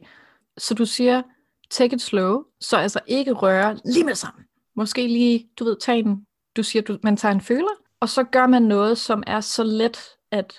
så 0.57 0.73
du 0.73 0.85
siger, 0.85 1.21
take 1.69 1.95
it 1.95 2.01
slow, 2.01 2.43
så 2.59 2.77
altså 2.77 2.99
ikke 3.07 3.31
røre 3.31 3.79
lige 3.85 4.03
med 4.03 4.09
det 4.09 4.17
samme. 4.17 4.43
Måske 4.75 5.07
lige, 5.07 5.49
du 5.59 5.63
ved, 5.63 5.77
tage 5.81 5.99
en, 5.99 6.25
du 6.55 6.63
siger, 6.63 6.83
du, 6.83 6.97
man 7.03 7.17
tager 7.17 7.31
en 7.31 7.41
føler, 7.41 7.71
og 7.99 8.09
så 8.09 8.23
gør 8.23 8.47
man 8.47 8.61
noget, 8.61 8.97
som 8.97 9.23
er 9.27 9.41
så 9.41 9.63
let, 9.63 9.99
at 10.31 10.53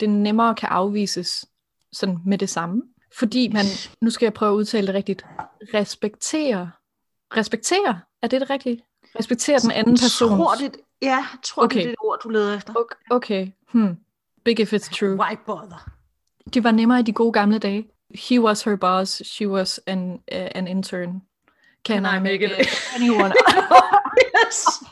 det 0.00 0.10
nemmere 0.10 0.54
kan 0.54 0.68
afvises 0.68 1.46
sådan 1.92 2.18
med 2.26 2.38
det 2.38 2.50
samme. 2.50 2.82
Fordi 3.12 3.48
man, 3.48 3.64
nu 4.00 4.10
skal 4.10 4.26
jeg 4.26 4.34
prøve 4.34 4.52
at 4.52 4.56
udtale 4.56 4.86
det 4.86 4.94
rigtigt, 4.94 5.26
respektere. 5.74 6.70
Respektere, 7.36 8.00
er 8.22 8.28
det 8.28 8.40
det 8.40 8.50
rigtige? 8.50 8.82
Respektere 9.18 9.58
den 9.58 9.70
anden 9.70 9.96
person. 9.96 10.28
Tror 10.28 10.54
det, 10.54 10.76
ja, 11.02 11.26
tror 11.42 11.64
okay. 11.64 11.76
det 11.76 11.84
er 11.84 11.88
det 11.88 11.96
ord, 12.00 12.18
du 12.24 12.28
leder 12.28 12.56
efter. 12.56 12.72
Okay, 12.76 12.96
okay. 13.10 13.48
Hmm. 13.72 13.96
Big 14.44 14.60
if 14.60 14.72
it's 14.72 14.98
true. 14.98 15.14
Why 15.14 15.36
bother? 15.46 15.90
Det 16.54 16.64
var 16.64 16.70
nemmere 16.70 17.00
i 17.00 17.02
de 17.02 17.12
gode 17.12 17.32
gamle 17.32 17.58
dage. 17.58 17.86
He 18.14 18.40
was 18.40 18.62
her 18.62 18.76
boss, 18.76 19.22
she 19.24 19.48
was 19.48 19.80
an, 19.86 20.12
uh, 20.12 20.18
an 20.30 20.68
intern. 20.68 21.22
Can, 21.86 22.04
I 22.04 22.18
make 22.18 22.42
it 22.42 22.50
anyone? 22.96 23.32
yes. 24.34 24.82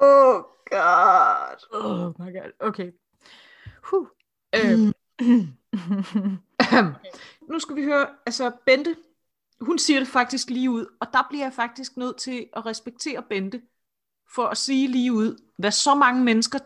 oh 0.00 0.44
god. 0.70 1.56
oh 1.72 2.14
my 2.18 2.30
god, 2.30 2.52
okay. 2.60 2.92
Huh. 3.82 4.06
Øhm. 4.54 4.94
nu 7.50 7.58
skal 7.58 7.76
vi 7.76 7.84
høre, 7.84 8.06
altså 8.26 8.52
Bente, 8.66 8.96
hun 9.60 9.78
siger 9.78 10.00
det 10.00 10.08
faktisk 10.08 10.50
lige 10.50 10.70
ud, 10.70 10.86
og 11.00 11.06
der 11.12 11.22
bliver 11.30 11.44
jeg 11.44 11.52
faktisk 11.52 11.96
nødt 11.96 12.16
til 12.16 12.46
at 12.56 12.66
respektere 12.66 13.22
Bente, 13.22 13.62
for 14.34 14.46
at 14.46 14.56
sige 14.56 14.88
lige 14.88 15.12
ud, 15.12 15.36
hvad 15.58 15.70
så 15.70 15.94
mange 15.94 16.24
mennesker 16.24 16.58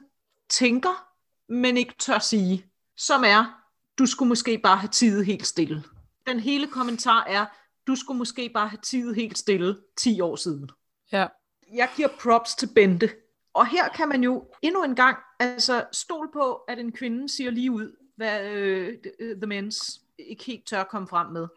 tænker, 0.58 1.08
men 1.48 1.76
ikke 1.76 1.94
tør 1.98 2.18
sige, 2.18 2.66
som 2.96 3.22
er, 3.26 3.60
du 3.98 4.06
skulle 4.06 4.28
måske 4.28 4.58
bare 4.58 4.76
have 4.76 4.88
tidet 4.88 5.26
helt 5.26 5.46
stille. 5.46 5.82
Den 6.26 6.40
hele 6.40 6.66
kommentar 6.66 7.24
er, 7.24 7.46
du 7.86 7.96
skulle 7.96 8.18
måske 8.18 8.48
bare 8.54 8.68
have 8.68 8.80
tidet 8.82 9.14
helt 9.16 9.38
stille 9.38 9.76
10 9.96 10.20
år 10.20 10.36
siden. 10.36 10.70
ja. 11.12 11.26
Jeg 11.74 11.88
giver 11.96 12.08
props 12.22 12.54
til 12.54 12.68
Bente. 12.74 13.10
Og 13.54 13.66
her 13.66 13.88
kan 13.88 14.08
man 14.08 14.22
jo 14.24 14.50
endnu 14.62 14.84
en 14.84 14.94
gang 14.94 15.16
altså 15.38 15.84
stole 15.92 16.28
på, 16.32 16.54
at 16.54 16.78
en 16.78 16.92
kvinde 16.92 17.28
siger 17.28 17.50
lige 17.50 17.70
ud, 17.72 17.96
hvad 18.16 18.44
øh, 18.50 18.98
The 19.36 19.46
Mens 19.46 20.00
ikke 20.18 20.44
helt 20.44 20.66
tør 20.66 20.84
komme 20.84 21.08
frem 21.08 21.26
med. 21.32 21.48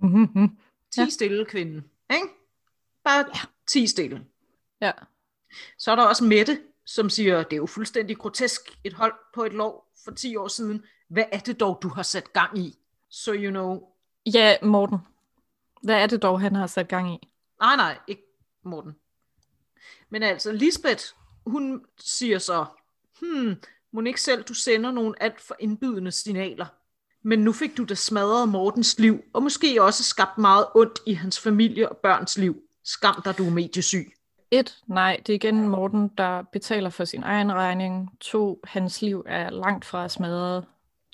Ti 0.94 1.00
Ja. 1.00 1.08
stille 1.08 1.44
kvinde. 1.44 1.82
Ikke? 2.14 2.26
Bare 3.04 3.18
ja. 3.34 3.40
ti 3.66 3.86
stille. 3.86 4.24
ja. 4.80 4.92
Så 5.78 5.90
er 5.90 5.96
der 5.96 6.02
også 6.02 6.24
Mette, 6.24 6.58
som 6.94 7.10
siger, 7.10 7.42
det 7.42 7.52
er 7.52 7.56
jo 7.56 7.66
fuldstændig 7.66 8.18
grotesk 8.18 8.60
et 8.84 8.92
hold 8.92 9.14
på 9.34 9.44
et 9.44 9.52
lov 9.52 9.84
for 10.04 10.10
10 10.10 10.36
år 10.36 10.48
siden. 10.48 10.84
Hvad 11.08 11.24
er 11.32 11.38
det 11.38 11.60
dog, 11.60 11.78
du 11.82 11.88
har 11.88 12.02
sat 12.02 12.32
gang 12.32 12.58
i? 12.58 12.78
So 13.10 13.32
you 13.32 13.50
know. 13.50 13.80
Ja, 14.34 14.56
Morten. 14.62 14.98
Hvad 15.82 15.94
er 15.94 16.06
det 16.06 16.22
dog, 16.22 16.40
han 16.40 16.54
har 16.54 16.66
sat 16.66 16.88
gang 16.88 17.14
i? 17.14 17.28
Nej, 17.60 17.76
nej, 17.76 17.98
ikke 18.08 18.22
Morten. 18.64 18.92
Men 20.08 20.22
altså, 20.22 20.52
Lisbeth, 20.52 21.04
hun 21.46 21.84
siger 21.98 22.38
så, 22.38 22.66
hmm, 23.20 23.56
må 23.92 24.00
ikke 24.00 24.20
selv 24.20 24.42
du 24.42 24.54
sender 24.54 24.90
nogle 24.90 25.22
alt 25.22 25.40
for 25.40 25.56
indbydende 25.58 26.12
signaler. 26.12 26.66
Men 27.22 27.38
nu 27.38 27.52
fik 27.52 27.76
du 27.76 27.84
da 27.84 27.94
smadret 27.94 28.48
Mortens 28.48 28.98
liv, 28.98 29.24
og 29.32 29.42
måske 29.42 29.82
også 29.82 30.04
skabt 30.04 30.38
meget 30.38 30.66
ondt 30.74 30.98
i 31.06 31.12
hans 31.12 31.40
familie 31.40 31.88
og 31.88 31.96
børns 31.96 32.38
liv. 32.38 32.62
Skam 32.84 33.22
dig, 33.24 33.38
du 33.38 33.46
er 33.46 33.50
mediesyg. 33.50 34.12
Et, 34.50 34.78
nej, 34.86 35.22
det 35.26 35.32
er 35.32 35.34
igen 35.34 35.68
Morten, 35.68 36.08
der 36.18 36.42
betaler 36.42 36.90
for 36.90 37.04
sin 37.04 37.22
egen 37.22 37.52
regning. 37.52 38.10
To, 38.20 38.60
hans 38.64 39.02
liv 39.02 39.24
er 39.26 39.50
langt 39.50 39.84
fra 39.84 40.08
smadret. 40.08 40.64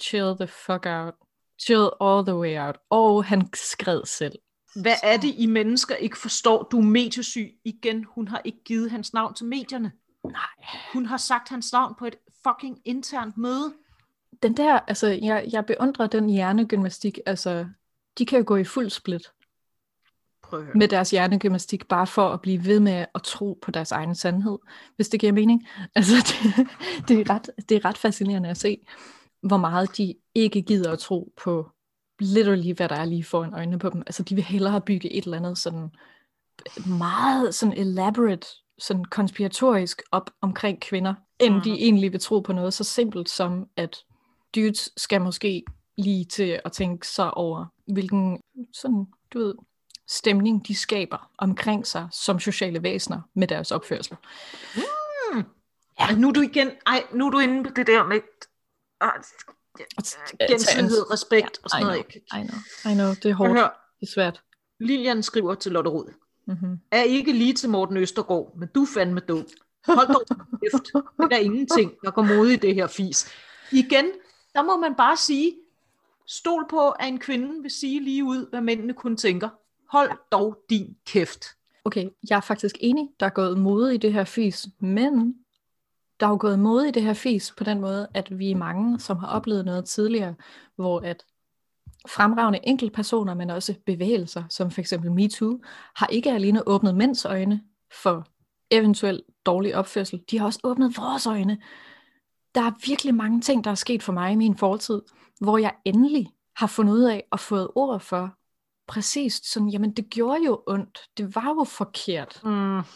Chill 0.01 0.37
the 0.37 0.47
fuck 0.47 0.87
out. 0.87 1.15
Chill 1.61 1.89
all 2.01 2.27
the 2.27 2.37
way 2.37 2.59
out. 2.67 2.77
Og 2.91 3.25
han 3.25 3.49
skred 3.55 4.05
selv. 4.05 4.39
Hvad 4.83 4.97
er 5.03 5.17
det, 5.17 5.35
I 5.39 5.47
mennesker 5.47 5.95
ikke 5.95 6.19
forstår? 6.19 6.63
Du 6.63 6.79
er 6.79 6.83
mediesyg. 6.83 7.55
Igen, 7.65 8.05
hun 8.05 8.29
har 8.29 8.41
ikke 8.45 8.65
givet 8.65 8.91
hans 8.91 9.15
navn 9.15 9.35
til 9.35 9.47
medierne. 9.47 9.93
Nej. 10.25 10.67
Hun 10.93 11.07
har 11.07 11.17
sagt 11.17 11.49
hans 11.49 11.73
navn 11.73 11.95
på 11.99 12.07
et 12.07 12.17
fucking 12.47 12.79
internt 12.85 13.37
møde. 13.37 13.75
Den 14.43 14.57
der, 14.57 14.79
altså, 14.79 15.07
jeg, 15.07 15.49
jeg 15.53 15.67
beundrer 15.67 16.07
den 16.07 16.31
hjernegymnastik. 16.31 17.19
Altså, 17.27 17.67
de 18.19 18.27
kan 18.27 18.39
jo 18.39 18.45
gå 18.47 18.57
i 18.57 18.65
fuld 18.65 18.91
split. 18.91 19.33
Med 20.75 20.89
deres 20.89 21.11
hjernegymnastik, 21.11 21.89
bare 21.89 22.07
for 22.07 22.29
at 22.29 22.41
blive 22.41 22.65
ved 22.65 22.81
med 22.81 23.05
at 23.15 23.23
tro 23.23 23.59
på 23.63 23.71
deres 23.71 23.93
egen 23.93 24.15
sandhed, 24.15 24.59
hvis 24.97 25.09
det 25.09 25.21
giver 25.21 25.33
mening. 25.33 25.67
Altså, 25.95 26.15
det, 26.17 26.67
det, 27.09 27.21
er, 27.21 27.31
ret, 27.35 27.51
det 27.69 27.77
er 27.77 27.85
ret 27.85 27.99
fascinerende 27.99 28.49
at 28.49 28.57
se, 28.57 28.79
hvor 29.43 29.57
meget 29.57 29.97
de 29.97 30.15
ikke 30.35 30.63
gider 30.63 30.93
at 30.93 30.99
tro 30.99 31.33
på 31.45 31.71
literally, 32.21 32.73
hvad 32.73 32.89
der 32.89 32.97
er 32.97 33.05
lige 33.05 33.25
foran 33.25 33.55
øjnene 33.55 33.79
på 33.79 33.91
dem. 33.91 34.03
Altså, 34.07 34.23
de 34.23 34.35
vil 34.35 34.45
hellere 34.45 34.81
bygge 34.81 35.13
et 35.13 35.25
eller 35.25 35.37
andet 35.37 35.59
sådan 35.59 35.91
meget 36.87 37.55
sådan 37.55 37.79
elaborate, 37.79 38.47
sådan 38.79 39.05
konspiratorisk 39.05 40.03
op 40.13 40.31
omkring 40.41 40.81
kvinder, 40.81 41.15
end 41.41 41.55
Mhm. 41.55 41.63
de 41.63 41.71
egentlig 41.73 42.13
vil 42.13 42.21
tro 42.21 42.41
på 42.41 42.53
noget 42.53 42.75
så 42.75 42.85
simpelt 42.85 43.29
som, 43.31 43.67
at 43.77 43.97
dudes 44.55 44.91
skal 44.97 45.21
måske 45.21 45.65
lige 45.99 46.25
til 46.25 46.61
at 46.65 46.73
tænke 46.73 47.09
sig 47.09 47.35
over, 47.35 47.65
hvilken 47.93 48.41
sådan, 48.73 49.07
du 49.33 49.39
ved, 49.39 49.55
stemning 50.09 50.67
de 50.69 50.75
skaber 50.75 51.31
omkring 51.39 51.87
sig 51.87 52.09
som 52.13 52.41
sociale 52.41 52.83
væsener 52.83 53.21
med 53.35 53.49
deres 53.49 53.73
opførsel. 53.73 54.17
Ja. 56.01 56.15
Nu 56.17 56.29
er 56.29 56.33
du 56.33 56.41
igen, 56.41 56.71
ej, 56.87 57.07
nu 57.13 57.27
er 57.27 57.31
du 57.31 57.39
inde 57.39 57.65
på 57.65 57.71
det 57.77 57.87
der 57.87 58.05
med 58.05 58.21
ah, 59.01 59.13
Og 59.97 60.03
gensidighed, 60.49 61.13
respekt 61.13 61.59
og 61.63 61.67
I 61.67 61.69
sådan 61.69 61.83
know, 61.83 61.93
noget. 61.93 62.15
I 62.15 62.47
know, 62.47 62.93
I 62.93 62.95
know, 62.95 63.09
det 63.23 63.31
er 63.31 63.35
hårdt, 63.35 63.53
høre, 63.53 63.71
det 64.01 64.09
er 64.09 64.13
svært. 64.13 64.43
Lilian 64.81 65.23
skriver 65.23 65.55
til 65.55 65.73
Lotte 65.73 65.91
Rod. 65.91 66.13
Mm-hmm. 66.47 66.81
Er 66.91 67.03
ikke 67.03 67.33
lige 67.33 67.53
til 67.55 67.71
Morten 67.71 67.97
Østergaard, 67.97 68.53
men 68.57 68.69
du 68.75 68.83
er 68.83 68.87
fandme 68.95 69.21
dum. 69.21 69.47
Hold 69.87 70.07
dog 70.09 70.27
kæft. 70.63 70.85
Det 71.31 71.33
er 71.33 71.37
ingenting, 71.37 71.93
der 72.05 72.11
går 72.11 72.23
mod 72.23 72.49
i 72.49 72.57
det 72.57 72.75
her 72.75 72.87
fis. 72.87 73.33
Igen, 73.73 74.05
der 74.55 74.63
må 74.63 74.77
man 74.77 74.95
bare 74.95 75.17
sige, 75.17 75.55
stol 76.27 76.67
på, 76.71 76.91
at 76.91 77.09
en 77.09 77.19
kvinde 77.19 77.63
vil 77.63 77.71
sige 77.71 78.05
lige 78.05 78.25
ud, 78.25 78.51
hvad 78.51 78.61
mændene 78.61 78.95
kun 78.95 79.17
tænker. 79.17 79.49
Hold 79.89 80.11
dog 80.33 80.59
din 80.71 80.97
kæft. 81.07 81.45
Okay, 81.85 82.09
jeg 82.31 82.37
er 82.37 82.41
faktisk 82.41 82.77
enig, 82.81 83.09
der 83.21 83.27
er 83.27 83.31
gået 83.31 83.59
mode 83.59 83.95
i 83.95 83.99
det 83.99 84.13
her 84.13 84.25
fis, 84.25 84.69
men 84.81 85.35
der 86.21 86.27
er 86.27 86.31
jo 86.31 86.37
gået 86.41 86.59
mode 86.59 86.89
i 86.89 86.91
det 86.91 87.03
her 87.03 87.15
fis 87.15 87.55
på 87.57 87.65
den 87.65 87.81
måde, 87.81 88.09
at 88.15 88.39
vi 88.39 88.51
er 88.51 88.57
mange, 88.57 89.01
som 89.01 89.17
har 89.17 89.27
oplevet 89.27 89.65
noget 89.65 89.85
tidligere, 89.85 90.35
hvor 90.77 91.01
at 91.01 91.25
fremragende 92.09 92.61
enkeltpersoner, 92.63 93.35
men 93.35 93.51
også 93.51 93.75
bevægelser, 93.87 94.45
som 94.49 94.71
for 94.71 94.81
eksempel 94.81 95.13
MeToo, 95.13 95.61
har 95.97 96.07
ikke 96.07 96.33
alene 96.33 96.69
åbnet 96.69 96.95
mænds 96.95 97.25
øjne 97.25 97.63
for 98.03 98.27
eventuel 98.71 99.23
dårlig 99.47 99.77
opførsel, 99.77 100.23
de 100.31 100.39
har 100.39 100.47
også 100.47 100.61
åbnet 100.65 100.97
vores 100.97 101.27
øjne. 101.27 101.59
Der 102.55 102.63
er 102.63 102.87
virkelig 102.87 103.15
mange 103.15 103.41
ting, 103.41 103.65
der 103.65 103.71
er 103.71 103.75
sket 103.75 104.03
for 104.03 104.13
mig 104.13 104.33
i 104.33 104.37
min 104.37 104.57
fortid, 104.57 105.03
hvor 105.41 105.59
jeg 105.59 105.75
endelig 105.85 106.29
har 106.57 106.67
fundet 106.67 106.93
ud 106.93 107.03
af 107.03 107.25
og 107.31 107.41
fået 107.41 107.69
ord 107.75 108.01
for, 108.01 108.36
præcis 108.89 109.41
sådan, 109.45 109.69
jamen 109.69 109.93
det 109.93 110.11
gjorde 110.11 110.45
jo 110.47 110.63
ondt, 110.67 110.99
det 111.17 111.35
var 111.35 111.55
jo 111.59 111.65
forkert. 111.65 112.41
Mm. 112.45 112.51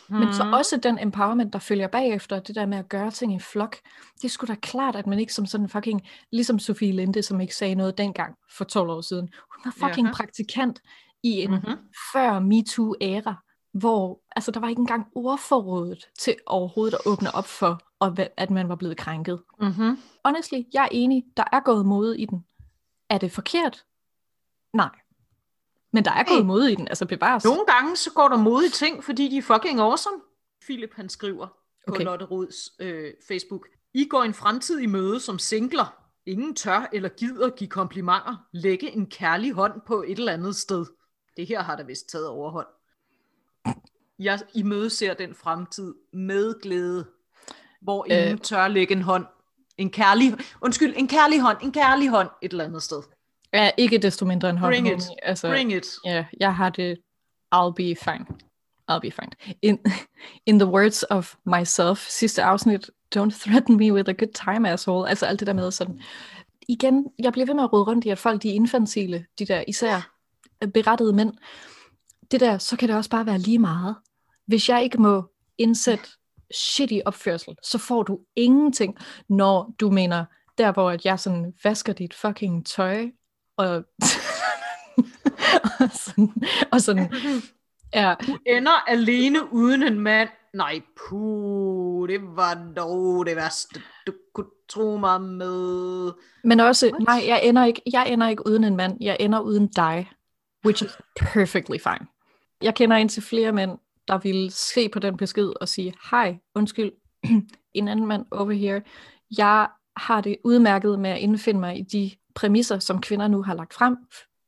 Men 0.09 0.34
så 0.34 0.51
også 0.55 0.76
den 0.76 0.99
empowerment, 0.99 1.53
der 1.53 1.59
følger 1.59 1.88
bagefter, 1.88 2.41
det 2.41 2.55
der 2.55 2.66
med 2.66 2.78
at 2.78 2.88
gøre 2.88 3.11
ting 3.11 3.34
i 3.34 3.38
flok, 3.38 3.76
det 4.22 4.30
sgu 4.30 4.47
da 4.47 4.55
klart, 4.55 4.97
at 4.97 5.07
man 5.07 5.18
ikke 5.18 5.34
som 5.34 5.47
sådan 5.47 5.68
fucking, 5.68 6.03
ligesom 6.32 6.59
Sofie 6.59 6.93
Linde, 6.93 7.22
som 7.22 7.41
ikke 7.41 7.57
sagde 7.57 7.74
noget 7.74 7.99
dengang 7.99 8.34
for 8.57 8.64
12 8.64 8.91
år 8.91 9.01
siden, 9.01 9.28
hun 9.55 9.62
var 9.64 9.88
fucking 9.88 10.07
Jaha. 10.07 10.14
praktikant 10.14 10.80
i 11.22 11.30
en 11.30 11.51
Mm-hmm. 11.51 11.76
før 12.12 12.38
MeToo-æra, 12.38 13.34
hvor 13.78 14.20
altså, 14.36 14.51
der 14.51 14.61
var 14.61 14.68
ikke 14.68 14.80
engang 14.80 15.07
ordforrådet 15.14 16.09
til 16.18 16.36
overhovedet 16.47 16.95
at 16.95 17.01
åbne 17.07 17.34
op 17.34 17.47
for, 17.47 17.80
at 18.36 18.51
man 18.51 18.68
var 18.68 18.76
blevet 18.76 18.97
krænket. 18.97 19.43
Mm-hmm. 19.61 19.99
Honestly, 20.24 20.62
jeg 20.72 20.84
er 20.84 20.88
enig, 20.93 21.24
der 21.36 21.45
er 21.53 21.61
gået 21.61 21.86
mode 21.86 22.18
i 22.20 22.26
den. 22.26 22.45
Er 23.11 23.18
det 23.18 23.32
forkert? 23.32 23.84
Nej. 24.74 24.91
Men 25.93 26.05
der 26.05 26.11
er 26.12 26.24
gået 26.24 26.38
Nej. 26.38 26.47
mode 26.47 26.72
i 26.72 26.74
den, 26.74 26.88
altså 26.88 27.07
bevares. 27.07 27.45
Nogle 27.45 27.64
gange 27.66 27.97
så 27.97 28.11
går 28.12 28.28
der 28.28 28.36
mod 28.36 28.64
i 28.64 28.70
ting, 28.70 29.05
fordi 29.05 29.28
de 29.28 29.38
er 29.38 29.43
fucking 29.43 29.80
awesome. 29.80 30.16
Philip 30.62 30.95
han 30.95 31.09
skriver 31.09 31.47
på 31.47 31.95
Okay. 31.95 32.05
Lotte 32.05 32.24
Rods 32.24 32.57
øh, 32.80 33.12
Facebook. 33.28 33.66
I 33.95 34.05
går 34.05 34.22
en 34.22 34.34
fremtid 34.34 34.78
i 34.78 34.86
møde 34.86 35.20
som 35.20 35.38
singler. 35.38 35.97
Ingen 36.26 36.55
tør 36.55 36.88
eller 36.93 37.09
gider 37.09 37.51
give 37.51 37.70
komplimenter. 37.70 38.47
Lægge 38.53 38.91
en 38.91 39.07
kærlig 39.07 39.53
hånd 39.53 39.80
på 39.86 40.03
et 40.03 40.18
eller 40.18 40.32
andet 40.32 40.57
sted. 40.57 40.86
Det 41.36 41.47
her 41.47 41.62
har 41.62 41.76
der 41.76 41.84
vist 41.84 42.09
taget 42.09 42.28
overhånd. 42.28 42.66
Jeg 44.18 44.41
i 44.55 44.62
møde 44.62 44.91
ser 44.91 45.14
den 45.14 45.34
fremtid 45.34 45.95
med 46.12 46.61
glæde, 46.61 47.07
hvor 47.82 48.05
ingen 48.05 48.26
Øh. 48.26 48.32
øh. 48.32 48.38
tør 48.38 48.68
lægge 48.68 48.95
en 48.95 49.03
hånd. 49.03 49.26
En 49.78 49.91
kærlig, 49.91 50.38
undskyld, 50.61 50.95
en 50.97 51.09
kærlig 51.09 51.41
hånd, 51.41 51.59
en 51.62 51.72
kærlig 51.72 52.09
hånd 52.09 52.28
et 52.43 52.51
eller 52.51 52.64
andet 52.64 52.82
sted. 52.82 53.03
Ja, 53.53 53.70
ikke 53.76 53.98
desto 53.98 54.24
mindre 54.24 54.51
en. 54.51 54.59
Bring 54.59 54.88
it. 54.88 55.03
Altså, 55.22 55.48
Bring 55.48 55.72
it. 55.72 55.86
Ja, 56.05 56.24
jeg 56.40 56.57
har 56.57 56.70
det, 56.70 56.98
I'll 57.55 57.72
be 57.76 57.96
fine. 57.96 58.26
I'll 58.90 59.01
be 59.01 59.11
fine. 59.11 59.57
In, 59.62 59.78
in 60.46 60.59
the 60.59 60.68
words 60.68 61.03
of 61.11 61.34
myself, 61.46 62.09
sidste 62.09 62.42
afsnit, 62.42 62.90
don't 63.16 63.40
threaten 63.40 63.76
me 63.76 63.92
with 63.92 64.11
a 64.11 64.12
good 64.12 64.32
time, 64.32 64.68
asshole. 64.70 65.09
Altså 65.09 65.26
alt 65.26 65.40
det 65.40 65.46
der 65.46 65.53
med 65.53 65.70
sådan. 65.70 66.01
Igen, 66.68 67.07
jeg 67.18 67.32
bliver 67.32 67.46
ved 67.46 67.55
med 67.55 67.64
at 67.64 67.72
rode 67.72 67.84
rundt 67.84 68.05
i, 68.05 68.09
at 68.09 68.18
folk 68.18 68.42
de 68.42 68.51
er 68.51 68.55
infantile, 68.55 69.26
de 69.38 69.46
der 69.46 69.64
især 69.68 70.14
berettede 70.74 71.12
mænd. 71.12 71.32
Det 72.30 72.40
der, 72.40 72.59
så 72.59 72.76
kan 72.76 72.88
det 72.88 72.96
også 72.96 73.11
bare 73.11 73.26
være 73.26 73.38
lige 73.38 73.59
meget. 73.59 73.96
Hvis 74.46 74.68
jeg 74.68 74.82
ikke 74.82 75.03
må 75.03 75.30
indsætte 75.59 76.09
shitty 76.55 76.98
opførsel, 77.07 77.57
så 77.62 77.78
får 77.78 78.03
du 78.03 78.20
ingenting, 78.36 78.96
når 79.28 79.74
du 79.80 79.90
mener, 79.90 80.24
der 80.59 80.72
hvor 80.72 80.90
at 80.90 81.05
jeg 81.05 81.20
sådan 81.20 81.55
vasker 81.64 81.92
dit 81.92 82.14
fucking 82.14 82.66
tøj, 82.66 83.11
og, 83.61 83.74
og 85.80 85.90
sådan, 85.92 86.32
og 86.72 86.80
sådan 86.80 87.12
ja, 87.94 88.14
Du 88.26 88.38
ender 88.46 88.84
alene 88.88 89.52
uden 89.52 89.82
en 89.82 90.00
mand. 90.00 90.28
Nej, 90.54 90.80
puh, 90.96 92.08
det 92.08 92.20
var 92.22 92.72
dog 92.76 93.26
det 93.26 93.36
værste, 93.36 93.80
du 94.06 94.12
kunne 94.34 94.46
tro 94.68 94.96
mig 94.96 95.20
med. 95.20 96.12
men 96.44 96.61
også, 96.61 96.86
What? 96.86 97.02
nej, 97.06 97.22
jeg 97.26 97.40
ender, 97.44 97.64
ikke, 97.64 97.82
jeg 97.92 98.12
ender 98.12 98.28
ikke 98.28 98.46
uden 98.46 98.64
en 98.64 98.76
mand, 98.76 98.96
jeg 99.00 99.16
ender 99.20 99.40
uden 99.40 99.68
dig, 99.68 100.11
which 100.64 100.84
is 100.84 100.90
perfectly 101.20 101.78
fine. 101.78 102.06
Jeg 102.62 102.74
kender 102.74 102.96
ind 102.96 103.08
til 103.08 103.22
flere 103.22 103.52
mænd, 103.52 103.78
der 104.08 104.18
vil 104.18 104.50
se 104.50 104.88
på 104.88 104.98
den 104.98 105.16
besked 105.16 105.52
og 105.61 105.68
sige, 105.68 105.94
hej, 106.11 106.36
undskyld, 106.54 106.92
en 107.74 107.88
anden 107.88 108.06
mand 108.06 108.24
over 108.30 108.52
here. 108.52 108.82
Jeg 109.38 109.68
har 109.96 110.20
det 110.20 110.36
udmærket 110.44 110.98
med 110.98 111.11
at 111.11 111.18
indfinde 111.18 111.61
mig 111.61 111.78
i 111.78 111.82
de 111.82 112.11
præmisser, 112.34 112.78
som 112.78 113.00
kvinder 113.00 113.28
nu 113.28 113.42
har 113.42 113.54
lagt 113.54 113.74
frem, 113.74 113.96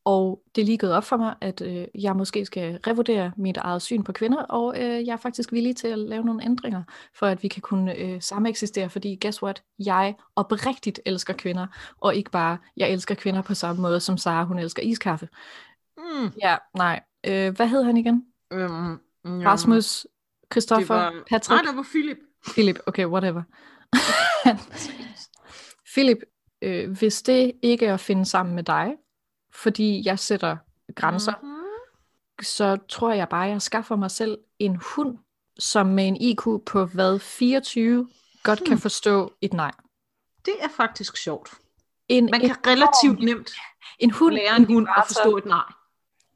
og 0.05 0.43
det 0.55 0.61
er 0.61 0.67
lige 0.67 0.79
gået 0.79 0.93
op 0.93 1.05
for 1.05 1.17
mig, 1.17 1.35
at 1.41 1.61
øh, 1.61 1.87
jeg 1.95 2.17
måske 2.17 2.45
skal 2.45 2.79
revurdere 2.87 3.33
mit 3.37 3.57
eget 3.57 3.83
syn 3.83 4.03
på 4.03 4.13
kvinder, 4.13 4.43
og 4.43 4.75
øh, 4.83 5.07
jeg 5.07 5.13
er 5.13 5.17
faktisk 5.17 5.53
villig 5.53 5.77
til 5.77 5.89
at 5.89 5.99
lave 5.99 6.25
nogle 6.25 6.45
ændringer, 6.45 6.83
for 7.15 7.27
at 7.27 7.43
vi 7.43 7.49
kan 7.49 7.63
kunne 7.63 7.97
øh, 7.97 8.23
sameksistere, 8.23 8.91
fordi 8.91 9.19
guess 9.21 9.43
what? 9.43 9.63
Jeg 9.79 10.15
oprigtigt 10.37 11.01
elsker 11.07 11.33
kvinder, 11.35 11.67
og 12.01 12.15
ikke 12.15 12.31
bare, 12.31 12.59
jeg 12.77 12.91
elsker 12.91 13.15
kvinder 13.15 13.43
på 13.43 13.55
samme 13.55 13.83
måde, 13.83 14.01
som 14.01 14.19
Sara, 14.19 14.45
hun 14.45 14.59
elsker 14.59 14.83
iskaffe. 14.83 15.29
Mm. 15.99 16.31
Ja, 16.43 16.57
nej. 16.77 17.01
Øh, 17.27 17.57
hvad 17.57 17.67
hed 17.69 17.83
han 17.83 17.97
igen? 17.97 18.25
Øhm, 18.53 18.71
mm, 19.25 19.41
Rasmus, 19.41 20.07
Christoffer, 20.53 20.95
det 20.95 21.15
var- 21.17 21.23
Patrick, 21.31 21.49
Nej, 21.63 21.71
der 21.73 21.77
var 21.77 21.87
Philip. 21.93 22.19
Philip, 22.53 22.79
okay, 22.87 23.07
whatever. 23.07 23.43
Philip, 25.95 26.19
øh, 26.63 26.91
hvis 26.99 27.23
det 27.23 27.53
ikke 27.63 27.87
er 27.87 27.95
at 27.95 28.01
finde 28.01 28.25
sammen 28.27 28.55
med 28.55 28.63
dig, 28.63 28.95
fordi 29.55 30.03
jeg 30.05 30.19
sætter 30.19 30.57
grænser, 30.95 31.33
Mhm. 31.43 31.53
så 32.43 32.79
tror 32.89 33.13
jeg 33.13 33.29
bare, 33.29 33.45
at 33.47 33.53
jeg 33.53 33.63
skaffer 33.63 33.97
mig 33.97 34.11
selv 34.11 34.39
en 34.59 34.81
hund, 34.97 35.19
som 35.59 35.87
med 35.87 36.09
en 36.09 36.17
IQ 36.17 36.43
på 36.67 36.85
hvad, 36.87 37.19
24, 37.19 38.09
godt 38.43 38.59
kan 38.59 38.69
Hmm. 38.69 38.79
forstå 38.79 39.33
et 39.41 39.53
nej. 39.53 39.73
Det 40.47 40.55
er 40.61 40.69
faktisk 40.69 41.17
sjovt. 41.17 41.51
En, 42.09 42.25
Man 42.25 42.41
en, 42.41 42.47
kan 42.47 42.57
relativt 42.67 43.25
nemt 43.25 43.51
en 43.99 44.11
hund, 44.11 44.35
lære 44.35 44.57
en 44.57 44.65
hund 44.65 44.89
at 44.97 45.05
forstå 45.07 45.37
et 45.37 45.45
nej. 45.47 45.63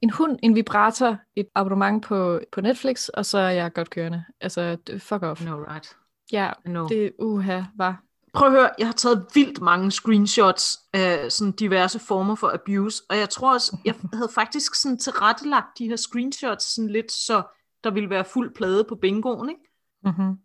En 0.03 0.11
hund, 0.11 0.39
en 0.43 0.55
vibrator, 0.55 1.16
et 1.36 1.48
abonnement 1.55 2.05
på, 2.05 2.40
på 2.53 2.61
Netflix, 2.61 3.09
og 3.09 3.27
så 3.27 3.39
er 3.39 3.51
jeg 3.51 3.73
godt 3.73 3.90
kørende. 3.90 4.24
Altså, 4.40 4.77
fuck 4.98 5.23
off. 5.23 5.44
No, 5.44 5.65
right. 5.69 5.97
Ja, 6.32 6.53
No. 6.65 6.89
det 6.89 7.12
uha, 7.19 7.62
var. 7.77 8.03
Prøv 8.37 8.47
at 8.47 8.53
høre, 8.53 8.71
jeg 8.79 8.87
har 8.87 8.93
taget 8.93 9.27
vildt 9.35 9.61
mange 9.61 9.91
screenshots 9.91 10.79
af 10.93 11.33
sådan 11.33 11.53
diverse 11.53 11.99
former 11.99 12.35
for 12.35 12.51
abuse, 12.55 13.03
og 13.09 13.17
jeg 13.17 13.31
tror 13.31 13.53
også, 13.53 13.77
jeg 13.85 13.95
havde 14.13 14.29
faktisk 14.35 14.75
sådan 14.75 14.99
tilrettelagt 14.99 15.79
de 15.79 15.89
her 15.89 15.97
screenshots 15.97 16.75
sådan 16.75 16.91
lidt, 16.91 17.13
så 17.13 17.43
der 17.85 17.91
ville 17.91 18.11
være 18.11 18.25
fuld 18.25 18.55
plade 18.55 18.85
på 18.85 18.95
bingoen, 18.95 19.49
ikke? 19.49 19.61
Mm-hmm. 20.05 20.37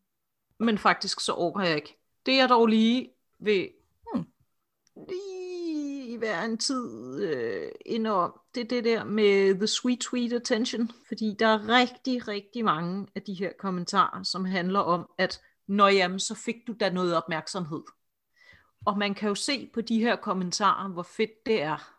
Men 0.60 0.78
faktisk 0.78 1.20
så 1.20 1.32
overgår 1.32 1.62
jeg 1.62 1.76
ikke. 1.76 1.98
Det 2.26 2.36
jeg 2.36 2.50
dog 2.50 2.68
lige 2.68 3.10
vil 3.40 3.70
Hmm. 4.14 4.26
lige 5.10 6.22
være 6.22 6.46
en 6.46 6.58
tid 6.58 7.24
øh, 7.24 7.72
inde 7.86 8.10
om, 8.10 8.40
det 8.56 8.64
er 8.64 8.68
det 8.68 8.84
der 8.84 9.04
med 9.04 9.56
the 9.56 9.68
sweet, 9.68 10.04
sweet 10.04 10.34
attention. 10.34 10.92
Fordi 11.08 11.36
der 11.40 11.48
er 11.48 11.68
rigtig, 11.68 12.28
rigtig 12.28 12.66
mange 12.66 13.08
af 13.16 13.22
de 13.22 13.34
her 13.34 13.50
kommentarer, 13.60 14.24
som 14.24 14.46
handler 14.46 14.80
om, 14.80 15.10
at 15.18 15.42
når 15.72 15.88
jamen, 15.88 16.20
så 16.20 16.36
fik 16.36 16.56
du 16.68 16.74
da 16.80 16.90
noget 16.90 17.16
opmærksomhed. 17.16 17.82
Og 18.86 18.98
man 18.98 19.14
kan 19.14 19.30
jo 19.30 19.36
se 19.36 19.70
på 19.74 19.82
de 19.82 20.00
her 20.00 20.16
kommentarer, 20.16 20.88
hvor 20.90 21.04
fedt 21.04 21.46
det 21.46 21.62
er. 21.62 21.92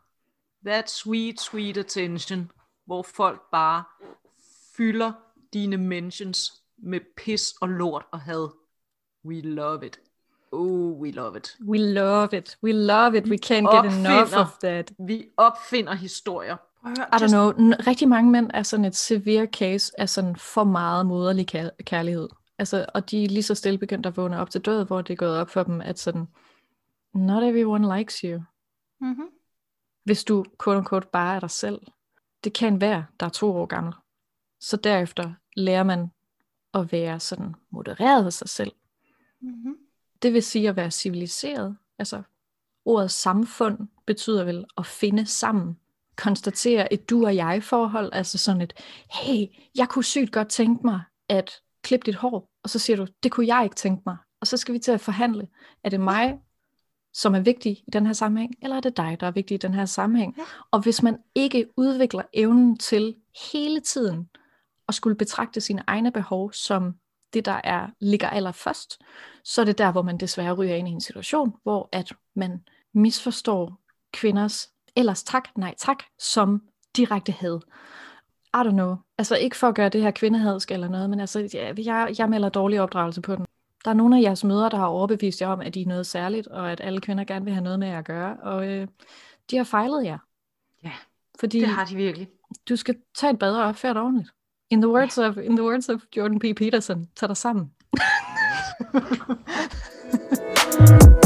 That 0.66 0.90
sweet, 0.90 1.40
sweet 1.40 1.76
attention, 1.76 2.50
hvor 2.86 3.02
folk 3.02 3.40
bare 3.52 3.84
fylder 4.76 5.12
dine 5.52 5.76
mentions 5.76 6.62
med 6.78 7.00
pis 7.16 7.54
og 7.60 7.68
lort 7.68 8.04
og 8.10 8.20
had. 8.20 8.48
We 9.24 9.40
love 9.40 9.86
it. 9.86 10.00
Oh, 10.52 11.00
we 11.00 11.10
love 11.10 11.36
it. 11.36 11.56
We 11.68 11.78
love 11.78 12.38
it. 12.38 12.58
We 12.62 12.72
love 12.72 13.18
it. 13.18 13.24
We 13.28 13.38
can't 13.46 13.76
get 13.76 13.92
enough 13.98 14.38
of 14.38 14.58
that. 14.62 14.92
Vi 14.98 15.28
opfinder 15.36 15.94
historier. 15.94 16.56
I 16.86 16.88
don't 16.88 17.28
know. 17.28 17.52
Rigtig 17.86 18.08
mange 18.08 18.30
mænd 18.30 18.50
er 18.54 18.62
sådan 18.62 18.84
et 18.84 18.96
severe 18.96 19.46
case 19.46 20.00
af 20.00 20.08
sådan 20.08 20.36
for 20.36 20.64
meget 20.64 21.06
moderlig 21.06 21.54
kær- 21.54 21.82
kærlighed. 21.84 22.28
Altså, 22.58 22.86
og 22.94 23.10
de 23.10 23.24
er 23.24 23.28
lige 23.28 23.42
så 23.42 23.54
stille 23.54 23.78
begyndt 23.78 24.06
at 24.06 24.16
vågne 24.16 24.38
op 24.38 24.50
til 24.50 24.60
død, 24.60 24.86
hvor 24.86 25.02
det 25.02 25.12
er 25.12 25.16
gået 25.16 25.36
op 25.36 25.50
for 25.50 25.62
dem, 25.62 25.80
at 25.80 25.98
sådan, 25.98 26.26
not 27.14 27.42
everyone 27.42 27.98
likes 27.98 28.18
you. 28.18 28.42
Mhm. 29.00 29.28
Hvis 30.04 30.24
du, 30.24 30.44
quote 30.64 30.78
unquote, 30.78 31.08
bare 31.12 31.36
er 31.36 31.40
dig 31.40 31.50
selv. 31.50 31.80
Det 32.44 32.52
kan 32.52 32.80
være, 32.80 33.06
der 33.20 33.26
er 33.26 33.30
to 33.30 33.56
år 33.56 33.66
gammel. 33.66 33.94
Så 34.60 34.76
derefter 34.76 35.32
lærer 35.56 35.82
man 35.82 36.10
at 36.74 36.92
være 36.92 37.20
sådan 37.20 37.54
modereret 37.70 38.26
af 38.26 38.32
sig 38.32 38.48
selv. 38.48 38.72
Mhm. 39.40 39.76
Det 40.22 40.32
vil 40.32 40.42
sige 40.42 40.68
at 40.68 40.76
være 40.76 40.90
civiliseret. 40.90 41.76
Altså, 41.98 42.22
ordet 42.84 43.10
samfund 43.10 43.78
betyder 44.06 44.44
vel 44.44 44.64
at 44.76 44.86
finde 44.86 45.26
sammen. 45.26 45.78
Konstatere 46.16 46.92
et 46.92 47.10
du 47.10 47.24
og 47.24 47.36
jeg 47.36 47.62
forhold, 47.62 48.10
altså 48.12 48.38
sådan 48.38 48.60
et, 48.60 48.72
hey, 49.10 49.46
jeg 49.74 49.88
kunne 49.88 50.04
sygt 50.04 50.32
godt 50.32 50.48
tænke 50.48 50.86
mig 50.86 51.00
at 51.28 51.50
klippe 51.82 52.06
dit 52.06 52.14
hår, 52.14 52.50
og 52.62 52.70
så 52.70 52.78
siger 52.78 52.96
du, 52.96 53.06
det 53.22 53.32
kunne 53.32 53.46
jeg 53.46 53.64
ikke 53.64 53.76
tænke 53.76 54.02
mig. 54.06 54.16
Og 54.40 54.46
så 54.46 54.56
skal 54.56 54.74
vi 54.74 54.78
til 54.78 54.92
at 54.92 55.00
forhandle, 55.00 55.48
er 55.84 55.90
det 55.90 56.00
mig, 56.00 56.38
som 57.12 57.34
er 57.34 57.40
vigtig 57.40 57.72
i 57.72 57.90
den 57.92 58.06
her 58.06 58.12
sammenhæng, 58.12 58.54
eller 58.62 58.76
er 58.76 58.80
det 58.80 58.96
dig, 58.96 59.16
der 59.20 59.26
er 59.26 59.30
vigtig 59.30 59.54
i 59.54 59.58
den 59.58 59.74
her 59.74 59.84
sammenhæng? 59.84 60.34
Ja. 60.38 60.42
Og 60.70 60.80
hvis 60.80 61.02
man 61.02 61.18
ikke 61.34 61.66
udvikler 61.76 62.22
evnen 62.32 62.76
til 62.78 63.16
hele 63.52 63.80
tiden 63.80 64.28
at 64.88 64.94
skulle 64.94 65.16
betragte 65.16 65.60
sine 65.60 65.84
egne 65.86 66.12
behov 66.12 66.52
som 66.52 66.94
det, 67.32 67.44
der 67.44 67.60
er, 67.64 67.86
ligger 68.00 68.30
allerførst, 68.30 69.00
så 69.44 69.60
er 69.60 69.64
det 69.64 69.78
der, 69.78 69.92
hvor 69.92 70.02
man 70.02 70.18
desværre 70.18 70.52
ryger 70.52 70.74
ind 70.74 70.88
i 70.88 70.90
en 70.90 71.00
situation, 71.00 71.54
hvor 71.62 71.88
at 71.92 72.12
man 72.34 72.64
misforstår 72.94 73.80
kvinders 74.12 74.68
ellers 74.96 75.22
tak, 75.22 75.48
nej 75.56 75.74
tak, 75.78 76.02
som 76.18 76.62
direkte 76.96 77.32
had. 77.32 77.60
I 78.54 78.58
don't 78.58 78.70
know. 78.70 78.96
Altså 79.18 79.36
ikke 79.36 79.56
for 79.56 79.68
at 79.68 79.74
gøre 79.74 79.88
det 79.88 80.02
her 80.02 80.10
kvindehadsk 80.10 80.70
eller 80.70 80.88
noget, 80.88 81.10
men 81.10 81.20
altså, 81.20 81.48
jeg, 81.54 81.74
jeg, 81.78 82.14
jeg 82.18 82.28
melder 82.28 82.48
dårlig 82.48 82.80
opdragelse 82.80 83.20
på 83.20 83.36
den. 83.36 83.46
Der 83.84 83.90
er 83.90 83.94
nogle 83.94 84.18
af 84.18 84.22
jeres 84.22 84.44
mødre, 84.44 84.70
der 84.70 84.76
har 84.76 84.86
overbevist 84.86 85.40
jer 85.40 85.48
om, 85.48 85.60
at 85.60 85.76
I 85.76 85.82
er 85.82 85.86
noget 85.86 86.06
særligt, 86.06 86.46
og 86.46 86.72
at 86.72 86.80
alle 86.84 87.00
kvinder 87.00 87.24
gerne 87.24 87.44
vil 87.44 87.54
have 87.54 87.64
noget 87.64 87.78
med 87.78 87.88
jer 87.88 87.98
at 87.98 88.04
gøre, 88.04 88.36
og 88.42 88.66
øh, 88.68 88.88
de 89.50 89.56
har 89.56 89.64
fejlet 89.64 90.04
jer. 90.04 90.18
Ja, 90.84 90.92
Fordi 91.40 91.60
Det 91.60 91.68
har 91.68 91.84
de 91.84 91.96
virkelig. 91.96 92.28
du 92.68 92.76
skal 92.76 92.96
tage 93.14 93.32
et 93.32 93.38
bad 93.38 93.56
og 93.56 93.64
opføre 93.64 93.94
dig 93.94 94.02
ordentligt. 94.02 94.30
In 94.70 94.80
the 94.82 94.90
words, 94.90 95.18
of, 95.18 95.36
in 95.36 95.56
the 95.56 95.64
words 95.64 95.88
of 95.88 96.00
Jordan 96.16 96.38
P. 96.38 96.42
Peterson, 96.56 97.08
tag 97.16 97.28
dig 97.28 97.36
sammen. 97.36 97.72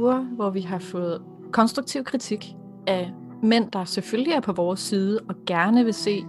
uger, 0.00 0.18
hvor 0.20 0.50
vi 0.50 0.60
har 0.60 0.78
fået 0.78 1.22
konstruktiv 1.52 2.04
kritik 2.04 2.54
af 2.86 3.12
mænd, 3.42 3.70
der 3.70 3.84
selvfølgelig 3.84 4.32
er 4.32 4.40
på 4.40 4.52
vores 4.52 4.80
side 4.80 5.20
og 5.28 5.34
gerne 5.46 5.84
vil 5.84 5.94
se 5.94 6.24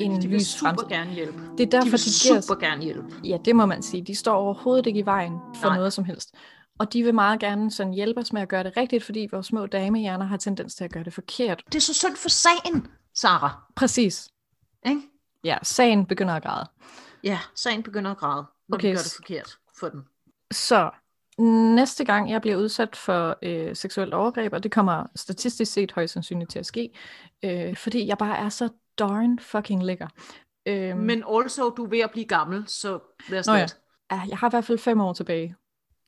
en 0.00 0.22
de 0.22 0.28
vil 0.28 0.36
lys 0.38 0.46
super 0.46 0.68
fremtid. 0.68 0.86
gerne 0.88 1.10
hjælpe. 1.12 1.38
Det 1.38 1.50
er 1.50 1.54
De 1.56 1.66
derfor, 1.66 1.90
vil 1.90 1.98
de, 2.00 2.28
giver 2.28 2.40
super 2.40 2.60
gerne 2.60 2.82
hjælpe. 2.82 3.08
ja, 3.24 3.38
det 3.44 3.56
må 3.56 3.66
man 3.66 3.82
sige. 3.82 4.02
De 4.02 4.14
står 4.14 4.34
overhovedet 4.36 4.86
ikke 4.86 5.00
i 5.00 5.04
vejen 5.04 5.32
for 5.60 5.68
Nej. 5.68 5.76
noget 5.76 5.92
som 5.92 6.04
helst. 6.04 6.34
Og 6.78 6.92
de 6.92 7.02
vil 7.02 7.14
meget 7.14 7.40
gerne 7.40 7.70
sådan 7.70 7.92
hjælpe 7.92 8.20
os 8.20 8.32
med 8.32 8.42
at 8.42 8.48
gøre 8.48 8.64
det 8.64 8.76
rigtigt, 8.76 9.04
fordi 9.04 9.28
vores 9.32 9.46
små 9.46 9.66
damehjerner 9.66 10.24
har 10.26 10.36
tendens 10.36 10.74
til 10.74 10.84
at 10.84 10.92
gøre 10.92 11.04
det 11.04 11.12
forkert. 11.14 11.62
Det 11.66 11.74
er 11.74 11.80
så 11.80 11.94
synd 11.94 12.16
for 12.16 12.28
sagen, 12.28 12.86
Sarah. 13.14 13.50
Præcis. 13.76 14.28
Ikke? 14.86 15.00
Ja, 15.44 15.56
sagen 15.62 16.06
begynder 16.06 16.34
at 16.34 16.42
græde. 16.42 16.66
Ja, 17.24 17.38
sagen 17.54 17.82
begynder 17.82 18.10
at 18.10 18.16
græde, 18.16 18.44
når 18.68 18.76
Okay, 18.76 18.88
de 18.88 18.92
gør 18.94 18.98
det 19.02 19.12
forkert 19.16 19.56
for 19.80 19.88
den. 19.88 20.00
Så 20.52 20.90
næste 21.74 22.04
gang 22.04 22.30
jeg 22.30 22.40
bliver 22.40 22.56
udsat 22.56 22.96
for 22.96 23.38
øh, 23.42 23.76
seksuelt 23.76 24.14
overgreb, 24.14 24.52
og 24.52 24.62
det 24.62 24.72
kommer 24.72 25.06
statistisk 25.16 25.72
set 25.72 25.92
højst 25.92 26.12
sandsynligt 26.12 26.50
til 26.50 26.58
at 26.58 26.66
ske, 26.66 26.90
øh, 27.44 27.76
fordi 27.76 28.06
jeg 28.06 28.18
bare 28.18 28.38
er 28.38 28.48
så 28.48 28.68
darn 28.98 29.38
fucking 29.38 29.84
lækker. 29.84 30.08
Øh, 30.66 30.96
Men 30.96 31.24
also, 31.34 31.70
du 31.70 31.84
er 31.84 31.88
ved 31.88 32.00
at 32.00 32.10
blive 32.10 32.26
gammel, 32.26 32.64
så 32.66 32.98
lad 33.30 33.38
os 33.38 33.46
ja. 33.46 33.66
jeg 34.10 34.38
har 34.38 34.48
i 34.48 34.50
hvert 34.52 34.64
fald 34.64 34.78
fem 34.78 35.00
år 35.00 35.12
tilbage, 35.12 35.56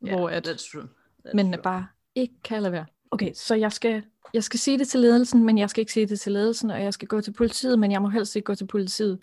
Ja, 0.07 0.17
hvor 0.17 0.29
at 0.31 0.49
that's 0.49 0.73
true. 0.73 0.89
That's 1.27 1.35
mændene 1.35 1.57
true. 1.57 1.63
bare 1.63 1.87
ikke 2.15 2.35
kan 2.45 2.63
lade 2.63 2.73
være. 2.73 2.87
Okay, 3.11 3.33
så 3.35 3.55
jeg 3.55 3.73
skal, 3.73 4.03
jeg 4.35 4.45
skal 4.45 4.61
sige 4.61 4.79
det 4.79 4.89
til 4.89 5.01
ledelsen, 5.01 5.45
men 5.45 5.59
jeg 5.59 5.71
skal 5.71 5.81
ikke 5.81 5.93
sige 5.93 6.07
det 6.07 6.21
til 6.21 6.33
ledelsen, 6.33 6.71
og 6.71 6.83
jeg 6.83 6.95
skal 6.95 7.09
gå 7.09 7.21
til 7.21 7.33
politiet, 7.33 7.79
men 7.79 7.93
jeg 7.93 8.03
må 8.03 8.09
helst 8.09 8.37
ikke 8.37 8.47
gå 8.47 8.55
til 8.55 8.67
politiet. 8.67 9.19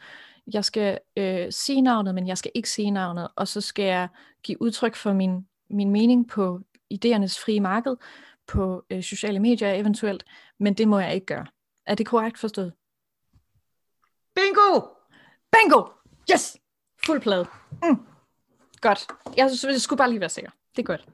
Jeg 0.54 0.66
skal 0.66 1.00
øh, 1.18 1.48
sige 1.52 1.82
navnet, 1.82 2.16
men 2.16 2.28
jeg 2.28 2.38
skal 2.38 2.52
ikke 2.56 2.70
sige 2.70 2.92
navnet, 2.92 3.28
og 3.36 3.48
så 3.48 3.62
skal 3.62 3.86
jeg 3.86 4.08
give 4.44 4.62
udtryk 4.62 4.96
for 4.96 5.14
min, 5.14 5.48
min 5.70 5.92
mening 5.92 6.30
på 6.30 6.60
idéernes 6.94 7.40
frie 7.40 7.60
marked, 7.60 7.96
på 8.48 8.86
øh, 8.90 9.04
sociale 9.04 9.40
medier 9.40 9.74
eventuelt, 9.74 10.26
men 10.58 10.74
det 10.74 10.88
må 10.88 11.00
jeg 11.00 11.14
ikke 11.14 11.26
gøre. 11.26 11.46
Er 11.86 11.96
det 11.96 12.06
korrekt 12.06 12.40
forstået? 12.40 12.74
Bingo! 14.36 14.82
Bingo! 15.52 15.90
Yes! 16.32 16.58
Fuld 17.06 17.22
plade. 17.22 17.46
Mm. 17.84 18.06
Godt. 18.82 19.08
Jeg, 19.38 19.50
jeg 19.64 19.82
skulle 19.82 19.98
bare 19.98 20.10
lige 20.10 20.20
være 20.20 20.30
sikker. 20.30 20.52
Det 20.76 20.82
er 20.82 20.86
godt. 20.86 21.08